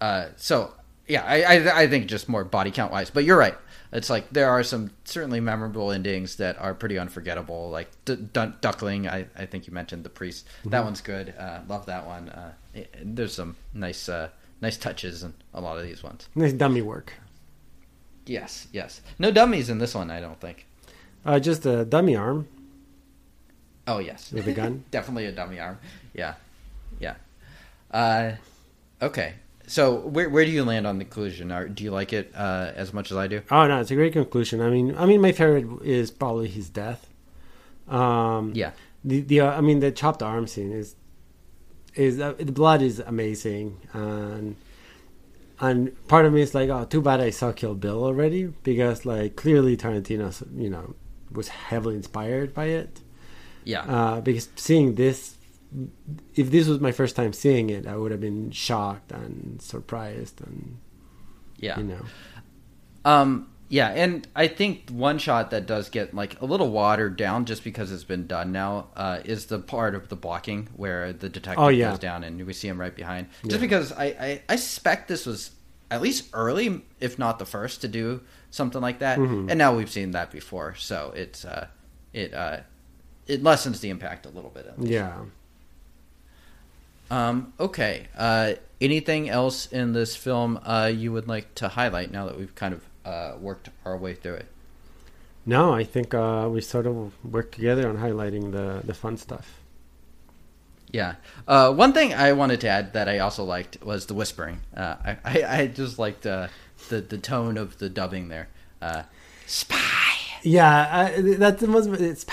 uh, 0.00 0.26
so 0.36 0.72
yeah, 1.08 1.24
I, 1.24 1.42
I 1.58 1.80
I 1.82 1.86
think 1.88 2.06
just 2.06 2.28
more 2.28 2.44
body 2.44 2.70
count 2.70 2.92
wise. 2.92 3.10
But 3.10 3.24
you're 3.24 3.38
right. 3.38 3.56
It's 3.92 4.10
like 4.10 4.28
there 4.30 4.50
are 4.50 4.62
some 4.62 4.90
certainly 5.04 5.40
memorable 5.40 5.92
endings 5.92 6.36
that 6.36 6.60
are 6.60 6.74
pretty 6.74 6.98
unforgettable. 6.98 7.70
Like 7.70 7.88
D- 8.04 8.16
D- 8.16 8.52
Duckling, 8.60 9.08
I, 9.08 9.26
I 9.36 9.46
think 9.46 9.66
you 9.66 9.72
mentioned 9.72 10.04
the 10.04 10.10
priest. 10.10 10.46
That 10.64 10.82
one's 10.84 11.00
good. 11.00 11.32
Uh, 11.38 11.60
love 11.68 11.86
that 11.86 12.06
one. 12.06 12.28
Uh, 12.28 12.52
it- 12.74 12.92
there's 13.02 13.34
some 13.34 13.56
nice 13.72 14.08
uh, 14.08 14.28
nice 14.60 14.76
touches 14.76 15.22
in 15.22 15.32
a 15.54 15.60
lot 15.60 15.78
of 15.78 15.84
these 15.84 16.02
ones. 16.02 16.28
Nice 16.34 16.52
dummy 16.52 16.82
work. 16.82 17.12
Yes, 18.26 18.66
yes. 18.72 19.00
No 19.20 19.30
dummies 19.30 19.70
in 19.70 19.78
this 19.78 19.94
one, 19.94 20.10
I 20.10 20.20
don't 20.20 20.40
think. 20.40 20.66
Uh, 21.24 21.38
just 21.38 21.64
a 21.66 21.84
dummy 21.84 22.16
arm 22.16 22.48
Oh 23.88 23.98
yes, 23.98 24.32
with 24.32 24.48
a 24.48 24.52
gun. 24.52 24.84
definitely 24.90 25.26
a 25.26 25.32
dummy 25.32 25.60
arm. 25.60 25.78
Yeah, 26.12 26.34
yeah. 26.98 27.14
Uh, 27.92 28.32
okay. 29.00 29.34
So 29.66 29.96
where 29.96 30.28
where 30.28 30.44
do 30.44 30.50
you 30.50 30.64
land 30.64 30.86
on 30.86 30.98
the 30.98 31.04
conclusion? 31.04 31.50
Are, 31.50 31.68
do 31.68 31.82
you 31.82 31.90
like 31.90 32.12
it 32.12 32.32
uh, 32.34 32.72
as 32.76 32.92
much 32.92 33.10
as 33.10 33.16
I 33.16 33.26
do? 33.26 33.42
oh 33.50 33.66
no, 33.66 33.80
it's 33.80 33.90
a 33.90 33.94
great 33.96 34.12
conclusion. 34.12 34.60
I 34.60 34.70
mean, 34.70 34.94
I 34.96 35.06
mean, 35.06 35.20
my 35.20 35.32
favorite 35.32 35.66
is 35.84 36.10
probably 36.10 36.48
his 36.48 36.68
death. 36.70 37.08
Um, 37.88 38.52
Yeah. 38.54 38.72
the 39.04 39.20
the 39.20 39.40
uh, 39.40 39.52
I 39.58 39.60
mean, 39.60 39.80
the 39.80 39.90
chopped 39.90 40.22
arm 40.22 40.46
scene 40.46 40.72
is 40.72 40.96
is 41.94 42.20
uh, 42.20 42.34
the 42.38 42.52
blood 42.52 42.82
is 42.82 43.00
amazing, 43.00 43.80
and 43.92 44.56
and 45.58 46.06
part 46.06 46.26
of 46.26 46.32
me 46.32 46.42
is 46.42 46.54
like, 46.54 46.68
oh, 46.68 46.84
too 46.84 47.00
bad 47.00 47.20
I 47.20 47.30
saw 47.30 47.50
Kill 47.52 47.74
Bill 47.74 48.04
already 48.04 48.44
because 48.62 49.04
like 49.06 49.36
clearly 49.36 49.76
Tarantino, 49.76 50.30
you 50.56 50.70
know, 50.70 50.94
was 51.32 51.48
heavily 51.48 51.96
inspired 51.96 52.54
by 52.54 52.66
it. 52.66 53.00
Yeah. 53.64 53.80
uh, 53.80 54.20
because 54.20 54.48
seeing 54.54 54.94
this 54.94 55.35
if 56.34 56.50
this 56.50 56.68
was 56.68 56.80
my 56.80 56.92
first 56.92 57.16
time 57.16 57.32
seeing 57.32 57.70
it 57.70 57.86
i 57.86 57.96
would 57.96 58.10
have 58.12 58.20
been 58.20 58.50
shocked 58.50 59.10
and 59.12 59.60
surprised 59.60 60.40
and 60.40 60.78
yeah. 61.58 61.78
you 61.78 61.84
know 61.84 62.02
Um, 63.04 63.48
yeah, 63.68 63.88
and 63.88 64.26
I 64.36 64.46
think 64.48 64.90
one 64.90 65.18
shot 65.18 65.50
that 65.50 65.66
does 65.66 65.88
get 65.88 66.14
like 66.14 66.40
a 66.40 66.44
little 66.44 66.70
watered 66.70 67.16
down 67.16 67.44
just 67.46 67.64
because 67.64 67.90
it's 67.92 68.04
been 68.04 68.26
done 68.26 68.52
now 68.52 68.88
uh, 68.96 69.20
is 69.24 69.46
the 69.46 69.58
part 69.58 69.94
of 69.94 70.08
the 70.08 70.16
blocking 70.16 70.68
where 70.76 71.12
the 71.12 71.28
detective 71.28 71.62
Oh, 71.64 71.68
yeah. 71.68 71.90
goes 71.90 71.98
down 71.98 72.22
and 72.24 72.44
we 72.46 72.52
see 72.52 72.68
him 72.68 72.80
right 72.80 72.94
behind. 72.94 73.28
Just 73.42 73.54
Yeah. 73.56 73.60
because 73.60 73.92
I, 73.92 74.04
I, 74.04 74.42
I 74.48 74.56
suspect 74.56 75.08
this 75.08 75.24
was 75.26 75.50
at 75.90 76.00
least 76.02 76.28
early, 76.32 76.82
if 77.00 77.18
not 77.18 77.38
the 77.38 77.44
first, 77.46 77.80
to 77.80 77.88
do 77.88 78.22
something 78.50 78.80
like 78.82 78.98
that, 79.00 79.18
Mhm. 79.18 79.50
and 79.50 79.56
now 79.58 79.74
we've 79.76 79.90
seen 79.90 80.10
that 80.12 80.30
before, 80.30 80.74
so 80.76 81.12
it's 81.16 81.44
uh, 81.44 81.66
it 82.12 82.34
uh, 82.34 82.58
it 83.26 83.42
lessens 83.42 83.80
the 83.80 83.90
impact 83.90 84.26
a 84.26 84.30
little 84.30 84.50
bit. 84.50 84.66
At 84.66 84.78
least. 84.80 84.92
yeah 84.92 85.14
Um, 87.10 87.52
okay. 87.60 88.08
Uh, 88.16 88.54
anything 88.80 89.28
else 89.28 89.66
in 89.66 89.92
this 89.92 90.16
film 90.16 90.58
uh, 90.64 90.90
you 90.92 91.12
would 91.12 91.28
like 91.28 91.54
to 91.56 91.68
highlight 91.68 92.10
now 92.10 92.26
that 92.26 92.38
we've 92.38 92.54
kind 92.54 92.74
of 92.74 92.84
uh, 93.04 93.36
worked 93.40 93.70
our 93.84 93.96
way 93.96 94.14
through 94.14 94.34
it? 94.34 94.46
no 95.48 95.72
i 95.72 95.84
think 95.84 96.12
uh, 96.12 96.48
we 96.50 96.60
sort 96.60 96.86
of 96.86 97.12
worked 97.24 97.54
together 97.54 97.88
on 97.88 97.96
highlighting 97.98 98.50
the 98.50 98.82
the 98.84 98.92
fun 98.94 99.16
stuff 99.16 99.60
Yeah. 100.92 101.14
Uh, 101.46 101.72
one 101.74 101.92
thing 101.92 102.14
I 102.14 102.32
wanted 102.32 102.60
to 102.62 102.68
add 102.68 102.92
that 102.94 103.08
I 103.08 103.18
also 103.18 103.44
liked 103.44 103.82
was 103.82 104.06
the 104.06 104.14
whispering. 104.14 104.60
Uh, 104.74 104.94
I, 105.04 105.16
I, 105.24 105.34
I 105.58 105.66
just 105.66 105.98
liked 105.98 106.24
uh, 106.26 106.46
the 106.88 107.00
the 107.02 107.18
tone 107.18 107.58
of 107.58 107.78
the 107.78 107.88
dubbing 107.90 108.28
there. 108.28 108.46
Uh, 108.80 109.02
Spy. 109.46 109.76
yeah 110.42 111.10
I, 111.16 111.20
that's 111.38 111.60
the 111.60 111.66
most 111.68 111.88
it's 112.00 112.24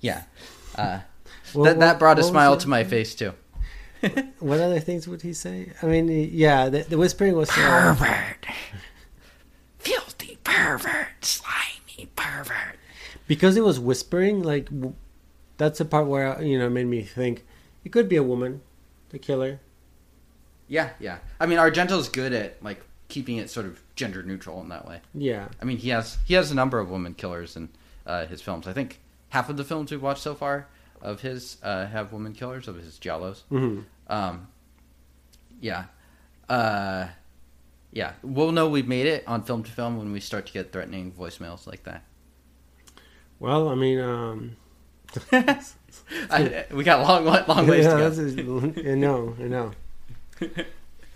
yeah. 0.00 0.24
Uh, 0.76 1.00
What- 1.54 1.64
that, 1.64 1.78
that 1.80 1.98
brought 1.98 2.18
a 2.18 2.20
what 2.20 2.24
was 2.24 2.30
smile 2.30 2.56
to 2.56 2.68
my 2.68 2.84
face 2.84 3.14
too. 3.14 3.32
What 4.38 4.60
other 4.60 4.78
things 4.78 5.08
would 5.08 5.22
he 5.22 5.32
say? 5.32 5.72
I 5.82 5.86
mean, 5.86 6.08
yeah, 6.32 6.68
the, 6.68 6.82
the 6.84 6.96
whispering 6.96 7.34
was. 7.34 7.50
Pervert. 7.50 8.46
Filthy 9.78 10.38
pervert. 10.44 11.24
Slimy 11.24 12.08
pervert. 12.16 12.76
because 13.26 13.56
it 13.56 13.64
was 13.64 13.78
whispering, 13.80 14.42
like 14.42 14.66
w- 14.66 14.94
that's 15.56 15.78
the 15.78 15.84
part 15.84 16.06
where 16.06 16.40
you 16.42 16.58
know 16.58 16.68
made 16.70 16.86
me 16.86 17.02
think 17.02 17.44
it 17.84 17.90
could 17.92 18.08
be 18.08 18.16
a 18.16 18.22
woman, 18.22 18.60
the 19.10 19.18
killer. 19.18 19.60
Yeah, 20.68 20.90
yeah. 21.00 21.18
I 21.40 21.46
mean, 21.46 21.58
Argento's 21.58 22.08
good 22.08 22.32
at 22.32 22.62
like 22.62 22.80
keeping 23.08 23.38
it 23.38 23.50
sort 23.50 23.66
of 23.66 23.80
gender 23.96 24.22
neutral 24.22 24.60
in 24.60 24.68
that 24.68 24.86
way. 24.86 25.00
Yeah, 25.14 25.48
I 25.60 25.64
mean, 25.64 25.78
he 25.78 25.88
has 25.90 26.18
he 26.24 26.34
has 26.34 26.50
a 26.50 26.54
number 26.54 26.78
of 26.78 26.90
women 26.90 27.14
killers 27.14 27.56
in 27.56 27.68
uh, 28.06 28.26
his 28.26 28.42
films. 28.42 28.66
I 28.68 28.72
think 28.72 29.00
half 29.30 29.48
of 29.48 29.56
the 29.56 29.64
films 29.64 29.90
we've 29.90 30.02
watched 30.02 30.22
so 30.22 30.34
far 30.34 30.68
of 31.02 31.20
his 31.20 31.56
uh, 31.62 31.86
have 31.86 32.12
women 32.12 32.32
killers 32.32 32.68
of 32.68 32.76
his 32.76 32.98
giallos. 32.98 33.42
hmm 33.48 33.80
Um, 34.08 34.48
yeah, 35.60 35.84
uh, 36.48 37.08
yeah. 37.92 38.12
We'll 38.22 38.52
know 38.52 38.68
we've 38.68 38.86
made 38.88 39.06
it 39.06 39.24
on 39.26 39.42
film 39.42 39.62
to 39.64 39.70
film 39.70 39.98
when 39.98 40.12
we 40.12 40.20
start 40.20 40.46
to 40.46 40.52
get 40.52 40.72
threatening 40.72 41.12
voicemails 41.12 41.66
like 41.66 41.84
that. 41.84 42.04
Well, 43.40 43.68
I 43.68 43.74
mean, 43.74 43.98
um, 44.00 44.56
I, 45.32 46.64
we 46.72 46.84
got 46.84 47.06
long, 47.06 47.24
long 47.46 47.66
ways 47.68 47.84
yeah, 47.84 47.92
to 47.92 47.98
go. 47.98 48.58
is- 48.58 48.86
I 48.86 48.94
know, 48.94 49.36
I 49.38 49.42
know. 49.44 49.72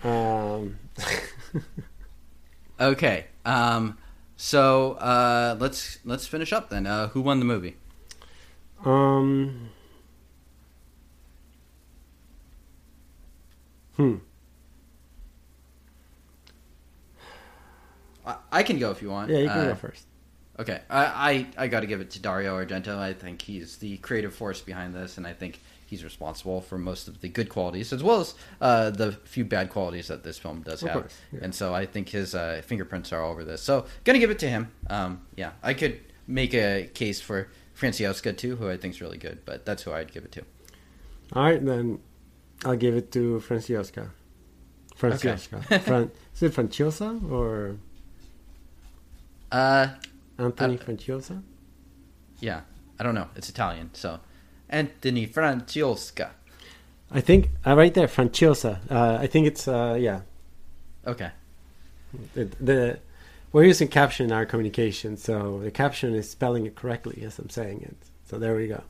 Um, 0.05 0.77
Okay. 2.81 3.27
Um, 3.45 3.99
so 4.37 4.93
uh, 4.95 5.57
let's 5.61 5.99
let's 6.05 6.27
finish 6.27 6.53
up 6.53 6.71
then. 6.71 6.87
Uh, 6.87 7.09
who 7.09 7.21
won 7.21 7.39
the 7.39 7.45
movie? 7.45 7.77
Um, 8.85 9.69
hmm. 13.97 14.17
I, 18.27 18.37
I 18.51 18.63
can 18.63 18.79
go 18.79 18.91
if 18.91 19.03
you 19.03 19.11
want. 19.11 19.31
Yeah, 19.31 19.39
you 19.39 19.49
can 19.49 19.59
Uh, 19.59 19.65
go 19.69 19.75
first. 19.75 20.07
Okay, 20.59 20.81
I 20.91 21.47
I, 21.57 21.65
I 21.65 21.69
got 21.69 21.81
to 21.81 21.87
give 21.87 22.01
it 22.01 22.11
to 22.13 22.21
Dario 22.21 22.63
Argento. 22.63 22.99
I 22.99 23.13
think 23.15 23.43
he's 23.43 23.79
the 23.79 23.97
creative 23.99 24.35
force 24.35 24.61
behind 24.61 24.95
this, 24.95 25.17
and 25.17 25.27
I 25.27 25.33
think 25.33 25.61
he's 25.87 26.05
responsible 26.05 26.61
for 26.61 26.79
most 26.79 27.09
of 27.09 27.21
the 27.21 27.29
good 27.29 27.49
qualities 27.49 27.93
as 27.93 28.03
well 28.03 28.21
as 28.21 28.35
uh, 28.61 28.91
the 28.91 29.13
few 29.25 29.45
bad 29.45 29.69
qualities 29.71 30.09
that 30.09 30.23
this 30.25 30.39
film 30.39 30.63
does 30.63 30.83
Of 30.83 30.89
have. 30.91 31.01
course, 31.03 31.15
yeah. 31.33 31.41
And 31.43 31.55
so 31.55 31.75
I 31.75 31.85
think 31.87 32.09
his 32.11 32.35
uh, 32.35 32.63
fingerprints 32.65 33.13
are 33.13 33.23
all 33.23 33.33
over 33.33 33.45
this. 33.45 33.63
So 33.63 33.87
gonna 34.05 34.19
give 34.19 34.31
it 34.31 34.39
to 34.41 34.49
him. 34.49 34.71
Um, 34.89 35.23
yeah, 35.37 35.53
I 35.63 35.75
could 35.75 36.01
make 36.27 36.55
a 36.55 36.89
case 36.95 37.21
for 37.21 37.49
Francioska 37.75 38.37
too, 38.37 38.57
who 38.57 38.69
I 38.69 38.77
think 38.77 38.95
is 38.95 39.01
really 39.01 39.19
good, 39.19 39.45
but 39.45 39.65
that's 39.67 39.83
who 39.85 39.93
I'd 39.93 40.13
give 40.13 40.25
it 40.25 40.33
to. 40.33 40.43
All 41.33 41.43
right, 41.45 41.65
then 41.65 41.99
I'll 42.65 42.77
give 42.77 42.95
it 42.97 43.11
to 43.13 43.41
Francioska. 43.41 44.11
Francioska. 44.97 45.81
Fran- 45.83 46.11
is 46.35 46.43
it 46.43 46.53
Franciosa 46.53 47.31
or 47.31 47.77
Uh, 49.51 49.89
Anthony 50.39 50.79
Uh, 50.79 50.83
Franciosa? 50.83 51.43
yeah, 52.41 52.61
I 52.99 53.03
don't 53.05 53.15
know. 53.15 53.29
It's 53.37 53.49
Italian, 53.49 53.91
so 53.95 54.21
Anthony 54.69 55.27
Francioska. 55.27 56.31
I 57.11 57.21
think 57.21 57.51
uh, 57.67 57.77
right 57.77 57.93
there, 57.93 58.07
Franciosa. 58.09 58.79
Uh, 58.91 59.19
I 59.21 59.27
think 59.27 59.47
it's 59.47 59.69
uh, 59.69 59.97
yeah. 60.01 60.21
Okay. 61.07 61.31
The 62.35 62.99
we're 63.53 63.65
using 63.65 63.89
caption 63.89 64.27
in 64.27 64.33
our 64.33 64.47
communication, 64.47 65.17
so 65.17 65.61
the 65.61 65.71
caption 65.71 66.15
is 66.15 66.29
spelling 66.29 66.67
it 66.67 66.75
correctly 66.75 67.23
as 67.25 67.39
I'm 67.39 67.51
saying 67.51 67.83
it. 67.83 67.97
So 68.25 68.39
there 68.39 68.57
we 68.57 68.69
go. 68.69 68.83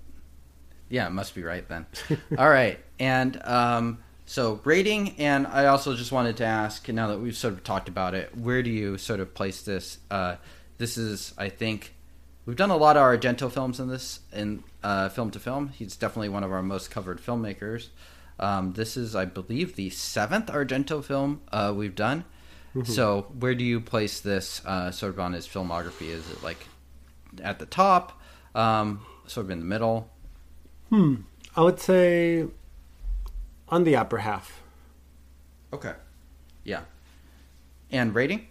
Yeah, 0.89 1.07
it 1.07 1.11
must 1.11 1.35
be 1.35 1.43
right 1.43 1.67
then. 1.69 1.87
All 2.39 2.49
right, 2.49 2.79
and 2.99 3.43
um, 3.45 3.99
so 4.27 4.61
rating, 4.65 5.19
and 5.19 5.47
I 5.47 5.67
also 5.67 5.95
just 5.95 6.13
wanted 6.13 6.37
to 6.39 6.45
ask 6.45 6.89
now 6.89 7.09
that 7.09 7.19
we've 7.19 7.37
sort 7.37 7.55
of 7.55 7.65
talked 7.65 7.89
about 7.89 8.15
it, 8.15 8.37
where 8.37 8.63
do 8.63 8.71
you 8.71 8.99
sort 8.99 9.21
of 9.21 9.35
place 9.35 9.63
this? 9.63 9.99
Uh, 10.11 10.37
this 10.79 10.97
is, 10.97 11.35
I 11.37 11.49
think, 11.49 11.95
we've 12.47 12.57
done 12.57 12.71
a 12.71 12.77
lot 12.77 12.97
of 12.97 13.03
Argento 13.03 13.51
films 13.51 13.81
in 13.81 13.89
this 13.89 14.21
in 14.33 14.65
uh, 14.83 15.09
film 15.09 15.31
to 15.33 15.39
film. 15.39 15.69
He's 15.69 15.97
definitely 15.97 16.29
one 16.29 16.45
of 16.45 16.53
our 16.53 16.63
most 16.63 16.91
covered 16.91 17.21
filmmakers. 17.21 17.89
Um, 18.39 18.73
this 18.73 18.97
is, 18.97 19.15
I 19.15 19.25
believe, 19.25 19.77
the 19.77 19.91
seventh 19.91 20.47
Argento 20.47 21.05
film 21.05 21.43
uh, 21.53 21.73
we've 21.77 21.95
done. 21.95 22.25
So, 22.85 23.27
where 23.39 23.55
do 23.55 23.65
you 23.65 23.81
place 23.81 24.21
this 24.21 24.65
uh, 24.65 24.91
sort 24.91 25.13
of 25.13 25.21
on 25.21 25.35
his 25.35 25.47
filmography? 25.47 26.09
Is 26.09 26.31
it 26.31 26.43
like 26.43 26.67
at 27.43 27.59
the 27.59 27.67
top, 27.67 28.19
um, 28.55 29.05
sort 29.27 29.45
of 29.47 29.51
in 29.51 29.59
the 29.59 29.67
middle? 29.67 30.09
Hmm. 30.89 31.17
I 31.55 31.63
would 31.63 31.79
say 31.81 32.47
on 33.69 33.85
the 33.85 33.97
upper 33.97 34.19
half. 34.19 34.63
Okay. 35.73 35.93
Yeah. 36.65 36.83
And 37.91 38.15
rating? 38.15 38.47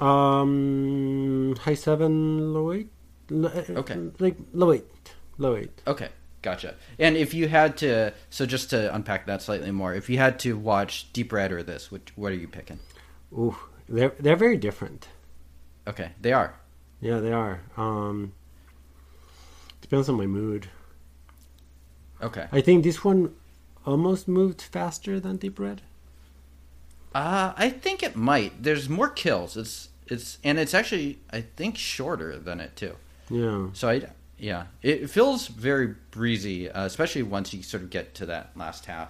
Um, 0.00 1.56
high 1.60 1.74
seven, 1.74 2.52
low 2.52 2.72
eight. 2.72 2.90
Uh, 3.30 3.48
Okay. 3.70 3.96
Like 4.18 4.36
low 4.52 4.72
eight, 4.72 5.14
low 5.38 5.56
eight. 5.56 5.80
Okay. 5.86 6.08
Gotcha. 6.42 6.74
And 6.98 7.16
if 7.16 7.32
you 7.32 7.48
had 7.48 7.76
to, 7.78 8.12
so 8.28 8.46
just 8.46 8.70
to 8.70 8.92
unpack 8.94 9.26
that 9.26 9.42
slightly 9.42 9.70
more, 9.70 9.94
if 9.94 10.10
you 10.10 10.18
had 10.18 10.40
to 10.40 10.56
watch 10.56 11.12
Deep 11.12 11.32
Red 11.32 11.52
or 11.52 11.62
this, 11.62 11.90
which 11.90 12.12
what 12.16 12.32
are 12.32 12.36
you 12.36 12.48
picking? 12.48 12.80
Ooh, 13.32 13.56
they're 13.88 14.12
they're 14.18 14.36
very 14.36 14.56
different. 14.56 15.08
Okay, 15.86 16.10
they 16.20 16.32
are. 16.32 16.54
Yeah, 17.00 17.20
they 17.20 17.32
are. 17.32 17.60
Um, 17.76 18.32
depends 19.80 20.08
on 20.08 20.16
my 20.16 20.26
mood. 20.26 20.68
Okay. 22.20 22.46
I 22.52 22.60
think 22.60 22.84
this 22.84 23.04
one 23.04 23.34
almost 23.84 24.28
moved 24.28 24.62
faster 24.62 25.18
than 25.18 25.36
Deep 25.36 25.58
Red. 25.58 25.82
Uh, 27.14 27.52
I 27.56 27.70
think 27.70 28.02
it 28.02 28.16
might. 28.16 28.62
There's 28.62 28.88
more 28.88 29.08
kills. 29.08 29.56
It's 29.56 29.90
it's 30.06 30.38
and 30.42 30.58
it's 30.58 30.74
actually 30.74 31.18
I 31.30 31.42
think 31.42 31.76
shorter 31.76 32.38
than 32.38 32.60
it 32.60 32.74
too. 32.74 32.96
Yeah. 33.30 33.68
So 33.72 33.88
I 33.88 34.02
yeah, 34.42 34.64
it 34.82 35.08
feels 35.08 35.46
very 35.46 35.94
breezy, 36.10 36.68
uh, 36.68 36.84
especially 36.84 37.22
once 37.22 37.54
you 37.54 37.62
sort 37.62 37.84
of 37.84 37.90
get 37.90 38.12
to 38.16 38.26
that 38.26 38.50
last 38.56 38.86
half. 38.86 39.08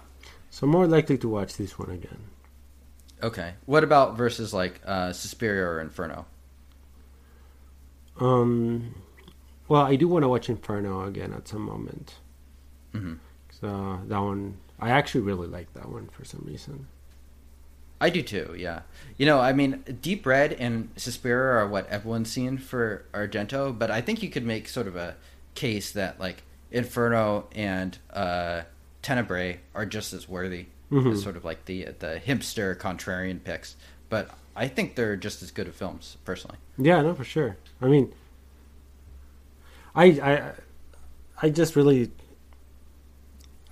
So 0.50 0.66
more 0.66 0.86
likely 0.86 1.16
to 1.16 1.28
watch 1.28 1.56
this 1.56 1.78
one 1.78 1.88
again. 1.90 2.18
Okay. 3.22 3.54
What 3.64 3.82
about 3.82 4.18
versus 4.18 4.52
like 4.52 4.82
uh, 4.84 5.14
Suspiria 5.14 5.64
or 5.66 5.80
Inferno? 5.80 6.26
Um, 8.20 8.94
well, 9.68 9.80
I 9.82 9.96
do 9.96 10.06
want 10.06 10.22
to 10.24 10.28
watch 10.28 10.50
Inferno 10.50 11.06
again 11.06 11.32
at 11.32 11.48
some 11.48 11.62
moment. 11.62 12.16
Mhm. 12.92 13.18
So 13.58 14.00
that 14.08 14.18
one, 14.18 14.58
I 14.78 14.90
actually 14.90 15.22
really 15.22 15.48
like 15.48 15.72
that 15.72 15.88
one 15.88 16.08
for 16.08 16.26
some 16.26 16.44
reason. 16.46 16.88
I 18.02 18.10
do 18.10 18.20
too, 18.22 18.54
yeah. 18.58 18.80
You 19.16 19.26
know, 19.26 19.38
I 19.38 19.52
mean, 19.52 19.84
Deep 20.00 20.26
Red 20.26 20.52
and 20.54 20.88
Suspiria 20.96 21.62
are 21.62 21.68
what 21.68 21.88
everyone's 21.88 22.30
seen 22.32 22.58
for 22.58 23.04
Argento, 23.14 23.78
but 23.78 23.90
I 23.90 24.00
think 24.00 24.22
you 24.22 24.28
could 24.30 24.44
make 24.44 24.68
sort 24.68 24.86
of 24.88 24.96
a 24.96 25.14
case 25.54 25.92
that 25.92 26.18
like 26.18 26.42
Inferno 26.72 27.46
and 27.54 27.96
uh, 28.12 28.62
Tenebrae 29.02 29.60
are 29.74 29.86
just 29.86 30.12
as 30.12 30.28
worthy 30.28 30.66
Mhm. 30.90 31.12
as 31.12 31.22
sort 31.22 31.36
of 31.36 31.44
like 31.44 31.64
the 31.66 31.84
the 32.00 32.20
hipster 32.26 32.76
contrarian 32.76 33.42
picks. 33.42 33.76
But 34.10 34.30
I 34.56 34.68
think 34.68 34.94
they're 34.96 35.16
just 35.16 35.42
as 35.42 35.50
good 35.50 35.68
of 35.68 35.74
films, 35.74 36.16
personally. 36.24 36.58
Yeah, 36.76 37.00
no, 37.02 37.14
for 37.14 37.24
sure. 37.24 37.56
I 37.80 37.86
mean, 37.86 38.12
I 39.94 40.04
I 40.04 40.52
I 41.40 41.50
just 41.50 41.76
really, 41.76 42.10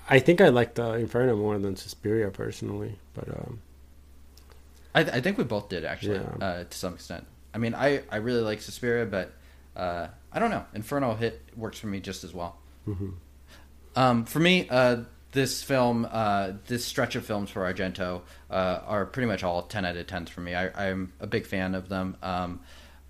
I 0.09 0.19
think 0.19 0.41
I 0.41 0.49
like 0.49 0.75
the 0.75 0.93
Inferno 0.95 1.37
more 1.37 1.59
than 1.59 1.77
Suspiria 1.77 2.31
personally, 2.31 2.99
but 3.15 3.29
um, 3.29 3.61
I, 4.95 5.01
I 5.01 5.21
think 5.21 5.39
we 5.39 5.45
both 5.45 5.69
did 5.69 5.85
actually, 5.85 6.17
Yeah. 6.19 6.45
uh, 6.47 6.65
to 6.65 6.77
some 6.79 6.95
extent. 6.95 7.27
I 7.55 7.59
mean, 7.59 7.75
I, 7.75 8.03
I 8.11 8.17
really 8.17 8.41
like 8.43 8.61
Suspiria, 8.61 9.07
but 9.07 9.33
uh, 9.77 10.09
I 10.33 10.39
don't 10.39 10.51
know. 10.51 10.65
Inferno 10.75 11.15
hit 11.15 11.41
works 11.57 11.79
for 11.79 11.87
me 11.89 12.01
just 12.01 12.25
as 12.25 12.33
well. 12.35 12.59
mhm. 12.87 13.15
Um, 13.97 14.25
for 14.25 14.39
me, 14.39 14.69
uh, 14.69 14.99
this 15.33 15.63
film, 15.63 16.07
uh, 16.11 16.53
this 16.67 16.85
stretch 16.85 17.17
of 17.17 17.25
films 17.27 17.51
for 17.51 17.63
Argento, 17.73 18.23
uh, 18.51 18.81
are 18.87 19.05
pretty 19.07 19.27
much 19.27 19.43
all 19.45 19.63
ten 19.63 19.85
out 19.85 19.97
of 19.97 20.07
tens 20.07 20.31
for 20.31 20.41
me. 20.41 20.55
I, 20.55 20.89
I'm 20.91 21.13
a 21.21 21.27
big 21.27 21.47
fan 21.47 21.75
of 21.75 21.89
them. 21.89 22.17
Um, 22.23 22.61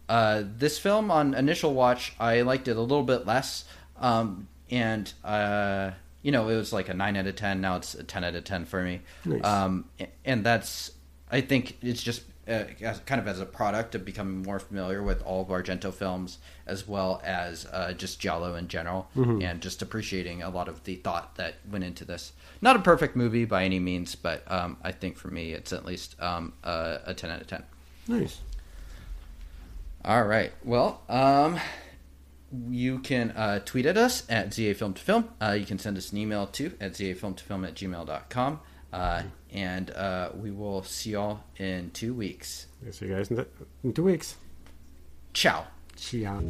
uh, 0.08 0.42
this 0.56 0.78
film, 0.78 1.10
on 1.10 1.34
initial 1.34 1.72
watch, 1.74 2.14
I 2.18 2.42
liked 2.42 2.66
it 2.68 2.76
a 2.76 2.80
little 2.80 3.02
bit 3.04 3.26
less, 3.26 3.64
um, 3.98 4.48
and 4.70 5.12
uh, 5.24 5.92
you 6.22 6.32
know, 6.32 6.48
it 6.48 6.56
was 6.56 6.72
like 6.72 6.88
a 6.88 6.94
nine 6.94 7.16
out 7.16 7.26
of 7.26 7.36
ten. 7.36 7.60
Now 7.60 7.76
it's 7.76 7.94
a 7.94 8.02
ten 8.04 8.24
out 8.24 8.34
of 8.34 8.44
ten 8.44 8.64
for 8.64 8.82
me. 8.82 9.00
Nice. 9.24 9.44
Um, 9.44 9.84
and 10.24 10.44
that's, 10.44 10.90
I 11.30 11.40
think, 11.40 11.78
it's 11.82 12.02
just 12.02 12.22
uh, 12.48 12.64
as, 12.80 12.98
kind 13.00 13.20
of 13.20 13.28
as 13.28 13.38
a 13.40 13.46
product 13.46 13.94
of 13.94 14.04
becoming 14.04 14.42
more 14.42 14.58
familiar 14.58 15.02
with 15.02 15.22
all 15.22 15.42
of 15.42 15.48
Argento 15.48 15.92
films, 15.94 16.38
as 16.66 16.88
well 16.88 17.20
as 17.24 17.66
uh, 17.72 17.92
just 17.92 18.18
Giallo 18.18 18.56
in 18.56 18.66
general, 18.68 19.08
and 19.14 19.60
just 19.60 19.82
appreciating 19.82 20.42
a 20.42 20.50
lot 20.50 20.68
of 20.68 20.82
the 20.84 20.96
thought 20.96 21.36
that 21.36 21.54
went 21.70 21.84
into 21.84 22.04
this. 22.04 22.32
Not 22.60 22.76
a 22.76 22.80
perfect 22.80 23.14
movie 23.14 23.44
by 23.44 23.64
any 23.64 23.78
means, 23.78 24.14
but 24.14 24.42
um, 24.50 24.76
I 24.82 24.90
think 24.92 25.16
for 25.16 25.28
me, 25.28 25.52
it's 25.52 25.72
at 25.72 25.84
least 25.84 26.20
um, 26.20 26.52
a, 26.64 26.98
a 27.06 27.14
ten 27.14 27.30
out 27.30 27.40
of 27.40 27.46
ten. 27.46 27.62
nice. 28.08 28.40
All 30.04 30.24
right. 30.24 30.52
Well, 30.64 31.02
um, 31.10 31.60
you 32.70 32.98
can 33.00 33.30
uh, 33.32 33.60
tweet 33.64 33.86
at 33.86 33.96
us 33.96 34.24
at 34.28 34.52
ZA 34.52 34.74
Film 34.74 34.94
to 34.94 35.02
Film. 35.02 35.28
Uh, 35.40 35.52
you 35.52 35.66
can 35.66 35.78
send 35.78 35.96
us 35.98 36.10
an 36.10 36.18
email 36.18 36.46
too 36.46 36.72
at 36.80 36.94
ZAFilm2Film 36.94 37.66
at 37.68 37.74
gmail.com. 37.74 38.60
Uh, 38.92 39.22
and 39.52 39.90
uh, 39.92 40.30
we 40.34 40.50
will 40.50 40.82
see 40.82 41.10
y'all 41.10 41.40
in 41.58 41.90
two 41.92 42.14
weeks. 42.14 42.66
We'll 42.82 42.92
See 42.92 43.06
you 43.06 43.14
guys 43.14 43.30
in, 43.30 43.36
the, 43.36 43.46
in 43.84 43.92
two 43.92 44.04
weeks. 44.04 44.36
Ciao. 45.32 45.66
Ciao. 45.96 46.40